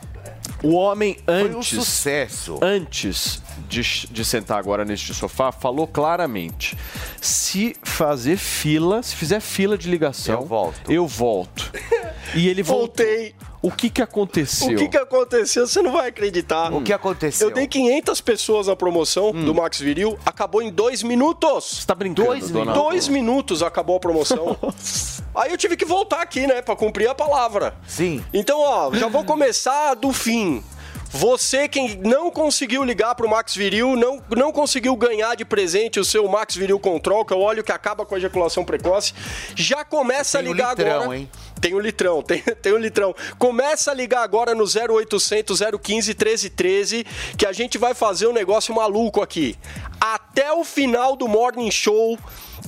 O 0.61 0.73
homem 0.73 1.17
antes. 1.27 1.55
um 1.55 1.63
sucesso. 1.63 2.59
Antes 2.61 3.41
de, 3.67 3.81
de 4.09 4.25
sentar 4.25 4.57
agora 4.59 4.83
neste 4.85 5.13
sofá, 5.13 5.51
falou 5.51 5.87
claramente: 5.87 6.75
se 7.21 7.75
fazer 7.83 8.37
fila, 8.37 9.01
se 9.03 9.15
fizer 9.15 9.39
fila 9.39 9.77
de 9.77 9.89
ligação, 9.89 10.41
eu 10.41 10.45
volto. 10.47 10.91
Eu 10.91 11.07
volto. 11.07 11.71
E 12.35 12.47
ele 12.49 12.63
Voltei. 12.63 13.35
O 13.61 13.69
que 13.69 13.89
que 13.91 14.01
aconteceu? 14.01 14.71
O 14.71 14.75
que, 14.75 14.87
que 14.87 14.97
aconteceu? 14.97 15.67
Você 15.67 15.81
não 15.83 15.91
vai 15.91 16.09
acreditar. 16.09 16.73
O 16.73 16.81
que 16.81 16.91
aconteceu? 16.91 17.49
Eu 17.49 17.53
dei 17.53 17.67
500 17.67 18.19
pessoas 18.21 18.65
na 18.67 18.75
promoção 18.75 19.31
do 19.31 19.53
Max 19.53 19.79
Viril, 19.79 20.17
acabou 20.25 20.61
em 20.61 20.71
dois 20.71 21.03
minutos. 21.03 21.65
Você 21.77 21.83
Hum. 21.83 21.85
tá 21.85 21.93
brincando, 21.95 22.27
Dois, 22.29 22.49
Donaldo? 22.49 22.81
dois 22.81 23.07
minutos 23.07 23.61
acabou 23.61 23.97
a 23.97 23.99
promoção. 23.99 24.57
Aí 25.35 25.51
eu 25.51 25.57
tive 25.57 25.77
que 25.77 25.85
voltar 25.85 26.21
aqui, 26.21 26.47
né, 26.47 26.61
pra 26.61 26.75
cumprir 26.75 27.07
a 27.07 27.13
palavra. 27.13 27.75
Sim. 27.87 28.23
Então, 28.33 28.59
ó, 28.59 28.91
já 28.95 29.07
vou 29.07 29.23
começar 29.23 29.93
do 29.93 30.11
fim. 30.11 30.63
Você 31.13 31.67
quem 31.67 31.95
não 31.97 32.31
conseguiu 32.31 32.83
ligar 32.83 33.13
pro 33.13 33.29
Max 33.29 33.55
Viril, 33.55 33.95
não, 33.95 34.19
não 34.35 34.51
conseguiu 34.51 34.95
ganhar 34.95 35.35
de 35.35 35.45
presente 35.45 35.99
o 35.99 36.03
seu 36.03 36.27
Max 36.27 36.55
Viril 36.55 36.79
Control, 36.79 37.23
que 37.23 37.31
é 37.31 37.37
o 37.37 37.39
óleo 37.39 37.63
que 37.63 37.71
acaba 37.71 38.03
com 38.03 38.15
a 38.15 38.17
ejaculação 38.17 38.65
precoce, 38.65 39.13
já 39.55 39.85
começa 39.85 40.39
a 40.39 40.41
ligar 40.41 40.75
litrão, 40.75 41.03
agora. 41.03 41.17
hein? 41.17 41.29
Tem 41.61 41.75
o 41.75 41.79
litrão, 41.79 42.23
tem, 42.23 42.41
tem 42.61 42.73
o 42.73 42.77
litrão. 42.77 43.13
Começa 43.37 43.91
a 43.91 43.93
ligar 43.93 44.23
agora 44.23 44.55
no 44.55 44.63
0800 44.63 45.59
015 45.81 46.09
1313 46.09 47.05
que 47.37 47.45
a 47.45 47.53
gente 47.53 47.77
vai 47.77 47.93
fazer 47.93 48.25
um 48.25 48.33
negócio 48.33 48.73
maluco 48.73 49.21
aqui. 49.21 49.55
Até 50.01 50.51
o 50.51 50.63
final 50.63 51.15
do 51.15 51.27
Morning 51.27 51.69
Show, 51.69 52.17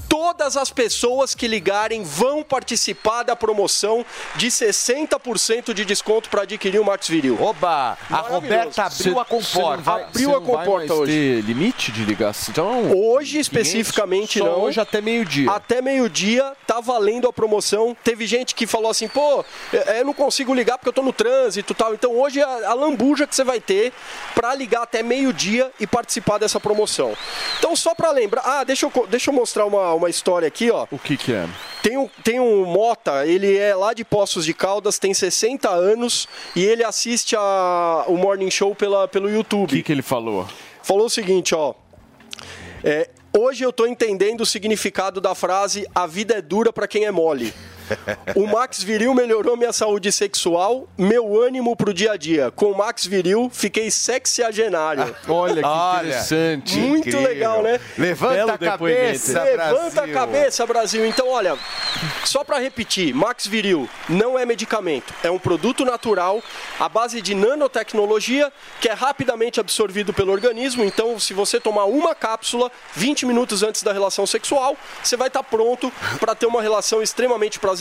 todas 0.10 0.56
as 0.58 0.72
pessoas 0.72 1.36
que 1.36 1.48
ligarem 1.48 2.04
vão 2.04 2.44
participar 2.44 3.24
da 3.24 3.36
promoção 3.36 4.06
de 4.36 4.48
60% 4.48 5.74
de 5.74 5.86
desconto 5.86 6.30
para 6.30 6.44
adquirir 6.44 6.80
o 6.80 6.86
Max 6.86 7.08
Viril. 7.08 7.38
Oba! 7.42 7.98
A. 8.10 8.18
Roberta 8.18 8.84
abriu 8.84 9.20
a 9.20 9.26
comporta. 9.26 9.92
Abriu 9.92 10.36
a 10.36 10.42
comporta 10.42 10.94
hoje. 10.94 11.12
ter 11.12 11.42
limite 11.42 11.92
de 11.92 12.04
ligação? 12.04 12.52
Então, 12.52 12.92
Hoje, 12.96 13.40
especificamente, 13.40 14.40
só 14.40 14.46
não. 14.46 14.62
hoje 14.62 14.80
até 14.80 15.02
meio-dia. 15.02 15.52
Até 15.52 15.82
meio-dia 15.82 16.54
tá 16.66 16.80
valendo 16.80 17.28
a 17.28 17.34
promoção. 17.34 17.96
Teve 18.04 18.26
gente 18.26 18.56
que 18.56 18.66
falou 18.66 18.90
assim, 18.90 19.08
pô, 19.08 19.44
é, 19.74 20.02
eu 20.02 20.06
não 20.06 20.14
consigo 20.14 20.54
ligar 20.54 20.78
porque 20.78 20.90
eu 20.90 20.94
tô 20.94 21.02
no 21.02 21.14
trânsito 21.14 21.74
e 21.74 21.76
tal. 21.76 21.94
Então 21.94 22.18
hoje 22.18 22.40
é 22.40 22.44
a, 22.44 22.72
a 22.72 22.74
lambuja 22.74 23.28
que 23.28 23.36
você 23.36 23.44
vai 23.44 23.60
ter 23.60 23.94
pra 24.34 24.54
ligar 24.56 24.84
até 24.84 25.04
meio-dia 25.04 25.72
e 25.80 25.86
participar 25.88 26.38
dessa 26.38 26.60
promoção. 26.60 27.16
Então 27.60 27.76
só 27.76 27.94
pra 27.94 28.12
lembrar, 28.12 28.42
ah, 28.46 28.64
deixa 28.64 28.86
eu, 28.86 29.08
deixa 29.08 29.30
eu 29.30 29.34
mostrar 29.34 29.66
uma, 29.66 29.75
uma 29.76 30.10
história 30.10 30.48
aqui, 30.48 30.72
ó. 30.72 30.88
O 30.92 31.00
que 31.00 31.18
que 31.18 31.34
é? 31.34 31.48
Tem 31.82 31.98
um, 31.98 32.10
tem 32.24 32.40
um 32.40 32.66
Mota, 32.66 33.26
ele 33.26 33.58
é 33.58 33.76
lá 33.76 33.94
de 33.94 34.04
Poços 34.04 34.46
de 34.46 34.54
Caldas, 34.54 34.98
tem 34.98 35.14
60 35.14 35.70
anos 35.70 36.28
e 36.56 36.64
ele 36.64 36.84
assiste 36.84 37.36
a, 37.38 38.06
o 38.08 38.18
Morning 38.18 38.50
Show 38.50 38.74
pela, 38.74 39.08
pelo 39.08 39.30
YouTube. 39.30 39.72
O 39.72 39.76
que, 39.76 39.84
que 39.84 39.92
ele 39.92 40.02
falou? 40.02 40.48
Falou 40.82 41.06
o 41.06 41.10
seguinte, 41.10 41.54
ó. 41.54 41.74
É, 42.84 43.10
hoje 43.36 43.64
eu 43.64 43.74
tô 43.74 43.86
entendendo 43.86 44.42
o 44.42 44.46
significado 44.46 45.20
da 45.20 45.34
frase 45.36 45.88
a 45.94 46.08
vida 46.08 46.36
é 46.36 46.42
dura 46.42 46.72
pra 46.72 46.88
quem 46.88 47.06
é 47.06 47.12
mole. 47.12 47.54
O 48.36 48.48
Max 48.48 48.84
Viril 48.84 49.14
melhorou 49.14 49.56
minha 49.58 49.74
saúde 49.74 50.12
sexual, 50.12 50.88
meu 50.98 51.42
ânimo 51.42 51.76
pro 51.76 51.94
dia 51.94 52.14
a 52.14 52.18
dia. 52.18 52.52
Com 52.52 52.72
o 52.72 52.78
Max 52.78 53.06
Viril, 53.06 53.50
fiquei 53.52 53.90
sexiagenário. 53.90 55.16
Olha 55.28 55.62
que 55.62 55.66
Olha, 55.68 56.00
interessante. 56.10 56.78
Muito 56.78 57.10
incrível. 57.10 57.22
legal, 57.30 57.62
né? 57.62 57.80
Levanta 57.98 58.36
Belo 58.36 58.52
a 58.52 58.58
cabeça, 58.58 59.44
Levanta 59.44 59.76
Brasil. 59.92 60.04
a 60.04 60.08
cabeça, 60.14 60.66
Brasil. 60.66 61.06
Então, 61.06 61.30
olha, 61.30 61.58
só 62.24 62.44
pra 62.44 62.60
repetir, 62.60 63.14
Max 63.14 63.48
Viril 63.48 63.90
não 64.10 64.38
é 64.38 64.46
medicamento, 64.46 65.14
é 65.24 65.30
um 65.32 65.40
produto 65.40 65.86
natural 65.86 66.42
à 66.80 66.90
base 66.90 67.22
de 67.22 67.34
nanotecnologia 67.36 68.52
que 68.80 68.90
é 68.90 68.94
rapidamente 68.94 69.60
absorvido 69.60 70.14
pelo 70.14 70.32
organismo. 70.32 70.84
Então, 70.84 71.20
se 71.20 71.34
você 71.34 71.60
tomar 71.60 71.86
uma 71.86 72.16
cápsula 72.16 72.72
20 72.94 73.26
minutos 73.26 73.64
antes 73.64 73.84
da 73.84 73.92
relação 73.94 74.26
sexual, 74.26 74.78
você 75.04 75.16
vai 75.18 75.28
estar 75.28 75.44
pronto 75.44 75.92
para 76.20 76.34
ter 76.36 76.46
uma 76.46 76.62
relação 76.62 77.02
extremamente 77.02 77.60
prazerosa, 77.60 77.75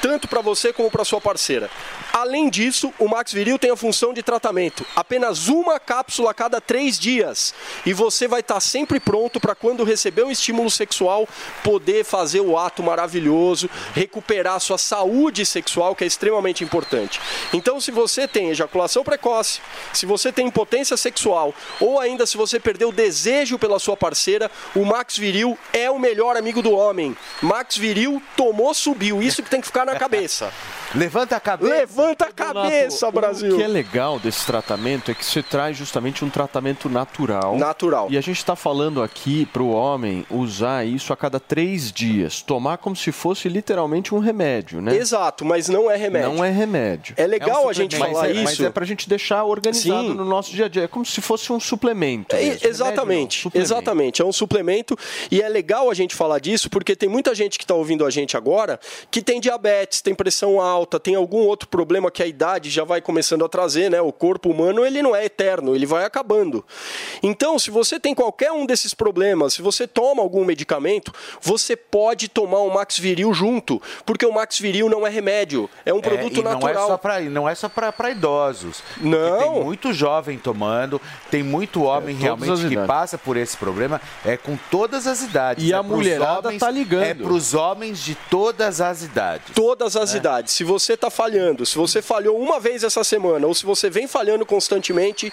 tanto 0.00 0.28
para 0.28 0.40
você 0.40 0.72
como 0.72 0.90
para 0.90 1.04
sua 1.04 1.20
parceira. 1.20 1.70
Além 2.12 2.48
disso, 2.48 2.92
o 2.98 3.08
Max 3.08 3.32
Viril 3.32 3.58
tem 3.58 3.70
a 3.70 3.76
função 3.76 4.12
de 4.12 4.22
tratamento. 4.22 4.84
Apenas 4.96 5.48
uma 5.48 5.78
cápsula 5.78 6.30
a 6.30 6.34
cada 6.34 6.60
três 6.60 6.98
dias. 6.98 7.54
E 7.86 7.92
você 7.92 8.26
vai 8.26 8.40
estar 8.40 8.60
sempre 8.60 8.98
pronto 8.98 9.38
para 9.38 9.54
quando 9.54 9.84
receber 9.84 10.24
um 10.24 10.30
estímulo 10.30 10.70
sexual, 10.70 11.28
poder 11.62 12.04
fazer 12.04 12.40
o 12.40 12.56
ato 12.58 12.82
maravilhoso, 12.82 13.68
recuperar 13.94 14.54
a 14.54 14.60
sua 14.60 14.78
saúde 14.78 15.44
sexual, 15.44 15.94
que 15.94 16.04
é 16.04 16.06
extremamente 16.06 16.64
importante. 16.64 17.20
Então, 17.52 17.80
se 17.80 17.90
você 17.90 18.26
tem 18.26 18.50
ejaculação 18.50 19.04
precoce, 19.04 19.60
se 19.92 20.06
você 20.06 20.32
tem 20.32 20.46
impotência 20.46 20.96
sexual, 20.96 21.54
ou 21.80 22.00
ainda 22.00 22.26
se 22.26 22.36
você 22.36 22.58
perdeu 22.58 22.88
o 22.88 22.92
desejo 22.92 23.58
pela 23.58 23.78
sua 23.78 23.96
parceira, 23.96 24.50
o 24.74 24.84
Max 24.84 25.16
Viril 25.16 25.58
é 25.72 25.90
o 25.90 25.98
melhor 25.98 26.36
amigo 26.36 26.62
do 26.62 26.72
homem. 26.72 27.16
Max 27.42 27.76
Viril 27.76 28.22
tomou, 28.36 28.74
subiu. 28.98 29.22
Isso 29.22 29.42
que 29.42 29.48
tem 29.48 29.60
que 29.60 29.66
ficar 29.66 29.86
na 29.86 29.96
cabeça. 29.96 30.52
Levanta 30.94 31.36
a 31.36 31.40
cabeça. 31.40 31.74
Levanta 31.74 32.24
a 32.26 32.32
cabeça, 32.32 33.10
Brasil. 33.10 33.54
O 33.54 33.56
que 33.56 33.62
é 33.62 33.68
legal 33.68 34.18
desse 34.18 34.44
tratamento 34.46 35.10
é 35.10 35.14
que 35.14 35.24
você 35.24 35.42
traz 35.42 35.76
justamente 35.76 36.24
um 36.24 36.30
tratamento 36.30 36.88
natural. 36.88 37.56
Natural. 37.56 38.08
E 38.10 38.16
a 38.16 38.20
gente 38.20 38.38
está 38.38 38.56
falando 38.56 39.02
aqui 39.02 39.46
para 39.46 39.62
o 39.62 39.70
homem 39.70 40.24
usar 40.30 40.86
isso 40.86 41.12
a 41.12 41.16
cada 41.16 41.38
três 41.38 41.92
dias. 41.92 42.42
Tomar 42.42 42.78
como 42.78 42.96
se 42.96 43.12
fosse 43.12 43.48
literalmente 43.48 44.14
um 44.14 44.18
remédio, 44.18 44.80
né? 44.80 44.96
Exato, 44.96 45.44
mas 45.44 45.68
não 45.68 45.90
é 45.90 45.96
remédio. 45.96 46.32
Não 46.32 46.44
é 46.44 46.50
remédio. 46.50 47.14
É 47.16 47.26
legal 47.26 47.66
um 47.66 47.68
a 47.68 47.72
gente 47.72 47.96
falar 47.96 48.18
mas 48.22 48.36
é, 48.36 48.42
Mas 48.42 48.52
isso. 48.54 48.66
é 48.66 48.70
pra 48.70 48.84
gente 48.84 49.08
deixar 49.08 49.44
organizado 49.44 50.08
Sim. 50.08 50.14
no 50.14 50.24
nosso 50.24 50.52
dia 50.52 50.66
a 50.66 50.68
dia. 50.68 50.84
É 50.84 50.88
como 50.88 51.04
se 51.04 51.20
fosse 51.20 51.52
um 51.52 51.60
suplemento. 51.60 52.34
É, 52.34 52.58
exatamente, 52.62 53.38
não, 53.38 53.42
suplemento. 53.42 53.58
exatamente. 53.58 54.22
É 54.22 54.24
um 54.24 54.32
suplemento 54.32 54.96
e 55.30 55.40
é 55.42 55.48
legal 55.48 55.90
a 55.90 55.94
gente 55.94 56.14
falar 56.14 56.38
disso 56.38 56.70
porque 56.70 56.96
tem 56.96 57.08
muita 57.08 57.34
gente 57.34 57.58
que 57.58 57.64
está 57.64 57.74
ouvindo 57.74 58.04
a 58.04 58.10
gente 58.10 58.36
agora 58.36 58.78
que 59.10 59.22
tem 59.22 59.40
diabetes, 59.40 60.00
tem 60.00 60.14
pressão 60.14 60.60
alta, 60.60 60.77
tem 60.86 61.14
algum 61.14 61.38
outro 61.46 61.68
problema 61.68 62.10
que 62.10 62.22
a 62.22 62.26
idade 62.26 62.70
já 62.70 62.84
vai 62.84 63.00
começando 63.00 63.44
a 63.44 63.48
trazer, 63.48 63.90
né? 63.90 64.00
O 64.00 64.12
corpo 64.12 64.50
humano 64.50 64.84
ele 64.84 65.02
não 65.02 65.14
é 65.14 65.24
eterno, 65.24 65.74
ele 65.74 65.86
vai 65.86 66.04
acabando. 66.04 66.64
Então, 67.22 67.58
se 67.58 67.70
você 67.70 67.98
tem 67.98 68.14
qualquer 68.14 68.52
um 68.52 68.66
desses 68.66 68.94
problemas, 68.94 69.54
se 69.54 69.62
você 69.62 69.86
toma 69.86 70.22
algum 70.22 70.44
medicamento, 70.44 71.12
você 71.40 71.76
pode 71.76 72.28
tomar 72.28 72.60
um 72.62 72.70
Max 72.70 72.98
Viril 72.98 73.32
junto, 73.32 73.80
porque 74.04 74.24
o 74.26 74.32
Max 74.32 74.58
Viril 74.58 74.88
não 74.88 75.06
é 75.06 75.10
remédio, 75.10 75.68
é 75.84 75.92
um 75.92 75.98
É, 75.98 76.02
produto 76.02 76.38
e 76.40 76.42
não 76.42 76.52
natural. 76.52 76.84
é 76.84 76.86
só 76.88 76.96
pra, 76.96 77.20
não 77.20 77.48
é 77.48 77.54
só 77.54 77.68
para 77.68 78.10
idosos. 78.10 78.82
Não. 79.00 79.38
Tem 79.38 79.64
muito 79.64 79.92
jovem 79.92 80.38
tomando, 80.38 81.00
tem 81.30 81.42
muito 81.42 81.82
homem 81.82 82.14
todas 82.16 82.22
realmente 82.22 82.60
que 82.66 82.72
idades. 82.72 82.86
passa 82.86 83.18
por 83.18 83.36
esse 83.36 83.56
problema. 83.56 84.00
É 84.24 84.36
com 84.36 84.56
todas 84.70 85.06
as 85.06 85.22
idades. 85.22 85.64
E 85.64 85.72
é 85.72 85.76
a 85.76 85.82
mulherada 85.82 86.48
homens- 86.48 86.60
tá 86.60 86.70
ligando. 86.70 87.02
É 87.04 87.14
para 87.14 87.32
os 87.32 87.54
homens 87.54 87.98
de 88.00 88.14
todas 88.30 88.80
as 88.80 89.02
idades. 89.02 89.54
Todas 89.54 89.96
as 89.96 90.14
idades. 90.14 90.52
Se 90.52 90.64
você 90.68 90.92
está 90.92 91.08
falhando, 91.10 91.64
se 91.64 91.76
você 91.76 92.02
falhou 92.02 92.38
uma 92.38 92.60
vez 92.60 92.84
essa 92.84 93.02
semana 93.02 93.46
ou 93.46 93.54
se 93.54 93.64
você 93.64 93.88
vem 93.88 94.06
falhando 94.06 94.44
constantemente, 94.44 95.32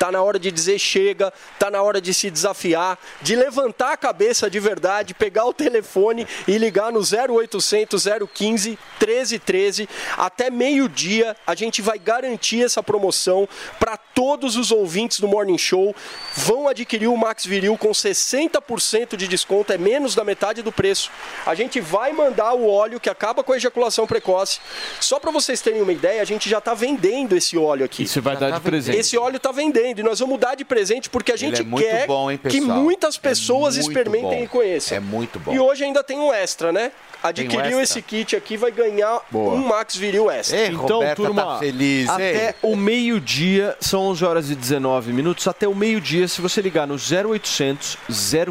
tá 0.00 0.10
na 0.10 0.22
hora 0.22 0.38
de 0.38 0.50
dizer 0.50 0.78
chega, 0.78 1.30
tá 1.58 1.70
na 1.70 1.82
hora 1.82 2.00
de 2.00 2.14
se 2.14 2.30
desafiar, 2.30 2.98
de 3.20 3.36
levantar 3.36 3.92
a 3.92 3.96
cabeça 3.98 4.48
de 4.48 4.58
verdade, 4.58 5.12
pegar 5.12 5.44
o 5.44 5.52
telefone 5.52 6.26
e 6.48 6.56
ligar 6.56 6.90
no 6.90 7.00
0800 7.00 8.06
015 8.32 8.78
1313 8.98 9.86
até 10.16 10.48
meio-dia. 10.48 11.36
A 11.46 11.54
gente 11.54 11.82
vai 11.82 11.98
garantir 11.98 12.64
essa 12.64 12.82
promoção 12.82 13.46
para 13.78 13.98
todos 13.98 14.56
os 14.56 14.72
ouvintes 14.72 15.20
do 15.20 15.28
Morning 15.28 15.58
Show. 15.58 15.94
Vão 16.34 16.66
adquirir 16.66 17.08
o 17.08 17.16
Max 17.16 17.44
Viril 17.44 17.76
com 17.76 17.90
60% 17.90 19.16
de 19.16 19.28
desconto, 19.28 19.70
é 19.70 19.76
menos 19.76 20.14
da 20.14 20.24
metade 20.24 20.62
do 20.62 20.72
preço. 20.72 21.10
A 21.44 21.54
gente 21.54 21.78
vai 21.78 22.14
mandar 22.14 22.54
o 22.54 22.66
óleo 22.66 22.98
que 22.98 23.10
acaba 23.10 23.44
com 23.44 23.52
a 23.52 23.56
ejaculação 23.58 24.06
precoce. 24.06 24.60
Só 24.98 25.20
para 25.20 25.30
vocês 25.30 25.60
terem 25.60 25.82
uma 25.82 25.92
ideia, 25.92 26.22
a 26.22 26.24
gente 26.24 26.48
já 26.48 26.56
está 26.56 26.72
vendendo 26.72 27.36
esse 27.36 27.58
óleo 27.58 27.84
aqui. 27.84 28.08
Você 28.08 28.20
vai 28.22 28.38
dar 28.38 28.52
de 28.52 28.60
presente. 28.60 28.96
Esse 28.98 29.18
óleo 29.18 29.36
está 29.36 29.52
vendendo 29.52 29.89
e 29.98 30.02
nós 30.02 30.18
vamos 30.20 30.38
dar 30.38 30.54
de 30.54 30.64
presente 30.64 31.10
porque 31.10 31.32
a 31.32 31.36
gente 31.36 31.60
é 31.60 31.64
muito 31.64 31.84
quer 31.84 32.06
bom, 32.06 32.30
hein, 32.30 32.38
que 32.48 32.60
muitas 32.60 33.16
É 33.16 33.20
pessoas 33.20 33.74
muito 33.76 33.88
experimentem 33.88 34.38
bom. 34.38 34.44
e 34.44 34.48
conheçam. 34.48 34.96
É 34.96 35.00
muito 35.00 35.38
bom. 35.40 35.52
E 35.52 35.58
hoje 35.58 35.84
ainda 35.84 36.02
tem 36.02 36.18
um 36.18 36.32
extra, 36.32 36.72
né? 36.72 36.92
Adquiriu 37.22 37.76
um 37.76 37.80
esse 37.82 38.00
kit 38.00 38.34
aqui, 38.34 38.56
vai 38.56 38.70
ganhar 38.70 39.20
Boa. 39.30 39.52
um 39.52 39.58
Max 39.68 39.94
Viril 39.94 40.30
extra. 40.30 40.66
então, 40.68 41.00
turma, 41.14 41.60
até 42.08 42.54
o 42.62 42.74
meio-dia, 42.74 43.76
são 43.78 44.04
11 44.08 44.24
horas 44.24 44.50
e 44.50 44.54
19 44.54 45.12
minutos, 45.12 45.46
até 45.46 45.68
o 45.68 45.74
meio-dia, 45.74 46.26
se 46.26 46.40
você 46.40 46.62
ligar 46.62 46.86
no 46.86 46.94
0800 46.94 47.98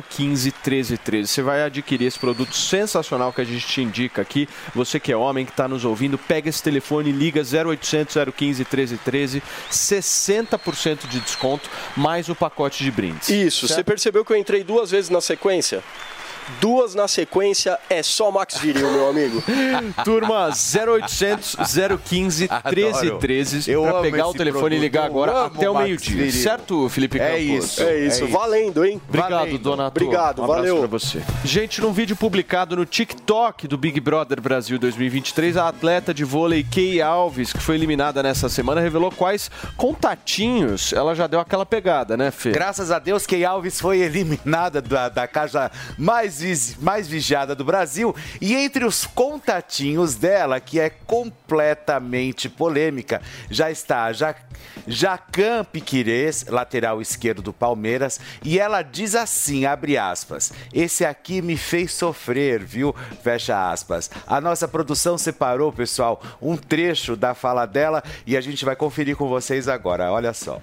015 0.07 0.53
1313, 0.63 1.27
você 1.27 1.41
vai 1.41 1.63
adquirir 1.63 2.05
esse 2.05 2.19
produto 2.19 2.55
sensacional 2.55 3.33
que 3.33 3.41
a 3.41 3.43
gente 3.43 3.65
te 3.65 3.81
indica 3.81 4.21
aqui. 4.21 4.47
Você 4.75 4.99
que 4.99 5.11
é 5.11 5.17
homem, 5.17 5.45
que 5.45 5.51
está 5.51 5.67
nos 5.67 5.83
ouvindo, 5.83 6.17
pega 6.17 6.47
esse 6.47 6.61
telefone, 6.61 7.11
liga 7.11 7.41
0800 7.41 8.15
015 8.35 8.59
1313, 8.63 9.41
60% 9.71 11.07
de 11.07 11.19
desconto, 11.29 11.69
mais 11.95 12.27
o 12.29 12.35
pacote 12.35 12.83
de 12.83 12.91
brindes. 12.91 13.29
Isso, 13.29 13.67
você 13.67 13.75
Certo? 13.75 13.85
percebeu 13.87 14.25
que 14.25 14.33
eu 14.33 14.37
entrei 14.37 14.63
duas 14.63 14.91
vezes 14.91 15.09
na 15.09 15.21
sequência? 15.21 15.83
Duas 16.59 16.95
na 16.95 17.07
sequência 17.07 17.77
é 17.89 18.03
só 18.03 18.31
Max 18.31 18.57
Viril, 18.57 18.91
meu 18.91 19.09
amigo. 19.09 19.43
Turma, 20.03 20.49
0800 20.49 21.55
015 22.03 22.49
1313 22.65 23.71
Eu 23.71 23.83
para 23.83 23.91
amo 23.91 24.01
pegar 24.01 24.27
o 24.27 24.33
telefone 24.33 24.75
e 24.75 24.79
ligar 24.79 25.05
agora 25.05 25.45
até 25.45 25.69
o 25.69 25.77
meio-dia. 25.77 26.31
Certo, 26.31 26.89
Felipe 26.89 27.19
É 27.19 27.37
Campos? 27.39 27.65
isso, 27.65 27.83
é 27.83 27.99
isso. 27.99 28.27
Valendo, 28.27 28.85
hein? 28.85 29.01
Obrigado, 29.07 29.29
Valendo. 29.31 29.57
Donato. 29.59 30.01
Obrigado, 30.01 30.39
um 30.41 30.43
abraço 30.45 30.61
valeu. 30.61 30.77
pra 30.79 30.87
você. 30.87 31.21
Gente, 31.43 31.81
num 31.81 31.91
vídeo 31.91 32.15
publicado 32.15 32.75
no 32.75 32.85
TikTok 32.85 33.67
do 33.67 33.77
Big 33.77 33.99
Brother 33.99 34.41
Brasil 34.41 34.77
2023, 34.79 35.57
a 35.57 35.67
atleta 35.67 36.13
de 36.13 36.23
vôlei 36.23 36.63
Kay 36.63 37.01
Alves, 37.01 37.53
que 37.53 37.59
foi 37.59 37.75
eliminada 37.75 38.21
nessa 38.23 38.49
semana, 38.49 38.81
revelou 38.81 39.11
quais 39.11 39.49
contatinhos 39.77 40.93
ela 40.93 41.13
já 41.15 41.27
deu 41.27 41.39
aquela 41.39 41.65
pegada, 41.65 42.15
né, 42.17 42.31
Fê? 42.31 42.51
Graças 42.51 42.91
a 42.91 42.99
Deus, 42.99 43.25
Key 43.25 43.43
Alves 43.45 43.79
foi 43.79 43.99
eliminada 43.99 44.81
da, 44.81 45.09
da 45.09 45.27
casa 45.27 45.71
mais, 45.97 46.38
vis- 46.39 46.75
mais 46.77 47.07
vigiada 47.07 47.55
do 47.55 47.63
Brasil. 47.65 48.15
E 48.39 48.55
entre 48.55 48.85
os 48.85 49.05
contatinhos 49.05 50.15
dela, 50.15 50.59
que 50.59 50.79
é 50.79 50.89
completamente 50.89 52.49
polêmica, 52.49 53.21
já 53.49 53.69
está 53.71 54.11
Ja- 54.11 54.35
Jacan 54.87 55.63
Piquires, 55.63 56.45
lateral 56.47 57.01
esquerdo 57.01 57.41
do 57.41 57.53
Palmeiras. 57.53 58.19
E 58.43 58.59
ela 58.59 58.81
diz 58.81 59.15
assim, 59.15 59.65
abre 59.65 59.97
aspas, 59.97 60.51
esse 60.73 61.05
aqui 61.05 61.41
me 61.41 61.55
fez 61.57 61.91
sofrer, 61.93 62.63
viu? 62.63 62.95
Fecha 63.23 63.71
aspas. 63.71 64.09
A 64.27 64.39
nossa 64.41 64.67
produção 64.67 65.17
separou, 65.17 65.71
pessoal, 65.71 66.21
um 66.41 66.55
trecho 66.57 67.15
da 67.15 67.33
fala 67.33 67.65
dela 67.65 68.03
e 68.25 68.35
a 68.35 68.41
gente 68.41 68.65
vai 68.65 68.75
conferir 68.75 69.15
com 69.15 69.27
vocês 69.27 69.67
agora. 69.67 70.11
Olha 70.11 70.33
só. 70.33 70.59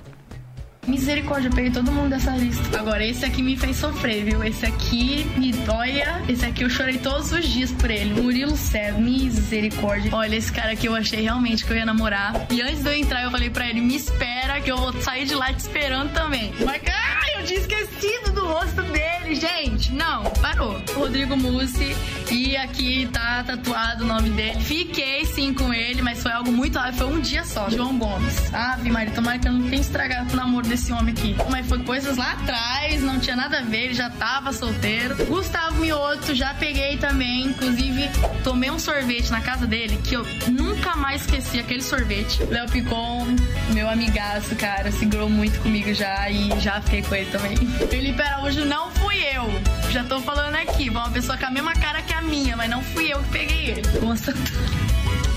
Misericórdia, 0.87 1.49
eu 1.49 1.53
peguei 1.53 1.71
todo 1.71 1.91
mundo 1.91 2.11
dessa 2.11 2.31
lista. 2.33 2.79
Agora, 2.79 3.05
esse 3.05 3.25
aqui 3.25 3.43
me 3.43 3.57
fez 3.57 3.77
sofrer, 3.77 4.25
viu? 4.25 4.43
Esse 4.45 4.67
aqui 4.67 5.27
me 5.37 5.53
doia. 5.53 6.23
Esse 6.29 6.47
aqui 6.47 6.65
eu 6.65 6.71
chorei 6.71 6.99
todos 6.99 7.33
os 7.33 7.45
dias 7.47 7.73
por 7.73 7.91
ele. 7.91 8.21
Murilo 8.21 8.57
César, 8.57 8.99
misericórdia. 8.99 10.11
Olha, 10.15 10.37
esse 10.37 10.53
cara 10.53 10.73
aqui 10.73 10.87
eu 10.87 10.95
achei 10.95 11.23
realmente 11.23 11.65
que 11.65 11.73
eu 11.73 11.77
ia 11.77 11.87
namorar. 11.87 12.47
E 12.51 12.63
antes 12.63 12.83
de 12.83 12.89
eu 12.89 12.95
entrar, 12.95 13.23
eu 13.25 13.31
falei 13.31 13.51
pra 13.51 13.69
ele: 13.69 13.81
me 13.81 13.97
espera, 13.97 14.61
que 14.61 14.71
eu 14.71 14.77
vou 14.77 14.93
sair 15.03 15.25
de 15.25 15.35
lá 15.35 15.53
te 15.53 15.61
esperando 15.61 16.13
também. 16.13 16.53
Mas, 16.65 16.83
ah, 16.87 17.39
eu 17.39 17.45
tinha 17.45 17.61
esquecido 17.61 18.33
do 18.33 18.47
rosto 18.47 18.83
dele, 18.83 19.35
gente. 19.35 19.93
Não, 19.93 20.25
parou. 20.41 20.81
Rodrigo 20.95 21.37
Mussi. 21.37 21.97
E 22.31 22.57
aqui 22.57 23.09
tá 23.13 23.45
tatuado 23.45 24.05
o 24.05 24.07
nome 24.07 24.31
dele. 24.31 24.61
Fiquei 24.61 25.25
sim 25.25 25.55
com 25.55 25.73
ele, 25.73 26.03
mas 26.03 26.23
foi 26.23 26.33
algo 26.33 26.51
muito 26.53 26.79
rápido. 26.79 26.99
Foi 26.99 27.07
um 27.07 27.21
dia 27.21 27.45
só. 27.45 27.71
João 27.71 27.97
Gomes. 27.99 28.53
Ave 28.53 28.91
Maria, 28.91 29.13
tomara 29.13 29.39
que 29.39 29.49
eu 29.49 29.53
não 29.53 29.69
tenha 29.69 29.81
estragado 29.81 30.33
o 30.33 30.37
namoro 30.37 30.67
desse 30.67 30.76
homem 30.93 31.15
aqui. 31.17 31.37
Mas 31.51 31.67
foi 31.67 31.79
coisas 31.83 32.17
lá 32.17 32.33
atrás, 32.33 33.03
não 33.03 33.19
tinha 33.19 33.37
nada 33.37 33.59
a 33.59 33.63
ver, 33.63 33.87
ele 33.87 33.95
já 33.95 34.11
tava 34.11 34.53
solteiro. 34.53 35.17
Gustavo 35.27 35.81
Mioto, 35.81 36.35
já 36.35 36.55
peguei 36.55 36.97
também. 36.97 37.47
Inclusive, 37.47 38.09
tomei 38.45 38.71
um 38.71 38.79
sorvete 38.79 39.31
na 39.31 39.41
casa 39.41 39.67
dele 39.67 39.99
que 40.03 40.15
eu 40.15 40.27
nunca 40.51 40.97
mais 40.97 41.23
esqueci 41.23 41.59
aquele 41.59 41.83
sorvete. 41.83 42.43
Léo 42.45 42.69
Picon, 42.69 43.27
meu 43.73 43.89
amigaço, 43.89 44.55
cara, 44.57 44.91
segurou 44.93 45.29
muito 45.29 45.61
comigo 45.61 45.93
já 45.95 46.29
e 46.31 46.61
já 46.61 46.81
fiquei 46.81 47.03
com 47.03 47.15
ele 47.15 47.31
também. 47.31 47.57
Felipe 47.89 48.23
Araújo 48.23 48.65
não 48.65 48.91
fui 48.91 49.17
eu. 49.35 49.47
Já 49.91 50.05
tô 50.05 50.21
falando 50.21 50.57
aqui, 50.57 50.91
uma 50.91 51.11
pessoa 51.11 51.39
com 51.39 51.47
a 51.47 51.51
mesma 51.51 51.73
cara 51.75 52.03
que 52.03 52.13
a 52.13 52.23
minha, 52.23 52.57
mas 52.57 52.71
não 52.71 52.83
fui 52.83 53.13
eu 53.13 53.19
que 53.21 53.31
peguei 53.31 53.71
ele. 53.71 53.83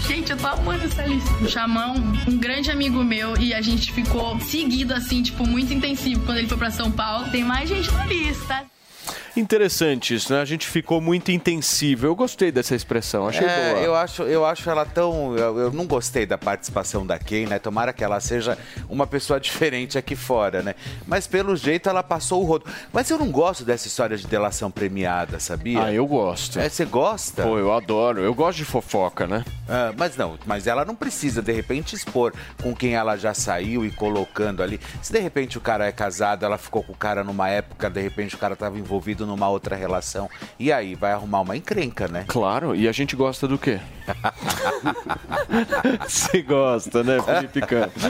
Gente, 0.08 0.32
eu 0.32 0.38
tô 0.38 0.48
amando 0.48 0.86
essa 0.86 1.04
lista. 1.06 1.32
O 1.44 1.48
Xamã, 1.50 1.94
um, 1.94 2.32
um 2.32 2.38
grande 2.38 2.72
amigo 2.72 3.04
meu, 3.04 3.38
e 3.38 3.54
a 3.54 3.62
gente 3.62 3.92
ficou 3.92 4.40
seguido, 4.40 4.94
assim, 4.94 5.22
tipo, 5.22 5.46
muito 5.48 5.74
intensivo 5.74 6.26
quando 6.26 6.38
ele 6.38 6.48
foi 6.48 6.58
pra 6.58 6.72
São 6.72 6.92
Paulo. 6.92 7.30
Tem 7.30 7.44
mais 7.44 7.70
gente 7.70 7.92
na 7.92 8.06
lista. 8.06 8.66
Interessante 9.36 10.14
isso, 10.14 10.34
né? 10.34 10.42
A 10.42 10.46
gente 10.46 10.68
ficou 10.68 11.00
muito 11.02 11.32
intensivo. 11.32 12.06
Eu 12.06 12.16
gostei 12.16 12.52
dessa 12.52 12.76
expressão, 12.76 13.28
achei 13.28 13.46
É, 13.48 13.74
boa. 13.74 13.84
eu 13.84 13.96
acho, 13.96 14.24
eu 14.24 14.46
acho 14.46 14.70
ela 14.70 14.86
tão. 14.86 15.36
Eu, 15.38 15.58
eu 15.58 15.72
não 15.72 15.86
gostei 15.86 16.26
da 16.26 16.38
participação 16.38 17.06
da 17.06 17.18
Kay, 17.18 17.46
né? 17.46 17.60
Tomara 17.60 17.92
que 17.94 18.04
ela 18.04 18.20
seja 18.20 18.58
uma 18.90 19.08
pessoa 19.08 19.40
diferente 19.40 19.98
aqui 19.98 20.16
fora, 20.16 20.62
né? 20.62 20.76
Mas 21.08 21.26
pelo 21.28 21.56
jeito 21.56 21.90
ela 21.90 22.04
passou 22.04 22.42
o 22.44 22.46
rodo. 22.46 22.66
Mas 22.94 23.10
eu 23.10 23.18
não 23.18 23.32
gosto 23.32 23.64
dessa 23.64 23.88
história 23.88 24.18
de 24.18 24.28
delação 24.28 24.70
premiada, 24.70 25.40
sabia? 25.40 25.84
Ah, 25.86 25.94
eu 25.94 26.06
gosto. 26.06 26.60
É, 26.60 26.68
você 26.70 26.86
gosta? 26.86 27.44
Pô, 27.44 27.58
eu 27.58 27.74
adoro. 27.74 28.22
Eu 28.22 28.34
gosto 28.34 28.58
de 28.58 28.66
fofoca, 28.66 29.26
né? 29.28 29.44
Ah, 29.68 29.94
mas 29.98 30.16
não, 30.18 30.38
mas 30.46 30.68
ela 30.68 30.84
não 30.86 30.96
precisa 30.96 31.42
de 31.42 31.52
repente 31.52 31.96
expor 31.96 32.34
com 32.62 32.76
quem 32.76 32.96
ela 32.96 33.16
já 33.18 33.34
saiu 33.34 33.86
e 33.86 33.92
colocando 33.92 34.62
ali. 34.64 34.80
Se 35.02 35.12
de 35.12 35.20
repente 35.20 35.58
o 35.58 35.62
cara 35.62 35.86
é 35.88 35.92
casado, 35.92 36.46
ela 36.46 36.58
ficou 36.58 36.84
com 36.84 36.94
o 36.94 36.96
cara 36.96 37.24
numa 37.24 37.50
época, 37.50 37.90
de 37.90 38.02
repente 38.02 38.36
o 38.36 38.38
cara 38.38 38.54
estava 38.54 38.78
envolvido 38.78 38.99
numa 39.26 39.50
outra 39.50 39.76
relação. 39.76 40.30
E 40.58 40.72
aí 40.72 40.96
vai 40.96 41.12
arrumar 41.12 41.42
uma 41.42 41.56
encrenca, 41.56 42.08
né? 42.08 42.26
Claro, 42.28 42.76
e 42.76 42.88
a 42.88 42.92
gente 42.92 43.16
gosta 43.16 43.48
do 43.48 43.58
quê? 43.58 43.80
Você 46.08 46.42
gosta, 46.42 47.04
né, 47.04 47.18
Felipe 47.22 47.62
Campos? 47.62 48.04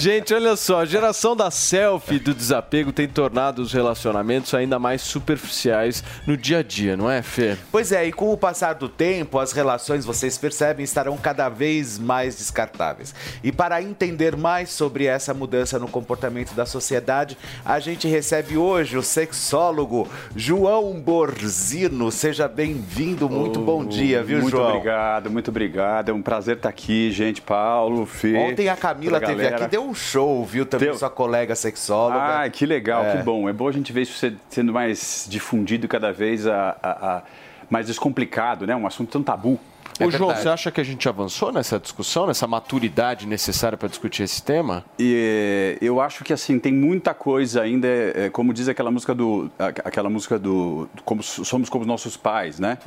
Gente, 0.00 0.34
olha 0.34 0.56
só, 0.56 0.80
a 0.80 0.84
geração 0.84 1.36
da 1.36 1.50
selfie 1.50 2.16
e 2.16 2.18
do 2.18 2.34
desapego 2.34 2.92
tem 2.92 3.08
tornado 3.08 3.62
os 3.62 3.72
relacionamentos 3.72 4.52
ainda 4.54 4.78
mais 4.78 5.02
superficiais 5.02 6.02
no 6.26 6.36
dia 6.36 6.58
a 6.58 6.62
dia, 6.62 6.96
não 6.96 7.10
é, 7.10 7.22
Fê? 7.22 7.56
Pois 7.70 7.92
é, 7.92 8.06
e 8.06 8.12
com 8.12 8.32
o 8.32 8.36
passar 8.36 8.74
do 8.74 8.88
tempo, 8.88 9.38
as 9.38 9.52
relações, 9.52 10.04
vocês 10.04 10.36
percebem, 10.36 10.84
estarão 10.84 11.16
cada 11.16 11.48
vez 11.48 11.98
mais 11.98 12.36
descartáveis. 12.36 13.14
E 13.42 13.52
para 13.52 13.82
entender 13.82 14.36
mais 14.36 14.70
sobre 14.70 15.06
essa 15.06 15.32
mudança 15.32 15.78
no 15.78 15.88
comportamento 15.88 16.54
da 16.54 16.66
sociedade, 16.66 17.38
a 17.64 17.78
gente 17.78 18.08
recebe 18.08 18.56
hoje 18.56 18.96
o 18.96 19.02
sexólogo 19.02 20.08
João 20.36 20.94
Borzino. 21.00 22.10
Seja 22.10 22.48
bem-vindo, 22.48 23.28
muito 23.28 23.60
bom 23.60 23.84
dia, 23.84 24.22
viu, 24.22 24.40
muito 24.40 24.56
João? 24.56 24.68
obrigado, 24.70 25.30
muito 25.30 25.48
obrigado. 25.50 26.08
É 26.10 26.12
um 26.12 26.22
prazer 26.22 26.56
estar 26.56 26.68
aqui, 26.68 27.10
gente. 27.10 27.40
Paulo, 27.40 28.06
Fê. 28.06 28.36
Ontem 28.36 28.68
a 28.68 28.76
Camila 28.76 29.20
teve 29.20 29.34
galera. 29.42 29.56
aqui, 29.56 29.68
deu 29.68 29.84
um 29.84 29.94
show, 29.94 30.44
viu? 30.44 30.66
Também 30.66 30.88
Deu. 30.88 30.98
sua 30.98 31.10
colega 31.10 31.54
sexóloga. 31.54 32.40
Ah, 32.42 32.48
que 32.50 32.66
legal, 32.66 33.04
É. 33.04 33.16
que 33.16 33.22
bom. 33.22 33.48
É 33.48 33.52
bom 33.52 33.68
a 33.68 33.72
gente 33.72 33.92
ver 33.92 34.02
isso 34.02 34.34
sendo 34.48 34.72
mais 34.72 35.26
difundido 35.28 35.86
cada 35.88 36.12
vez, 36.12 36.46
a, 36.46 36.76
a- 36.82 37.16
a- 37.16 37.22
mais 37.70 37.86
descomplicado, 37.86 38.66
né? 38.66 38.74
Um 38.76 38.86
assunto 38.86 39.10
tão 39.10 39.22
tabu. 39.22 39.58
Ô, 40.00 40.10
João, 40.10 40.34
você 40.34 40.48
acha 40.48 40.70
que 40.70 40.80
a 40.80 40.84
gente 40.84 41.08
avançou 41.08 41.52
nessa 41.52 41.78
discussão, 41.78 42.26
nessa 42.26 42.46
maturidade 42.46 43.26
necessária 43.26 43.78
para 43.78 43.88
discutir 43.88 44.24
esse 44.24 44.42
tema? 44.42 44.84
E, 44.98 45.78
eh, 45.80 45.84
eu 45.84 46.00
acho 46.00 46.24
que 46.24 46.32
assim 46.32 46.58
tem 46.58 46.72
muita 46.72 47.14
coisa 47.14 47.62
ainda, 47.62 47.86
eh, 47.86 48.30
como 48.32 48.52
diz 48.52 48.68
aquela 48.68 48.90
música 48.90 49.14
do, 49.14 49.50
aquela 49.58 50.10
música 50.10 50.38
do, 50.38 50.88
como 51.04 51.22
somos 51.22 51.68
como 51.68 51.84
nossos 51.84 52.16
pais, 52.16 52.58
né? 52.58 52.78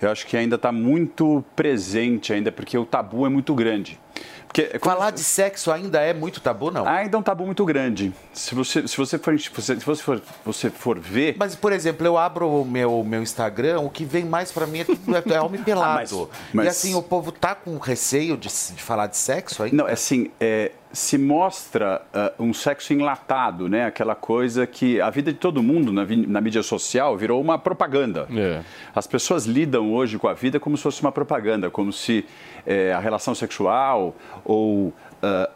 Eu 0.00 0.10
acho 0.10 0.26
que 0.26 0.36
ainda 0.36 0.56
está 0.56 0.72
muito 0.72 1.44
presente 1.54 2.32
ainda 2.32 2.50
porque 2.50 2.76
o 2.78 2.84
tabu 2.84 3.26
é 3.26 3.28
muito 3.28 3.54
grande. 3.54 3.98
Falar 4.80 5.10
de 5.10 5.22
sexo 5.22 5.70
ainda 5.70 6.00
é 6.00 6.12
muito 6.14 6.40
tabu, 6.40 6.70
não? 6.70 6.86
Ainda 6.86 7.16
é 7.16 7.20
um 7.20 7.22
tabu 7.22 7.44
muito 7.44 7.64
grande. 7.64 8.12
Se 8.32 8.54
você 8.54 8.86
se 8.86 8.96
você 8.96 9.18
for 9.18 9.38
se 9.38 9.50
você, 9.50 9.76
se 9.78 9.84
você 9.84 10.02
for 10.02 10.22
você 10.44 10.70
for 10.70 10.98
ver, 10.98 11.36
Mas, 11.38 11.54
por 11.54 11.72
exemplo, 11.72 12.06
eu 12.06 12.16
abro 12.16 12.48
o 12.48 12.64
meu, 12.64 13.02
meu 13.04 13.22
Instagram, 13.22 13.80
o 13.80 13.90
que 13.90 14.04
vem 14.04 14.24
mais 14.24 14.50
pra 14.52 14.66
mim 14.66 14.80
é, 14.80 14.84
tudo- 14.84 15.32
é 15.34 15.40
homem 15.40 15.62
pelado. 15.62 15.86
Ah, 15.86 15.94
mas- 15.96 16.54
mas- 16.54 16.66
E 16.66 16.68
assim, 16.68 16.94
o 16.94 17.02
povo 17.02 17.30
tá 17.32 17.54
com 17.54 17.76
receio 17.78 18.36
de, 18.36 18.48
de 18.48 18.82
falar 18.82 19.06
de 19.06 19.16
sexo 19.16 19.62
aí? 19.62 19.72
Não, 19.72 19.86
assim, 19.86 20.30
é, 20.40 20.72
se 20.92 21.18
mostra 21.18 22.02
ah, 22.12 22.32
um 22.38 22.52
sexo 22.52 22.92
enlatado, 22.92 23.68
né? 23.68 23.86
Aquela 23.86 24.14
coisa 24.14 24.66
que 24.66 25.00
a 25.00 25.10
vida 25.10 25.32
de 25.32 25.38
todo 25.38 25.62
mundo 25.62 25.92
na, 25.92 26.04
na 26.28 26.40
mídia 26.40 26.62
social 26.62 27.16
virou 27.16 27.40
uma 27.40 27.58
propaganda. 27.58 28.26
As 28.94 29.06
pessoas 29.06 29.44
lidam 29.46 29.92
hoje 29.92 30.18
com 30.18 30.28
a 30.28 30.34
vida 30.34 30.58
como 30.58 30.76
se 30.76 30.82
fosse 30.82 31.02
uma 31.02 31.12
propaganda, 31.12 31.70
como 31.70 31.92
se 31.92 32.24
eh, 32.66 32.92
a 32.92 32.98
relação 32.98 33.34
sexual 33.34 34.14
ou 34.44 34.92
eh, 35.22 35.50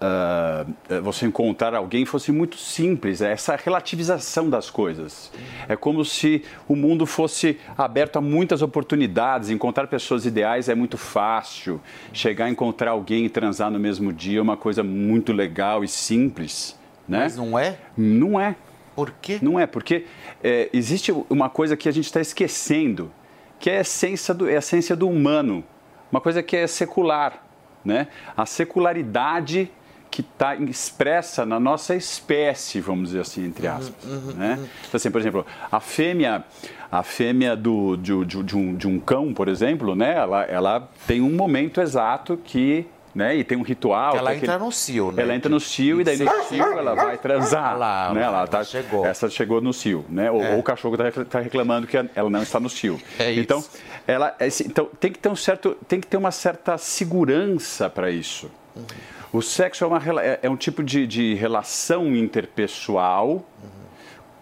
você 0.98 1.26
encontrar 1.26 1.74
alguém 1.74 2.04
fosse 2.04 2.32
muito 2.32 2.56
simples. 2.56 3.20
É 3.20 3.30
essa 3.30 3.54
relativização 3.54 4.48
das 4.48 4.70
coisas. 4.70 5.30
É 5.68 5.76
como 5.76 6.04
se 6.04 6.42
o 6.66 6.74
mundo 6.74 7.06
fosse 7.06 7.58
aberto 7.76 8.16
a 8.16 8.20
muitas 8.20 8.62
oportunidades. 8.62 9.50
Encontrar 9.50 9.86
pessoas 9.86 10.24
ideais 10.24 10.68
é 10.68 10.74
muito 10.74 10.96
fácil. 10.96 11.80
Chegar 12.12 12.46
a 12.46 12.50
encontrar 12.50 12.92
alguém 12.92 13.26
e 13.26 13.28
transar 13.28 13.70
no 13.70 13.78
mesmo 13.78 14.12
dia 14.12 14.38
é 14.38 14.42
uma 14.42 14.56
coisa 14.56 14.82
muito 14.82 15.32
legal 15.32 15.84
e 15.84 15.88
simples. 15.88 16.78
Né? 17.06 17.20
Mas 17.20 17.36
não 17.36 17.58
é? 17.58 17.78
Não 17.96 18.40
é. 18.40 18.56
Por 18.96 19.12
quê? 19.20 19.38
Não 19.40 19.58
é, 19.58 19.66
porque 19.66 20.06
é, 20.42 20.68
existe 20.72 21.12
uma 21.28 21.48
coisa 21.48 21.76
que 21.76 21.88
a 21.88 21.92
gente 21.92 22.06
está 22.06 22.20
esquecendo, 22.20 23.10
que 23.58 23.70
é 23.70 23.78
a 23.78 23.80
essência 23.82 24.34
do, 24.34 24.48
é 24.48 24.56
a 24.56 24.58
essência 24.58 24.96
do 24.96 25.08
humano. 25.08 25.64
Uma 26.10 26.20
coisa 26.20 26.42
que 26.42 26.56
é 26.56 26.66
secular. 26.66 27.46
Né? 27.84 28.08
A 28.36 28.44
secularidade 28.44 29.70
que 30.10 30.20
está 30.22 30.56
expressa 30.56 31.46
na 31.46 31.60
nossa 31.60 31.94
espécie, 31.94 32.80
vamos 32.80 33.10
dizer 33.10 33.20
assim, 33.20 33.44
entre 33.46 33.66
aspas. 33.66 33.94
né? 34.34 34.58
Então, 34.88 34.96
assim, 34.98 35.10
por 35.10 35.20
exemplo, 35.20 35.46
a 35.70 35.78
fêmea, 35.80 36.44
a 36.90 37.02
fêmea 37.02 37.54
do, 37.56 37.96
de, 37.96 38.24
de- 38.24 38.42
de 38.42 38.56
um, 38.56 38.74
de 38.74 38.88
um 38.88 38.98
cão, 38.98 39.32
por 39.32 39.46
exemplo, 39.48 39.94
né? 39.94 40.16
ela, 40.16 40.42
ela 40.44 40.88
tem 41.06 41.20
um 41.20 41.30
momento 41.30 41.80
exato 41.80 42.36
que. 42.36 42.86
Né? 43.12 43.34
E 43.38 43.42
tem 43.42 43.58
um 43.58 43.62
ritual. 43.62 44.16
Ela 44.16 44.30
tem 44.30 44.36
aquele- 44.38 44.52
entra 44.52 44.64
no 44.64 44.70
cio, 44.70 45.10
né? 45.10 45.22
Ela 45.24 45.34
entra 45.34 45.50
no 45.50 45.58
cio 45.58 46.00
e 46.00 46.04
daí 46.04 46.16
no 46.16 46.30
cio 46.44 46.62
ela 46.64 46.94
vai 46.94 47.18
transar. 47.18 47.76
Lá, 47.76 48.14
né? 48.14 48.22
ela 48.22 48.46
tá, 48.46 48.62
chegou. 48.62 49.04
Essa 49.04 49.28
chegou 49.28 49.60
no 49.60 49.72
cio, 49.72 50.04
né? 50.08 50.30
Ou, 50.30 50.40
É. 50.40 50.52
ou 50.52 50.60
o 50.60 50.62
cachorro 50.62 50.94
está 51.20 51.40
reclamando 51.40 51.88
que 51.88 51.96
ela 51.96 52.30
não 52.30 52.40
está 52.40 52.60
no 52.60 52.70
cio. 52.70 53.00
É 53.18 53.32
isso. 53.32 53.40
Então, 53.40 53.64
ela, 54.06 54.36
esse- 54.38 54.64
então 54.64 54.88
tem 55.00 55.10
que 55.10 55.18
ter 55.18 55.28
um 55.28 55.34
certo, 55.34 55.76
tem 55.88 56.00
que 56.00 56.06
ter 56.06 56.16
uma 56.18 56.30
certa 56.30 56.78
segurança 56.78 57.90
para 57.90 58.12
isso. 58.12 58.48
Uhum. 58.76 58.84
O 59.32 59.40
sexo 59.40 59.84
é, 59.84 59.86
uma, 59.86 60.22
é- 60.22 60.40
é 60.42 60.50
um 60.50 60.56
tipo 60.56 60.82
de, 60.82 61.06
de 61.06 61.34
relação 61.34 62.14
interpessoal 62.16 63.28
Uhum. 63.28 63.70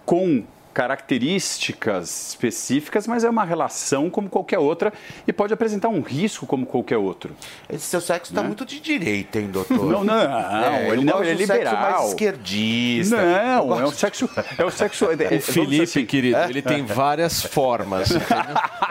com 0.07 0.45
características 0.79 2.29
específicas, 2.29 3.07
mas 3.07 3.25
é 3.25 3.29
uma 3.31 3.45
relação 3.45 4.09
como 4.09 4.29
qualquer 4.29 4.59
outra 4.59 4.93
e 5.27 5.33
pode 5.33 5.53
apresentar 5.53 5.89
um 5.89 6.01
risco 6.01 6.47
como 6.47 6.65
qualquer 6.65 6.97
outro. 6.97 7.35
Esse 7.69 7.87
seu 7.87 8.01
sexo 8.01 8.31
está 8.33 8.43
Né? 8.43 8.47
muito 8.47 8.65
de 8.65 8.79
direita, 8.79 9.41
hein, 9.41 9.49
doutor? 9.51 9.77
Não, 9.91 10.05
não, 10.05 10.65
É, 10.65 10.89
ele 10.93 11.05
não, 11.05 11.23
ele 11.23 11.31
é 11.31 11.35
do 11.35 11.47
sexo 11.47 11.53
liberal. 11.59 11.81
mais 11.93 12.09
esquerdista. 12.11 13.17
Não, 13.17 13.81
é 13.81 13.85
o 13.85 13.91
sexo. 13.91 14.31
É 14.57 14.65
o 14.65 14.71
sexo. 14.71 15.07
é- 15.11 15.35
é- 15.35 15.39
O 15.39 15.41
Felipe, 15.41 15.83
assim, 15.83 16.07
querido, 16.07 16.37
é? 16.37 16.49
ele 16.49 16.63
tem 16.63 16.85
várias 16.85 17.43
formas. 17.43 18.11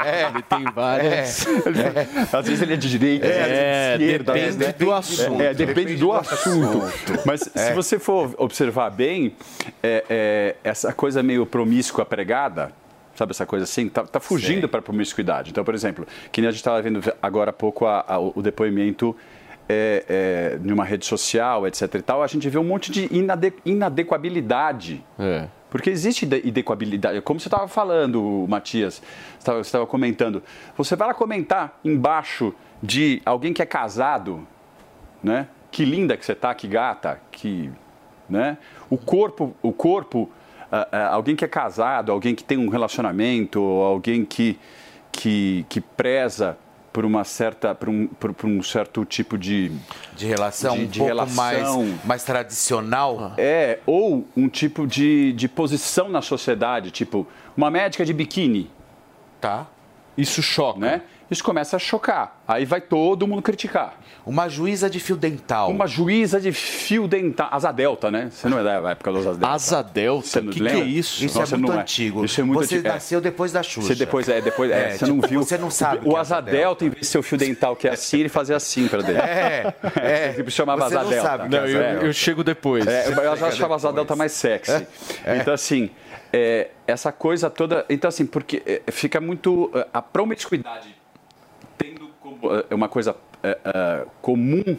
É. 0.05 0.27
Ele 0.30 0.41
tem 0.43 0.64
várias. 0.73 1.45
Às 2.34 2.45
vezes 2.47 2.61
ele 2.61 2.73
é 2.73 2.77
de 2.77 2.89
direita, 2.89 3.26
É, 3.27 3.30
às 3.31 3.47
vezes 3.47 3.59
é 3.59 3.97
de 3.97 4.03
esquerda. 4.03 4.34
depende 4.34 4.73
do 4.85 4.91
assunto. 4.93 5.41
É, 5.41 5.53
depende, 5.53 5.95
do, 5.95 6.11
assunto. 6.14 6.81
Mas 7.26 7.49
É. 7.55 7.68
se 7.69 7.73
você 7.73 7.97
for 7.99 8.34
observar 8.38 8.89
bem, 8.89 9.34
é, 9.81 10.03
é, 10.09 10.55
essa 10.64 10.91
coisa 10.93 11.23
meio 11.23 11.45
promíscua 11.45 11.77
pregada, 12.06 12.72
sabe 13.16 13.32
essa 13.32 13.45
coisa 13.45 13.64
assim, 13.64 13.90
tá, 13.90 14.04
tá 14.04 14.20
fugindo 14.20 14.68
para 14.70 14.80
a 14.80 14.84
promiscuidade. 14.84 15.49
Então, 15.52 15.64
por 15.64 15.74
exemplo, 15.74 16.06
que 16.32 16.40
nem 16.41 16.48
a 16.48 16.52
gente 16.52 16.60
estava 16.60 16.82
vendo 16.82 17.02
agora 17.22 17.49
há 17.49 17.54
pouco 17.54 17.86
a- 17.86 18.06
a- 18.08 18.20
o 18.20 18.41
depoimento 18.41 19.16
é, 19.70 20.06
é, 20.54 20.58
de 20.58 20.72
uma 20.72 20.86
rede 20.86 21.06
social, 21.06 21.68
etc 21.68 21.94
e 21.95 22.02
tal, 22.02 22.24
a 22.24 22.28
gente 22.28 22.48
vê 22.48 22.58
um 22.58 22.64
monte 22.64 22.90
de 22.90 23.14
inade, 23.14 23.52
inadequabilidade. 23.66 25.04
Porque 25.70 25.90
existe 25.90 26.24
inadequabilidade. 26.26 27.20
Como 27.22 27.40
você 27.40 27.48
estava 27.49 27.68
falando, 27.68 28.45
Matias, 28.48 29.02
você 29.40 29.52
estava 29.60 29.86
comentando. 29.86 30.41
Você 30.78 30.95
vai 30.95 31.10
lá 31.10 31.14
comentar 31.14 31.78
embaixo 31.84 32.54
de 32.82 33.22
alguém 33.26 33.52
que 33.52 33.62
é 33.62 33.66
casado, 33.66 34.48
né? 35.22 35.48
Que 35.70 35.84
linda 35.84 36.16
que 36.16 36.26
você 36.26 36.34
tá, 36.34 36.56
que 36.56 36.68
gata, 36.68 37.20
que, 37.30 37.70
né? 38.30 38.58
O 38.90 38.98
corpo, 38.98 39.54
o 39.62 39.74
corpo, 39.74 40.30
ah, 40.72 40.88
ah, 40.91 41.07
alguém 41.14 41.35
que 41.35 41.45
é 41.45 41.48
casado, 41.48 42.11
alguém 42.11 42.35
que 42.35 42.44
tem 42.44 42.57
um 42.57 42.69
relacionamento, 42.69 43.61
ou 43.61 43.84
alguém 43.84 44.26
que 44.26 44.57
que, 45.11 45.65
que 45.68 45.81
preza 45.81 46.57
por 46.94 47.06
uma 47.06 47.23
certa, 47.23 47.76
por 47.76 47.89
um, 47.89 48.07
por, 48.07 48.34
por 48.34 48.48
um 48.48 48.61
certo 48.64 49.06
tipo 49.06 49.38
de 49.38 49.72
De 50.15 50.26
relação 50.26 50.76
de, 50.76 50.81
um 50.81 50.88
de 50.88 50.99
pouco 50.99 51.14
relação. 51.14 51.84
mais, 51.84 52.06
mais 52.06 52.23
tradicional. 52.23 53.34
É, 53.38 53.80
ou 53.85 54.27
um 54.35 54.48
tipo 54.48 54.88
de, 54.88 55.34
de 55.34 55.48
posição 55.48 56.10
na 56.10 56.22
sociedade, 56.22 56.91
tipo 56.91 57.27
uma 57.56 57.69
médica 57.69 58.06
de 58.06 58.14
biquíni. 58.14 58.69
Tá. 59.41 59.68
Isso 60.18 60.41
choca. 60.41 60.80
Né? 60.80 61.02
Isso 61.30 61.44
começa 61.44 61.76
a 61.76 61.80
chocar. 61.80 62.41
Aí 62.48 62.65
vai 62.65 62.81
todo 62.81 63.27
mundo 63.27 63.41
criticar. 63.41 63.99
Uma 64.28 64.49
juíza 64.49 64.90
de 64.90 64.99
fio 64.99 65.16
dental. 65.16 65.70
Uma 65.72 65.88
juíza 65.88 66.40
de 66.40 66.52
fio 66.52 67.08
dental. 67.08 67.48
Asa 67.52 67.72
delta, 67.72 68.12
né? 68.12 68.30
Você 68.32 68.49
não 68.49 68.60
é 68.60 68.64
da 68.64 68.91
época 68.91 69.12
dos 69.12 69.22
asa 69.26 69.38
delta. 69.38 69.54
Asa 69.54 69.82
delta? 69.82 70.28
Você 70.28 70.41
não 70.41 70.52
Que 70.52 70.58
que 70.58 70.64
lembra? 70.64 70.80
é 70.82 70.84
isso? 70.84 71.24
Isso 71.26 71.40
Nossa, 71.40 71.56
é 71.56 71.58
muito 71.58 71.72
não 71.74 71.80
antigo. 71.80 72.26
Isso 72.26 72.41
é 72.41 72.44
muito 72.44 72.60
você 72.60 72.76
antigo. 72.76 72.88
É. 72.88 72.91
nasceu 72.91 73.22
depois 73.22 73.52
da 73.52 73.64
Xuxa. 73.64 73.88
Você 73.88 73.95
depois, 73.95 74.28
é, 74.28 74.41
depois, 74.41 74.70
é, 74.72 74.90
É, 74.90 74.98
você 74.98 75.06
não 75.06 75.16
tipo, 75.16 75.28
viu. 75.28 75.44
você 75.44 75.58
não 75.58 75.72
sabe 75.72 76.08
O 76.08 76.18
é 76.18 76.20
asa 76.20 76.41
delta, 76.41 76.84
em 76.86 76.90
vez 76.90 77.02
de 77.02 77.08
ser 77.08 77.18
o 77.20 77.24
fio 77.24 77.38
dental 77.38 77.76
que 77.76 77.88
é 77.88 77.91
assim, 77.91 78.20
ele 78.20 78.30
fazia 78.30 78.56
assim 78.58 78.88
pra 78.88 79.02
dentro. 79.02 79.24
É, 79.28 79.74
é. 79.95 80.34
Tipo, 80.34 80.52
chamava 80.52 80.82
Você 80.90 80.95
asa 80.95 81.04
não 81.04 81.10
delta. 81.10 81.28
sabe 81.30 81.49
que 81.49 81.56
é 81.56 81.60
Não, 81.60 81.68
eu, 81.68 82.02
eu 82.08 82.14
chego 82.14 82.44
depois. 82.44 82.86
É, 82.86 83.08
eu 83.08 83.16
Chega 83.16 83.48
achava 83.48 83.76
asa 83.76 83.94
delta 83.94 84.16
mais 84.16 84.34
sexy. 84.34 84.86
É. 85.26 85.38
Então, 85.38 85.54
assim, 85.54 85.90
é, 86.34 86.70
essa 86.86 87.12
coisa 87.12 87.49
toda. 87.49 87.86
Então, 87.90 88.10
assim, 88.10 88.26
porque 88.26 88.62
é, 88.66 88.91
fica 88.91 89.22
muito. 89.22 89.72
é, 89.74 89.88
A 89.94 90.02
promiscuidade 90.02 90.95
tendo 91.78 92.10
como 92.20 92.40
é, 92.70 92.74
uma 92.76 92.90
coisa 92.90 93.16
é, 93.43 93.57
é, 93.64 94.05
comum 94.22 94.77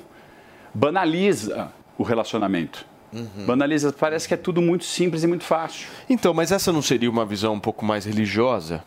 banaliza 0.75 1.73
o 1.97 2.03
relacionamento. 2.03 2.87
Uhum. 3.13 3.47
Banaliza, 3.47 3.93
parece 3.93 4.29
que 4.29 4.35
é 4.35 4.37
tudo 4.37 4.61
muito 4.61 4.85
simples 4.85 5.23
e 5.23 5.27
muito 5.27 5.45
fácil. 5.45 5.89
Então, 6.09 6.35
mas 6.35 6.53
essa 6.53 6.73
não 6.73 6.83
seria 6.83 7.11
uma 7.11 7.25
visão 7.25 7.55
um 7.55 7.61
pouco 7.61 7.85
mais 7.85 8.05
religiosa? 8.05 8.85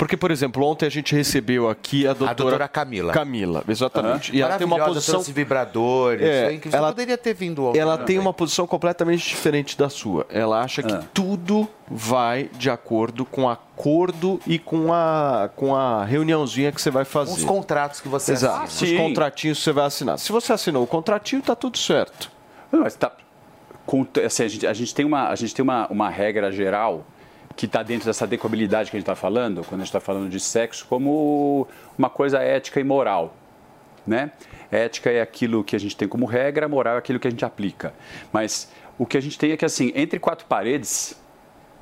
Porque, 0.00 0.16
por 0.16 0.30
exemplo, 0.30 0.64
ontem 0.64 0.86
a 0.86 0.88
gente 0.88 1.14
recebeu 1.14 1.68
aqui 1.68 2.06
a 2.06 2.14
doutora, 2.14 2.34
doutora 2.34 2.68
Camila. 2.68 3.12
Camila, 3.12 3.62
exatamente. 3.68 4.34
E 4.34 4.40
ela 4.40 4.56
tem 4.56 4.66
uma 4.66 4.82
posição. 4.82 5.16
trouxe 5.16 5.30
vibradores. 5.30 6.26
É, 6.26 6.46
incrível. 6.54 6.70
Você 6.70 6.76
ela- 6.78 6.88
poderia 6.88 7.18
ter 7.18 7.34
vindo 7.34 7.66
ontem. 7.66 7.78
Ela 7.78 7.98
também. 7.98 8.06
tem 8.06 8.18
uma 8.18 8.32
posição 8.32 8.66
completamente 8.66 9.28
diferente 9.28 9.76
da 9.76 9.90
sua. 9.90 10.26
Ela 10.30 10.62
acha 10.62 10.82
que 10.82 10.90
Ah. 10.90 11.04
tudo 11.12 11.68
vai 11.86 12.48
de 12.56 12.70
acordo 12.70 13.26
com 13.26 13.46
acordo 13.46 14.40
e 14.46 14.58
com 14.58 14.90
a, 14.90 15.50
com 15.54 15.76
a 15.76 16.02
reuniãozinha 16.02 16.72
que 16.72 16.80
você 16.80 16.90
vai 16.90 17.04
fazer. 17.04 17.32
Os 17.34 17.44
contratos 17.44 18.00
que 18.00 18.08
você 18.08 18.32
Exato. 18.32 18.64
assina. 18.64 18.92
Os 19.02 19.06
contratinhos 19.06 19.58
que 19.58 19.64
você 19.64 19.72
vai 19.72 19.84
assinar. 19.84 20.18
Se 20.18 20.32
você 20.32 20.50
assinou 20.54 20.82
o 20.82 20.86
contratinho, 20.86 21.42
tá 21.42 21.54
tudo 21.54 21.76
certo. 21.76 22.32
Não, 22.72 22.80
mas 22.80 22.94
tá. 22.94 23.12
assim, 24.24 24.44
a, 24.44 24.48
gente, 24.48 24.66
a 24.66 24.72
gente 24.72 24.94
tem, 24.94 25.04
uma, 25.04 25.28
a 25.28 25.34
gente 25.34 25.54
tem 25.54 25.62
uma, 25.62 25.86
uma 25.88 26.08
regra 26.08 26.50
geral 26.50 27.04
que 27.60 27.66
está 27.66 27.82
dentro 27.82 28.06
dessa 28.06 28.24
adequabilidade 28.24 28.90
que 28.90 28.96
a 28.96 28.98
gente 28.98 29.04
está 29.04 29.14
falando, 29.14 29.62
quando 29.62 29.82
a 29.82 29.84
gente 29.84 29.88
está 29.88 30.00
falando 30.00 30.30
de 30.30 30.40
sexo, 30.40 30.86
como 30.88 31.68
uma 31.98 32.08
coisa 32.08 32.38
ética 32.38 32.80
e 32.80 32.84
moral. 32.84 33.36
Né? 34.06 34.32
Ética 34.70 35.10
é 35.10 35.20
aquilo 35.20 35.62
que 35.62 35.76
a 35.76 35.78
gente 35.78 35.94
tem 35.94 36.08
como 36.08 36.24
regra, 36.24 36.66
moral 36.66 36.94
é 36.94 36.98
aquilo 36.98 37.20
que 37.20 37.28
a 37.28 37.30
gente 37.30 37.44
aplica. 37.44 37.92
Mas 38.32 38.72
o 38.98 39.04
que 39.04 39.18
a 39.18 39.20
gente 39.20 39.38
tem 39.38 39.52
é 39.52 39.58
que, 39.58 39.64
assim, 39.66 39.92
entre 39.94 40.18
quatro 40.18 40.46
paredes, 40.46 41.20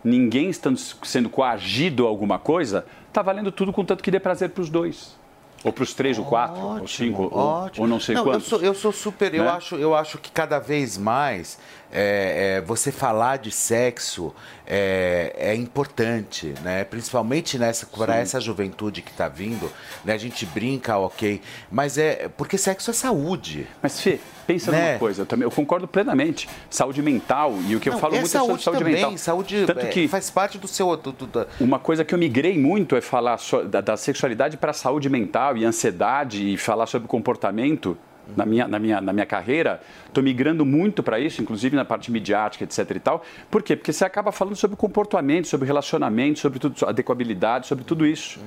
ninguém 0.02 0.50
estando 0.50 0.76
sendo 0.78 1.30
coagido 1.30 2.06
a 2.06 2.08
alguma 2.08 2.40
coisa, 2.40 2.84
está 3.06 3.22
valendo 3.22 3.52
tudo 3.52 3.72
contanto 3.72 4.02
que 4.02 4.10
dê 4.10 4.18
prazer 4.18 4.50
para 4.50 4.62
os 4.62 4.68
dois. 4.68 5.16
Ou 5.64 5.72
para 5.72 5.82
os 5.82 5.92
três, 5.92 6.16
ou 6.18 6.24
quatro, 6.24 6.60
ou 6.60 6.86
cinco, 6.86 7.22
ou, 7.24 7.36
Ótimo. 7.36 7.82
ou 7.84 7.88
não 7.88 7.98
sei 7.98 8.16
eu 8.16 8.22
quantos. 8.22 8.46
sou, 8.46 8.60
eu 8.60 8.72
sou 8.74 8.92
super. 8.92 9.34
Eu, 9.34 9.42
Né? 9.44 9.50
acho, 9.50 9.74
eu 9.74 9.94
acho 9.94 10.16
que 10.18 10.30
cada 10.30 10.60
vez 10.60 10.96
mais 10.96 11.58
é, 11.90 12.58
é, 12.58 12.60
você 12.60 12.92
falar 12.92 13.38
de 13.38 13.50
sexo 13.50 14.32
é, 14.64 15.34
é 15.36 15.54
importante, 15.56 16.54
né? 16.62 16.84
Principalmente 16.84 17.58
nessa 17.58 17.86
para 17.86 18.16
essa 18.18 18.40
juventude 18.40 19.02
que 19.02 19.10
está 19.10 19.28
vindo, 19.28 19.70
né? 20.04 20.12
A 20.12 20.18
gente 20.18 20.46
brinca, 20.46 20.96
ok, 20.96 21.40
mas 21.70 21.98
é 21.98 22.28
porque 22.28 22.56
sexo 22.56 22.90
é 22.90 22.94
saúde. 22.94 23.66
Mas 23.82 24.00
Fê, 24.00 24.20
pensa 24.48 24.72
Né? 24.72 24.88
numa 24.92 24.98
coisa, 24.98 25.22
eu, 25.22 25.26
também, 25.26 25.44
eu 25.44 25.50
concordo 25.50 25.86
plenamente. 25.86 26.48
Saúde 26.70 27.02
mental, 27.02 27.54
e 27.68 27.76
o 27.76 27.80
que 27.80 27.88
eu 27.90 27.92
Não, 27.92 28.00
falo 28.00 28.14
é 28.14 28.20
muito 28.20 28.34
é 28.34 28.38
sobre 28.38 28.46
saúde 28.48 28.62
saúde 28.64 28.78
também, 28.80 28.94
mental. 28.94 29.18
saúde 29.18 29.64
Tanto 29.66 29.80
é, 29.84 29.88
que 29.90 30.08
faz 30.08 30.30
parte 30.30 30.56
do 30.56 30.66
seu 30.66 30.96
do- 30.96 31.12
do- 31.12 31.26
da- 31.26 31.46
uma 31.60 31.78
coisa 31.78 32.02
que 32.04 32.14
eu 32.14 32.18
migrei 32.18 32.58
muito 32.58 32.96
é 32.96 33.00
falar 33.02 33.36
so- 33.36 33.62
da, 33.64 33.82
da 33.82 33.96
sexualidade 33.96 34.56
para 34.56 34.70
a 34.70 34.74
saúde 34.74 35.10
mental 35.10 35.56
e 35.56 35.64
ansiedade 35.66 36.54
e 36.54 36.56
falar 36.56 36.86
sobre 36.86 37.06
comportamento. 37.06 37.96
Na 38.36 38.44
minha, 38.44 38.68
na, 38.68 38.78
minha, 38.78 39.00
na 39.00 39.10
minha 39.10 39.24
carreira, 39.24 39.80
estou 40.06 40.22
migrando 40.22 40.62
muito 40.66 41.02
para 41.02 41.18
isso, 41.18 41.40
inclusive 41.40 41.74
na 41.74 41.84
parte 41.84 42.12
midiática, 42.12 42.62
etc. 42.62 42.90
e 42.96 43.00
tal. 43.00 43.22
Por 43.50 43.62
quê? 43.62 43.74
Porque 43.74 43.90
você 43.90 44.04
acaba 44.04 44.30
falando 44.30 44.54
sobre 44.54 44.76
comportamento, 44.76 45.48
sobre 45.48 45.66
relacionamento, 45.66 46.38
sobre 46.38 46.58
tudo, 46.58 46.76
adequabilidade, 46.86 47.66
sobre 47.66 47.84
tudo 47.84 48.04
isso. 48.06 48.38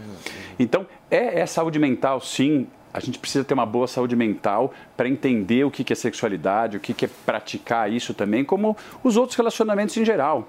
Então, 0.59 0.85
é, 1.09 1.39
é 1.39 1.45
saúde 1.47 1.79
mental, 1.79 2.21
sim, 2.21 2.67
A 2.93 2.99
gente 2.99 3.17
precisa 3.19 3.43
ter 3.43 3.53
uma 3.53 3.65
boa 3.65 3.87
saúde 3.87 4.15
mental 4.15 4.73
para 4.97 5.07
entender 5.07 5.63
o 5.63 5.71
que 5.71 5.91
é 5.91 5.95
sexualidade, 5.95 6.77
o 6.77 6.79
que 6.79 7.05
é 7.05 7.09
praticar 7.25 7.91
isso 7.91 8.13
também, 8.13 8.43
como 8.43 8.75
os 9.03 9.17
outros 9.17 9.37
relacionamentos 9.37 9.95
em 9.97 10.03
geral. 10.05 10.47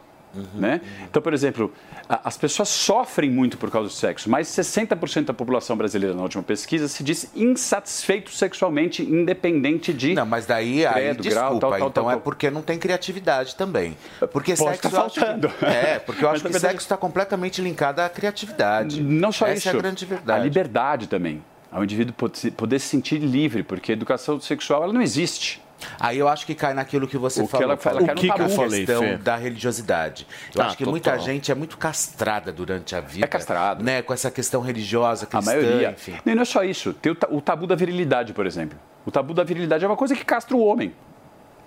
Né? 0.55 0.81
Então, 1.11 1.21
por 1.21 1.35
exemplo, 1.35 1.71
a- 2.09 2.23
as 2.25 2.39
pessoas 2.39 2.71
sofrem 2.71 3.31
muito 3.31 3.59
por 3.59 3.71
causa 3.71 3.89
do 3.89 3.93
sexo. 3.95 4.31
Mais 4.31 4.47
de 4.47 4.55
60% 4.55 5.27
da 5.27 5.35
população 5.35 5.77
brasileira, 5.77 6.15
na 6.17 6.23
última 6.23 6.43
pesquisa, 6.43 6.89
se 6.89 7.05
diz 7.05 7.31
insatisfeito 7.37 8.31
sexualmente, 8.31 9.03
independente 9.03 9.93
de. 9.93 10.15
Não, 10.15 10.25
mas 10.25 10.47
daí, 10.47 10.87
aí 10.87 10.93
credo, 10.95 11.23
desculpa, 11.23 11.49
grau, 11.49 11.59
tal, 11.61 11.71
tal, 11.73 11.79
então 11.91 12.05
tal, 12.05 12.11
é 12.13 12.17
porque 12.17 12.51
não 12.51 12.63
tem 12.63 12.79
criatividade 12.79 13.55
também. 13.57 13.95
Porque 14.33 14.55
Pode 14.55 14.79
sexo 14.79 14.83
tá 14.83 14.89
que- 14.89 14.95
faltando. 14.97 15.53
É, 15.61 15.99
porque 15.99 16.25
eu 16.25 16.29
Mas, 16.31 16.37
acho 16.37 16.45
na 16.45 16.49
que 16.49 16.53
verdade- 16.55 16.73
sexo 16.73 16.85
está 16.87 16.97
completamente 16.97 17.61
linkado 17.61 18.01
à 18.01 18.09
criatividade. 18.09 19.03
Não 19.03 19.31
só 19.33 19.45
Essa 19.47 19.55
isso. 19.59 19.69
é 19.69 19.73
a 19.73 19.83
grande 19.83 20.07
verdade. 20.07 20.41
A 20.41 20.43
liberdade 20.45 21.07
também. 21.09 21.45
Ao 21.73 21.83
indivíduo 21.83 22.15
poder 22.57 22.79
se- 22.79 22.87
sentir 22.89 23.19
livre, 23.19 23.63
porque 23.63 23.93
a 23.93 23.95
educação 23.95 24.39
sexual 24.41 24.85
ela 24.85 24.93
não 24.93 25.01
existe. 25.03 25.63
Aí 25.99 26.17
eu 26.19 26.29
acho 26.29 26.47
que 26.47 26.55
cai 26.55 26.75
naquilo 26.75 27.09
que 27.09 27.19
você 27.19 27.41
O 27.41 27.45
que 27.45 27.51
falou. 27.51 27.65
ela 27.65 27.77
fala, 27.77 27.97
Paulo, 27.99 28.07
cai 28.07 28.15
no 28.15 28.21
tabu. 28.29 28.33
a 28.33 28.47
que 28.47 28.53
eu 28.53 28.57
falei, 28.57 28.87
questão 28.87 29.03
Fê? 29.03 29.17
da 29.17 29.35
religiosidade. 29.37 30.27
Eu 30.55 30.63
Ah, 30.63 30.67
acho 30.67 30.77
que 30.77 30.85
total. 30.85 30.93
muita 30.93 31.19
gente 31.19 31.51
é 31.51 31.55
muito 31.57 31.77
castrada 31.77 32.53
durante 32.53 32.95
a 32.95 33.01
vida. 33.01 33.25
É 33.25 33.29
castrado. 33.29 33.83
Né, 33.83 34.01
com 34.01 34.13
essa 34.13 34.31
questão 34.31 34.61
religiosa, 34.61 35.25
A 35.25 35.27
cristã, 35.27 35.51
maioria. 35.51 35.91
enfim. 35.91 36.15
E 36.25 36.35
não 36.37 36.43
é 36.43 36.45
só 36.45 36.63
isso. 36.63 36.93
Tem 36.95 37.11
o, 37.11 37.17
o 37.31 37.41
tabu 37.41 37.67
da 37.67 37.75
virilidade, 37.75 38.33
por 38.33 38.47
exemplo. 38.47 38.79
O 39.05 39.11
tabu 39.11 39.35
da 39.35 39.43
virilidade 39.43 39.85
é 39.85 39.89
uma 39.89 39.97
coisa 39.97 40.15
que 40.15 40.25
castra 40.25 40.57
o 40.57 40.65
homem. 40.65 40.95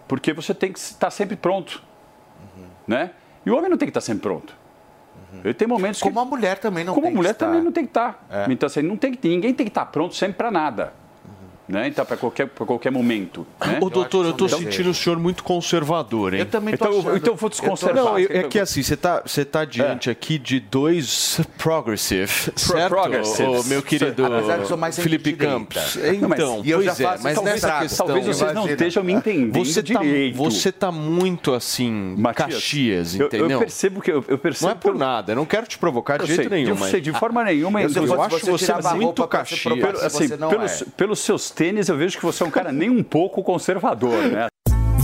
Porque 0.07 0.32
você 0.32 0.53
tem 0.53 0.72
que 0.72 0.80
estar 0.80 1.10
sempre 1.11 1.36
pronto. 1.36 1.84
Uhum. 2.56 2.68
Né? 2.88 3.11
E 3.45 3.49
o 3.52 3.57
homem 3.57 3.69
não 3.69 3.77
tem 3.77 3.88
que 3.88 3.90
estar 3.90 4.02
sempre 4.02 4.22
pronto. 4.22 4.56
Ele 5.44 5.53
tem 5.53 5.68
momentos 5.68 6.02
Como 6.02 6.16
que... 6.16 6.20
a 6.20 6.26
mulher 6.26 6.57
também 6.60 6.84
não 6.84 6.94
Como 6.94 7.06
tem 7.06 7.14
a 7.14 7.16
mulher 7.16 7.30
que 7.30 7.36
estar. 7.36 7.45
também 7.48 7.62
não 7.62 7.72
tem 7.72 7.84
que 7.84 7.90
estar. 7.90 8.26
É. 8.30 8.45
Então, 8.49 8.68
assim, 8.68 8.82
não 8.82 8.98
tem 8.98 9.18
ninguém 9.24 9.53
tem 9.53 9.66
que 9.66 9.70
estar 9.72 9.86
pronto 9.88 10.16
sempre 10.16 10.38
para 10.38 10.52
nada. 10.52 10.94
Né? 11.68 11.88
Então, 11.88 12.06
para 12.06 12.16
qualquer, 12.16 12.48
pra 12.48 12.64
qualquer 12.66 12.92
momento. 12.92 13.46
Né? 13.66 13.80
Ô, 13.82 13.90
doutor, 13.90 14.24
eu 14.26 14.34
tô 14.34 14.46
Então- 14.46 14.60
sentindo 14.60 14.92
o 14.92 14.94
senhor 14.94 15.18
muito 15.18 15.44
conservador, 15.44 16.34
hein? 16.36 16.42
Eu 16.42 16.46
também 16.46 16.78
tô 16.78 16.86
Então, 16.86 17.00
achando. 17.00 17.18
então 17.18 17.34
eu 17.34 17.38
vou 17.38 17.50
desconservar. 17.50 17.96
Não, 18.04 18.20
eu- 18.20 18.28
é 18.30 18.42
tá- 18.44 18.48
que 18.50 18.60
assim, 18.60 18.84
você 18.84 18.96
tá, 18.96 19.24
você 19.26 19.44
tá 19.44 19.66
diante 19.66 20.10
aqui 20.10 20.38
de 20.38 20.60
dois 20.60 21.40
progressive, 21.58 22.32
certo? 22.56 22.90
progressives. 22.90 23.66
Ô, 23.66 23.68
meu 23.68 23.82
querido 23.82 24.24
Felipe. 24.94 25.34
Campos. 25.34 25.96
Não, 26.22 26.30
mas- 26.30 26.40
Então, 26.40 26.62
e 26.64 26.70
eu 26.70 26.84
já 26.84 26.92
pois 26.92 27.00
é, 27.00 27.04
faço- 27.04 27.24
mas 27.24 27.36
talvez 27.36 27.62
nessa 27.64 27.80
questão... 27.80 28.06
talvez 28.06 28.26
vocês 28.28 28.54
não 28.54 28.68
estejam 28.70 29.04
me 29.04 29.14
entendendo 29.14 29.66
você 29.66 29.82
tá, 29.84 30.00
direito. 30.02 30.36
Você 30.38 30.72
tá 30.72 30.92
muito, 30.92 31.54
assim, 31.54 32.16
Caxias, 32.36 33.16
eu- 33.16 33.22
eu 33.22 33.28
entendeu? 33.40 33.60
percebo 33.60 34.02
que 34.02 34.12
eu- 34.12 34.24
eu 34.28 34.38
percebo 34.38 34.66
Não 34.68 34.72
é 34.72 34.76
por 34.76 34.92
que 34.92 34.96
eu- 34.96 35.00
nada, 35.00 35.32
eu 35.32 35.36
não 35.36 35.46
quero 35.46 35.66
te 35.66 35.78
provocar 35.78 36.18
de 36.18 36.24
Eu 36.24 36.28
jeito 36.28 36.42
sei, 36.50 36.50
nenhum, 36.50 36.70
eu 36.70 36.76
mas... 36.76 36.92
sei, 36.92 37.02
de 37.02 37.12
forma 37.12 37.44
nenhuma. 37.44 37.82
Eu, 37.82 37.90
eu 37.90 38.22
acho 38.22 38.46
você 38.46 38.74
muito 38.96 39.28
Caxias. 39.28 39.66
Assim, 40.04 40.30
pelos, 40.30 40.84
pelos 40.96 41.20
seus 41.20 41.50
tênis, 41.56 41.88
eu 41.88 41.98
vejo 41.98 42.18
que 42.18 42.26
você 42.26 42.44
é 42.44 42.45
um 42.45 42.52
cara 42.52 42.72
nem 42.72 42.90
um 42.90 43.02
pouco 43.02 43.41
conservador, 43.41 44.22
né? 44.26 44.48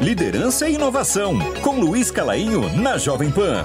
Liderança 0.00 0.68
e 0.68 0.74
inovação, 0.74 1.36
com 1.60 1.80
Luiz 1.80 2.08
Calainho 2.08 2.72
na 2.76 2.96
Jovem 2.96 3.32
Pan. 3.32 3.64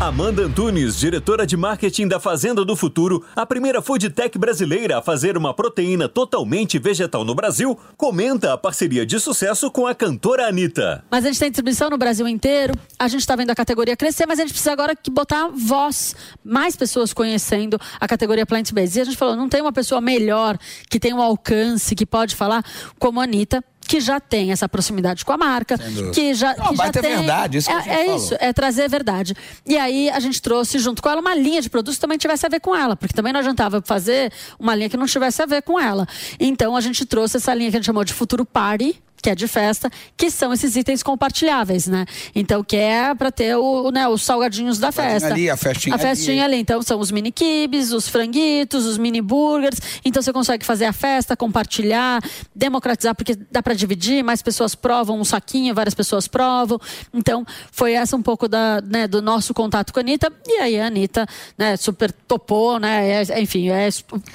Amanda 0.00 0.44
Antunes, 0.44 0.96
diretora 0.96 1.44
de 1.44 1.56
marketing 1.56 2.06
da 2.06 2.20
Fazenda 2.20 2.64
do 2.64 2.76
Futuro, 2.76 3.22
a 3.34 3.44
primeira 3.44 3.82
food 3.82 4.08
tech 4.10 4.38
brasileira 4.38 4.98
a 4.98 5.02
fazer 5.02 5.36
uma 5.36 5.52
proteína 5.52 6.08
totalmente 6.08 6.78
vegetal 6.78 7.24
no 7.24 7.34
Brasil, 7.34 7.76
comenta 7.96 8.52
a 8.52 8.56
parceria 8.56 9.04
de 9.04 9.18
sucesso 9.18 9.68
com 9.68 9.84
a 9.84 9.94
cantora 9.94 10.46
Anitta. 10.46 11.04
Mas 11.10 11.24
a 11.24 11.28
gente 11.28 11.40
tem 11.40 11.50
distribuição 11.50 11.90
no 11.90 11.98
Brasil 11.98 12.26
inteiro, 12.28 12.72
a 12.96 13.08
gente 13.08 13.20
está 13.20 13.34
vendo 13.34 13.50
a 13.50 13.54
categoria 13.54 13.96
crescer, 13.96 14.26
mas 14.26 14.38
a 14.38 14.42
gente 14.42 14.52
precisa 14.52 14.72
agora 14.72 14.94
que 14.94 15.10
botar 15.10 15.48
voz, 15.48 16.14
mais 16.42 16.76
pessoas 16.76 17.12
conhecendo 17.12 17.78
a 17.98 18.06
categoria 18.06 18.46
plant-based. 18.46 18.96
E 18.96 19.02
a 19.02 19.04
gente 19.04 19.16
falou, 19.16 19.34
não 19.34 19.48
tem 19.48 19.60
uma 19.60 19.72
pessoa 19.72 20.00
melhor, 20.00 20.56
que 20.88 21.00
tem 21.00 21.12
um 21.12 21.20
alcance, 21.20 21.96
que 21.96 22.06
pode 22.06 22.36
falar 22.36 22.64
como 22.98 23.20
a 23.20 23.24
Anitta, 23.24 23.62
que 23.90 24.00
já 24.00 24.20
tem 24.20 24.52
essa 24.52 24.68
proximidade 24.68 25.24
com 25.24 25.32
a 25.32 25.36
marca, 25.36 25.76
que 26.14 26.32
já, 26.32 26.54
Não, 26.54 26.68
que 26.68 26.76
já 26.76 26.92
tem... 26.92 27.16
verdade, 27.16 27.58
isso 27.58 27.68
que 27.68 27.90
é, 27.90 28.06
é 28.06 28.14
isso, 28.14 28.36
é 28.38 28.52
trazer 28.52 28.88
verdade. 28.88 29.34
E 29.66 29.76
aí 29.76 30.08
a 30.08 30.20
gente 30.20 30.40
trouxe 30.40 30.78
junto 30.78 31.02
com 31.02 31.08
ela 31.08 31.20
uma 31.20 31.34
linha 31.34 31.60
de 31.60 31.68
produtos 31.68 31.96
que 31.96 32.00
também 32.00 32.16
tivesse 32.16 32.46
a 32.46 32.48
ver 32.48 32.60
com 32.60 32.74
ela, 32.76 32.94
porque 32.94 33.12
também 33.12 33.32
não 33.32 33.40
adiantava 33.40 33.82
fazer 33.84 34.32
uma 34.60 34.76
linha 34.76 34.88
que 34.88 34.96
não 34.96 35.06
tivesse 35.06 35.42
a 35.42 35.46
ver 35.46 35.62
com 35.62 35.78
ela. 35.78 36.06
Então 36.38 36.76
a 36.76 36.80
gente 36.80 37.04
trouxe 37.04 37.38
essa 37.38 37.52
linha 37.52 37.68
que 37.68 37.78
a 37.78 37.80
gente 37.80 37.86
chamou 37.86 38.04
de 38.04 38.12
Futuro 38.12 38.46
Party, 38.46 38.94
que 39.22 39.28
é 39.30 39.34
de 39.34 39.46
festa, 39.46 39.90
que 40.16 40.30
são 40.30 40.52
esses 40.52 40.76
itens 40.76 41.02
compartilháveis, 41.02 41.86
né? 41.86 42.06
Então, 42.34 42.62
que 42.64 42.76
é 42.76 43.14
para 43.14 43.30
ter 43.30 43.54
o, 43.56 43.90
né, 43.90 44.08
os 44.08 44.22
salgadinhos 44.22 44.78
da 44.78 44.90
festa. 44.90 45.28
ali, 45.28 45.50
a 45.50 45.56
festinha 45.56 45.94
A 45.94 45.98
festinha 45.98 46.44
ali. 46.44 46.56
Então, 46.56 46.80
são 46.82 46.98
os 47.00 47.10
mini 47.10 47.30
kibs, 47.30 47.92
os 47.92 48.08
franguitos, 48.08 48.86
os 48.86 48.96
mini 48.98 49.20
burgers. 49.20 49.78
Então, 50.04 50.22
você 50.22 50.32
consegue 50.32 50.64
fazer 50.64 50.86
a 50.86 50.92
festa, 50.92 51.36
compartilhar, 51.36 52.22
democratizar, 52.54 53.14
porque 53.14 53.36
dá 53.50 53.62
para 53.62 53.74
dividir, 53.74 54.22
mais 54.24 54.42
pessoas 54.42 54.74
provam 54.74 55.20
um 55.20 55.24
saquinho, 55.24 55.74
várias 55.74 55.94
pessoas 55.94 56.26
provam. 56.26 56.78
Então, 57.12 57.44
foi 57.70 57.92
essa 57.92 58.16
um 58.16 58.22
pouco 58.22 58.48
da, 58.48 58.80
né, 58.80 59.06
do 59.06 59.20
nosso 59.20 59.52
contato 59.52 59.92
com 59.92 60.00
a 60.00 60.02
Anitta. 60.02 60.32
E 60.46 60.52
aí, 60.60 60.80
a 60.80 60.86
Anitta, 60.86 61.26
né, 61.58 61.76
super 61.76 62.10
topou, 62.12 62.78
né? 62.78 63.22
é- 63.24 63.40
enfim, 63.40 63.68
é, 63.70 63.88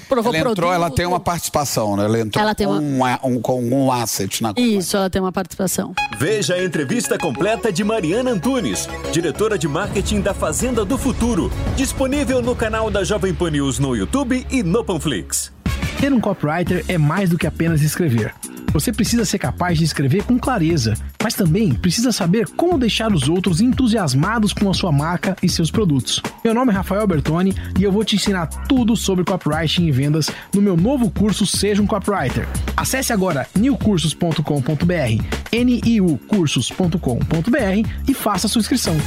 provou 0.08 0.32
Ela 0.34 0.40
entrou, 0.40 0.56
produto. 0.56 0.74
ela 0.74 0.90
tem 0.92 1.06
uma 1.06 1.20
participação, 1.20 1.96
né? 1.98 2.06
Ela 2.06 2.20
entrou 2.20 2.42
Ela 2.42 2.56
tem 2.56 2.68
com, 2.68 2.74
uma- 2.74 3.20
um, 3.24 3.36
um- 3.36 3.42
com 3.42 3.64
um 3.64 3.92
asset 3.92 4.42
na 4.44 4.54
Isso, 4.78 4.98
ela 4.98 5.10
tem 5.10 5.22
uma 5.22 5.32
participação. 5.32 5.94
Veja 6.18 6.56
a 6.56 6.64
entrevista 6.64 7.18
completa 7.18 7.72
de 7.72 7.84
Mariana 7.84 8.32
Antunes, 8.32 8.88
diretora 9.12 9.58
de 9.58 9.68
marketing 9.68 10.22
da 10.22 10.34
Fazenda 10.34 10.84
do 10.84 10.98
Futuro, 10.98 11.52
disponível 11.76 12.42
no 12.42 12.56
canal 12.56 12.90
da 12.90 13.04
Jovem 13.04 13.34
Pan 13.34 13.52
News 13.52 13.80
no 13.80 13.96
YouTube 13.96 14.46
e 14.50 14.64
no 14.64 14.84
Panflix. 14.84 15.52
Ter 16.00 16.12
um 16.12 16.20
copywriter 16.20 16.84
é 16.88 16.98
mais 16.98 17.30
do 17.30 17.38
que 17.38 17.48
apenas 17.48 17.82
escrever. 17.82 18.34
Você 18.76 18.92
precisa 18.92 19.24
ser 19.24 19.40
capaz 19.40 19.78
de 19.78 19.86
escrever 19.86 20.26
com 20.26 20.38
clareza, 20.38 20.96
mas 21.24 21.34
também 21.34 21.74
precisa 21.74 22.12
saber 22.12 22.46
como 22.58 22.78
deixar 22.78 23.14
os 23.14 23.30
outros 23.30 23.62
entusiasmados 23.62 24.52
com 24.52 24.70
a 24.70 24.74
sua 24.74 24.92
marca 24.92 25.34
e 25.42 25.48
seus 25.48 25.72
produtos. 25.72 26.22
Meu 26.44 26.54
nome 26.54 26.74
é 26.74 26.76
Rafael 26.76 27.08
Bertoni 27.08 27.56
e 27.80 27.86
eu 27.86 27.92
vou 27.92 28.04
te 28.04 28.18
ensinar 28.18 28.48
tudo 28.68 28.98
sobre 28.98 29.24
copywriting 29.24 29.86
e 29.86 29.94
vendas 29.94 30.30
no 30.54 30.62
meu 30.62 30.76
novo 30.76 31.10
curso 31.10 31.46
Seja 31.46 31.82
um 31.82 31.88
Copywriter. 31.88 32.46
Acesse 32.76 33.14
agora 33.14 33.48
newcursos.com.br, 33.58 35.24
niucursos.com.br 35.54 37.90
e 38.10 38.14
faça 38.14 38.50
sua 38.50 38.60
inscrição. 38.60 38.98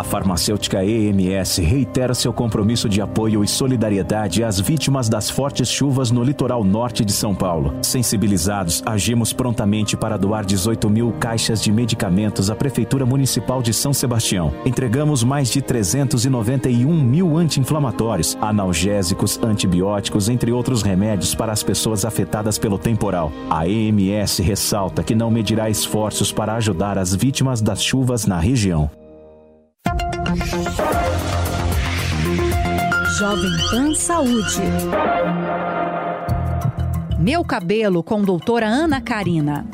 A 0.00 0.02
farmacêutica 0.02 0.82
EMS 0.82 1.58
reitera 1.58 2.14
seu 2.14 2.32
compromisso 2.32 2.88
de 2.88 3.02
apoio 3.02 3.44
e 3.44 3.46
solidariedade 3.46 4.42
às 4.42 4.58
vítimas 4.58 5.10
das 5.10 5.28
fortes 5.28 5.68
chuvas 5.68 6.10
no 6.10 6.24
litoral 6.24 6.64
norte 6.64 7.04
de 7.04 7.12
São 7.12 7.34
Paulo. 7.34 7.74
Sensibilizados, 7.82 8.82
agimos 8.86 9.34
prontamente 9.34 9.98
para 9.98 10.16
doar 10.16 10.42
18 10.46 10.88
mil 10.88 11.12
caixas 11.20 11.62
de 11.62 11.70
medicamentos 11.70 12.48
à 12.48 12.56
Prefeitura 12.56 13.04
Municipal 13.04 13.60
de 13.60 13.74
São 13.74 13.92
Sebastião. 13.92 14.54
Entregamos 14.64 15.22
mais 15.22 15.50
de 15.50 15.60
391 15.60 16.90
mil 16.90 17.36
anti-inflamatórios, 17.36 18.38
analgésicos, 18.40 19.38
antibióticos, 19.42 20.30
entre 20.30 20.50
outros 20.50 20.80
remédios 20.80 21.34
para 21.34 21.52
as 21.52 21.62
pessoas 21.62 22.06
afetadas 22.06 22.56
pelo 22.56 22.78
temporal. 22.78 23.30
A 23.50 23.68
EMS 23.68 24.38
ressalta 24.38 25.02
que 25.02 25.14
não 25.14 25.30
medirá 25.30 25.68
esforços 25.68 26.32
para 26.32 26.54
ajudar 26.54 26.96
as 26.96 27.14
vítimas 27.14 27.60
das 27.60 27.82
chuvas 27.82 28.24
na 28.24 28.38
região. 28.38 28.90
Jovem 33.18 33.50
Pan 33.70 33.94
Saúde. 33.94 34.62
Meu 37.18 37.44
cabelo 37.44 38.02
com 38.02 38.22
doutora 38.22 38.66
Ana 38.66 39.00
Karina. 39.00 39.66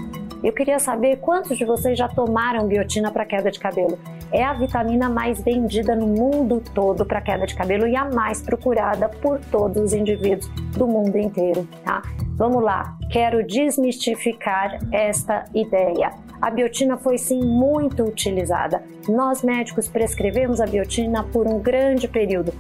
Eu 0.43 0.53
queria 0.53 0.79
saber 0.79 1.19
quantos 1.19 1.57
de 1.57 1.65
vocês 1.65 1.97
já 1.99 2.09
tomaram 2.09 2.67
biotina 2.67 3.11
para 3.11 3.25
queda 3.25 3.51
de 3.51 3.59
cabelo. 3.59 3.99
É 4.33 4.45
a 4.45 4.53
vitamina 4.53 5.09
mais 5.09 5.41
vendida 5.43 5.95
no 5.95 6.07
mundo 6.07 6.63
todo 6.75 7.07
para 7.07 7.21
queda 7.21 7.47
de 7.47 7.55
cabelo 7.55 7.87
e 7.87 7.95
a 7.95 8.05
mais 8.05 8.43
procurada 8.43 9.09
por 9.09 9.39
todos 9.51 9.81
os 9.81 9.93
indivíduos 9.93 10.49
do 10.77 10.87
mundo 10.87 11.17
inteiro, 11.17 11.69
tá? 11.85 12.03
Vamos 12.37 12.63
lá, 12.63 12.97
quero 13.11 13.47
desmistificar 13.47 14.79
esta 14.93 15.45
ideia. 15.55 16.26
A 16.41 16.51
biotina 16.51 16.97
foi 16.97 17.19
sim 17.19 17.43
muito 17.43 18.05
utilizada. 18.05 18.83
Nós 19.09 19.43
médicos 19.43 19.89
prescrevemos 19.89 20.61
a 20.61 20.67
biotina 20.67 21.25
por 21.25 21.47
um 21.47 21.59
grande 21.61 22.09
período. 22.09 22.53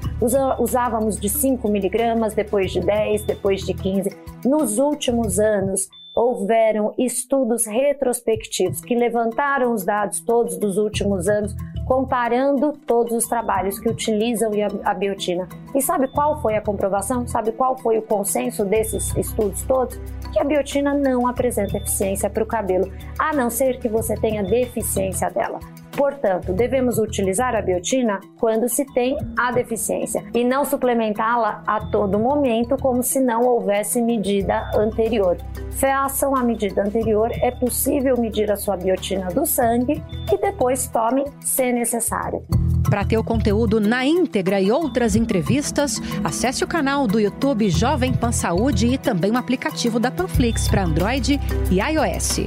Usávamos 0.58 1.18
de 1.18 1.28
5 1.28 1.68
miligramas, 1.68 2.34
depois 2.34 2.72
de 2.72 2.80
10, 2.80 3.24
depois 3.24 3.62
de 3.62 3.74
15. 3.74 4.16
Nos 4.44 4.78
últimos 4.78 5.38
anos, 5.38 5.88
houveram 6.16 6.94
estudos 6.96 7.66
retrospectivos 7.66 8.80
que 8.80 8.94
levantaram 8.94 9.74
os 9.74 9.84
dados 9.84 10.20
todos 10.20 10.56
dos 10.56 10.78
últimos 10.78 11.28
anos, 11.28 11.54
comparando 11.86 12.72
todos 12.84 13.12
os 13.12 13.26
trabalhos 13.26 13.78
que 13.78 13.88
utilizam 13.88 14.50
a 14.84 14.92
biotina. 14.92 15.48
E 15.74 15.80
sabe 15.80 16.08
qual 16.08 16.42
foi 16.42 16.56
a 16.56 16.60
comprovação? 16.60 17.26
Sabe 17.26 17.52
qual 17.52 17.78
foi 17.78 17.96
o 17.96 18.02
consenso 18.02 18.64
desses 18.64 19.16
estudos 19.16 19.62
todos? 19.62 19.96
Que 20.32 20.40
a 20.40 20.44
biotina 20.44 20.92
não 20.92 21.28
apresenta 21.28 21.76
eficiência 21.76 22.28
para 22.28 22.42
o 22.42 22.46
cabelo, 22.46 22.92
a 23.18 23.32
não 23.32 23.48
ser 23.48 23.78
que 23.78 23.88
você 23.88 24.14
tenha 24.16 24.42
deficiência 24.42 25.30
dela. 25.30 25.60
Portanto, 25.96 26.52
devemos 26.52 26.98
utilizar 26.98 27.54
a 27.56 27.62
biotina 27.62 28.20
quando 28.38 28.68
se 28.68 28.84
tem 28.92 29.16
a 29.36 29.50
deficiência 29.50 30.22
e 30.34 30.44
não 30.44 30.64
suplementá-la 30.64 31.62
a 31.66 31.80
todo 31.86 32.18
momento 32.18 32.76
como 32.76 33.02
se 33.02 33.18
não 33.18 33.44
houvesse 33.44 34.02
medida 34.02 34.70
anterior. 34.74 35.38
Façam 35.70 36.36
a 36.36 36.42
medida 36.42 36.82
anterior, 36.82 37.30
é 37.32 37.50
possível 37.50 38.16
medir 38.18 38.50
a 38.50 38.56
sua 38.56 38.76
biotina 38.76 39.28
do 39.28 39.46
sangue 39.46 40.02
e 40.32 40.38
depois 40.38 40.86
tomem 40.86 41.24
se 41.40 41.72
necessário. 41.72 42.44
Para 42.88 43.04
ter 43.04 43.18
o 43.18 43.24
conteúdo 43.24 43.80
na 43.80 44.04
íntegra 44.04 44.60
e 44.60 44.70
outras 44.70 45.16
entrevistas, 45.16 46.00
acesse 46.22 46.62
o 46.62 46.68
canal 46.68 47.06
do 47.06 47.18
YouTube 47.18 47.68
Jovem 47.68 48.12
Pan 48.12 48.32
Saúde 48.32 48.86
e 48.86 48.98
também 48.98 49.32
o 49.32 49.36
aplicativo 49.36 49.98
da 49.98 50.10
Panflix 50.10 50.68
para 50.68 50.84
Android 50.84 51.40
e 51.70 51.80
iOS. 51.80 52.46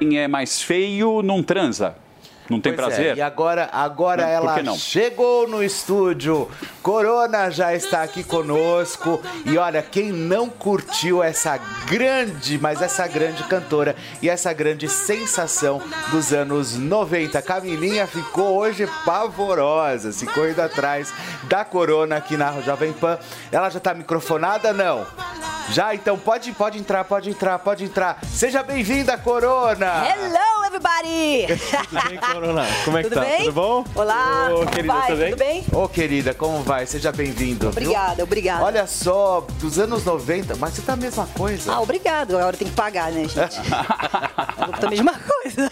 Quem 0.00 0.18
é 0.18 0.26
mais 0.26 0.62
feio 0.62 1.20
não 1.22 1.42
transa. 1.42 1.94
Não 2.48 2.60
tem 2.60 2.72
Pois 2.72 2.84
é, 2.84 2.90
prazer? 2.90 3.16
e 3.18 3.20
agora, 3.22 3.68
agora 3.70 4.22
Não, 4.22 4.28
por 4.40 4.48
ela 4.50 4.62
não? 4.64 4.74
chegou 4.76 5.46
no 5.46 5.62
estúdio. 5.62 6.50
Corona 6.82 7.48
já 7.48 7.72
está 7.76 8.02
aqui 8.02 8.24
conosco. 8.24 9.20
E 9.44 9.56
olha, 9.56 9.80
quem 9.82 10.10
não 10.10 10.48
curtiu 10.48 11.22
essa 11.22 11.56
grande, 11.86 12.58
mas 12.58 12.82
essa 12.82 13.06
grande 13.06 13.44
cantora 13.44 13.94
e 14.20 14.28
essa 14.28 14.52
grande 14.52 14.88
sensação 14.88 15.80
dos 16.10 16.32
anos 16.32 16.76
90, 16.76 17.40
Camilinha 17.42 18.04
ficou 18.08 18.56
hoje 18.58 18.88
pavorosa, 19.04 20.10
se 20.10 20.26
correndo 20.26 20.58
atrás 20.60 21.12
da 21.44 21.64
Corona 21.64 22.16
aqui 22.16 22.36
na 22.36 22.60
Jovem 22.62 22.92
Pan. 22.92 23.16
Ela 23.52 23.70
já 23.70 23.78
tá 23.78 23.94
microfonada? 23.94 24.72
Não. 24.72 25.06
Já? 25.70 25.94
Então 25.94 26.18
pode, 26.18 26.52
pode 26.52 26.78
entrar, 26.78 27.04
pode 27.04 27.30
entrar, 27.30 27.58
pode 27.58 27.84
entrar. 27.84 28.18
Seja 28.24 28.62
bem-vinda, 28.62 29.16
Corona! 29.16 30.04
Hello, 30.04 30.59
everybody! 30.74 31.46
Tudo 31.88 32.08
bem, 32.08 32.18
Corona? 32.18 32.66
Como 32.84 32.98
é 32.98 33.02
que 33.02 33.08
Tudo 33.08 33.20
tá? 33.20 33.26
bem? 33.26 33.38
Tudo 33.44 33.52
bom? 33.52 33.84
Olá, 33.94 34.48
Ô, 34.52 34.54
como 34.60 34.70
querida, 34.70 34.94
vai? 34.94 35.06
tudo 35.26 35.36
bem? 35.36 35.64
Ô, 35.72 35.88
querida, 35.88 36.34
como 36.34 36.62
vai? 36.62 36.86
Seja 36.86 37.10
bem-vindo. 37.10 37.70
viu? 37.70 37.82
Obrigada, 37.90 38.22
obrigada. 38.22 38.64
Olha 38.64 38.86
só, 38.86 39.44
dos 39.58 39.78
anos 39.78 40.04
90, 40.04 40.54
mas 40.56 40.74
você 40.74 40.82
tá 40.82 40.92
a 40.92 40.96
mesma 40.96 41.26
coisa. 41.36 41.72
Ah, 41.72 41.80
obrigado. 41.80 42.36
Agora 42.38 42.56
tem 42.56 42.68
que 42.68 42.74
pagar, 42.74 43.10
né, 43.10 43.22
gente? 43.26 43.36
Eu 44.66 44.72
tô 44.78 44.86
a 44.86 44.90
mesma 44.90 45.12
coisa. 45.12 45.70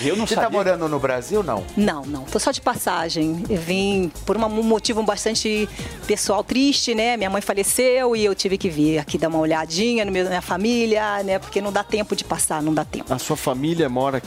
Eu 0.00 0.16
não 0.16 0.26
Você 0.26 0.34
tá 0.34 0.50
morando 0.50 0.88
no 0.88 0.98
Brasil, 0.98 1.42
não? 1.42 1.64
Não, 1.76 2.04
não. 2.04 2.24
Tô 2.24 2.38
só 2.38 2.50
de 2.50 2.60
passagem. 2.60 3.44
Eu 3.48 3.58
vim 3.60 4.10
por 4.26 4.36
um 4.36 4.48
motivo 4.62 5.02
bastante 5.02 5.68
pessoal 6.06 6.42
triste, 6.42 6.94
né? 6.94 7.16
Minha 7.16 7.30
mãe 7.30 7.40
faleceu 7.40 8.16
e 8.16 8.24
eu 8.24 8.34
tive 8.34 8.58
que 8.58 8.68
vir 8.68 8.98
aqui 8.98 9.16
dar 9.16 9.28
uma 9.28 9.38
olhadinha 9.38 10.04
no 10.04 10.10
meu- 10.10 10.24
na 10.24 10.30
minha 10.30 10.42
família, 10.42 11.22
né? 11.22 11.38
Porque 11.38 11.60
não 11.60 11.72
dá 11.72 11.84
tempo 11.84 12.16
de 12.16 12.24
passar, 12.24 12.60
não 12.62 12.74
dá 12.74 12.84
tempo. 12.84 13.12
A 13.12 13.18
sua 13.18 13.36
família 13.36 13.88
mora 13.88 14.18
aqui? 14.18 14.23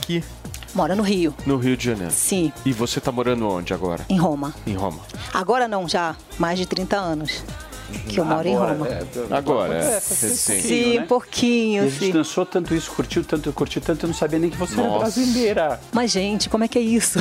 Mora 0.74 0.94
no 0.94 1.02
Rio, 1.02 1.34
No 1.46 1.56
Rio 1.56 1.76
de 1.76 1.84
Janeiro. 1.86 2.12
Sim. 2.12 2.52
E 2.64 2.72
você 2.72 3.00
tá 3.00 3.10
morando 3.10 3.48
onde 3.48 3.72
agora? 3.72 4.04
em 4.08 4.18
Roma. 4.18 4.54
Em 4.66 4.74
Roma. 4.74 5.00
Agora 5.32 5.66
não, 5.66 5.88
já 5.88 6.14
mais 6.38 6.58
de 6.58 6.66
30 6.66 6.96
anos 6.96 7.42
que 8.08 8.18
eu 8.20 8.24
moro 8.24 8.46
em 8.48 8.54
Agora, 8.56 8.72
Roma. 8.74 8.88
é, 8.88 9.02
Agora, 9.36 9.74
é. 9.74 9.94
recente. 9.94 10.62
Sim, 10.62 10.98
um 11.00 11.06
pouquinho, 11.06 11.84
E 11.84 11.86
a 11.86 11.90
gente 11.90 12.04
sim. 12.06 12.12
dançou 12.12 12.44
tanto 12.46 12.74
isso, 12.74 12.90
curtiu 12.90 13.24
tanto, 13.24 13.52
curtiu 13.52 13.80
tanto, 13.80 14.04
eu 14.04 14.08
não 14.08 14.14
sabia 14.14 14.38
nem 14.38 14.50
que 14.50 14.56
você 14.56 14.74
era 14.78 14.82
Nossa. 14.88 14.98
brasileira. 15.00 15.80
Mas, 15.92 16.10
gente, 16.10 16.48
como 16.48 16.64
é 16.64 16.68
que 16.68 16.78
é 16.78 16.82
isso? 16.82 17.18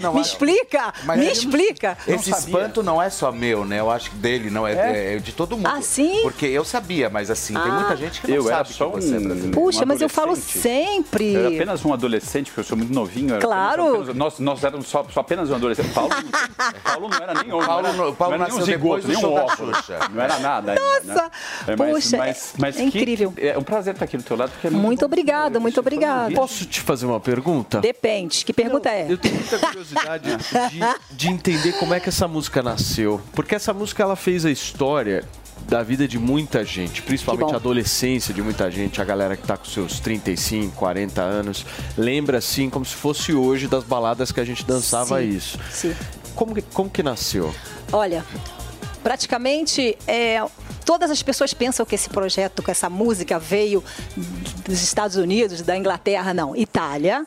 não, 0.00 0.12
Me 0.14 0.18
a- 0.18 0.22
explica! 0.22 0.92
Mas 1.04 1.18
me 1.18 1.24
não- 1.26 1.32
explica! 1.32 1.96
Esse 2.06 2.30
espanto 2.30 2.82
não 2.82 3.00
é 3.00 3.08
só 3.10 3.30
meu, 3.32 3.64
né? 3.64 3.80
Eu 3.80 3.90
acho 3.90 4.10
que 4.10 4.16
dele, 4.16 4.50
não 4.50 4.66
é, 4.66 4.72
É? 4.74 5.14
é 5.14 5.18
de 5.18 5.32
todo 5.32 5.56
mundo. 5.56 5.66
Ah, 5.66 5.80
sim? 5.82 6.20
Porque 6.22 6.46
eu 6.46 6.64
sabia, 6.64 7.08
mas 7.10 7.30
assim, 7.30 7.54
tem 7.54 7.62
Ah. 7.70 7.74
muita 7.74 7.96
gente 7.96 8.20
que 8.20 8.28
não 8.28 8.34
Eu 8.36 8.46
era 8.48 8.56
sabe 8.58 8.72
só 8.74 8.88
que 8.90 8.96
você 9.00 9.14
é 9.14 9.18
um- 9.18 9.22
brasileiro. 9.24 9.50
Puxa, 9.52 9.84
um 9.84 9.86
mas 9.86 10.00
eu 10.00 10.08
falo 10.08 10.34
sempre. 10.36 11.32
Eu 11.34 11.40
era 11.46 11.48
apenas 11.54 11.84
um 11.84 11.92
adolescente, 11.92 12.46
porque 12.46 12.60
eu 12.60 12.64
sou 12.64 12.76
muito 12.76 12.92
novinho. 12.92 13.30
era 13.30 13.40
Claro. 13.40 13.82
apenas- 13.82 14.00
apenas- 14.08 14.16
nós, 14.16 14.38
nós 14.38 14.64
éramos 14.64 14.86
só, 14.88 15.04
só 15.12 15.20
apenas 15.20 15.50
um 15.50 15.54
adolescente. 15.54 15.90
Paulo, 15.92 16.10
Paulo 16.84 17.08
não 17.08 17.16
era 17.18 17.34
nem 17.42 17.52
homem. 17.52 17.66
Paulo 17.66 17.82
não 17.82 17.88
era, 17.90 17.96
não- 17.98 18.14
Paulo 18.14 18.36
não 18.36 18.44
era 18.44 18.52
nem 18.52 18.54
um 18.54 18.58
nasceu 18.60 18.64
zigoto, 18.74 19.02
depois 19.02 19.04
do 19.04 19.08
nem 19.08 19.16
um 19.16 19.20
show 19.20 19.34
da 19.34 19.44
óculos. 19.44 19.76
Xuxa. 19.78 19.98
Não 20.08 20.22
era 20.22 20.38
nada 20.38 20.72
ainda, 20.72 20.82
Nossa, 20.82 21.22
né? 21.24 21.30
É, 21.68 21.76
mas, 21.76 21.92
puxa, 21.92 22.16
mas, 22.16 22.54
mas 22.58 22.76
é 22.76 22.78
que- 22.78 22.84
incrível. 22.86 23.32
É 23.36 23.58
um 23.58 23.62
prazer 23.62 23.92
estar 23.94 24.04
aqui 24.04 24.16
do 24.16 24.22
teu 24.22 24.36
lado. 24.36 24.50
Porque 24.52 24.66
é 24.66 24.70
Muito 24.70 25.04
obrigada, 25.04 25.60
muito 25.60 25.78
obrigada. 25.80 26.34
Posso 26.34 26.64
te 26.64 26.80
fazer 26.80 27.06
uma 27.06 27.20
pergunta? 27.20 27.80
Depende. 27.80 28.44
Que 28.44 28.52
pergunta 28.52 28.88
é? 28.88 29.06
Eu 29.10 29.18
tenho 29.18 29.34
muita 29.34 29.58
curiosidade 29.58 30.28
de, 30.70 31.16
de 31.16 31.28
entender 31.28 31.72
como 31.74 31.94
é 31.94 32.00
que 32.00 32.08
essa 32.08 32.26
música 32.28 32.62
nasceu. 32.62 33.20
Porque 33.34 33.54
essa 33.54 33.72
música 33.72 34.02
ela 34.02 34.16
fez 34.16 34.44
a 34.44 34.50
história 34.50 35.24
da 35.68 35.82
vida 35.82 36.08
de 36.08 36.18
muita 36.18 36.64
gente, 36.64 37.02
principalmente 37.02 37.52
a 37.52 37.56
adolescência 37.56 38.32
de 38.32 38.42
muita 38.42 38.70
gente, 38.70 39.00
a 39.00 39.04
galera 39.04 39.36
que 39.36 39.46
tá 39.46 39.56
com 39.56 39.66
seus 39.66 40.00
35, 40.00 40.74
40 40.74 41.20
anos, 41.20 41.66
lembra 41.98 42.38
assim 42.38 42.70
como 42.70 42.84
se 42.84 42.94
fosse 42.94 43.34
hoje 43.34 43.68
das 43.68 43.84
baladas 43.84 44.32
que 44.32 44.40
a 44.40 44.44
gente 44.44 44.64
dançava 44.64 45.20
Sim, 45.20 45.28
isso. 45.28 45.58
sim. 45.70 45.94
Como 46.34 46.54
que, 46.54 46.62
como 46.62 46.88
que 46.88 47.02
nasceu? 47.02 47.54
Olha, 47.92 48.24
praticamente 49.02 49.96
é, 50.06 50.42
todas 50.84 51.10
as 51.10 51.22
pessoas 51.22 51.52
pensam 51.54 51.84
que 51.86 51.94
esse 51.94 52.08
projeto, 52.08 52.62
que 52.62 52.70
essa 52.70 52.88
música 52.90 53.38
veio 53.38 53.82
dos 54.64 54.82
Estados 54.82 55.16
Unidos, 55.16 55.62
da 55.62 55.76
Inglaterra, 55.76 56.32
não, 56.34 56.54
Itália. 56.56 57.26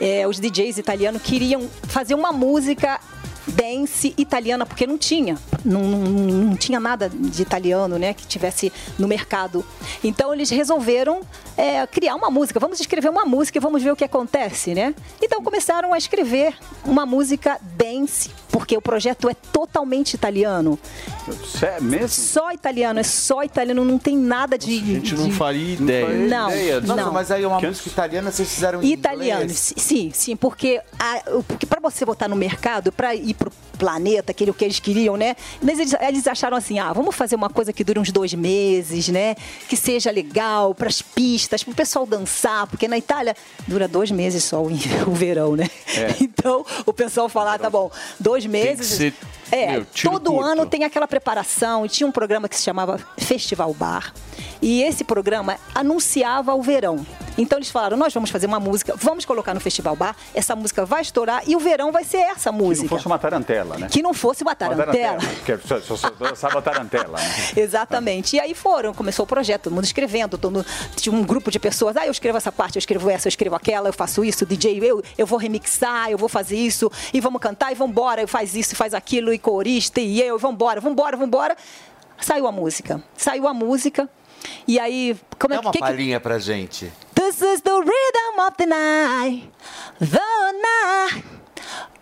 É, 0.00 0.26
os 0.26 0.40
DJs 0.40 0.78
italianos 0.78 1.22
queriam 1.22 1.68
fazer 1.88 2.14
uma 2.14 2.32
música 2.32 2.98
dance 3.46 4.14
italiana, 4.16 4.64
porque 4.64 4.86
não 4.86 4.96
tinha. 4.96 5.36
Não, 5.64 5.80
não- 5.82 5.98
não 6.48 6.56
tinha 6.56 6.78
nada 6.80 7.08
de 7.08 7.42
italiano, 7.42 7.98
né, 7.98 8.14
que 8.14 8.26
tivesse 8.26 8.72
no 8.98 9.06
mercado. 9.08 9.64
Então 10.02 10.32
eles 10.32 10.48
resolveram 10.50 11.20
é, 11.56 11.86
criar 11.86 12.14
uma 12.14 12.30
música. 12.30 12.58
Vamos 12.58 12.80
escrever 12.80 13.10
uma 13.10 13.24
música 13.24 13.58
e 13.58 13.60
vamos 13.60 13.82
ver 13.82 13.90
o 13.92 13.96
que 13.96 14.04
acontece, 14.04 14.74
né? 14.74 14.94
Então 15.20 15.42
começaram 15.42 15.92
a 15.92 15.98
escrever 15.98 16.54
uma 16.84 17.04
música 17.04 17.58
dance, 17.76 18.30
porque 18.52 18.76
o 18.76 18.82
projeto 18.82 19.28
é 19.28 19.34
totalmente 19.34 20.14
italiano. 20.14 20.78
É 21.62 21.80
mesmo? 21.80 22.08
Só 22.08 22.52
italiano, 22.52 23.00
é 23.00 23.02
só 23.02 23.42
italiano, 23.42 23.84
não 23.84 23.98
tem 23.98 24.16
nada 24.16 24.58
de. 24.58 24.70
A 24.70 24.84
gente 24.84 25.14
não 25.14 25.30
faria 25.30 25.72
ideia. 25.74 26.08
Não, 26.80 26.86
Nossa, 26.86 27.02
não. 27.02 27.12
mas 27.12 27.30
aí 27.30 27.42
é 27.42 27.48
uma 27.48 27.60
música 27.60 27.88
italiana, 27.88 28.30
vocês 28.30 28.48
fizeram 28.52 28.82
em 28.82 28.92
Italiano, 28.92 29.42
inglês? 29.44 29.58
si- 29.58 29.74
sim, 29.78 30.10
sim, 30.12 30.36
porque, 30.36 30.80
a, 30.98 31.22
porque 31.48 31.64
para 31.64 31.80
você 31.80 32.04
botar 32.04 32.28
no 32.28 32.36
mercado, 32.36 32.92
para 32.92 33.14
ir 33.14 33.34
pro 33.34 33.50
planeta, 33.78 34.30
aquele 34.30 34.52
que 34.52 34.64
eles 34.64 34.78
queriam, 34.78 35.16
né? 35.16 35.34
Mas 35.60 35.78
eles, 35.78 35.94
eles 36.00 36.26
acharam 36.28 36.56
assim, 36.56 36.78
ah, 36.78 36.92
vamos 36.92 37.16
fazer 37.16 37.34
uma 37.34 37.48
coisa 37.50 37.72
que 37.72 37.82
dure 37.82 37.98
uns 37.98 38.12
dois 38.12 38.32
meses, 38.34 39.08
né? 39.08 39.34
Que 39.68 39.76
seja 39.76 40.10
legal 40.10 40.74
para 40.74 40.88
as 40.88 41.00
pistas, 41.02 41.64
para 41.64 41.72
o 41.72 41.74
pessoal 41.74 42.06
dançar, 42.06 42.66
porque 42.68 42.86
na 42.86 42.98
Itália 42.98 43.34
dura 43.66 43.88
dois 43.88 44.10
meses 44.10 44.44
só 44.44 44.62
o, 44.62 44.66
o 45.08 45.12
verão, 45.12 45.56
né? 45.56 45.68
É. 45.96 46.14
Então 46.20 46.64
o 46.86 46.92
pessoal 46.92 47.28
fala, 47.28 47.54
ah, 47.54 47.58
tá 47.58 47.70
bom, 47.70 47.90
dois 48.20 48.41
Tem 48.48 48.62
que 48.62 48.66
meses. 48.68 48.86
ser 48.88 49.14
É, 49.50 49.72
Meu, 49.72 49.86
todo 50.02 50.30
curto. 50.32 50.44
ano 50.44 50.66
tem 50.66 50.82
aquela 50.84 51.06
preparação. 51.06 51.84
E 51.84 51.88
tinha 51.88 52.06
um 52.06 52.12
programa 52.12 52.48
que 52.48 52.56
se 52.56 52.62
chamava 52.62 52.98
Festival 53.18 53.72
Bar. 53.74 54.12
E 54.62 54.82
esse 54.82 55.04
programa 55.04 55.58
anunciava 55.74 56.54
o 56.54 56.62
verão. 56.62 57.04
Então 57.36 57.58
eles 57.58 57.70
falaram: 57.70 57.96
nós 57.96 58.12
vamos 58.14 58.30
fazer 58.30 58.46
uma 58.46 58.60
música, 58.60 58.94
vamos 58.96 59.24
colocar 59.24 59.52
no 59.54 59.60
Festival 59.60 59.96
Bar, 59.96 60.14
essa 60.34 60.54
música 60.54 60.84
vai 60.84 61.02
estourar 61.02 61.42
e 61.46 61.56
o 61.56 61.58
verão 61.58 61.90
vai 61.90 62.04
ser 62.04 62.18
essa 62.18 62.38
Se 62.38 62.46
não 62.50 62.58
música. 62.58 62.88
fosse 62.88 63.06
uma 63.06 63.18
tarantela, 63.18 63.78
né? 63.78 63.88
Que 63.90 64.02
não 64.02 64.12
fosse 64.14 64.42
uma 64.42 64.52
Uma 64.52 64.56
tarantela. 64.56 65.18
Porque 65.18 65.58
só, 65.66 65.80
só, 65.80 65.96
só 65.96 66.10
dançava 66.10 66.60
tarantela, 66.62 67.18
né? 67.18 67.34
Exatamente. 67.56 68.36
E 68.36 68.40
aí 68.40 68.54
foram, 68.54 68.92
começou 68.94 69.24
o 69.24 69.26
projeto, 69.26 69.62
todo 69.64 69.74
mundo 69.74 69.84
escrevendo, 69.84 70.36
todo 70.38 70.52
mundo, 70.52 70.66
tinha 70.96 71.14
um 71.14 71.22
grupo 71.24 71.50
de 71.50 71.58
pessoas, 71.58 71.96
ah, 71.96 72.06
eu 72.06 72.12
escrevo 72.12 72.36
essa 72.38 72.52
parte, 72.52 72.76
eu 72.76 72.80
escrevo 72.80 73.08
essa, 73.10 73.26
eu 73.28 73.30
escrevo 73.30 73.56
aquela, 73.56 73.88
eu 73.88 73.92
faço 73.94 74.24
isso, 74.24 74.44
DJ, 74.46 74.78
eu, 74.82 75.02
eu 75.16 75.26
vou 75.26 75.38
remixar, 75.38 76.10
eu 76.10 76.18
vou 76.18 76.28
fazer 76.28 76.56
isso, 76.56 76.90
e 77.14 77.20
vamos 77.20 77.40
cantar, 77.40 77.72
e 77.72 77.74
vambora, 77.74 78.20
faz 78.32 78.56
isso, 78.56 78.74
faz 78.74 78.94
aquilo, 78.94 79.32
e 79.32 79.38
corista, 79.38 80.00
e 80.00 80.20
eu, 80.22 80.36
e 80.36 80.40
vambora, 80.40 80.80
vambora, 80.80 81.16
vambora. 81.18 81.54
Saiu 82.18 82.46
a 82.46 82.52
música. 82.52 83.02
Saiu 83.14 83.46
a 83.46 83.52
música. 83.52 84.08
E 84.66 84.78
aí, 84.78 85.14
como 85.38 85.52
é 85.52 85.56
Dá 85.56 85.60
uma 85.60 85.70
que, 85.70 85.78
que 85.78 85.84
palhinha 85.84 86.18
pra 86.18 86.38
gente. 86.38 86.90
This 87.14 87.42
is 87.42 87.60
the 87.60 87.70
rhythm 87.70 88.40
of 88.40 88.56
the 88.56 88.66
night, 88.66 89.50
the 90.00 90.52
night. 90.62 91.24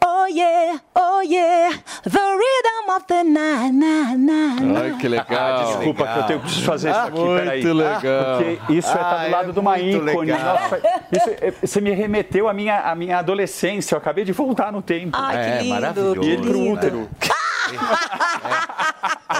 Oh 0.02 0.26
yeah, 0.26 0.80
oh 0.94 1.20
yeah, 1.22 1.70
the 2.04 2.10
rhythm 2.18 2.90
of 2.96 3.04
the 3.06 3.22
night, 3.22 3.72
night, 3.72 4.16
night. 4.16 4.76
Ai, 4.94 4.96
que 4.98 5.08
legal. 5.08 5.26
Ah, 5.60 5.64
desculpa 5.64 6.06
que 6.06 6.18
eu 6.18 6.22
tenho 6.24 6.40
que 6.40 6.62
fazer 6.62 6.90
isso 6.90 6.98
Ah, 6.98 7.04
aqui, 7.04 7.18
muito 7.18 7.42
peraí. 7.44 7.62
legal. 7.72 8.00
Porque 8.36 8.72
isso 8.72 8.88
é 8.88 8.92
estar 8.92 9.12
Ah, 9.20 9.24
do 9.26 9.30
lado 9.30 9.50
é 9.50 9.52
de 9.52 9.58
uma 9.58 9.76
muito 9.76 9.96
ícone. 10.08 10.30
legal. 10.32 10.54
Nossa, 10.60 10.80
isso, 11.12 11.30
é- 11.40 11.50
você 11.62 11.80
me 11.80 11.90
remeteu 11.92 12.48
à 12.48 12.54
minha, 12.54 12.80
à 12.80 12.94
minha 12.94 13.18
adolescência. 13.18 13.94
Eu 13.94 13.98
acabei 13.98 14.24
de 14.24 14.32
voltar 14.32 14.72
no 14.72 14.80
tempo. 14.80 15.10
Ai, 15.20 15.36
que 15.36 15.50
É, 15.50 15.62
lindo, 15.62 15.74
maravilhoso. 15.74 16.20
que 16.20 16.26
E 16.26 16.30
ele 16.30 16.46
pro 16.46 16.60
útero. 16.72 17.08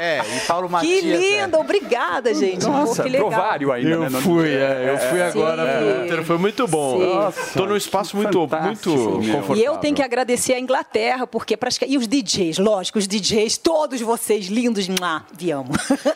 É, 0.01 0.21
e 0.37 0.41
Paulo 0.47 0.67
Que 0.69 0.73
Matias. 0.73 1.03
lindo, 1.21 1.57
é. 1.57 1.59
obrigada, 1.61 2.33
gente. 2.33 2.65
Pô, 2.65 2.71
Nossa, 2.73 3.03
que 3.03 3.09
legal. 3.09 3.29
provário 3.29 3.73
ainda, 3.73 3.89
Eu 3.91 4.11
né? 4.11 4.21
Fui, 4.21 4.49
é, 4.49 4.91
eu 4.95 4.99
fui 5.11 5.21
agora 5.21 5.63
Sim. 5.67 5.79
pro 5.97 6.05
Inter, 6.07 6.25
foi 6.25 6.39
muito 6.39 6.67
bom. 6.69 6.99
Sim. 7.01 7.15
Nossa, 7.15 7.59
Tô 7.59 7.67
num 7.67 7.77
espaço 7.77 8.17
muito, 8.17 8.39
muito 8.39 8.91
confortável. 8.91 9.57
E 9.57 9.65
eu 9.65 9.77
tenho 9.79 9.95
que 9.95 10.03
agradecer 10.03 10.55
a 10.55 10.61
Inglaterra, 10.61 11.27
porque 11.27 11.57
praticamente. 11.57 11.95
E 11.95 11.99
os 11.99 12.07
DJs, 12.07 12.59
lógico, 12.59 12.99
os 12.99 13.07
DJs, 13.09 13.59
todos 13.59 14.01
vocês 14.01 14.47
lindos, 14.47 14.89
mua, 14.89 15.23
vi 15.33 15.51
amo. 15.51 15.71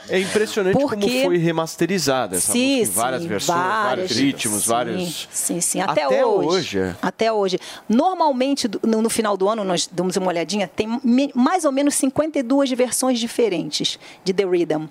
É 0.09 0.19
impressionante 0.20 0.78
Porque- 0.78 1.07
como 1.07 1.23
foi 1.24 1.36
remasterizada 1.39 2.36
essa 2.36 2.53
Sim, 2.53 2.78
música, 2.78 2.93
em 2.93 3.03
várias 3.03 3.23
sim, 3.23 3.28
versões, 3.28 3.59
vários 3.59 4.11
ritmos, 4.12 4.62
sim, 4.62 4.69
vários... 4.70 5.28
Sim, 5.32 5.61
sim, 5.61 5.81
até, 5.81 6.05
Até 6.05 6.24
hoje. 6.24 6.49
hoje. 6.78 6.97
Até 7.03 7.32
hoje. 7.32 7.59
Normalmente, 7.89 8.70
no, 8.82 9.03
no 9.03 9.11
final 9.11 9.36
do 9.36 9.49
ano, 9.49 9.65
nós 9.65 9.89
damos 9.91 10.16
uma 10.16 10.28
olhadinha, 10.28 10.69
tem 10.69 10.99
me- 11.03 11.31
mais 11.35 11.65
ou 11.65 11.73
menos 11.73 11.95
52 12.11 12.71
versões 12.73 13.19
diferentes 13.19 13.99
de 14.25 14.33
The 14.33 14.45
Rhythm. 14.45 14.87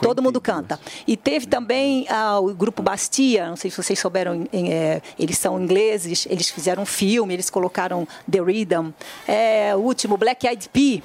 Todo 0.00 0.22
mundo 0.22 0.40
canta. 0.40 0.78
E 1.06 1.16
teve 1.16 1.46
também 1.46 2.06
ah, 2.08 2.38
o 2.40 2.52
grupo 2.54 2.82
Bastia, 2.82 3.48
não 3.48 3.56
sei 3.56 3.70
se 3.70 3.76
vocês 3.82 3.98
souberam, 3.98 4.46
em- 4.52 4.72
é, 4.72 5.00
eles 5.18 5.38
são 5.38 5.60
ingleses, 5.60 6.26
eles 6.30 6.50
fizeram 6.50 6.82
um 6.82 6.86
filme, 6.86 7.32
eles 7.34 7.48
colocaram 7.50 8.06
The 8.30 8.40
Rhythm. 8.40 8.90
É, 9.26 9.74
o 9.74 9.78
último, 9.80 10.16
Black 10.16 10.46
Eyed 10.46 10.68
Pea. 10.68 11.02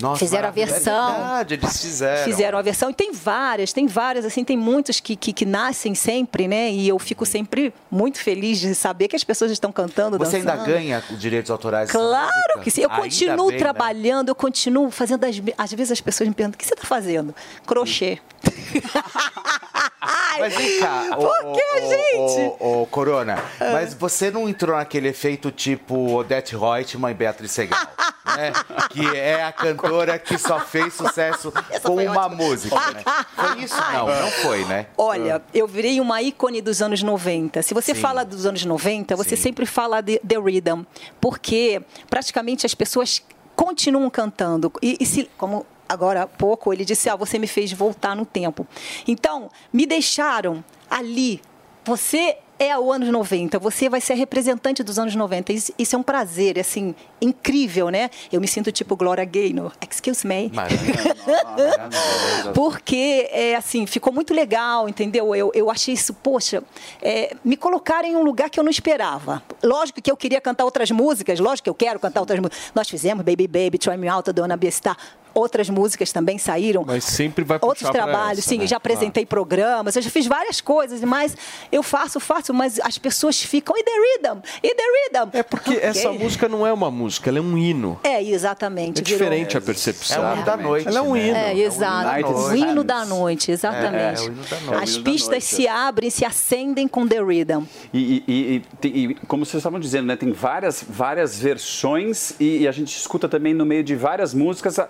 Nossa, 0.00 0.18
Fizeram 0.18 0.48
a 0.48 0.52
maravilha. 0.52 0.66
versão. 0.66 1.08
É 1.08 1.12
verdade, 1.18 1.54
eles 1.54 1.80
fizeram. 1.80 2.24
Fizeram 2.24 2.58
a 2.58 2.62
versão. 2.62 2.90
E 2.90 2.94
tem 2.94 3.12
várias, 3.12 3.72
tem 3.72 3.86
várias, 3.86 4.24
assim, 4.24 4.44
tem 4.44 4.56
muitos 4.56 5.00
que, 5.00 5.16
que, 5.16 5.32
que 5.32 5.44
nascem 5.44 5.94
sempre, 5.94 6.46
né? 6.46 6.70
E 6.70 6.88
eu 6.88 6.98
fico 6.98 7.26
sempre 7.26 7.72
muito 7.90 8.18
feliz 8.18 8.58
de 8.60 8.74
saber 8.74 9.08
que 9.08 9.16
as 9.16 9.24
pessoas 9.24 9.50
estão 9.50 9.72
cantando, 9.72 10.18
Você 10.18 10.36
ainda 10.36 10.52
dançando. 10.52 10.66
ganha 10.68 11.02
os 11.10 11.18
direitos 11.18 11.50
autorais 11.50 11.90
Claro 11.90 12.60
que 12.62 12.70
sim. 12.70 12.82
Eu 12.82 12.90
Ainda 12.90 13.02
continuo 13.02 13.46
bem, 13.48 13.56
né? 13.56 13.58
trabalhando, 13.58 14.28
eu 14.28 14.34
continuo 14.34 14.90
fazendo. 14.90 15.24
As, 15.24 15.36
às 15.56 15.72
vezes 15.72 15.92
as 15.92 16.00
pessoas 16.00 16.28
me 16.28 16.34
perguntam: 16.34 16.56
o 16.56 16.58
que 16.58 16.66
você 16.66 16.74
está 16.74 16.86
fazendo? 16.86 17.34
Crochê. 17.66 18.18
Mas 20.38 20.54
vem 20.54 20.78
cá, 20.80 21.04
Por 21.16 21.52
que, 21.52 21.60
ô, 21.60 21.88
gente? 21.88 22.56
ô, 22.60 22.86
Corona, 22.86 23.42
mas 23.58 23.92
você 23.92 24.30
não 24.30 24.48
entrou 24.48 24.76
naquele 24.76 25.08
efeito 25.08 25.50
tipo 25.50 26.14
Odete 26.14 26.56
Reutemann 26.56 27.10
e 27.10 27.14
Beatriz 27.14 27.50
Segal, 27.50 27.80
né? 28.24 28.52
Que 28.90 29.04
é 29.16 29.42
a 29.42 29.50
cantora 29.52 29.87
que 30.18 30.38
só 30.38 30.60
fez 30.60 30.94
sucesso 30.94 31.52
com 31.82 31.96
uma 31.96 32.28
música, 32.28 32.76
né? 32.92 33.02
Foi 33.34 33.62
isso? 33.62 33.76
Não, 33.76 34.06
não 34.06 34.30
foi, 34.30 34.64
né? 34.64 34.86
Olha, 34.96 35.42
eu 35.52 35.66
virei 35.66 36.00
uma 36.00 36.22
ícone 36.22 36.60
dos 36.60 36.82
anos 36.82 37.02
90. 37.02 37.62
Se 37.62 37.74
você 37.74 37.94
Sim. 37.94 38.00
fala 38.00 38.24
dos 38.24 38.46
anos 38.46 38.64
90, 38.64 39.16
você 39.16 39.36
Sim. 39.36 39.42
sempre 39.42 39.66
fala 39.66 40.00
de 40.00 40.18
The 40.20 40.38
Rhythm, 40.38 40.82
porque 41.20 41.82
praticamente 42.08 42.66
as 42.66 42.74
pessoas 42.74 43.22
continuam 43.54 44.08
cantando. 44.10 44.72
E, 44.82 44.96
e 45.00 45.06
se, 45.06 45.30
como 45.36 45.66
agora 45.88 46.22
há 46.22 46.26
pouco 46.26 46.72
ele 46.72 46.84
disse, 46.84 47.08
ah, 47.08 47.16
você 47.16 47.38
me 47.38 47.46
fez 47.46 47.72
voltar 47.72 48.14
no 48.14 48.26
tempo. 48.26 48.66
Então, 49.06 49.50
me 49.72 49.86
deixaram 49.86 50.62
ali. 50.88 51.40
Você 51.84 52.36
é 52.58 52.76
o 52.76 52.92
anos 52.92 53.08
90, 53.08 53.58
você 53.58 53.88
vai 53.88 54.00
ser 54.00 54.14
a 54.14 54.16
representante 54.16 54.82
dos 54.82 54.98
anos 54.98 55.14
90. 55.14 55.52
Isso, 55.52 55.72
isso 55.78 55.94
é 55.94 55.98
um 55.98 56.02
prazer, 56.02 56.58
assim, 56.58 56.94
incrível, 57.20 57.88
né? 57.88 58.10
Eu 58.32 58.40
me 58.40 58.48
sinto 58.48 58.72
tipo 58.72 58.96
Gloria 58.96 59.24
Gaynor. 59.24 59.72
Excuse 59.88 60.26
me. 60.26 60.50
Porque, 62.54 63.28
é, 63.30 63.54
assim, 63.54 63.86
ficou 63.86 64.12
muito 64.12 64.34
legal, 64.34 64.88
entendeu? 64.88 65.34
Eu, 65.34 65.52
eu 65.54 65.70
achei 65.70 65.94
isso, 65.94 66.12
poxa, 66.14 66.62
é, 67.00 67.36
me 67.44 67.56
colocaram 67.56 68.08
em 68.08 68.16
um 68.16 68.22
lugar 68.22 68.50
que 68.50 68.58
eu 68.58 68.64
não 68.64 68.70
esperava. 68.70 69.42
Lógico 69.62 70.02
que 70.02 70.10
eu 70.10 70.16
queria 70.16 70.40
cantar 70.40 70.64
outras 70.64 70.90
músicas, 70.90 71.38
lógico 71.38 71.64
que 71.64 71.70
eu 71.70 71.74
quero 71.74 72.00
cantar 72.00 72.20
outras 72.20 72.40
músicas. 72.40 72.72
Nós 72.74 72.88
fizemos 72.88 73.24
Baby 73.24 73.46
Baby, 73.46 73.78
Try 73.78 73.96
Me 73.96 74.08
Out, 74.08 74.32
Dona 74.32 74.56
Biestar. 74.56 74.96
Outras 75.38 75.70
músicas 75.70 76.12
também 76.12 76.36
saíram. 76.38 76.84
Mas 76.86 77.04
sempre 77.04 77.44
vai 77.44 77.58
Outros 77.60 77.80
puxar 77.88 77.92
pra 77.92 78.02
trabalhos, 78.04 78.38
essa, 78.40 78.48
sim, 78.48 78.58
né? 78.58 78.66
já 78.66 78.76
apresentei 78.76 79.24
programas, 79.24 79.94
eu 79.96 80.02
já 80.02 80.10
fiz 80.10 80.26
várias 80.26 80.60
coisas, 80.60 81.00
mas 81.02 81.36
eu 81.70 81.82
faço, 81.82 82.18
faço, 82.18 82.52
mas 82.52 82.80
as 82.80 82.98
pessoas 82.98 83.40
ficam, 83.42 83.74
e 83.76 83.84
the 83.84 83.90
rhythm, 83.90 84.38
e 84.62 84.74
the 84.74 84.82
rhythm. 84.82 85.30
É 85.32 85.42
porque 85.42 85.74
essa 85.80 86.12
música 86.12 86.48
não 86.48 86.66
é 86.66 86.72
uma 86.72 86.90
música, 86.90 87.30
ela 87.30 87.38
é 87.38 87.42
um 87.42 87.56
hino. 87.56 87.98
É, 88.02 88.22
exatamente. 88.22 89.00
É 89.00 89.04
virou- 89.04 89.18
diferente 89.18 89.56
a 89.56 89.60
percepção. 89.60 90.24
É 90.24 90.30
o 90.30 90.34
hino 90.34 90.44
da 90.44 90.56
noite, 90.56 90.88
Ela 90.88 90.98
é 90.98 91.02
um 91.02 91.12
né? 91.14 91.26
hino. 91.28 91.36
É, 91.36 91.56
exato. 91.58 92.32
O 92.32 92.54
hino 92.56 92.82
da 92.84 93.04
noite, 93.04 93.50
exatamente. 93.52 94.20
É, 94.22 94.24
o 94.24 94.26
hino 94.32 94.42
da 94.44 94.60
noite. 94.60 94.82
As 94.82 94.98
pistas 94.98 95.28
noite. 95.30 95.44
se 95.44 95.68
abrem, 95.68 96.10
se 96.10 96.24
acendem 96.24 96.88
com 96.88 97.06
The 97.06 97.20
Rhythm. 97.22 97.62
E, 97.92 98.24
e- 98.26 98.62
e- 98.82 98.88
e 98.88 98.98
e 99.08 99.14
como 99.26 99.44
vocês 99.46 99.60
estavam 99.60 99.78
dizendo, 99.78 100.06
né, 100.06 100.16
tem 100.16 100.32
várias, 100.32 100.84
várias 100.88 101.38
versões 101.38 102.32
e, 102.40 102.58
e 102.62 102.68
a 102.68 102.72
gente 102.72 102.96
escuta 102.96 103.28
também 103.28 103.54
no 103.54 103.64
meio 103.64 103.84
de 103.84 103.94
várias 103.94 104.34
músicas 104.34 104.78
a, 104.78 104.88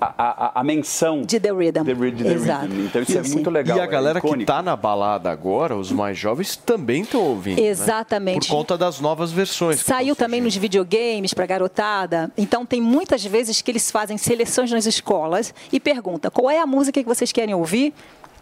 a, 0.00 0.46
a- 0.46 0.60
a 0.60 0.64
menção 0.64 1.22
de 1.22 1.38
The 1.40 1.50
Rhythm. 1.52 1.84
The, 1.84 1.92
Ry- 1.92 2.12
the 2.12 2.32
Exato. 2.32 2.66
Rhythm. 2.66 2.84
Então 2.86 3.02
isso 3.02 3.18
é 3.18 3.22
Sim. 3.24 3.32
muito 3.34 3.50
legal. 3.50 3.76
E 3.76 3.80
a 3.80 3.84
é 3.84 3.86
galera 3.86 4.20
que 4.20 4.26
icônico. 4.26 4.46
tá 4.46 4.62
na 4.62 4.76
balada 4.76 5.30
agora, 5.30 5.76
os 5.76 5.90
mais 5.92 6.16
jovens, 6.18 6.56
também 6.56 7.02
estão 7.02 7.20
ouvindo. 7.22 7.60
né? 7.60 7.66
Exatamente. 7.68 8.48
Por 8.48 8.54
conta 8.56 8.76
das 8.78 9.00
novas 9.00 9.32
versões. 9.32 9.80
Saiu 9.80 10.14
também 10.16 10.40
nos 10.40 10.54
videogames 10.56 11.34
para 11.34 11.46
garotada. 11.46 12.30
Então 12.36 12.64
tem 12.64 12.80
muitas 12.80 13.24
vezes 13.24 13.60
que 13.62 13.70
eles 13.70 13.90
fazem 13.90 14.16
seleções 14.18 14.70
nas 14.70 14.86
escolas 14.86 15.52
e 15.72 15.78
perguntam 15.80 16.30
qual 16.30 16.50
é 16.50 16.58
a 16.60 16.66
música 16.66 17.02
que 17.02 17.08
vocês 17.08 17.32
querem 17.32 17.54
ouvir. 17.54 17.92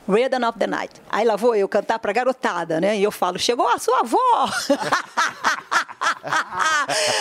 Rhythm 0.08 0.44
of 0.46 0.58
the 0.58 0.66
Night. 0.66 0.92
Aí 1.10 1.24
lá 1.26 1.36
vou 1.36 1.54
eu 1.54 1.68
cantar 1.68 1.98
pra 1.98 2.12
garotada, 2.12 2.80
né? 2.80 2.96
E 2.96 3.02
eu 3.02 3.10
falo, 3.10 3.38
chegou 3.38 3.66
a 3.68 3.78
sua 3.78 4.00
avó! 4.00 4.18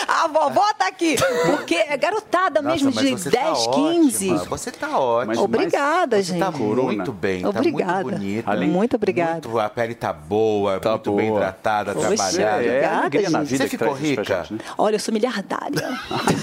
a 0.08 0.28
vovó 0.28 0.72
tá 0.78 0.86
aqui! 0.88 1.16
Porque 1.46 1.74
é 1.74 1.96
garotada 1.96 2.60
Nossa, 2.62 2.74
mesmo 2.84 2.92
de 2.92 3.10
você 3.16 3.30
10, 3.30 3.66
tá 3.66 3.72
15. 3.72 4.30
ótima, 4.32 4.46
Você 4.48 4.70
tá 4.70 4.98
ótima. 4.98 5.26
Mas- 5.26 5.38
Obrigada, 5.38 6.16
Você 6.16 6.22
gente. 6.32 6.38
tá 6.38 6.50
muito 6.50 7.12
bem, 7.12 7.44
Obrigada. 7.46 7.92
tá 7.92 7.94
muito 8.02 8.18
bonita. 8.18 8.50
Além- 8.50 8.68
Muito 8.70 8.96
obrigada. 8.96 9.32
Muito- 9.48 9.58
a 9.58 9.68
pele 9.68 9.94
tá 9.94 10.12
boa, 10.12 10.80
muito 10.84 11.12
bem 11.12 11.28
boa. 11.28 11.40
hidratada, 11.40 11.92
Poxa, 11.94 12.06
trabalhada. 12.08 12.62
É, 12.64 12.80
é 12.80 12.84
alegria 12.86 13.30
na 13.30 13.38
gente. 13.40 13.48
vida 13.50 13.64
Você 13.64 13.70
que 13.70 13.78
ficou 13.78 13.94
rica? 13.94 14.42
gente, 14.44 14.52
né? 14.54 14.58
Olha, 14.78 14.96
eu 14.96 15.00
sou 15.00 15.12
miliardária. 15.14 15.88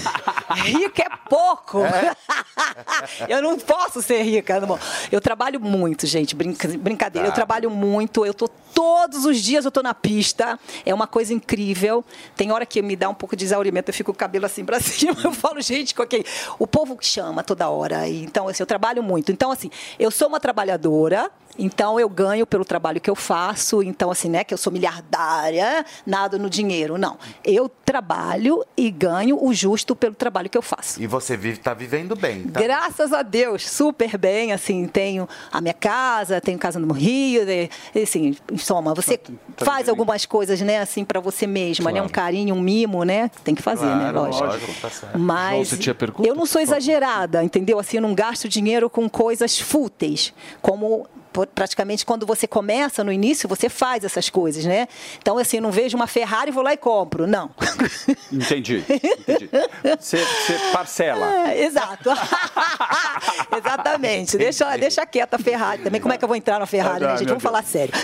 rica 0.64 1.02
é 1.02 1.08
pouco. 1.28 1.80
eu 3.28 3.42
não 3.42 3.58
posso 3.58 4.02
ser 4.02 4.22
rica. 4.22 4.60
não. 4.60 4.78
Eu 5.10 5.20
trabalho 5.20 5.60
muito, 5.60 6.06
gente. 6.06 6.33
Brinca- 6.34 6.68
brincadeira. 6.78 7.28
Eu 7.28 7.32
Tá. 7.32 7.36
trabalho 7.36 7.70
muito. 7.70 8.24
Eu 8.26 8.34
tô 8.34 8.48
todos 8.74 9.24
os 9.24 9.38
dias 9.40 9.64
eu 9.64 9.70
tô 9.70 9.82
na 9.82 9.94
pista. 9.94 10.58
É 10.84 10.92
uma 10.92 11.06
coisa 11.06 11.32
incrível. 11.32 12.04
Tem 12.36 12.50
hora 12.52 12.66
que 12.66 12.82
me 12.82 12.96
dá 12.96 13.08
um 13.08 13.14
pouco 13.14 13.36
de 13.36 13.44
exaurimento. 13.44 13.90
Eu 13.90 13.94
fico 13.94 14.12
com 14.12 14.16
o 14.16 14.18
cabelo 14.18 14.46
assim 14.46 14.64
pra 14.64 14.78
cima. 14.80 15.16
Eu 15.24 15.32
falo, 15.32 15.60
gente, 15.60 15.94
ok. 15.98 16.24
O 16.58 16.66
povo 16.66 16.96
chama 17.00 17.42
toda 17.42 17.68
hora. 17.68 18.08
Então, 18.08 18.48
assim, 18.48 18.62
eu 18.62 18.66
trabalho 18.66 19.02
muito. 19.02 19.30
Então, 19.32 19.50
assim, 19.50 19.70
eu 19.98 20.10
sou 20.10 20.28
uma 20.28 20.40
trabalhadora. 20.40 21.30
Então 21.58 21.98
eu 22.00 22.08
ganho 22.08 22.46
pelo 22.46 22.64
trabalho 22.64 23.00
que 23.00 23.08
eu 23.10 23.14
faço, 23.14 23.82
então 23.82 24.10
assim, 24.10 24.28
né, 24.28 24.42
que 24.44 24.52
eu 24.52 24.58
sou 24.58 24.72
miliardária, 24.72 25.84
nada 26.06 26.38
no 26.38 26.48
dinheiro, 26.50 26.98
não. 26.98 27.16
Eu 27.44 27.68
trabalho 27.84 28.64
e 28.76 28.90
ganho 28.90 29.38
o 29.42 29.52
justo 29.52 29.94
pelo 29.94 30.14
trabalho 30.14 30.48
que 30.50 30.58
eu 30.58 30.62
faço. 30.62 31.00
E 31.02 31.06
você 31.06 31.36
vive, 31.36 31.58
tá 31.58 31.74
vivendo 31.74 32.16
bem, 32.16 32.42
tá? 32.44 32.60
Graças 32.60 33.12
a 33.12 33.22
Deus, 33.22 33.68
super 33.68 34.16
bem, 34.18 34.52
assim, 34.52 34.86
tenho 34.86 35.28
a 35.52 35.60
minha 35.60 35.74
casa, 35.74 36.40
tenho 36.40 36.58
casa 36.58 36.78
no 36.78 36.92
Rio, 36.92 37.44
de- 37.46 37.70
assim, 38.02 38.36
em 38.50 38.58
soma, 38.58 38.94
você 38.94 39.20
faz 39.58 39.88
algumas 39.88 40.26
coisas, 40.26 40.60
né, 40.60 40.78
assim, 40.80 41.04
para 41.04 41.20
você 41.20 41.46
mesma, 41.46 41.92
né, 41.92 42.02
um 42.02 42.08
carinho, 42.08 42.54
um 42.54 42.60
mimo, 42.60 43.04
né, 43.04 43.30
tem 43.44 43.54
que 43.54 43.62
fazer, 43.62 43.86
né, 43.86 44.10
Claro, 44.10 44.18
lógico. 44.22 44.44
lógico, 44.44 44.72
tá 44.80 44.90
certo. 44.90 45.18
Mas 45.18 45.50
João, 45.52 45.64
você 45.64 45.76
tinha 45.76 45.94
pergunta? 45.94 46.28
eu 46.28 46.34
não 46.34 46.46
sou 46.46 46.60
exagerada, 46.60 47.42
entendeu? 47.44 47.78
Assim, 47.78 47.98
eu 47.98 48.02
não 48.02 48.14
gasto 48.14 48.48
dinheiro 48.48 48.88
com 48.90 49.08
coisas 49.08 49.58
fúteis, 49.60 50.32
como 50.60 51.06
praticamente 51.54 52.06
quando 52.06 52.24
você 52.24 52.46
começa 52.46 53.02
no 53.02 53.12
início, 53.12 53.48
você 53.48 53.68
faz 53.68 54.04
essas 54.04 54.30
coisas, 54.30 54.64
né? 54.64 54.86
Então, 55.18 55.36
assim, 55.38 55.60
não 55.60 55.70
vejo 55.70 55.96
uma 55.96 56.06
Ferrari 56.06 56.50
e 56.50 56.52
vou 56.52 56.62
lá 56.62 56.72
e 56.72 56.76
compro. 56.76 57.26
Não. 57.26 57.50
Entendi. 58.32 58.84
entendi. 58.88 59.50
Você, 59.98 60.18
você 60.18 60.58
parcela. 60.72 61.50
É, 61.50 61.64
exato. 61.64 62.10
Exatamente. 63.56 64.36
Deixa, 64.36 64.76
deixa 64.76 65.06
quieta 65.06 65.36
a 65.36 65.38
Ferrari 65.38 65.82
também. 65.82 66.00
Como 66.00 66.12
é 66.12 66.18
que 66.18 66.24
eu 66.24 66.28
vou 66.28 66.36
entrar 66.36 66.58
na 66.58 66.66
Ferrari, 66.66 67.04
Ah, 67.04 67.12
né, 67.12 67.16
gente? 67.18 67.28
Vamos 67.28 67.42
falar 67.42 67.62
sério. 67.62 67.94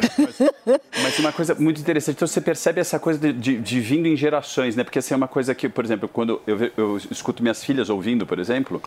Mas 1.02 1.19
uma 1.19 1.32
coisa 1.32 1.55
muito 1.55 1.81
interessante, 1.81 2.16
então 2.16 2.28
você 2.28 2.40
percebe 2.40 2.81
essa 2.81 2.98
coisa 2.98 3.19
de, 3.19 3.32
de, 3.32 3.59
de 3.59 3.81
vindo 3.81 4.07
em 4.07 4.16
gerações, 4.16 4.77
né? 4.77 4.85
Porque 4.85 4.98
assim, 4.98 5.15
é 5.15 5.16
uma 5.16 5.28
coisa 5.28 5.55
que, 5.55 5.69
por 5.69 5.85
exemplo, 5.85 6.09
quando 6.09 6.40
eu, 6.47 6.70
eu 6.77 6.97
escuto 7.11 7.43
minhas 7.43 7.62
filhas 7.65 7.90
ouvindo, 7.90 8.27
por 8.27 8.39
exemplo. 8.39 8.81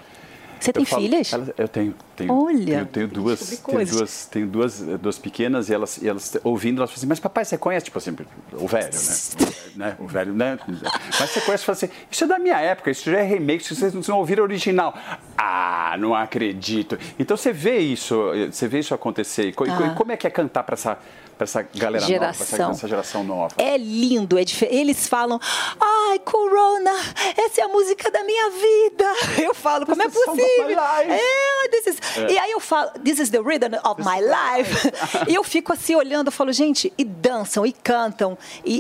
Você 0.64 0.70
eu 0.70 0.74
tem 0.76 0.86
falo- 0.86 1.02
filhas? 1.02 1.34
elas- 1.34 1.50
eu 1.58 1.68
tenho. 1.68 1.94
tenho 2.16 2.32
Olha, 2.34 2.80
Eu 2.80 2.86
tenho 2.86 3.08
duas, 3.08 3.40
tenho 3.60 3.86
duas, 3.86 4.26
tenho 4.28 4.48
duas, 4.48 4.82
eh, 4.88 4.98
duas 4.98 5.18
pequenas 5.20 5.68
e 5.70 5.74
elas, 5.74 5.98
e 5.98 6.08
elas 6.08 6.38
ouvindo, 6.44 6.78
elas 6.78 6.90
falam 6.92 7.00
assim, 7.00 7.08
mas 7.08 7.20
papai, 7.20 7.44
você 7.44 7.58
conhece, 7.58 7.86
tipo 7.86 7.98
assim, 7.98 8.16
o 8.54 8.68
velho, 8.68 8.90
né? 8.94 8.98
O 8.98 8.98
velho, 8.98 9.74
né? 9.76 9.96
O 10.00 10.08
velho, 10.08 10.34
né? 10.34 10.60
Mas 11.20 11.30
você 11.32 11.42
conhece 11.42 11.64
e 11.64 11.66
fala 11.66 11.76
assim, 11.76 11.90
isso 12.10 12.24
é 12.24 12.28
da 12.28 12.40
minha 12.40 12.60
época, 12.62 12.92
isso 12.92 13.10
já 13.12 13.18
é 13.20 13.24
remake, 13.24 13.64
vocês 13.76 13.94
não 14.08 14.18
ouviram 14.18 14.44
original. 14.44 14.96
Ah, 15.38 15.96
não 16.00 16.16
acredito. 16.16 16.98
Então 17.20 17.36
você 17.36 17.52
vê 17.52 17.80
isso, 17.80 18.16
você 18.52 18.68
vê 18.68 18.80
isso 18.80 18.94
acontecer. 18.94 19.50
E 19.50 19.54
Ah. 19.70 19.88
E 19.88 19.96
como 19.96 20.12
é 20.12 20.18
que 20.18 20.26
é 20.26 20.30
cantar 20.30 20.64
para 20.64 20.76
essa, 20.76 20.98
essa 21.44 21.62
galera 21.76 22.06
nova, 22.06 22.20
pra 22.20 22.30
essa, 22.30 22.46
Geração. 22.58 22.90
geração 22.90 23.24
nova? 23.24 23.56
É 23.58 23.78
lindo, 23.78 24.38
é 24.38 24.44
diferente. 24.44 24.76
Eles 24.76 25.08
falam, 25.08 25.40
ai, 25.80 26.20
Corona, 26.20 26.92
essa 27.38 27.62
é 27.62 27.64
a 27.64 27.68
música 27.68 28.10
da 28.12 28.24
minha 28.24 28.50
vida. 28.50 29.06
Eu 29.44 29.54
falo, 29.54 29.86
como 29.86 30.02
é 30.02 30.10
possível? 30.10 30.80
É, 30.80 31.70
this 31.70 31.88
is... 31.88 31.98
É. 32.18 32.32
E 32.34 32.38
aí 32.38 32.52
eu 32.52 32.60
falo, 32.60 32.92
this 33.04 33.20
is 33.20 33.30
the 33.30 33.40
rhythm 33.40 33.74
of 33.84 34.02
my 34.02 34.20
life. 34.22 34.92
e 35.28 35.34
eu 35.36 35.44
fico 35.44 35.74
assim 35.74 35.96
olhando, 35.96 36.28
eu 36.28 36.32
falo, 36.32 36.52
gente, 36.54 36.92
e 36.98 37.04
dançam, 37.04 37.66
e 37.66 37.74
cantam. 37.74 38.38
E, 38.64 38.74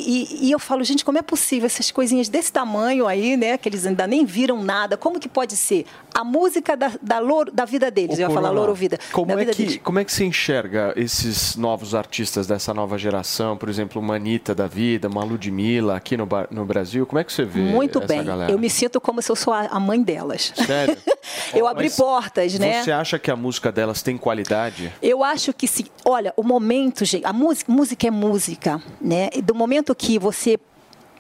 e- 0.44 0.48
e 0.48 0.52
eu 0.52 0.60
falo, 0.60 0.84
gente, 0.84 1.04
como 1.04 1.18
é 1.18 1.22
possível 1.22 1.66
essas 1.66 1.92
coisinhas 1.92 2.30
desse 2.30 2.52
tamanho 2.52 3.08
aí, 3.08 3.36
né? 3.36 3.58
Que 3.58 3.70
eles 3.70 3.86
ainda 3.86 4.06
nem 4.08 4.26
viram 4.26 4.62
nada. 4.64 4.96
Como 4.98 5.20
que 5.20 5.28
pode 5.28 5.56
ser? 5.58 5.86
A 6.14 6.24
música 6.24 6.78
da, 6.78 6.92
da, 7.02 7.20
louro, 7.20 7.52
da 7.52 7.66
vida 7.66 7.90
deles. 7.90 8.18
Ô, 8.18 8.22
eu 8.22 8.28
ia 8.30 8.34
falar 8.34 8.52
louro 8.52 8.74
vida. 8.74 9.00
Como 9.12 9.32
é, 9.32 9.36
vida 9.36 9.52
que, 9.54 9.64
deles. 9.64 9.80
como 9.84 10.00
é 10.00 10.06
que 10.06 10.12
você 10.14 10.24
enxerga 10.26 10.94
esses 10.96 11.56
novos 11.56 11.96
artistas 11.96 12.46
dessa 12.54 12.74
nova 12.74 12.98
geração? 12.98 13.58
Por 13.58 13.68
exemplo, 13.68 14.02
uma 14.02 14.16
Anitta 14.16 14.54
da 14.54 14.68
vida, 14.68 15.08
uma 15.08 15.24
Ludmilla 15.24 15.98
aqui 15.98 16.16
no, 16.16 16.28
no 16.52 16.66
Brasil. 16.66 17.06
Como 17.06 17.20
é 17.20 17.24
que 17.24 17.34
você 17.34 17.44
vê 17.44 17.62
Muito 17.62 18.00
bem. 18.00 18.24
galera? 18.24 18.52
Eu 18.52 18.60
me 18.60 18.70
sinto 18.70 19.02
como 19.02 19.22
se 19.22 19.32
eu 19.32 19.36
sou 19.36 19.54
a 19.54 19.80
mãe 19.80 20.02
delas. 20.02 20.54
Sério? 20.56 20.96
eu 21.54 21.68
abri 21.68 21.86
Mas 21.86 21.96
portas, 21.96 22.58
né? 22.60 22.84
Você 22.84 22.92
acha 22.92 23.18
que 23.18 23.32
a 23.32 23.36
música 23.36 23.72
delas 23.72 24.02
tem 24.02 24.18
qualidade? 24.18 24.94
Eu 25.02 25.24
acho 25.24 25.52
que 25.54 25.68
sim. 25.68 25.86
Olha, 26.06 26.34
o 26.38 26.44
momento, 26.44 27.04
gente, 27.06 27.26
a 27.26 27.34
música, 27.34 27.72
música 27.72 28.08
é 28.08 28.12
música, 28.12 28.82
né? 29.02 29.30
Do 29.44 29.56
momento 29.56 29.96
que 29.96 30.20
você 30.20 30.60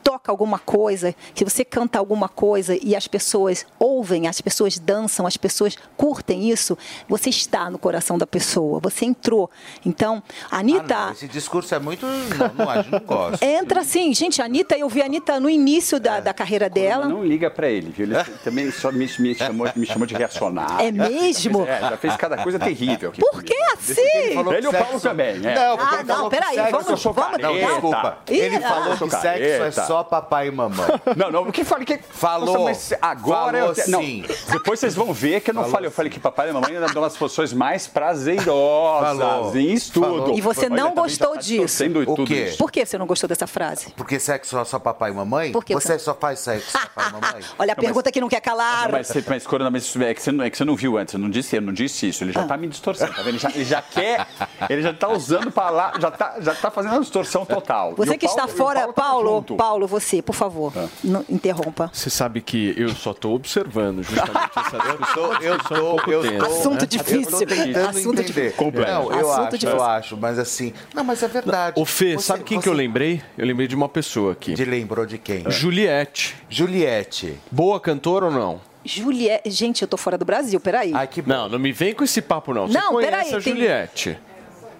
toca 0.03 0.31
alguma 0.31 0.59
coisa, 0.59 1.15
que 1.33 1.43
você 1.43 1.63
canta 1.63 1.97
alguma 1.97 2.27
coisa 2.27 2.77
e 2.81 2.95
as 2.95 3.07
pessoas 3.07 3.65
ouvem, 3.79 4.27
as 4.27 4.41
pessoas 4.41 4.77
dançam, 4.77 5.25
as 5.25 5.37
pessoas 5.37 5.77
curtem 5.95 6.49
isso, 6.49 6.77
você 7.07 7.29
está 7.29 7.69
no 7.69 7.77
coração 7.77 8.17
da 8.17 8.27
pessoa, 8.27 8.79
você 8.81 9.05
entrou. 9.05 9.49
Então, 9.85 10.21
a 10.51 10.59
Anitta. 10.59 10.95
Ah, 10.95 11.05
não, 11.07 11.11
esse 11.13 11.27
discurso 11.27 11.73
é 11.73 11.79
muito. 11.79 12.05
Não, 12.05 12.53
não 12.53 12.69
acho, 12.69 12.91
não 12.91 12.99
gosto. 12.99 13.41
Entra 13.43 13.81
assim, 13.81 14.13
gente, 14.13 14.41
a 14.41 14.45
Anitta, 14.45 14.77
eu 14.77 14.89
vi 14.89 15.01
a 15.01 15.05
Anitta 15.05 15.39
no 15.39 15.49
início 15.49 15.99
da, 15.99 16.19
da 16.19 16.33
carreira 16.33 16.69
dela. 16.69 17.07
Não 17.07 17.23
liga 17.23 17.49
pra 17.49 17.69
ele, 17.69 17.91
viu? 17.91 18.05
Ele 18.05 18.15
também 18.43 18.71
só 18.71 18.91
me, 18.91 19.09
me 19.19 19.35
chamou, 19.35 19.69
me 19.75 19.85
chamou 19.85 20.05
de 20.05 20.15
reacionário. 20.15 20.85
É 20.85 20.91
mesmo? 20.91 21.63
É, 21.65 21.79
já 21.79 21.97
fez 21.97 22.15
cada 22.17 22.37
coisa 22.43 22.59
terrível. 22.59 23.09
aqui 23.09 23.21
Por 23.21 23.43
que 23.43 23.55
assim? 23.73 24.01
Ele, 24.01 24.33
falou 24.35 24.53
ele 24.53 24.67
o 24.67 24.71
Paulo 24.71 24.99
também, 24.99 25.35
é. 25.45 25.55
Não, 25.55 25.77
porque 25.77 25.95
Ah, 25.95 26.03
não, 26.03 26.29
peraí, 26.29 26.57
vamos- 26.71 27.03
vamos- 27.03 27.41
não, 27.41 27.53
desculpa. 27.53 28.17
Ih, 28.29 28.39
Ele 28.39 28.55
ah. 28.57 28.61
falou 28.61 28.97
Sou 28.97 29.07
que 29.07 29.15
sexo 29.15 29.43
é 29.43 29.57
careta. 29.57 29.85
Só 29.93 30.03
papai 30.03 30.47
e 30.47 30.51
mamãe. 30.51 30.87
Não, 31.15 31.31
não, 31.31 31.43
o 31.43 31.51
que 31.51 31.63
falei 31.63 31.85
que. 31.85 31.97
Falou. 32.09 32.47
Nossa, 32.53 32.63
mas 32.63 32.93
agora 33.01 33.57
Falou 33.59 33.69
eu. 33.69 33.73
te- 33.75 33.89
Não, 33.89 34.01
sim. 34.01 34.25
depois 34.51 34.79
vocês 34.79 34.95
vão 34.95 35.13
ver 35.13 35.41
que 35.41 35.51
eu 35.51 35.53
não 35.53 35.61
Falou 35.63 35.75
falei. 35.75 35.87
Eu 35.87 35.91
falei 35.91 36.11
que 36.11 36.19
papai 36.19 36.49
e 36.49 36.53
mamãe 36.53 36.75
eram 36.75 37.03
as 37.03 37.15
posições 37.15 37.53
mais 37.53 37.85
prazerosas 37.87 39.17
Falou. 39.19 39.55
em 39.57 39.71
estudo. 39.73 40.05
Falou. 40.05 40.37
E 40.37 40.41
você 40.41 40.65
Olha, 40.65 40.69
não 40.75 40.89
já 40.89 40.93
gostou 40.95 41.33
tá 41.33 41.39
disso? 41.39 41.51
distorcendo 41.65 41.99
O 42.01 42.05
tudo 42.15 42.25
quê? 42.27 42.45
isso. 42.47 42.57
Por 42.57 42.71
que 42.71 42.85
você 42.85 42.97
não 42.97 43.05
gostou 43.05 43.27
dessa 43.27 43.45
frase? 43.47 43.91
Porque 43.95 44.19
sexo 44.19 44.57
é 44.57 44.65
só 44.65 44.79
papai 44.79 45.11
e 45.11 45.13
mamãe? 45.13 45.51
Por 45.51 45.63
que 45.63 45.73
Você 45.73 45.99
só 45.99 46.13
faz 46.13 46.39
sexo 46.39 46.71
com 46.73 46.79
papai 46.95 47.09
e 47.09 47.11
mamãe? 47.13 47.41
Olha 47.59 47.73
a 47.73 47.75
Não, 47.75 47.75
mas- 47.75 47.75
pergunta 47.85 48.11
que 48.11 48.21
não 48.21 48.29
quer 48.29 48.41
calar. 48.41 48.85
Não, 48.85 48.91
mas, 48.93 49.07
você- 49.07 49.23
mas, 49.27 49.45
Corona, 49.45 49.69
mas 49.69 49.95
é 49.97 50.13
que, 50.13 50.21
você 50.21 50.31
não, 50.31 50.43
é 50.43 50.49
que 50.49 50.57
você 50.57 50.65
não 50.65 50.75
viu 50.75 50.97
antes, 50.97 51.13
eu 51.13 51.19
não 51.19 51.29
disse, 51.29 51.55
eu 51.55 51.61
não 51.61 51.73
disse 51.73 52.07
isso, 52.09 52.23
ele 52.23 52.31
já 52.31 52.45
tá 52.45 52.57
me 52.57 52.67
distorcendo, 52.67 53.11
tá 53.13 53.21
vendo? 53.21 53.29
Ele 53.29 53.39
já, 53.39 53.49
ele 53.49 53.65
já 53.65 53.81
quer, 53.81 54.27
ele 54.69 54.81
já 54.81 54.93
tá 54.93 55.09
usando 55.09 55.51
palavras, 55.51 56.01
já 56.01 56.11
tá, 56.11 56.35
já 56.39 56.55
tá 56.55 56.71
fazendo 56.71 56.93
uma 56.93 57.01
distorção 57.01 57.45
total. 57.45 57.93
Você 57.95 58.17
que 58.17 58.25
está 58.25 58.47
Paulo- 58.47 58.51
e 58.51 58.53
o 58.53 58.57
fora, 58.57 58.79
Paulo 58.79 58.93
tá 58.93 59.01
Paulo, 59.01 59.29
junto. 59.35 59.55
Paulo, 59.83 59.87
você, 59.87 60.21
por 60.21 60.33
favor, 60.35 60.73
não 61.03 61.25
interrompa. 61.29 61.89
Você 61.93 62.09
sabe 62.09 62.41
que 62.41 62.73
eu 62.77 62.89
só 62.89 63.11
estou 63.11 63.35
observando 63.35 64.03
justamente 64.03 64.51
essa 64.57 64.77
discussão. 64.77 65.33
Eu 65.41 65.57
tô, 65.59 66.11
eu, 66.11 66.25
eu 66.25 66.39
tô, 66.39 66.45
Assunto 66.45 66.83
Eu 66.83 66.87
difícil. 66.87 67.37
tentando 67.45 67.89
Assunto 67.89 68.21
entender. 68.21 68.53
Complexo. 68.55 68.91
Não, 68.93 69.11
eu 69.11 69.29
Assunto 69.31 69.41
acho, 69.47 69.57
difícil. 69.57 69.69
eu 69.77 69.83
acho, 69.83 70.17
mas 70.17 70.39
assim. 70.39 70.73
Não, 70.93 71.03
mas 71.03 71.21
é 71.23 71.27
verdade. 71.27 71.79
Ô 71.79 71.85
Fê, 71.85 72.13
Você- 72.15 72.23
sabe 72.25 72.43
quem 72.43 72.57
que 72.59 72.63
você- 72.65 72.69
eu 72.69 72.73
lembrei? 72.73 73.21
Eu 73.37 73.45
lembrei 73.45 73.67
de 73.67 73.75
uma 73.75 73.89
pessoa 73.89 74.33
aqui. 74.33 74.53
De 74.53 74.65
lembrou 74.65 75.05
de 75.05 75.17
quem? 75.17 75.43
Juliette. 75.49 76.35
Juliette. 76.49 77.37
Boa 77.51 77.79
cantora 77.79 78.25
ou 78.25 78.31
não? 78.31 78.61
Juliette, 78.85 79.49
gente, 79.49 79.81
eu 79.81 79.87
tô 79.87 79.95
fora 79.97 80.17
do 80.17 80.25
Brasil, 80.25 80.59
peraí. 80.59 80.91
Ai, 80.93 81.07
que. 81.07 81.21
Não, 81.21 81.47
não 81.47 81.57
me 81.59 81.71
vem 81.71 81.93
com 81.93 82.03
esse 82.03 82.21
papo 82.21 82.53
não. 82.53 82.67
Você 82.67 82.77
Não, 82.77 82.93
conhece 82.93 83.11
peraí, 83.11 83.27
a 83.35 83.41
tem- 83.41 83.53
Juliette? 83.53 84.17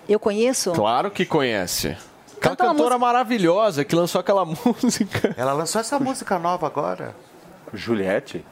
Eu 0.10 0.20
conheço? 0.20 0.72
Claro 0.74 1.10
que 1.10 1.26
conhece. 1.26 1.96
Aquela 2.44 2.56
Canta 2.58 2.66
cantora 2.72 2.96
música. 2.96 3.00
maravilhosa 3.00 3.86
que 3.86 3.96
lançou 3.96 4.20
aquela 4.20 4.44
música. 4.46 5.34
Ela 5.38 5.54
lançou 5.54 5.80
essa 5.80 5.98
música 5.98 6.38
nova 6.38 6.68
agora. 6.68 7.16
Juliette? 7.74 8.46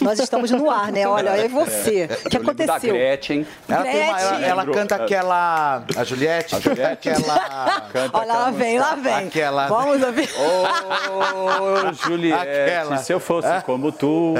Nós 0.00 0.18
estamos 0.18 0.50
no 0.50 0.70
ar, 0.70 0.90
né? 0.92 1.06
Olha, 1.06 1.36
e 1.44 1.48
você. 1.48 2.08
O 2.24 2.28
que 2.28 2.38
Da 2.38 2.42
aconteceu? 2.44 2.94
Gretchen. 2.94 3.46
Ela, 3.68 3.82
tem 3.82 3.92
uma- 3.94 4.20
ela, 4.20 4.30
Gretchen. 4.30 4.48
ela 4.50 4.66
canta 4.66 4.94
aquela. 4.96 5.84
A 5.96 6.04
Juliette? 6.04 6.54
A 6.54 6.60
Juliette. 6.60 7.10
Aquela. 7.10 7.80
Canta 7.92 8.18
Olha, 8.18 8.32
lá 8.34 8.50
vem, 8.50 8.78
lá 8.78 8.94
vem. 8.94 9.26
Aquela- 9.28 9.66
Vamos 9.68 10.02
ouvir. 10.02 10.28
Ô, 10.38 11.92
Juliette, 12.06 12.40
Aquela. 12.42 12.96
se 12.98 13.12
eu 13.12 13.20
fosse 13.20 13.48
como 13.64 13.90
tu... 13.92 14.34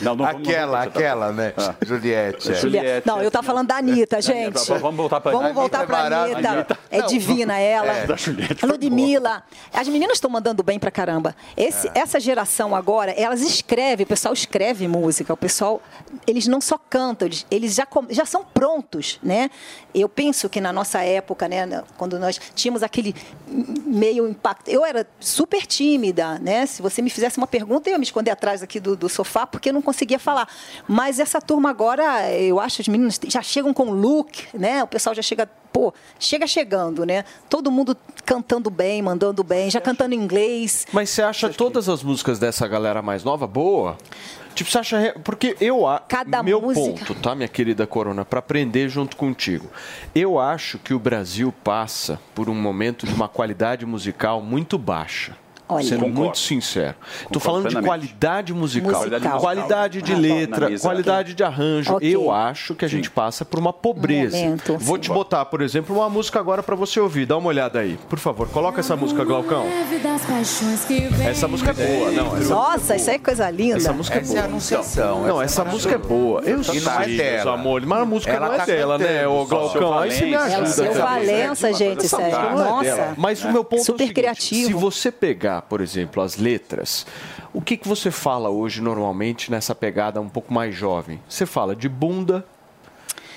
Não, 0.00 0.14
não 0.14 0.26
vamos- 0.26 0.48
Aquela, 0.48 0.78
vamos- 0.80 0.96
aquela, 0.96 1.32
né? 1.32 1.52
Ah. 1.56 1.74
Juliette. 1.84 2.52
é. 2.52 2.54
Juliette. 2.54 3.06
Não, 3.06 3.22
eu 3.22 3.30
tava 3.30 3.46
falando 3.46 3.68
da 3.68 3.76
Anitta, 3.76 4.20
gente. 4.20 4.58
Vamos 4.78 4.96
voltar 4.96 5.20
pra 5.20 5.30
Vamos 5.32 5.46
Anitta. 5.46 5.60
voltar 5.60 5.86
pra 5.86 5.98
Anitta 5.98 6.40
é 6.40 6.46
Anitta. 6.50 6.78
É 6.90 6.98
Não, 6.98 7.06
divina 7.06 7.58
ela. 7.58 7.92
é. 7.92 8.06
Da 8.06 8.16
Juliette 8.16 8.64
Ludmilla. 8.66 9.42
As 9.72 9.88
meninas 9.88 10.16
estão 10.16 10.30
mandando 10.30 10.62
bem 10.62 10.78
pra 10.78 10.90
caramba. 10.90 11.34
Esse- 11.56 11.88
É. 11.94 12.00
Essa 12.00 12.18
geração 12.18 12.74
agora, 12.74 13.10
elas 13.12 13.40
escrevem, 13.42 14.04
o 14.04 14.06
pessoal 14.06 14.32
escreve 14.34 14.59
música, 14.88 15.32
o 15.32 15.36
pessoal, 15.36 15.82
eles 16.26 16.46
não 16.46 16.60
só 16.60 16.78
cantam, 16.78 17.26
eles, 17.26 17.46
eles 17.50 17.74
já, 17.74 17.86
já 18.10 18.24
são 18.24 18.44
prontos, 18.44 19.18
né? 19.22 19.50
Eu 19.94 20.08
penso 20.08 20.48
que 20.48 20.60
na 20.60 20.72
nossa 20.72 21.00
época, 21.02 21.48
né, 21.48 21.82
quando 21.96 22.18
nós 22.18 22.40
tínhamos 22.54 22.82
aquele 22.82 23.14
meio 23.48 24.28
impacto, 24.28 24.68
eu 24.68 24.84
era 24.84 25.06
super 25.18 25.66
tímida, 25.66 26.38
né? 26.38 26.66
Se 26.66 26.82
você 26.82 27.02
me 27.02 27.10
fizesse 27.10 27.38
uma 27.38 27.46
pergunta, 27.46 27.88
eu 27.88 27.92
ia 27.92 27.98
me 27.98 28.04
esconder 28.04 28.30
atrás 28.30 28.62
aqui 28.62 28.78
do, 28.78 28.94
do 28.94 29.08
sofá, 29.08 29.46
porque 29.46 29.70
eu 29.70 29.72
não 29.72 29.82
conseguia 29.82 30.18
falar. 30.18 30.48
Mas 30.86 31.18
essa 31.18 31.40
turma 31.40 31.70
agora, 31.70 32.30
eu 32.32 32.60
acho, 32.60 32.82
os 32.82 32.88
meninos 32.88 33.18
já 33.26 33.42
chegam 33.42 33.72
com 33.72 33.90
look, 33.90 34.48
né? 34.54 34.82
O 34.82 34.86
pessoal 34.86 35.14
já 35.14 35.22
chega 35.22 35.48
pô, 35.72 35.92
chega 36.18 36.46
chegando, 36.46 37.04
né? 37.04 37.24
Todo 37.48 37.70
mundo 37.70 37.96
cantando 38.24 38.70
bem, 38.70 39.02
mandando 39.02 39.42
bem, 39.42 39.70
já 39.70 39.80
cantando 39.80 40.14
em 40.14 40.18
inglês. 40.18 40.86
Mas 40.92 41.10
você 41.10 41.22
acha 41.22 41.48
todas 41.48 41.88
as 41.88 42.02
músicas 42.02 42.38
dessa 42.38 42.66
galera 42.68 43.00
mais 43.02 43.24
nova 43.24 43.46
boa? 43.46 43.96
Tipo, 44.54 44.68
você 44.70 44.78
acha. 44.78 45.14
Porque 45.24 45.56
eu 45.60 45.86
acho. 45.86 46.02
Cada 46.08 46.42
Meu 46.42 46.60
música- 46.60 47.04
ponto, 47.06 47.14
tá, 47.14 47.34
minha 47.34 47.48
querida 47.48 47.86
Corona, 47.86 48.24
pra 48.24 48.40
aprender 48.40 48.88
junto 48.88 49.16
contigo. 49.16 49.68
Eu 50.14 50.38
acho 50.38 50.78
que 50.78 50.92
o 50.92 50.98
Brasil 50.98 51.54
passa 51.64 52.20
por 52.34 52.50
um 52.50 52.54
momento 52.54 53.06
de 53.06 53.14
uma 53.14 53.28
qualidade 53.28 53.86
musical 53.86 54.42
muito 54.42 54.76
baixa. 54.76 55.36
Olha. 55.74 55.84
sendo 55.84 56.00
Concordo. 56.00 56.20
muito 56.20 56.38
sincero. 56.38 56.94
Tô 57.32 57.38
Concordo 57.38 57.40
falando 57.40 57.68
de 57.68 57.82
qualidade 57.86 58.52
musical, 58.54 59.02
Musical. 59.04 59.40
qualidade 59.40 60.02
de 60.02 60.12
Ah, 60.12 60.18
letra, 60.18 60.78
qualidade 60.78 61.34
de 61.34 61.42
arranjo. 61.44 61.94
Ok. 61.94 62.14
Eu 62.14 62.30
acho 62.30 62.74
que 62.74 62.84
a 62.84 62.88
gente 62.88 63.10
passa 63.10 63.44
por 63.44 63.58
uma 63.58 63.72
pobreza. 63.72 64.36
Momento, 64.36 64.76
Vou 64.78 64.98
te 64.98 65.08
botar, 65.08 65.44
por 65.46 65.60
exemplo, 65.62 65.96
uma 65.96 66.08
música 66.08 66.38
agora 66.38 66.62
pra 66.62 66.74
você 66.76 66.98
ouvir. 67.00 67.26
Dá 67.26 67.36
uma 67.36 67.48
olhada 67.48 67.78
aí, 67.80 67.98
por 68.08 68.18
favor. 68.18 68.48
Coloca 68.48 68.80
essa 68.80 68.96
música, 68.96 69.24
Glaucão. 69.24 69.64
Essa 71.28 71.48
música 71.48 71.70
é 71.70 71.74
boa, 71.74 72.10
não. 72.10 72.36
Essa 72.36 72.48
Nossa, 72.54 72.96
isso 72.96 73.10
aí 73.10 73.16
é 73.16 73.18
coisa 73.18 73.50
linda. 73.50 73.76
essa 73.76 73.92
música 73.92 74.18
é 74.18 74.20
boa. 74.20 74.40
anunciação. 74.44 75.22
Não, 75.26 75.40
essa 75.42 75.64
música 75.64 75.94
é 75.94 75.98
boa. 75.98 76.40
Eu 76.42 76.62
sei, 76.64 76.80
não 76.80 76.92
é 76.92 77.06
meus 77.06 77.16
dela. 77.18 77.54
amores, 77.54 77.86
mas 77.88 78.02
a 78.02 78.04
música 78.04 78.32
Ela 78.32 78.46
não 78.46 78.54
é 78.54 78.58
tá 78.58 78.64
dela, 78.66 78.98
né, 78.98 79.26
ô 79.28 79.40
só. 79.40 79.44
Glaucão? 79.46 79.98
Aí 79.98 80.10
você 80.10 80.24
me 80.26 80.34
ajuda. 80.34 80.54
É 80.56 80.62
o 80.62 80.66
seu. 80.66 80.94
Valença, 80.94 81.72
gente, 81.72 82.04
Essa 82.06 82.18
não 82.18 82.26
é 82.26 82.54
Nossa. 82.54 83.14
Mas 83.16 83.44
o 83.44 83.50
meu 83.52 83.64
ponto 83.64 83.82
Super 83.84 84.02
é 84.02 84.04
o 84.04 84.06
seguinte, 84.08 84.14
criativo. 84.14 84.66
Se 84.68 84.72
você 84.72 85.10
pegar, 85.12 85.59
por 85.62 85.80
exemplo, 85.80 86.22
as 86.22 86.36
letras, 86.36 87.06
o 87.52 87.60
que, 87.60 87.76
que 87.76 87.88
você 87.88 88.10
fala 88.10 88.48
hoje 88.50 88.80
normalmente 88.80 89.50
nessa 89.50 89.74
pegada 89.74 90.20
um 90.20 90.28
pouco 90.28 90.52
mais 90.52 90.74
jovem? 90.74 91.20
Você 91.28 91.46
fala 91.46 91.74
de 91.74 91.88
bunda, 91.88 92.44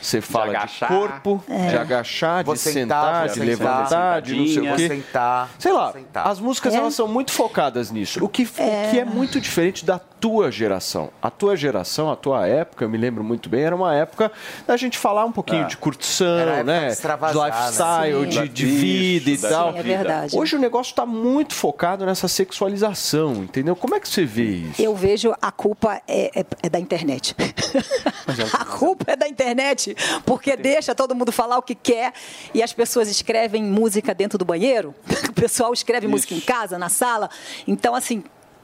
você 0.02 0.20
fala 0.20 0.50
de, 0.50 0.56
agachar. 0.58 0.90
corpo, 0.90 1.44
É. 1.48 1.68
de 1.70 1.78
agachar, 1.78 2.44
de 2.44 2.58
sentar, 2.58 3.30
sentar, 3.30 3.30
de 3.30 3.40
levantar, 3.40 4.22
de 4.22 4.36
não 4.36 4.48
sei 4.48 4.72
o 4.72 4.76
quê. 4.76 4.88
sentar. 4.90 5.50
Sei 5.58 5.72
lá, 5.72 5.94
sentar. 5.94 6.28
as 6.28 6.40
músicas 6.40 6.74
É. 6.74 6.78
elas 6.78 6.94
são 6.94 7.08
muito 7.08 7.32
focadas 7.32 7.90
nisso. 7.90 8.24
O 8.24 8.28
que, 8.28 8.44
o 8.44 8.92
que 8.92 9.00
é 9.00 9.06
muito 9.06 9.40
diferente 9.40 9.86
da 9.86 10.00
tua 10.24 10.50
geração. 10.50 11.10
A 11.22 11.30
tua 11.30 11.54
geração, 11.58 12.10
a 12.10 12.16
tua 12.16 12.48
época, 12.48 12.86
eu 12.86 12.90
me 12.90 12.98
lembro 12.98 13.22
muito 13.26 13.50
bem, 13.50 13.64
era 13.64 13.76
uma 13.76 13.94
época 13.94 14.32
da 14.66 14.78
gente 14.78 14.98
falar 14.98 15.26
um 15.26 15.34
pouquinho 15.34 15.66
Ah. 15.66 15.68
de 15.68 15.76
curtição, 15.76 16.64
né? 16.64 16.92
de 16.92 16.96
De 16.96 17.46
lifestyle, 17.46 18.20
né? 18.22 18.26
de, 18.28 18.48
de 18.48 18.66
vida 18.66 19.30
e 19.30 19.34
Isso, 19.34 19.50
tal. 19.50 19.74
da 19.74 19.74
Sim, 19.74 19.80
é 19.80 19.84
verdade. 19.98 20.38
Hoje 20.40 20.56
o 20.56 20.60
negócio 20.60 20.92
está 20.92 21.06
muito 21.06 21.54
focado 21.54 22.06
nessa 22.06 22.30
sexualização, 22.30 23.34
entendeu? 23.44 23.76
Como 23.76 23.96
é 23.96 24.00
que 24.00 24.08
você 24.08 24.24
vê 24.24 24.44
isso? 24.46 24.82
Eu 24.82 24.96
vejo 24.96 25.34
a 25.42 25.52
culpa 25.52 26.02
é, 26.08 26.40
é- 26.40 26.46
é 26.64 26.70
da 26.70 26.80
internet. 26.80 27.36
a 28.58 28.64
culpa 28.64 29.12
é 29.12 29.16
da 29.18 29.28
internet, 29.28 29.94
porque 30.26 30.56
deixa 30.56 30.96
todo 30.96 31.14
mundo 31.14 31.34
falar 31.34 31.58
o 31.58 31.62
que 31.62 31.76
quer 31.76 32.14
e 32.54 32.64
as 32.64 32.72
pessoas 32.72 33.10
escrevem 33.10 33.62
música 33.62 34.14
dentro 34.16 34.38
do 34.38 34.46
banheiro. 34.46 34.96
O 35.34 35.34
pessoal 35.44 35.74
escreve 35.74 36.08
música 36.08 36.34
em 36.34 36.40
casa, 36.40 36.78
na 36.78 36.88
sala. 36.88 37.30
Então, 37.68 37.94
assim, 37.96 38.24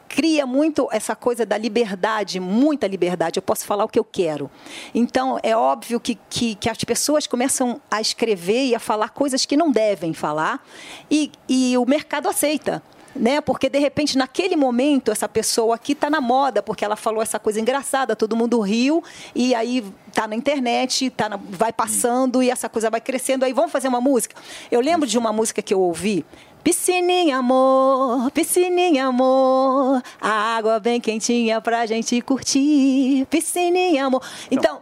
cria 0.10 0.45
muito 0.45 0.90
essa 0.91 1.15
coisa 1.15 1.45
da 1.45 1.57
liberdade, 1.57 2.40
muita 2.40 2.88
liberdade. 2.88 3.38
Eu 3.38 3.44
posso 3.44 3.64
falar 3.65 3.86
o 3.86 3.88
que 3.88 3.99
eu 3.99 4.03
quero. 4.03 4.49
Então, 4.94 5.40
é 5.44 5.56
óbvio 5.56 5.99
que, 5.99 6.18
que, 6.30 6.56
que 6.56 6.68
as 6.69 6.84
pessoas 6.84 7.27
começam 7.27 7.80
a 7.90 8.02
escrever 8.02 8.65
e 8.65 8.76
a 8.76 8.80
falar 8.80 9.10
coisas 9.10 9.45
que 9.45 9.56
não 9.56 9.72
devem 9.72 10.14
falar 10.14 10.65
e, 11.10 11.31
e 11.48 11.77
o 11.77 11.86
mercado 11.86 12.27
aceita. 12.27 12.81
Né? 13.15 13.41
Porque 13.41 13.69
de 13.69 13.80
repente, 13.80 14.18
naquele 14.18 14.56
momento, 14.56 15.11
essa 15.11 15.27
pessoa 15.27 15.76
aqui 15.76 15.94
está 15.94 16.10
na 16.11 16.22
moda, 16.22 16.61
porque 16.61 16.86
ela 16.86 16.95
falou 16.95 17.22
essa 17.23 17.40
coisa 17.40 17.60
engraçada, 17.60 18.15
todo 18.15 18.36
mundo 18.36 18.60
riu, 18.61 19.03
e 19.34 19.53
aí 19.56 19.84
tá 20.14 20.27
na 20.27 20.36
internet, 20.36 21.10
tá 21.10 21.27
na- 21.27 21.36
vai 21.38 21.73
passando 21.73 22.41
e 22.41 22.49
essa 22.52 22.69
coisa 22.69 22.90
vai 22.90 23.02
crescendo. 23.02 23.44
Aí 23.44 23.52
vamos 23.52 23.72
fazer 23.72 23.88
uma 23.88 23.99
música. 23.99 24.36
Eu 24.72 24.80
lembro 24.80 25.07
de 25.07 25.18
uma 25.18 25.34
música 25.34 25.61
que 25.61 25.73
eu 25.73 25.81
ouvi. 25.81 26.23
Piscininha, 26.64 27.38
amor, 27.38 28.30
piscininha, 28.31 29.07
amor, 29.07 30.02
a 30.19 30.30
água 30.57 30.80
bem 30.80 30.99
quentinha 30.99 31.61
pra 31.61 31.86
gente 31.86 32.19
curtir. 32.22 33.26
Piscininha, 33.30 34.06
amor. 34.06 34.22
Então, 34.52 34.80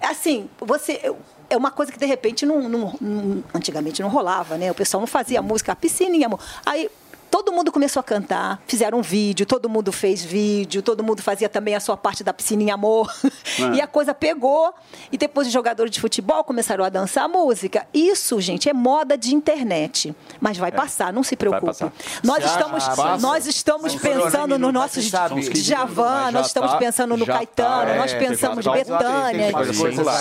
assim, 0.00 0.48
você. 0.60 1.14
É 1.48 1.56
uma 1.56 1.70
coisa 1.70 1.92
que 1.92 1.98
de 1.98 2.06
repente 2.06 2.44
não, 2.44 2.68
não- 2.68 2.94
não- 3.00 3.44
antigamente 3.54 4.02
não 4.02 4.08
rolava, 4.08 4.58
né? 4.58 4.68
O 4.72 4.74
pessoal 4.74 5.00
não 5.00 5.06
fazia 5.06 5.40
música, 5.40 5.76
piscininha, 5.76 6.26
amor. 6.26 6.40
Aí 6.66 6.90
todo 7.30 7.52
mundo 7.52 7.70
começou 7.72 8.00
a 8.00 8.02
cantar, 8.04 8.60
fizeram 8.66 8.98
um 8.98 9.02
vídeo, 9.02 9.44
todo 9.46 9.68
mundo 9.68 9.92
fez 9.92 10.22
vídeo, 10.24 10.82
todo 10.82 11.02
mundo 11.02 11.22
fazia 11.22 11.48
também 11.48 11.74
a 11.74 11.80
sua 11.80 11.96
parte 11.96 12.22
da 12.24 12.32
piscininha 12.32 12.74
amor. 12.74 13.12
É. 13.24 13.66
E 13.76 13.80
a 13.80 13.86
coisa 13.86 14.14
pegou, 14.14 14.72
e 15.10 15.16
depois 15.18 15.46
os 15.46 15.52
jogadores 15.52 15.90
de 15.90 16.00
futebol 16.00 16.44
começaram 16.44 16.84
a 16.84 16.88
dançar 16.88 17.24
a 17.24 17.28
música. 17.28 17.86
Isso, 17.92 18.40
gente, 18.40 18.68
é 18.68 18.72
moda 18.72 19.16
de 19.16 19.34
internet. 19.34 20.14
Mas 20.40 20.56
vai 20.56 20.70
passar, 20.70 21.12
não 21.12 21.22
se 21.22 21.36
preocupe. 21.36 21.84
Nós 22.22 22.44
estamos? 22.44 22.84
Passa. 22.86 23.18
nós 23.18 23.46
estamos 23.46 23.94
pensando 23.94 24.58
nos 24.58 24.72
nossos 24.72 25.10
Mas 25.12 26.32
nós 26.32 26.46
estamos 26.46 26.70
tá- 26.72 26.78
pensando 26.78 27.16
no 27.16 27.26
tá, 27.26 27.32
Caetano, 27.34 27.90
é, 27.90 27.98
nós 27.98 28.10
já 28.12 28.18
pensamos 28.18 28.64
tá- 28.64 28.72
Betânia, 28.72 29.50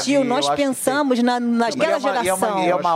Eu 0.08 0.24
nós 0.24 0.50
pensamos 0.50 1.22
na, 1.22 1.40
naquela 1.40 1.86
é 1.86 1.92
é 1.94 1.98
uma- 1.98 2.00
geração. 2.00 2.64
e 2.64 2.70
é 2.70 2.76
uma 2.76 2.90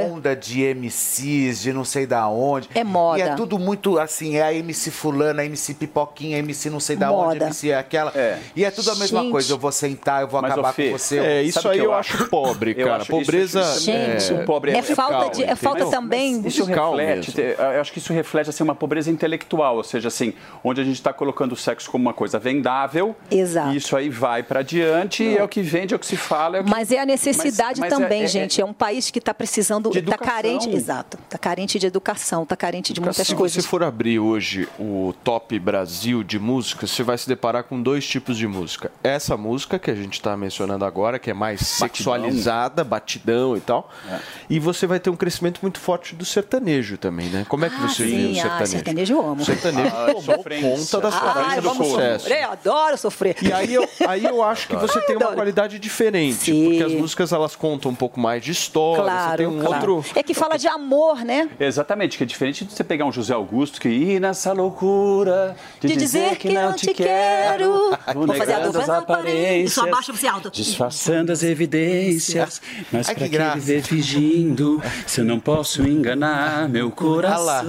é 0.00 0.06
onda 0.06 0.34
de 0.36 0.62
MCs, 0.62 1.60
de 1.60 1.72
não 1.72 1.84
sei 1.84 2.06
da 2.06 2.28
onde. 2.28 2.68
É 2.74 2.82
moda. 2.84 3.05
E 3.16 3.20
é 3.22 3.34
tudo 3.34 3.58
muito 3.58 3.98
assim, 3.98 4.36
é 4.36 4.42
a 4.42 4.52
MC 4.54 4.90
fulana, 4.90 5.42
a 5.42 5.44
MC 5.44 5.74
pipoquinha, 5.74 6.36
a 6.36 6.38
MC 6.40 6.70
não 6.70 6.80
sei 6.80 6.96
da 6.96 7.10
onde, 7.12 7.34
Moda. 7.34 7.44
a 7.44 7.46
MC 7.48 7.70
é 7.70 7.76
aquela. 7.78 8.12
E 8.54 8.64
é 8.64 8.70
tudo 8.70 8.90
a 8.90 8.94
mesma 8.96 9.20
Gente. 9.20 9.32
coisa, 9.32 9.52
eu 9.52 9.58
vou 9.58 9.70
sentar, 9.72 10.22
eu 10.22 10.28
vou 10.28 10.40
Mas, 10.42 10.52
acabar 10.52 10.72
Fê, 10.72 10.90
com 10.90 10.98
você. 10.98 11.18
É, 11.18 11.42
isso 11.42 11.68
aí 11.68 11.78
eu 11.78 11.84
eu 11.86 11.94
acho 11.94 12.28
pobre, 12.28 12.74
cara. 12.74 12.96
acho 12.96 13.10
Pobreza. 13.10 13.60
isso- 13.60 13.80
Gente, 13.80 14.32
o 14.32 14.44
pobre 14.44 14.72
é, 14.72 14.78
é 14.78 14.82
falta 14.82 15.12
calma, 15.12 15.30
de, 15.30 15.44
é 15.44 15.54
falta 15.54 15.80
entendeu? 15.80 16.00
também. 16.00 16.40
Isso 16.46 16.64
reflete, 16.64 17.34
eu 17.38 17.80
acho 17.80 17.92
que 17.92 17.98
isso 17.98 18.12
reflete 18.12 18.50
assim, 18.50 18.62
uma 18.64 18.74
pobreza 18.74 19.10
intelectual, 19.10 19.76
ou 19.76 19.84
seja, 19.84 20.08
assim, 20.08 20.32
onde 20.64 20.80
a 20.80 20.84
gente 20.84 20.96
está 20.96 21.12
colocando 21.12 21.52
o 21.52 21.56
sexo 21.56 21.90
como 21.90 22.02
uma 22.02 22.14
coisa 22.14 22.38
vendável. 22.38 23.14
Exato. 23.30 23.72
E 23.72 23.76
isso 23.76 23.96
aí 23.96 24.08
vai 24.08 24.42
para 24.42 24.62
diante, 24.62 25.22
e 25.22 25.36
é 25.36 25.42
o 25.42 25.48
que 25.48 25.60
vende, 25.62 25.94
é 25.94 25.96
o 25.96 25.98
que 25.98 26.06
se 26.06 26.16
fala. 26.16 26.58
É 26.58 26.60
o 26.60 26.64
que... 26.64 26.70
Mas 26.70 26.90
é 26.90 26.98
a 26.98 27.06
necessidade 27.06 27.80
Mas- 27.80 27.90
mas 27.90 27.98
também, 27.98 28.22
é- 28.22 28.24
é- 28.24 28.28
gente. 28.28 28.60
É 28.60 28.64
um 28.64 28.72
país 28.72 29.10
que 29.10 29.18
está 29.18 29.32
precisando, 29.34 29.90
está 29.96 30.16
carente, 30.18 30.68
exato, 30.70 31.18
está 31.24 31.38
carente 31.38 31.78
de 31.78 31.86
educação, 31.86 32.42
está 32.42 32.56
carente 32.56 32.85
de 32.92 33.00
muitas 33.00 33.26
Se 33.26 33.34
coisas. 33.34 33.62
você 33.64 33.68
for 33.68 33.82
abrir 33.82 34.18
hoje 34.18 34.68
o 34.78 35.14
top 35.24 35.58
Brasil 35.58 36.22
de 36.22 36.38
música, 36.38 36.86
você 36.86 37.02
vai 37.02 37.16
se 37.18 37.28
deparar 37.28 37.64
com 37.64 37.80
dois 37.80 38.06
tipos 38.06 38.36
de 38.36 38.46
música. 38.46 38.90
Essa 39.02 39.36
música 39.36 39.78
que 39.78 39.90
a 39.90 39.94
gente 39.94 40.14
está 40.14 40.36
mencionando 40.36 40.84
agora, 40.84 41.18
que 41.18 41.30
é 41.30 41.34
mais 41.34 41.60
sexualizada, 41.60 42.84
batidão 42.84 43.56
e 43.56 43.60
tal. 43.60 43.90
É. 44.10 44.18
E 44.50 44.58
você 44.58 44.86
vai 44.86 45.00
ter 45.00 45.10
um 45.10 45.16
crescimento 45.16 45.58
muito 45.62 45.78
forte 45.80 46.14
do 46.14 46.24
sertanejo 46.24 46.96
também, 46.96 47.28
né? 47.28 47.44
Como 47.48 47.64
é 47.64 47.70
que 47.70 47.76
Ah, 47.76 47.88
você 47.88 48.04
vê 48.04 48.10
sim, 48.10 48.26
o 48.26 48.30
ah, 48.30 48.42
sertanejo? 48.42 48.70
sertanejo 48.70 49.14
eu 49.14 49.20
amo. 49.28 49.42
O 49.42 49.44
sertanejo 49.44 49.94
Ah, 49.94 50.06
tomou 50.12 50.44
conta 50.44 51.00
da 51.00 51.10
sua 51.10 51.32
vida 51.48 51.60
do 51.62 51.74
sucesso. 51.74 52.24
sofrer, 52.24 52.42
eu 52.44 52.50
adoro 52.52 52.98
sofrer. 52.98 53.36
E 53.42 53.52
aí 53.52 53.74
eu, 53.74 53.88
aí 54.08 54.24
eu 54.24 54.42
acho 54.42 54.68
que 54.68 54.76
você 54.76 55.00
tem 55.02 55.16
uma 55.16 55.32
qualidade 55.32 55.78
diferente, 55.78 56.36
Sim. 56.36 56.64
porque 56.70 56.82
as 56.82 56.92
músicas 56.92 57.32
elas 57.32 57.56
contam 57.56 57.90
um 57.90 57.94
pouco 57.94 58.18
mais 58.20 58.42
de 58.42 58.50
história, 58.52 59.02
você 59.04 59.10
Claro, 59.10 59.36
tem 59.36 59.46
um 59.46 59.60
claro. 59.60 59.94
outro... 59.96 60.10
É 60.18 60.22
que 60.22 60.34
fala 60.34 60.56
de 60.56 60.68
amor, 60.68 61.24
né? 61.24 61.48
Exatamente, 61.58 62.16
que 62.18 62.22
é 62.24 62.26
diferente 62.26 62.64
de 62.64 62.74
você 62.76 62.84
pegar 62.84 63.06
um 63.06 63.12
José 63.12 63.32
Augusto 63.32 63.80
que 63.80 63.88
ir 63.88 64.20
nessa 64.20 64.52
loucura 64.52 65.56
de, 65.80 65.88
De 65.88 65.96
dizer 65.96 66.36
que 66.36 66.52
não 66.52 66.74
te 66.74 66.92
quero. 66.92 67.96
Vou 68.12 68.26
Vou 68.26 68.36
fazer 68.36 68.52
a 68.52 68.60
dupla 68.60 68.82
as 68.82 68.86
na 68.88 69.02
parede. 69.02 69.30
aparências, 69.30 69.70
Isso 69.70 69.80
abaixa 69.80 70.12
você 70.12 70.26
alto. 70.26 70.50
Disfarçando 70.50 71.32
as 71.32 71.42
evidências, 71.42 72.60
mas 72.92 73.08
Ai, 73.08 73.14
pra 73.14 73.28
que 73.28 73.38
que 73.38 73.54
viver 73.58 73.82
fingindo 73.82 74.82
se 75.06 75.20
eu 75.20 75.24
não 75.24 75.40
posso 75.40 75.82
enganar 75.88 76.68
meu 76.68 76.90
coração? 76.90 77.66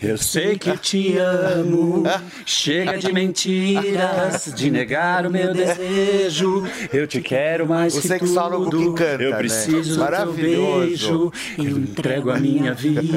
Eu 0.00 0.16
sei 0.16 0.56
que 0.56 0.70
eu 0.70 0.78
te 0.78 1.18
amo, 1.18 2.04
chega 2.44 2.96
de 2.98 3.12
mentiras, 3.12 4.52
de 4.54 4.70
negar 4.70 5.26
o 5.26 5.30
meu 5.30 5.52
desejo. 5.52 6.64
Eu 6.92 7.06
te 7.06 7.20
quero 7.20 7.66
mais 7.66 7.96
O 7.96 8.00
que 8.00 8.08
sexólogo 8.08 8.70
tudo. 8.70 8.94
que 8.94 9.02
canta, 9.04 9.22
eu 9.22 9.30
né? 9.32 9.36
preciso 9.36 9.98
do 9.98 10.06
teu 10.06 10.32
beijo. 10.32 11.32
Eu 11.58 11.78
entrego 11.78 12.30
a 12.30 12.38
minha 12.38 12.72
vida 12.72 13.15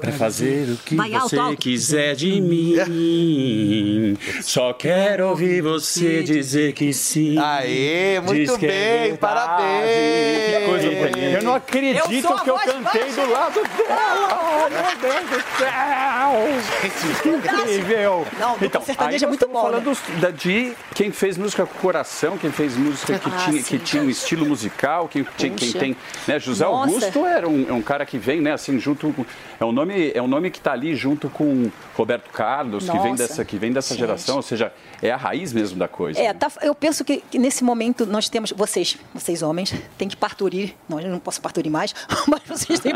pra 0.00 0.12
fazer 0.12 0.70
o 0.70 0.76
que 0.76 0.94
Vai 0.96 1.10
você 1.10 1.38
alto. 1.38 1.56
quiser 1.56 2.14
de 2.14 2.40
mim. 2.40 4.16
Só 4.42 4.72
quero 4.72 5.28
ouvir 5.28 5.62
você 5.62 6.22
dizer 6.22 6.72
que 6.72 6.92
sim. 6.92 7.38
Aê, 7.38 8.20
muito 8.20 8.38
Diz 8.50 8.56
que 8.56 8.66
é 8.66 8.68
bem, 8.68 9.00
verdade. 9.10 9.18
parabéns. 9.18 10.58
Que 10.58 10.66
coisa 10.66 10.88
bonita. 10.90 11.18
Eu 11.18 11.42
não 11.42 11.54
acredito 11.54 11.98
Eu 12.04 12.38
que 12.38 12.50
eu 12.50 12.54
cantei 12.56 13.02
baixa. 13.02 13.20
do 13.26 13.30
lado 13.30 13.60
dela. 13.76 14.68
Meu 14.70 14.82
Deus 15.00 15.30
do 15.30 15.42
céu. 15.58 17.32
Incrível. 17.34 18.26
Não, 18.38 18.56
Então, 18.60 18.82
sertaneja 18.82 19.26
aí 19.26 19.32
é 19.32 19.36
nós 19.36 19.38
muito 19.38 19.44
estamos 19.44 19.52
bom, 19.54 19.62
falando 19.62 20.20
da- 20.20 20.30
de 20.30 20.72
quem 20.94 21.10
fez 21.12 21.36
música 21.38 21.66
com 21.66 21.78
coração, 21.78 22.36
quem 22.38 22.50
fez 22.50 22.76
música 22.76 23.18
que, 23.18 23.28
Ah, 23.28 23.36
tinha, 23.44 23.62
sim. 23.62 23.78
que 23.78 23.84
tinha 23.84 24.02
um 24.02 24.10
estilo 24.10 24.46
musical, 24.46 25.08
quem, 25.08 25.26
tinha- 25.36 25.52
quem 25.52 25.72
tem... 25.72 25.96
Né, 26.26 26.38
José 26.38 26.64
Nossa. 26.64 26.92
Augusto 26.94 27.26
era 27.26 27.48
um, 27.48 27.66
é 27.68 27.72
um 27.72 27.82
cara 27.82 28.04
que 28.06 28.18
vem, 28.18 28.40
né, 28.40 28.52
assim, 28.52 28.78
junto 28.78 29.14
com... 29.24 29.30
É 29.60 29.64
um 29.64 29.72
nome, 29.72 30.12
é 30.14 30.22
um 30.22 30.26
nome 30.26 30.50
que 30.50 30.58
está 30.58 30.72
ali 30.72 30.94
junto 30.94 31.28
com 31.30 31.70
Roberto 31.94 32.30
Carlos, 32.30 32.88
que 32.88 32.98
vem 32.98 33.12
Nossa. 33.12 33.28
dessa, 33.28 33.44
que 33.44 33.56
vem 33.56 33.72
dessa 33.72 33.94
Gente. 33.94 34.00
geração, 34.00 34.36
ou 34.36 34.42
seja, 34.42 34.72
é 35.00 35.10
a 35.10 35.16
raiz 35.16 35.52
mesmo 35.52 35.78
da 35.78 35.88
coisa. 35.88 36.20
É, 36.20 36.32
tá- 36.32 36.50
eu 36.62 36.74
penso 36.74 37.04
que, 37.04 37.22
que 37.30 37.38
nesse 37.38 37.62
momento 37.64 38.06
nós 38.06 38.28
temos, 38.28 38.52
vocês, 38.52 38.96
vocês 39.14 39.42
homens, 39.42 39.74
têm 39.96 40.08
que 40.08 40.16
parturir, 40.16 40.74
não, 40.88 41.00
eu 41.00 41.10
não 41.10 41.18
posso 41.18 41.40
parturir 41.40 41.70
mais, 41.70 41.94
mas 42.26 42.42
vocês 42.46 42.80
têm, 42.80 42.92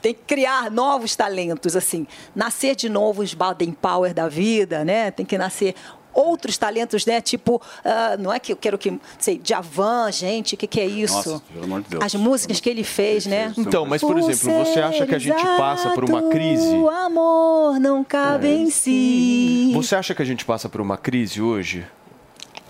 têm 0.00 0.14
que 0.14 0.20
criar 0.26 0.70
novos 0.70 1.14
talentos, 1.16 1.76
assim, 1.76 2.06
nascer 2.34 2.74
de 2.74 2.88
novo 2.88 3.22
os 3.22 3.34
Baden 3.34 3.72
Power 3.72 4.14
da 4.14 4.28
vida, 4.28 4.84
né? 4.84 5.10
Tem 5.10 5.24
que 5.24 5.36
nascer 5.38 5.74
outros 6.16 6.56
talentos, 6.58 7.04
né? 7.06 7.20
Tipo, 7.20 7.60
ah, 7.84 8.16
não 8.18 8.32
é 8.32 8.40
que 8.40 8.52
eu 8.52 8.56
quero 8.56 8.78
que, 8.78 8.98
sei, 9.18 9.40
Javan, 9.44 10.10
gente, 10.10 10.54
o 10.54 10.56
que, 10.58 10.66
que 10.66 10.80
é 10.80 10.86
isso? 10.86 11.14
Nossa, 11.14 11.42
pelo 11.52 11.64
amor 11.64 11.82
de 11.82 11.90
Deus. 11.90 12.02
As 12.04 12.14
músicas 12.14 12.58
que 12.60 12.70
ele 12.70 12.82
fez, 12.82 13.26
né? 13.26 13.52
Então, 13.56 13.84
mas 13.86 14.00
por 14.00 14.16
exemplo, 14.18 14.64
você 14.64 14.80
acha 14.80 15.06
que 15.06 15.14
a 15.14 15.18
gente 15.18 15.42
passa 15.56 15.90
por 15.90 16.04
uma 16.04 16.22
crise? 16.30 16.66
O 16.74 16.88
amor 16.88 17.78
não 17.78 18.02
cabe 18.02 18.48
em 18.48 18.70
si. 18.70 19.70
Você 19.74 19.94
acha 19.94 20.14
que 20.14 20.22
a 20.22 20.24
gente 20.26 20.44
passa 20.44 20.68
por 20.68 20.80
uma 20.80 20.96
crise 20.96 21.40
hoje? 21.42 21.86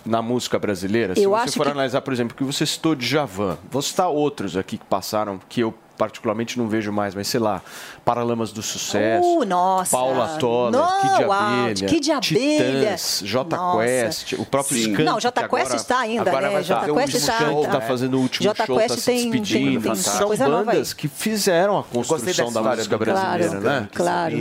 Na 0.05 0.23
música 0.23 0.57
brasileira? 0.57 1.17
Se 1.17 1.23
Eu 1.25 1.31
você 1.31 1.37
acho 1.49 1.53
for 1.55 1.65
que- 1.67 1.73
analisar, 1.73 2.01
por 2.01 2.13
exemplo, 2.13 2.33
o 2.33 2.37
que 2.39 2.45
você 2.45 2.65
citou 2.65 2.95
de 2.95 3.05
Javan, 3.05 3.59
vou 3.69 3.83
citar 3.83 4.09
outros 4.09 4.57
aqui 4.57 4.79
que 4.79 4.85
passaram, 4.85 5.41
que 5.49 5.61
eu 5.61 5.75
particularmente 5.97 6.59
não 6.59 6.69
vejo 6.69 6.93
mais, 6.93 7.15
mas 7.15 7.27
sei 7.29 7.41
lá, 7.41 7.63
Paralamas 8.05 8.53
do 8.53 8.63
Sucesso, 8.63 9.25
Uh, 9.41 9.45
nossa. 9.45 9.91
Paula 9.91 10.37
Toller, 10.39 10.73
Não, 10.81 11.01
Kid 11.01 11.25
uau, 11.25 11.33
Abelha, 11.33 11.89
Kid 11.89 12.13
Abelha. 12.13 12.77
Titãs, 12.97 13.21
J 13.25 13.57
Nossa. 13.57 13.79
Quest, 13.85 14.33
o 14.35 14.47
próprio 14.47 14.77
Sim. 14.77 14.83
Skank. 14.93 15.03
Não, 15.05 15.19
J 15.21 15.33
que 15.43 15.49
Quest 15.49 15.63
agora- 15.67 15.77
está 15.77 15.99
ainda, 16.01 16.31
agora 16.31 16.47
né? 16.49 16.53
vai 16.53 16.63
J 16.63 16.81
Quest 16.95 17.15
o 17.15 17.17
está- 17.17 17.33
Skank 17.39 17.63
tá. 17.67 17.71
tá 17.73 17.81
fazendo 17.81 18.15
o 18.17 18.21
último 18.21 18.43
J 18.45 18.67
show, 18.67 18.77
Quest 18.77 18.89
tá 18.89 18.97
se 18.97 19.05
tem- 19.07 19.31
tem- 19.31 19.41
despedindo. 19.41 19.83
tem 19.83 19.95
São 19.97 20.29
bandas 20.37 20.93
que 20.93 21.09
fizeram 21.09 21.79
a 21.79 21.83
construção 21.83 22.53
da 22.53 22.63
música 22.63 22.97
brasileira, 22.99 23.39
Brasil, 23.49 23.61
né? 23.61 23.89
Claro. 23.95 24.37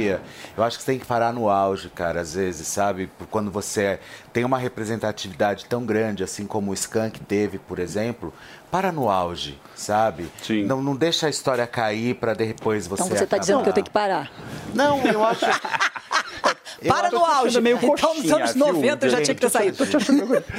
Eu 0.58 0.64
acho 0.64 0.78
que 0.78 0.84
você 0.84 0.92
tem 0.92 1.00
que 1.00 1.06
parar 1.06 1.34
no 1.34 1.50
auge, 1.50 1.90
cara, 1.90 2.22
às 2.22 2.34
vezes, 2.36 2.68
sabe? 2.68 3.10
Quando 3.32 3.50
você 3.50 4.00
tem 4.32 4.44
uma 4.44 4.58
representatividade 4.58 5.66
tão 5.66 5.86
grande, 5.86 6.24
assim 6.24 6.46
como 6.46 6.72
o 6.72 6.74
Skank 6.74 7.20
teve, 7.22 7.58
por 7.58 7.80
exemplo, 7.80 8.34
para 8.76 8.92
no 8.92 9.10
auge, 9.10 9.58
sabe? 9.74 10.30
Não, 10.66 10.84
não 10.84 10.98
deixa 10.98 11.28
a 11.28 11.30
história 11.30 11.66
cair 11.66 12.14
para 12.16 12.34
depois 12.34 12.86
você 12.86 13.04
Então 13.04 13.16
você 13.16 13.24
está 13.24 13.38
dizendo 13.38 13.64
que 13.64 13.70
eu 13.70 13.74
tenho 13.74 13.86
que 13.86 13.92
parar. 13.92 14.30
Não, 14.74 15.02
eu 15.02 15.24
acho... 15.24 15.46
Para 16.86 17.10
no 17.10 17.24
auge. 17.24 17.58
Então, 17.58 18.14
nos 18.16 18.32
anos 18.32 18.54
90 18.54 19.06
eu 19.06 19.10
já 19.10 19.22
tinha 19.22 19.34
que 19.34 19.40
ter 19.40 19.50
saído. 19.50 19.78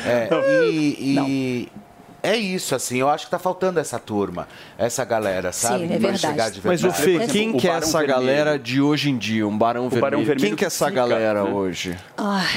É, 0.07 0.65
e, 0.65 0.97
e 0.99 1.73
é 2.23 2.35
isso, 2.35 2.75
assim, 2.75 2.97
eu 2.99 3.09
acho 3.11 3.27
que 3.27 3.31
tá 3.31 3.39
faltando 3.39 3.79
essa 3.79 3.99
turma, 3.99 4.49
essa 4.79 5.05
galera, 5.05 5.53
sabe? 5.53 5.85
é 5.85 5.87
Que 5.87 5.89
vai 5.89 5.99
verdade. 5.99 6.21
chegar 6.21 6.51
de 6.51 6.61
Mas 6.65 6.83
o 6.83 6.91
verdade. 6.91 7.19
Fê, 7.19 7.33
quem 7.33 7.53
que 7.53 7.67
o 7.67 7.71
é 7.71 7.75
essa 7.75 7.99
Vermelho. 7.99 8.19
galera 8.19 8.59
de 8.59 8.81
hoje 8.81 9.11
em 9.11 9.19
dia? 9.19 9.47
Um 9.47 9.57
Barão 9.57 9.83
Vermelho. 9.91 10.01
Barão 10.01 10.19
Vermelho 10.25 10.41
Quem 10.41 10.57
que 10.57 10.65
é 10.65 10.69
essa 10.69 10.89
galera 10.89 11.45
né? 11.45 11.51
hoje? 11.51 11.97
Ai, 12.17 12.49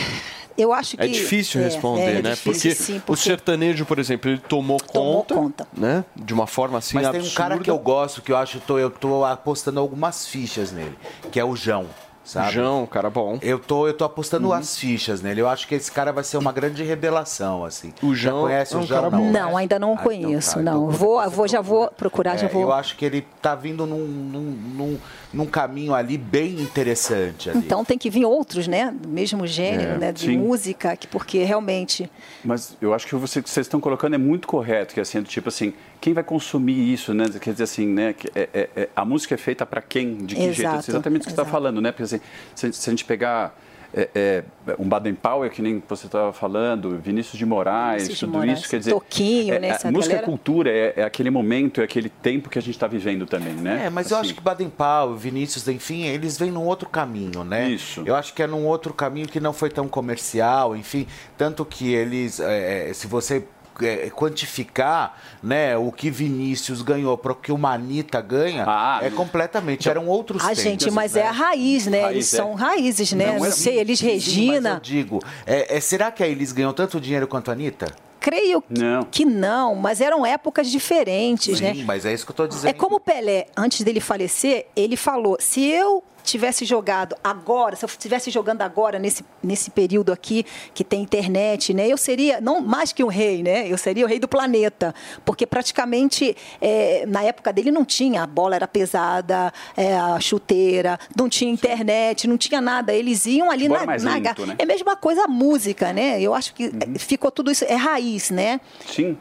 eu 0.61 0.73
acho 0.73 0.97
que... 0.97 1.03
É 1.03 1.07
difícil 1.07 1.61
é, 1.61 1.63
responder, 1.65 2.01
é 2.01 2.21
né? 2.21 2.31
difícil, 2.31 2.71
porque, 2.71 2.75
sim, 2.75 3.01
o 3.07 3.15
sertanejo, 3.15 3.85
por 3.85 3.99
exemplo, 3.99 4.29
ele 4.31 4.39
tomou, 4.39 4.79
conta, 4.79 5.67
né? 5.75 6.03
De 6.15 6.33
uma 6.33 6.47
forma 6.47 6.77
assim 6.77 6.95
Mas 6.95 7.07
absurda. 7.07 7.23
tem 7.23 7.31
um 7.31 7.35
cara 7.35 7.59
que 7.59 7.69
eu 7.69 7.79
gosto, 7.79 8.21
que 8.21 8.31
eu 8.31 8.37
acho 8.37 8.53
que 8.53 8.57
eu 8.57 8.67
tô, 8.67 8.79
eu 8.79 8.89
tô 8.89 9.25
apostando 9.25 9.79
algumas 9.79 10.27
fichas 10.27 10.71
nele, 10.71 10.97
que 11.31 11.39
é 11.39 11.45
o 11.45 11.55
João. 11.55 11.87
Sabe? 12.29 12.51
João, 12.51 12.85
cara 12.85 13.09
bom. 13.09 13.39
Eu 13.41 13.57
tô, 13.57 13.87
eu 13.87 13.93
tô 13.93 14.05
apostando 14.05 14.47
Uhum. 14.49 14.53
as 14.53 14.77
fichas 14.77 15.19
nele. 15.19 15.41
Eu 15.41 15.49
acho 15.49 15.67
que 15.67 15.73
esse 15.73 15.91
cara 15.91 16.11
vai 16.13 16.23
ser 16.23 16.37
uma 16.37 16.51
grande 16.51 16.83
revelação, 16.83 17.65
assim. 17.65 17.91
O 18.03 18.13
Já 18.13 18.29
João 18.29 18.43
conhece 18.43 18.75
é 18.75 18.77
um 18.77 18.81
o 18.81 18.85
João? 18.85 19.01
cara 19.01 19.09
Não, 19.11 19.23
bom. 19.25 19.31
Não, 19.31 19.57
ainda 19.57 19.79
não 19.79 19.89
Ah, 19.89 19.93
então 19.93 20.03
conheço, 20.03 20.53
tá, 20.53 20.61
então 20.61 20.73
não. 20.81 20.89
Vou, 20.91 21.27
vou, 21.31 21.47
já 21.47 21.59
vou 21.59 21.89
procurar, 21.89 22.37
já 22.37 22.45
É, 22.45 22.49
vou. 22.49 22.61
Eu 22.61 22.71
acho 22.71 22.95
que 22.95 23.03
ele 23.03 23.25
tá 23.41 23.55
vindo 23.55 23.87
num, 23.87 24.05
num, 24.05 24.41
num, 24.41 24.97
num 25.33 25.45
caminho 25.47 25.93
ali 25.95 26.19
bem 26.19 26.53
interessante. 26.61 27.49
Ali. 27.49 27.57
Então 27.59 27.83
tem 27.83 27.97
que 27.97 28.11
vir 28.11 28.25
outros, 28.25 28.67
né? 28.67 28.93
Do 28.95 29.09
mesmo 29.09 29.47
gênero, 29.47 29.93
É, 29.93 29.97
né? 29.97 30.11
De 30.11 30.27
sim. 30.27 30.37
música, 30.37 30.95
que- 30.95 31.07
porque 31.07 31.43
realmente. 31.43 32.11
Mas 32.45 32.77
eu 32.79 32.93
acho 32.93 33.07
que 33.07 33.15
o 33.15 33.19
você- 33.19 33.41
que 33.41 33.49
vocês 33.49 33.65
estão 33.65 33.79
colocando 33.79 34.13
é 34.13 34.17
muito 34.19 34.47
correto, 34.47 34.93
que 34.93 34.99
é 34.99 35.01
assim, 35.01 35.19
do 35.19 35.27
tipo 35.27 35.49
assim, 35.49 35.73
quem 36.01 36.13
vai 36.13 36.23
consumir 36.23 36.93
isso, 36.93 37.13
né? 37.13 37.25
Quer 37.39 37.51
dizer 37.51 37.63
assim, 37.63 37.87
né? 37.87 38.15
é- 38.33 38.49
é- 38.53 38.69
é- 38.75 38.89
a 38.95 39.03
música 39.03 39.35
é 39.35 39.37
feita 39.37 39.65
para 39.65 39.81
quem, 39.81 40.15
de 40.17 40.35
que 40.35 40.41
jeito? 40.41 40.61
Exato, 40.61 40.79
Isso 40.79 40.91
é 40.91 40.93
exatamente 40.93 41.21
o 41.21 41.25
que 41.25 41.31
você 41.31 41.41
está 41.41 41.45
falando, 41.45 41.81
né? 41.81 41.91
Porque 41.91 42.03
assim, 42.03 42.21
se, 42.55 42.71
se 42.71 42.89
a 42.89 42.91
gente 42.91 43.05
pegar 43.05 43.55
é, 43.93 44.09
é, 44.13 44.43
um 44.77 44.87
Baden 44.87 45.15
Powell, 45.15 45.49
que 45.49 45.61
nem 45.61 45.81
você 45.87 46.05
estava 46.05 46.31
falando, 46.31 46.99
Vinícius 46.99 47.37
de 47.37 47.45
Moraes, 47.45 48.03
Vinícius 48.03 48.19
de 48.19 48.25
tudo 48.25 48.37
Moraes, 48.37 48.59
isso, 48.59 48.69
quer 48.69 48.77
dizer... 48.79 48.91
Toquinho, 48.91 49.55
é, 49.55 49.59
né, 49.59 49.71
a 49.71 49.73
essa 49.75 49.91
música 49.91 50.13
galera. 50.15 50.25
é 50.25 50.29
cultura, 50.29 50.69
é, 50.69 50.93
é 50.97 51.03
aquele 51.03 51.31
momento, 51.31 51.81
é 51.81 51.85
aquele 51.85 52.09
tempo 52.09 52.49
que 52.49 52.59
a 52.59 52.61
gente 52.61 52.75
está 52.75 52.85
vivendo 52.87 53.25
também, 53.25 53.53
né? 53.53 53.85
É, 53.85 53.89
mas 53.89 54.11
eu 54.11 54.17
acho 54.17 54.35
que 54.35 54.41
Baden 54.41 54.69
Powell, 54.69 55.15
Vinícius, 55.15 55.67
enfim, 55.67 56.03
eles 56.03 56.37
vêm 56.37 56.51
num 56.51 56.65
outro 56.65 56.87
caminho, 56.87 57.43
né? 57.43 57.69
Isso. 57.69 58.03
Eu 58.05 58.15
acho 58.15 58.33
que 58.33 58.43
é 58.43 58.47
num 58.47 58.65
outro 58.65 58.93
caminho 58.93 59.27
que 59.27 59.39
não 59.39 59.53
foi 59.53 59.69
tão 59.71 59.87
comercial, 59.87 60.75
enfim, 60.75 61.07
tanto 61.37 61.65
que 61.65 61.91
eles, 61.91 62.39
é, 62.39 62.89
é, 62.89 62.93
se 62.93 63.07
você 63.07 63.43
é, 63.81 64.09
quantificar, 64.09 65.17
né, 65.41 65.77
o 65.77 65.91
que 65.91 66.09
Vinícius 66.09 66.81
ganhou 66.81 67.17
para 67.17 67.31
o 67.31 67.35
que 67.35 67.51
o 67.51 67.57
Manita 67.57 68.21
ganha, 68.21 68.65
é 69.01 69.09
completamente, 69.09 69.89
eram 69.89 70.07
outros 70.07 70.41
Ah, 70.43 70.47
tempos. 70.47 70.63
gente, 70.63 70.91
mas 70.91 71.15
é 71.15 71.27
a 71.27 71.31
raiz, 71.31 71.87
né? 71.87 72.01
Raiz, 72.01 72.15
Eles 72.15 72.33
é. 72.33 72.37
são 72.37 72.53
raízes, 72.53 73.11
né? 73.13 73.37
Não, 73.37 73.45
é- 73.45 73.51
sei, 73.51 73.79
eles 73.79 73.99
Sim, 73.99 74.05
mas 74.05 74.13
Regina. 74.25 74.69
eu 74.75 74.79
digo, 74.79 75.19
é, 75.45 75.77
é, 75.77 75.79
será 75.79 76.11
que 76.11 76.23
a 76.23 76.27
Elis 76.27 76.51
ganhou 76.51 76.73
tanto 76.73 76.99
dinheiro 76.99 77.27
quanto 77.27 77.49
a 77.49 77.53
Anitta? 77.53 77.87
Creio 78.19 78.61
Não. 78.69 79.03
que 79.03 79.23
não, 79.23 79.75
mas 79.75 80.01
eram 80.01 80.25
épocas 80.25 80.69
diferentes, 80.69 81.61
né? 81.61 81.73
Sim, 81.73 81.83
mas 81.85 82.05
é 82.05 82.13
isso 82.13 82.25
que 82.25 82.31
eu 82.31 82.33
estou 82.33 82.47
dizendo. 82.47 82.69
É 82.69 82.73
como 82.73 82.97
o 82.97 82.99
Pelé, 82.99 83.45
antes 83.55 83.81
dele 83.81 84.01
falecer, 84.01 84.67
ele 84.75 84.97
falou: 84.97 85.37
se 85.39 85.65
eu 85.65 86.03
tivesse 86.31 86.65
jogado 86.65 87.15
agora, 87.23 87.75
se 87.75 87.83
eu 87.83 87.87
estivesse 87.87 88.29
jogando 88.29 88.61
agora 88.61 88.99
nesse, 88.99 89.25
nesse 89.43 89.71
período 89.71 90.11
aqui 90.11 90.45
que 90.73 90.83
tem 90.83 91.01
internet, 91.01 91.73
né, 91.73 91.87
eu 91.87 91.97
seria 91.97 92.39
não 92.39 92.61
mais 92.61 92.93
que 92.93 93.03
um 93.03 93.07
rei, 93.07 93.41
né? 93.43 93.67
Eu 93.67 93.77
seria 93.77 94.05
o 94.05 94.07
rei 94.07 94.19
do 94.19 94.27
planeta, 94.27 94.93
porque 95.25 95.45
praticamente 95.45 96.35
é, 96.61 97.05
na 97.07 97.23
época 97.23 97.51
dele 97.51 97.71
não 97.71 97.85
tinha 97.85 98.23
a 98.23 98.27
bola 98.27 98.55
era 98.55 98.67
pesada, 98.67 99.51
é, 99.75 99.95
a 99.95 100.19
chuteira, 100.19 100.99
não 101.15 101.29
tinha 101.29 101.51
internet, 101.51 102.27
não 102.27 102.37
tinha 102.37 102.61
nada. 102.61 102.93
Eles 102.93 103.25
iam 103.25 103.49
ali 103.49 103.67
na, 103.67 103.83
é 103.83 103.85
mais 103.85 104.03
na 104.03 104.15
lento, 104.15 104.45
né? 104.45 104.55
é 104.57 104.63
a 104.63 104.65
mesma 104.65 104.95
coisa 104.95 105.23
a 105.23 105.27
música, 105.27 105.93
né? 105.93 106.21
Eu 106.21 106.33
acho 106.33 106.53
que 106.53 106.65
é, 106.65 106.99
ficou 106.99 107.31
tudo 107.31 107.51
isso 107.51 107.65
é 107.65 107.75
raiz, 107.75 108.29
né? 108.29 108.59
Sim. 108.85 109.17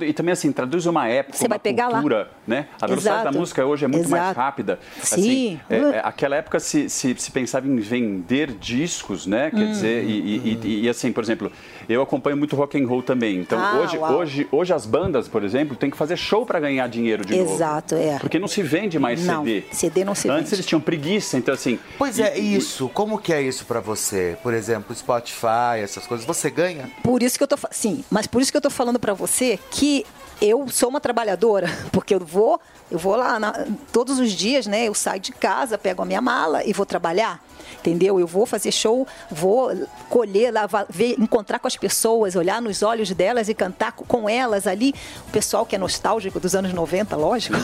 E 0.00 0.12
também 0.12 0.32
assim, 0.32 0.50
traduz 0.52 0.86
uma 0.86 1.06
época, 1.08 1.36
Você 1.36 1.44
uma 1.44 1.50
vai 1.50 1.58
pegar 1.58 1.88
lá. 1.88 1.94
cultura, 1.94 2.30
né? 2.46 2.66
A 2.80 2.86
velocidade 2.86 3.20
Exato. 3.20 3.32
da 3.32 3.38
música 3.38 3.66
hoje 3.66 3.84
é 3.84 3.88
muito 3.88 4.08
mais 4.08 4.22
Exato. 4.24 4.40
rápida. 4.40 4.78
Sim. 5.02 5.14
Assim, 5.18 5.60
é, 5.68 5.76
é, 5.76 6.00
aquela 6.04 6.36
época 6.36 6.47
se, 6.58 6.88
se, 6.88 7.14
se 7.18 7.30
pensava 7.30 7.66
em 7.66 7.76
vender 7.76 8.52
discos, 8.52 9.26
né? 9.26 9.50
Quer 9.50 9.64
Hum. 9.64 9.70
dizer, 9.70 10.04
e, 10.04 10.18
e- 10.18 10.58
e- 10.64 10.80
e, 10.84 10.88
assim, 10.88 11.12
por 11.12 11.22
exemplo, 11.22 11.52
eu 11.88 12.00
acompanho 12.00 12.36
muito 12.36 12.56
rock 12.56 12.80
and 12.80 12.86
roll 12.86 13.02
também. 13.02 13.36
Então, 13.40 13.58
Ah, 13.58 13.80
hoje, 13.80 13.98
uau. 13.98 14.12
hoje, 14.18 14.48
hoje 14.50 14.72
as 14.72 14.86
bandas, 14.86 15.28
por 15.28 15.44
exemplo, 15.44 15.76
têm 15.76 15.90
que 15.90 15.96
fazer 15.96 16.16
show 16.16 16.46
para 16.46 16.58
ganhar 16.60 16.88
dinheiro 16.88 17.24
de 17.24 17.36
novo. 17.36 17.54
Exato, 17.54 17.94
é. 17.94 18.18
Porque 18.18 18.38
não 18.38 18.48
se 18.48 18.62
vende 18.62 18.98
mais 18.98 19.24
Não, 19.24 19.44
CD. 19.44 19.64
CD 19.72 20.04
não 20.04 20.14
se 20.14 20.28
Antes 20.30 20.44
vende. 20.44 20.54
eles 20.56 20.66
tinham 20.66 20.80
preguiça, 20.80 21.36
então 21.36 21.52
assim... 21.54 21.78
Pois 21.98 22.18
é, 22.18 22.38
isso. 22.38 22.88
Como 22.94 23.18
que 23.18 23.32
é 23.32 23.42
isso 23.42 23.64
para 23.66 23.80
você? 23.80 24.36
Por 24.42 24.54
exemplo, 24.54 24.94
Spotify, 24.94 25.80
essas 25.82 26.06
coisas. 26.06 26.24
Você 26.26 26.50
ganha? 26.50 26.90
Por 27.02 27.22
isso 27.22 27.36
que 27.36 27.42
eu 27.44 27.48
tô 27.48 27.56
sim, 27.70 28.04
mas 28.10 28.26
por 28.26 28.40
isso 28.40 28.50
que 28.50 28.56
eu 28.56 28.62
tô 28.62 28.70
falando 28.70 28.98
para 28.98 29.12
você 29.14 29.58
que 29.70 30.04
eu 30.40 30.68
sou 30.68 30.88
uma 30.88 31.00
trabalhadora, 31.00 31.68
porque 31.92 32.14
eu 32.14 32.20
vou, 32.20 32.60
eu 32.90 32.98
vou 32.98 33.16
lá 33.16 33.38
na- 33.38 33.66
todos 33.92 34.18
os 34.18 34.32
dias, 34.32 34.66
né? 34.66 34.84
Eu 34.86 34.94
saio 34.94 35.20
de 35.20 35.32
casa, 35.32 35.76
pego 35.78 36.02
a 36.02 36.04
minha 36.04 36.20
mala 36.20 36.64
e 36.64 36.72
vou 36.72 36.86
trabalhar. 36.86 37.42
Entendeu? 37.78 38.18
Eu 38.18 38.26
vou 38.26 38.44
fazer 38.46 38.72
show, 38.72 39.06
vou 39.30 39.70
colher, 40.08 40.52
lá, 40.52 40.66
va- 40.66 40.86
ver, 40.88 41.14
encontrar 41.18 41.58
com 41.58 41.66
as 41.68 41.76
pessoas, 41.76 42.34
olhar 42.34 42.60
nos 42.62 42.82
olhos 42.82 43.10
delas 43.12 43.48
e 43.48 43.54
cantar 43.54 43.92
co- 43.92 44.04
com 44.04 44.28
elas 44.28 44.66
ali. 44.66 44.94
O 45.28 45.30
pessoal 45.30 45.64
que 45.64 45.76
é 45.76 45.78
nostálgico 45.78 46.40
dos 46.40 46.54
anos 46.54 46.72
90, 46.72 47.14
lógico. 47.16 47.56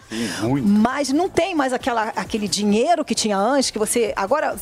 Mas 0.64 1.10
não 1.12 1.28
tem 1.28 1.54
mais 1.54 1.72
aquela, 1.72 2.04
aquele 2.16 2.48
dinheiro 2.48 3.04
que 3.04 3.14
tinha 3.14 3.36
antes, 3.36 3.70
que 3.70 3.78
você. 3.78 4.12
Agora, 4.16 4.56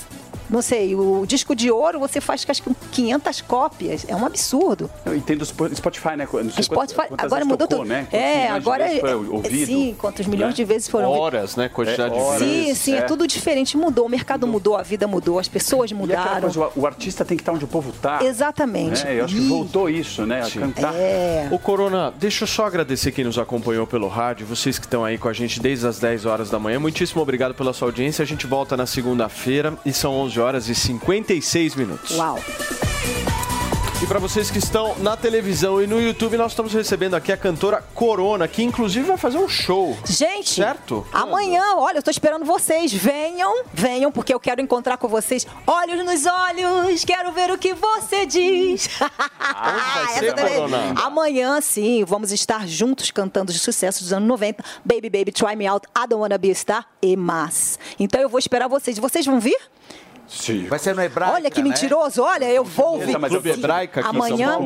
não 0.49 0.63
sei, 0.63 0.95
o 0.95 1.25
disco 1.27 1.55
de 1.55 1.71
ouro 1.71 1.99
você 1.99 2.21
faz 2.21 2.45
acho 2.49 2.63
que 2.63 2.69
com 2.69 2.75
500 2.93 3.41
cópias. 3.43 4.05
É 4.09 4.15
um 4.15 4.25
absurdo. 4.27 4.91
E 5.15 5.21
tem 5.21 5.37
do 5.37 5.45
Spo- 5.45 5.75
Spotify, 5.75 6.17
né? 6.17 6.29
Não 6.33 6.51
sei 6.51 6.63
Spotify 6.65 6.69
quantas- 6.75 6.95
quantas 7.09 7.27
agora 7.27 7.41
vezes 7.45 7.49
mudou 7.49 7.67
tocou, 7.69 7.85
tudo. 7.85 7.89
Né? 7.89 8.07
Quantos 8.11 8.15
É, 8.27 8.47
de 8.47 8.53
agora 8.53 8.85
é, 8.93 9.01
foi 9.01 9.15
ouvido, 9.15 9.67
sim, 9.67 9.97
quantos 9.99 10.27
milhões 10.27 10.51
né? 10.51 10.57
de 10.57 10.65
vezes 10.65 10.89
foram. 10.89 11.11
Horas, 11.11 11.57
né? 11.57 11.69
Quantidade 11.69 12.15
É, 12.15 12.19
de 12.19 12.23
horas. 12.25 12.39
Sim, 12.43 12.75
sim, 12.75 12.95
é. 12.95 12.99
É. 12.99 13.03
tudo 13.03 13.27
diferente. 13.27 13.77
Mudou, 13.77 14.07
o 14.07 14.09
mercado 14.09 14.47
mudou, 14.47 14.77
a 14.77 14.83
vida 14.83 15.07
mudou, 15.07 15.39
as 15.39 15.49
pessoas 15.49 15.91
E 15.91 15.95
mudaram. 15.95 16.41
coisa, 16.43 16.61
o- 16.61 16.73
o 16.83 16.87
artista 16.87 17.25
tem 17.25 17.37
que 17.37 17.43
estar 17.43 17.53
onde 17.53 17.65
o 17.65 17.69
povo 17.69 17.91
está. 17.91 18.23
Exatamente. 18.25 19.07
eu 19.07 19.25
acho 19.25 19.35
que 19.35 19.41
voltou 19.49 19.89
isso, 19.91 20.25
né? 20.25 20.43
A 20.43 20.51
cantar. 20.51 20.95
É. 20.95 21.49
Ô 21.51 21.59
Corona, 21.59 22.13
deixa 22.17 22.45
eu 22.45 22.49
só 22.49 22.67
agradecer 22.67 23.13
quem 23.13 23.25
nos 23.25 23.39
acompanhou 23.39 23.87
pelo 23.87 24.09
rádio, 24.09 24.47
vocês 24.47 24.79
que 24.79 24.87
estão 24.87 25.05
aí 25.05 25.19
com 25.19 25.29
a 25.29 25.33
gente 25.33 25.61
desde 25.61 25.87
as 25.87 25.99
10 25.99 26.25
horas 26.27 26.51
da 26.51 26.59
manhã. 26.59 26.79
Muitíssimo 26.79 27.21
obrigado 27.23 27.55
pela 27.55 27.73
sua 27.73 27.89
audiência. 27.89 28.23
A 28.23 28.27
gente 28.27 28.47
volta 28.47 28.77
na 28.77 28.87
segunda-feira 28.87 29.75
e 29.85 29.93
são 29.93 30.13
11 30.15 30.36
horas 30.41 30.69
e 30.69 30.75
56 30.75 31.75
minutos. 31.75 32.17
Uau. 32.17 32.39
E 34.03 34.07
para 34.07 34.19
vocês 34.19 34.51
que 34.51 34.59
estão 34.59 34.95
na 34.99 35.17
televisão 35.17 35.83
e 35.83 35.87
no 35.87 35.99
YouTube, 35.99 36.37
nós 36.37 36.53
estamos 36.53 36.71
recebendo 36.75 37.15
aqui 37.15 37.33
a 37.33 37.37
cantora 37.37 37.83
Corona, 37.95 38.47
que 38.47 38.63
inclusive 38.63 39.07
vai 39.07 39.17
fazer 39.17 39.39
um 39.39 39.49
show. 39.49 39.97
Gente, 40.05 40.51
certo? 40.51 41.07
amanhã, 41.11 41.77
olha, 41.77 41.97
eu 41.97 42.03
tô 42.03 42.11
esperando 42.11 42.45
vocês. 42.45 42.93
Venham, 42.93 43.65
venham, 43.73 44.13
porque 44.13 44.35
eu 44.35 44.39
quero 44.39 44.61
encontrar 44.61 44.99
com 44.99 45.09
vocês. 45.09 45.47
Olhos 45.67 46.05
nos 46.05 46.27
olhos, 46.27 47.07
quero 47.07 47.33
ver 47.33 47.51
o 47.51 47.57
que 47.57 47.73
você 47.73 48.27
diz. 48.27 48.87
vai 48.99 50.09
ser. 50.21 50.35
Corona? 50.35 50.95
Amanhã, 51.03 51.59
sim, 51.63 52.05
vamos 52.05 52.33
estar 52.33 52.69
juntos 52.69 53.11
cantando 53.11 53.51
os 53.51 53.59
sucessos 53.63 54.03
dos 54.03 54.13
anos 54.13 54.29
90. 54.29 54.63
Baby, 54.85 55.09
baby, 55.09 55.33
try 55.33 55.57
me 55.57 55.67
out, 55.67 55.89
I 55.97 56.07
don't 56.07 56.21
wanna 56.21 56.37
be 56.37 56.51
a 56.51 56.55
star 56.55 56.87
e 57.01 57.17
mais. 57.17 57.79
Então 57.99 58.21
eu 58.21 58.29
vou 58.29 58.39
esperar 58.39 58.69
vocês. 58.69 58.99
Vocês 58.99 59.25
vão 59.25 59.41
vir? 59.41 59.57
Sim. 60.29 60.67
Vai 60.67 60.79
ser 60.79 60.95
no 60.95 61.03
Hebraica, 61.03 61.35
Olha 61.35 61.51
que 61.51 61.63
né? 61.63 61.69
mentiroso, 61.69 62.23
olha, 62.23 62.45
eu 62.51 62.65
vou 62.65 62.95
ouvir. 62.95 63.07
Sim. 63.13 63.15
Amanhã. 64.05 64.59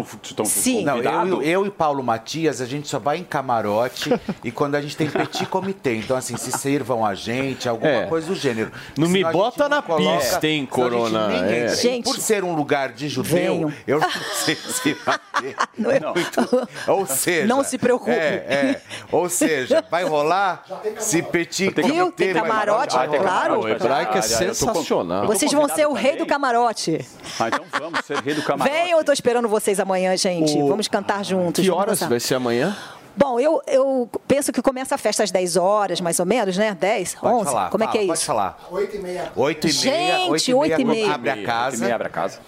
Sim. 0.44 0.84
Não, 0.84 0.98
eu, 0.98 1.42
eu 1.42 1.66
e 1.66 1.70
Paulo 1.70 2.02
Matias, 2.02 2.60
a 2.60 2.66
gente 2.66 2.88
só 2.88 2.98
vai 2.98 3.18
em 3.18 3.24
camarote 3.24 4.10
e 4.44 4.50
quando 4.50 4.74
a 4.74 4.80
gente 4.80 4.96
tem 4.96 5.08
petit 5.08 5.46
comitê. 5.46 5.96
Então, 5.96 6.16
assim, 6.16 6.36
se 6.36 6.50
sirvam 6.52 7.04
a 7.04 7.14
gente, 7.14 7.68
alguma 7.68 7.90
É. 7.90 8.06
coisa 8.06 8.26
do 8.26 8.34
gênero. 8.34 8.70
Não 8.96 9.08
me 9.08 9.20
gente 9.22 9.32
bota 9.32 9.68
na 9.68 9.82
coloca- 9.82 10.18
pista, 10.18 10.46
hein, 10.46 10.60
gente 10.60 10.68
Corona, 10.70 11.28
nem 11.28 11.54
é. 11.64 11.68
Gente. 11.76 12.04
por 12.04 12.16
ser 12.18 12.44
um 12.44 12.54
lugar 12.54 12.90
de 12.92 13.08
judeu, 13.08 13.30
Venham. 13.36 13.72
eu 13.86 14.00
não 14.00 14.10
sei 14.44 14.54
se 14.56 14.94
vai 15.04 15.18
ter. 15.40 15.56
muito- 15.76 16.68
Ou 16.86 17.06
seja... 17.06 17.46
Não 17.46 17.62
se 17.64 17.78
preocupe. 17.78 18.10
É, 18.10 18.16
é. 18.16 18.80
Ou 19.12 19.28
seja, 19.28 19.84
vai 19.90 20.04
rolar 20.04 20.64
se 20.98 21.22
petit 21.22 21.70
comitê... 21.72 22.26
Tem 22.26 22.34
camarote, 22.34 22.94
vai 22.96 23.08
ter 23.08 23.18
claro. 23.20 23.54
camarote. 23.54 23.66
O 23.66 23.68
hebraico 23.68 24.18
é 24.18 24.22
sensacional. 24.22 25.26
Vocês 25.51 25.66
vão 25.66 25.77
ser 25.77 25.86
o 25.86 25.93
rei 25.93 26.16
do 26.16 26.27
camarote. 26.27 27.05
Ah, 27.39 27.48
então 27.48 27.64
vamos 27.78 28.05
ser 28.05 28.18
rei 28.18 28.35
do 28.35 28.43
camarote. 28.44 28.74
Venham, 28.77 28.98
eu 28.98 29.05
tô 29.05 29.12
esperando 29.12 29.48
vocês 29.48 29.78
amanhã, 29.81 30.16
gente. 30.16 30.56
O- 30.59 30.68
Vamos 30.68 30.89
cantar 30.89 31.24
juntos. 31.24 31.64
Que 31.64 31.70
horas 31.70 32.01
vai 32.01 32.20
ser 32.20 32.35
amanhã? 32.36 32.77
Bom, 33.16 33.40
eu, 33.40 33.60
eu 33.66 34.09
penso 34.27 34.52
que 34.52 34.62
começa 34.62 34.94
a 34.94 34.98
festa 34.98 35.24
às 35.24 35.31
10 35.32 35.56
horas, 35.56 36.01
mais 36.01 36.20
ou 36.20 36.24
menos, 36.24 36.56
né? 36.56 36.74
10, 36.78 37.16
Pode 37.16 37.35
11? 37.35 37.44
falar, 37.44 37.70
Como 37.70 37.82
é 37.85 37.86
que 37.89 37.98
é 37.98 38.01
fala, 38.02 38.14
isso? 38.14 38.27
Pode 38.27 38.39
falar. 38.39 38.59
8 38.70 38.97
e 38.97 38.98
meia. 39.01 39.32
8 39.35 39.68
e 39.68 39.72
meia, 39.85 40.16
Gente, 40.18 40.31
8 40.31 40.51
e 40.51 40.55
meia, 40.55 40.77
8 40.77 40.81
e 40.81 40.85
meia. 40.85 41.14
abre 41.14 41.31
a 41.31 41.43
casa. 41.44 41.94
abre 41.94 42.06
a 42.06 42.10
casa. 42.10 42.39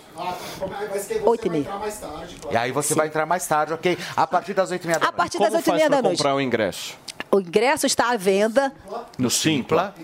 Oito 1.26 1.46
e 1.46 1.50
meia. 1.50 1.66
E 2.50 2.56
aí 2.56 2.70
você 2.72 2.94
vai 2.94 3.08
entrar 3.08 3.26
mais 3.26 3.46
tarde, 3.46 3.72
ok? 3.72 3.98
A 4.16 4.26
partir 4.26 4.54
das 4.54 4.70
8 4.70 4.82
e 4.84 4.86
meia 4.86 4.98
da 5.00 5.06
A 5.06 5.08
noite. 5.08 5.16
partir 5.16 5.38
das 5.40 5.52
8 5.54 5.68
e 5.68 5.72
meia 5.72 5.90
da 5.90 6.00
noite. 6.00 6.16
comprar 6.16 6.34
o 6.34 6.40
ingresso? 6.40 6.94
O 7.34 7.40
ingresso 7.40 7.86
está 7.86 8.10
à 8.12 8.16
venda. 8.16 8.70
No 9.16 9.30
Simpla. 9.30 9.94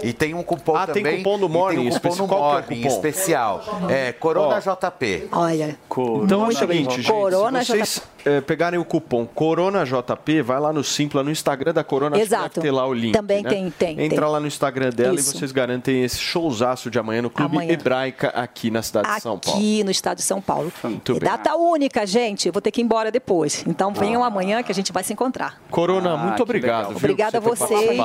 E 0.00 0.12
tem 0.12 0.32
um 0.32 0.44
cupom 0.44 0.76
Ah, 0.76 0.86
tem 0.86 1.02
também. 1.02 1.16
cupom 1.18 1.36
do 1.36 1.46
e 1.46 1.48
tem 1.48 1.58
Morning 1.58 1.88
um 1.88 1.90
cupom 1.90 2.14
no 2.14 2.22
é 2.22 2.24
o 2.24 2.28
Morning 2.40 2.82
cupom? 2.82 2.88
especial. 2.94 3.64
É, 3.90 4.12
Corona. 4.12 4.60
JP. 4.60 5.28
Olha. 5.32 5.76
Então 6.22 6.44
é 6.44 6.48
o 6.48 6.52
seguinte, 6.52 7.02
gente, 7.02 7.10
Corona 7.10 7.64
se 7.64 7.72
vocês 7.72 8.02
eh, 8.24 8.40
pegarem 8.40 8.78
o 8.78 8.84
cupom 8.84 9.26
CoronaJP, 9.26 10.42
vai 10.42 10.60
lá 10.60 10.72
no 10.72 10.84
Simpla, 10.84 11.24
no 11.24 11.32
Instagram 11.32 11.72
da 11.72 11.82
Corona, 11.82 12.16
Exato. 12.16 12.60
ter 12.60 12.70
lá 12.70 12.86
o 12.86 12.94
link. 12.94 13.12
Também 13.12 13.42
né? 13.42 13.50
tem, 13.50 13.70
tem, 13.70 14.00
Entra 14.00 14.20
tem. 14.22 14.30
lá 14.30 14.38
no 14.38 14.46
Instagram 14.46 14.90
dela 14.90 15.16
Isso. 15.16 15.34
e 15.34 15.38
vocês 15.38 15.50
garantem 15.50 16.04
esse 16.04 16.18
showzaço 16.20 16.88
de 16.90 16.98
amanhã 16.98 17.22
no 17.22 17.30
Clube 17.30 17.56
Amanhã. 17.56 17.72
Hebraica 17.72 18.28
aqui 18.28 18.70
na 18.70 18.82
cidade 18.82 19.12
de 19.16 19.20
São 19.20 19.36
Paulo. 19.36 19.58
Aqui 19.58 19.82
no 19.82 19.90
estado 19.90 20.18
de 20.18 20.22
São 20.22 20.40
Paulo. 20.40 20.72
Muito 20.84 21.12
é 21.12 21.18
bem. 21.18 21.28
data 21.28 21.56
única, 21.56 22.06
gente. 22.06 22.46
Eu 22.46 22.52
vou 22.52 22.62
ter 22.62 22.70
que 22.70 22.80
ir 22.80 22.84
embora 22.84 23.10
depois. 23.10 23.64
Então 23.66 23.92
venham 23.92 24.22
amanhã 24.22 24.62
que 24.62 24.70
a 24.70 24.74
gente 24.74 24.92
vai 24.92 25.02
se 25.02 25.12
encontrar. 25.12 25.60
Corona, 25.70 26.12
Ah, 26.12 26.16
muito 26.16 26.44
que 26.51 26.51
obrigado. 26.58 26.88
viu, 26.88 26.96
Obrigada 26.96 27.38
a 27.38 27.40
vocês. 27.40 27.96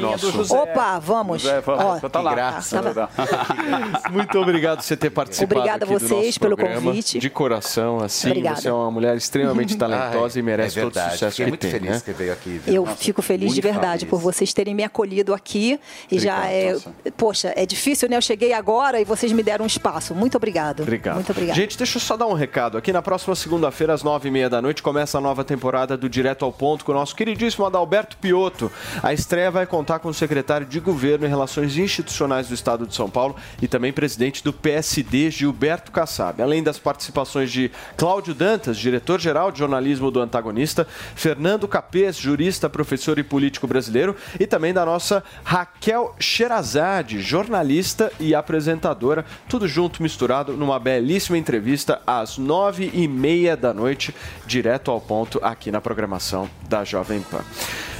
nosso... 0.00 0.54
Opa, 0.54 0.98
vamos. 0.98 1.44
É, 1.44 1.60
vamos. 1.60 1.84
Ó, 1.84 1.96
Então 1.96 2.10
tá 2.10 2.20
lá. 2.20 2.34
Graça. 2.34 2.82
Tá 2.82 3.08
Muito 4.10 4.38
obrigado 4.38 4.78
por 4.78 4.84
você 4.84 4.96
ter 4.96 5.10
participado 5.10 5.58
Obrigada 5.60 5.84
a 5.84 5.88
aqui 5.88 5.94
do 5.94 6.08
vocês 6.08 6.26
nosso 6.26 6.40
pelo 6.40 6.56
programa. 6.56 6.80
convite. 6.82 7.18
De 7.18 7.30
coração, 7.30 7.98
assim, 8.00 8.28
Obrigada. 8.28 8.60
você 8.60 8.68
é 8.68 8.72
uma 8.72 8.90
mulher 8.90 9.16
extremamente 9.16 9.76
talentosa 9.78 10.38
Ai, 10.38 10.40
e 10.40 10.42
merece 10.42 10.78
é 10.78 10.82
todo 10.82 10.96
o 10.96 11.00
sucesso 11.00 11.30
Fiquei 11.30 11.44
que 11.44 11.50
muito 11.50 11.60
tem, 11.60 11.70
feliz 11.70 11.90
né? 11.90 11.98
que 11.98 12.04
você 12.04 12.12
veio 12.12 12.32
aqui. 12.32 12.60
viu? 12.64 12.74
Eu 12.74 12.84
Nossa, 12.84 12.96
fico 12.96 13.22
feliz 13.22 13.52
de 13.54 13.60
muito 13.62 13.72
verdade 13.72 14.00
feliz. 14.00 14.10
por 14.10 14.20
vocês 14.20 14.52
terem 14.52 14.74
me 14.74 14.84
acolhido 14.84 15.32
aqui. 15.34 15.78
E 16.10 16.18
já 16.18 16.34
Obrigado, 16.36 16.52
é. 16.52 16.66
Elsa. 16.70 16.94
Poxa, 17.16 17.52
é 17.56 17.66
difícil, 17.66 18.08
né? 18.08 18.16
Eu 18.16 18.22
cheguei 18.22 18.52
agora 18.52 19.00
e 19.00 19.04
vocês 19.04 19.32
me 19.32 19.42
deram 19.42 19.64
um 19.64 19.66
espaço. 19.66 20.14
Muito 20.14 20.36
obrigado. 20.36 20.82
Obrigado. 20.82 21.14
Muito 21.14 21.30
obrigado. 21.30 21.56
Gente, 21.56 21.76
deixa 21.78 21.96
eu 21.96 22.00
só 22.00 22.16
dar 22.16 22.26
um 22.26 22.32
recado. 22.34 22.76
Aqui 22.78 22.92
na 22.92 23.02
próxima 23.02 23.34
segunda-feira, 23.34 23.92
às 23.94 24.02
nove 24.02 24.28
e 24.28 24.30
meia 24.32 24.48
da 24.50 24.60
noite, 24.60 24.82
começa 24.82 25.18
a 25.18 25.20
nova 25.20 25.44
temporada 25.44 25.96
do 25.96 26.08
Direto 26.08 26.44
ao 26.44 26.52
Ponto 26.52 26.84
com 26.84 26.92
o 26.92 26.94
nosso 26.94 27.14
queridíssimo 27.14 27.64
Adalberto 27.66 27.93
Piotto. 28.20 28.70
A 29.02 29.12
estreia 29.12 29.50
vai 29.50 29.66
contar 29.66 30.00
com 30.00 30.08
o 30.08 30.14
secretário 30.14 30.66
de 30.66 30.80
Governo 30.80 31.26
e 31.26 31.28
Relações 31.28 31.76
Institucionais 31.76 32.48
do 32.48 32.54
Estado 32.54 32.86
de 32.86 32.94
São 32.94 33.08
Paulo 33.08 33.36
e 33.62 33.68
também 33.68 33.92
presidente 33.92 34.42
do 34.42 34.52
PSD, 34.52 35.30
Gilberto 35.30 35.92
Kassab. 35.92 36.42
Além 36.42 36.62
das 36.62 36.78
participações 36.78 37.52
de 37.52 37.70
Cláudio 37.96 38.34
Dantas, 38.34 38.76
diretor-geral 38.76 39.52
de 39.52 39.60
jornalismo 39.60 40.10
do 40.10 40.20
Antagonista, 40.20 40.86
Fernando 41.14 41.68
Capês, 41.68 42.16
jurista, 42.16 42.68
professor 42.68 43.18
e 43.18 43.22
político 43.22 43.68
brasileiro, 43.68 44.16
e 44.40 44.46
também 44.46 44.72
da 44.72 44.84
nossa 44.84 45.22
Raquel 45.44 46.16
Sherazade, 46.18 47.20
jornalista 47.20 48.10
e 48.18 48.34
apresentadora, 48.34 49.24
tudo 49.48 49.68
junto, 49.68 50.02
misturado, 50.02 50.54
numa 50.54 50.80
belíssima 50.80 51.38
entrevista 51.38 52.02
às 52.06 52.38
nove 52.38 52.90
e 52.92 53.06
meia 53.06 53.56
da 53.56 53.72
noite, 53.72 54.14
direto 54.46 54.90
ao 54.90 55.00
ponto, 55.00 55.38
aqui 55.42 55.70
na 55.70 55.80
programação 55.80 56.48
da 56.68 56.84
Jovem 56.84 57.20
Pan. 57.20 57.44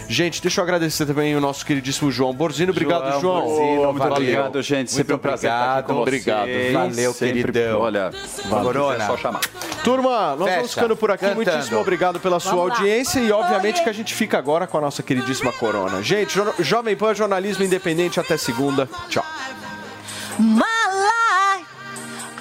Gente, 0.08 0.42
deixa 0.42 0.60
eu 0.60 0.64
agradecer 0.64 1.06
também 1.06 1.34
o 1.34 1.40
nosso 1.40 1.64
queridíssimo 1.64 2.10
João 2.12 2.32
Borzino. 2.34 2.72
Obrigado, 2.72 3.20
João. 3.20 3.42
Borzino, 3.42 3.82
muito 3.84 3.98
Valeu. 3.98 4.12
obrigado, 4.14 4.62
gente. 4.62 4.90
Sempre 4.90 5.14
Muito 5.14 5.18
um 5.18 5.22
prazer 5.22 5.50
estar 5.50 5.78
aqui 5.78 5.88
com 5.92 6.00
obrigado. 6.00 6.44
vocês. 6.44 6.72
Valeu, 6.72 7.12
Sempre, 7.12 7.34
queridão. 7.42 7.80
Olha, 7.80 8.10
Corona. 8.48 9.02
é 9.02 9.06
só 9.06 9.16
chamar. 9.16 9.40
Turma, 9.82 10.36
nós 10.36 10.44
Fecha. 10.44 10.56
vamos 10.56 10.74
ficando 10.74 10.96
por 10.96 11.10
aqui. 11.10 11.20
Cantando. 11.26 11.36
Muitíssimo 11.44 11.78
obrigado 11.80 12.20
pela 12.20 12.38
sua 12.38 12.52
Vamos 12.52 12.68
lá. 12.70 12.74
audiência 12.76 13.20
e, 13.20 13.32
obviamente, 13.32 13.82
que 13.82 13.88
a 13.88 13.92
gente 13.92 14.14
fica 14.14 14.36
agora 14.38 14.66
com 14.66 14.78
a 14.78 14.80
nossa 14.80 15.02
queridíssima 15.02 15.52
Corona. 15.52 16.02
Gente, 16.02 16.34
Jo- 16.34 16.54
Jovem 16.60 16.96
Pan 16.96 17.14
Jornalismo 17.14 17.64
Independente. 17.64 18.20
Até 18.20 18.36
segunda. 18.36 18.88
Tchau. 19.08 19.24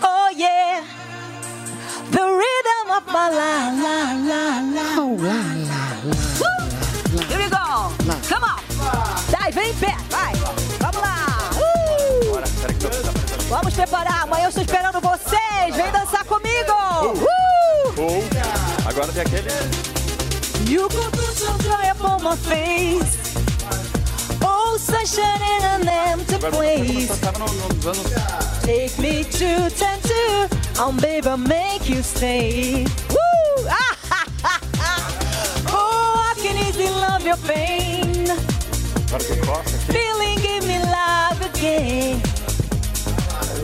Oh 0.06 0.30
yeah, 0.36 0.82
the 2.12 2.20
rhythm 2.20 2.92
of 2.92 3.06
my 3.08 3.30
la 3.30 3.72
la 3.72 4.14
la. 4.28 5.02
Oh, 5.02 5.16
lá, 5.22 5.32
lá, 5.32 5.86
lá. 6.06 6.13
Go. 8.06 8.12
Come 8.28 8.44
on. 8.44 8.60
Dai, 9.32 9.52
vem 9.52 9.70
em 9.70 9.74
pé, 9.76 9.96
vai. 10.10 10.34
Vamos 10.80 11.02
lá. 11.02 11.50
Uh! 11.56 12.44
Vamos 13.48 13.74
preparar. 13.74 14.24
Amanhã 14.24 14.44
eu 14.44 14.50
estou 14.50 14.64
esperando 14.64 15.00
vocês. 15.00 15.76
Vem 15.76 15.92
dançar 15.92 16.26
comigo. 16.26 16.72
Uh! 17.02 18.24
Agora 18.86 19.08
tem 19.14 19.22
aquele. 19.22 19.50
You 20.70 20.90
could 20.90 21.12
put 21.12 21.34
some 21.38 21.58
joy 21.62 21.92
upon 21.92 22.24
my 22.24 22.36
face. 22.36 23.18
Oh, 24.42 24.78
sunshine 24.78 25.42
in 25.42 25.64
an 25.64 25.88
empty 25.88 26.38
place. 26.40 27.10
Take 28.64 29.00
me 29.00 29.24
to 29.24 29.70
tattoo. 29.70 30.50
Oh, 30.78 30.92
baby, 30.92 31.28
I'll 31.28 31.38
make 31.38 31.88
you 31.90 32.04
stay. 32.04 32.86
Woo! 33.10 33.68
oh, 36.56 36.68
I 36.68 36.72
can 36.72 36.94
love 37.02 37.26
your 37.26 37.38
pain. 37.38 38.30
Agora 39.08 39.24
que 39.24 39.38
costa 39.46 39.76
aqui. 39.76 39.92
Feeling, 39.92 40.40
give 40.40 40.66
me 40.68 40.80
love 40.80 41.42
again. 41.42 42.22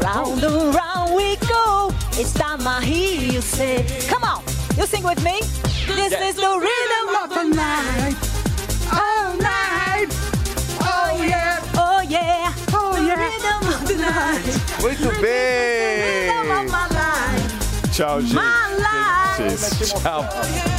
Round 0.02 0.44
and 0.44 0.74
round 0.74 1.16
we 1.16 1.36
go. 1.48 1.92
It's 2.14 2.34
time 2.34 2.68
I 2.68 2.84
hear 2.84 3.34
you 3.34 3.42
say, 3.42 3.86
Come 4.08 4.24
on, 4.24 4.44
you 4.78 4.86
sing 4.86 5.04
with 5.04 5.24
me. 5.24 5.42
This 5.88 6.14
is 6.14 6.36
the 6.36 6.60
rhythm 6.60 7.16
of 7.24 7.30
the 7.30 7.44
night. 7.56 8.16
All 8.92 9.36
night. 9.38 10.08
Oh 10.82 11.24
yeah. 11.24 11.60
Oh 11.76 12.02
yeah. 12.02 12.54
Oh 12.74 12.96
yeah. 12.98 13.16
The 13.16 13.22
rhythm 13.22 13.68
of 13.74 13.88
the 13.88 13.96
night. 13.96 14.60
Muito 14.82 15.10
bem! 15.22 16.30
Rhythm 16.30 16.52
of 16.52 16.72
my 16.72 16.88
life. 16.88 17.92
Tchau, 17.92 18.22
gente. 18.22 18.36
My 18.36 18.76
life. 18.78 20.02
Tchau. 20.02 20.79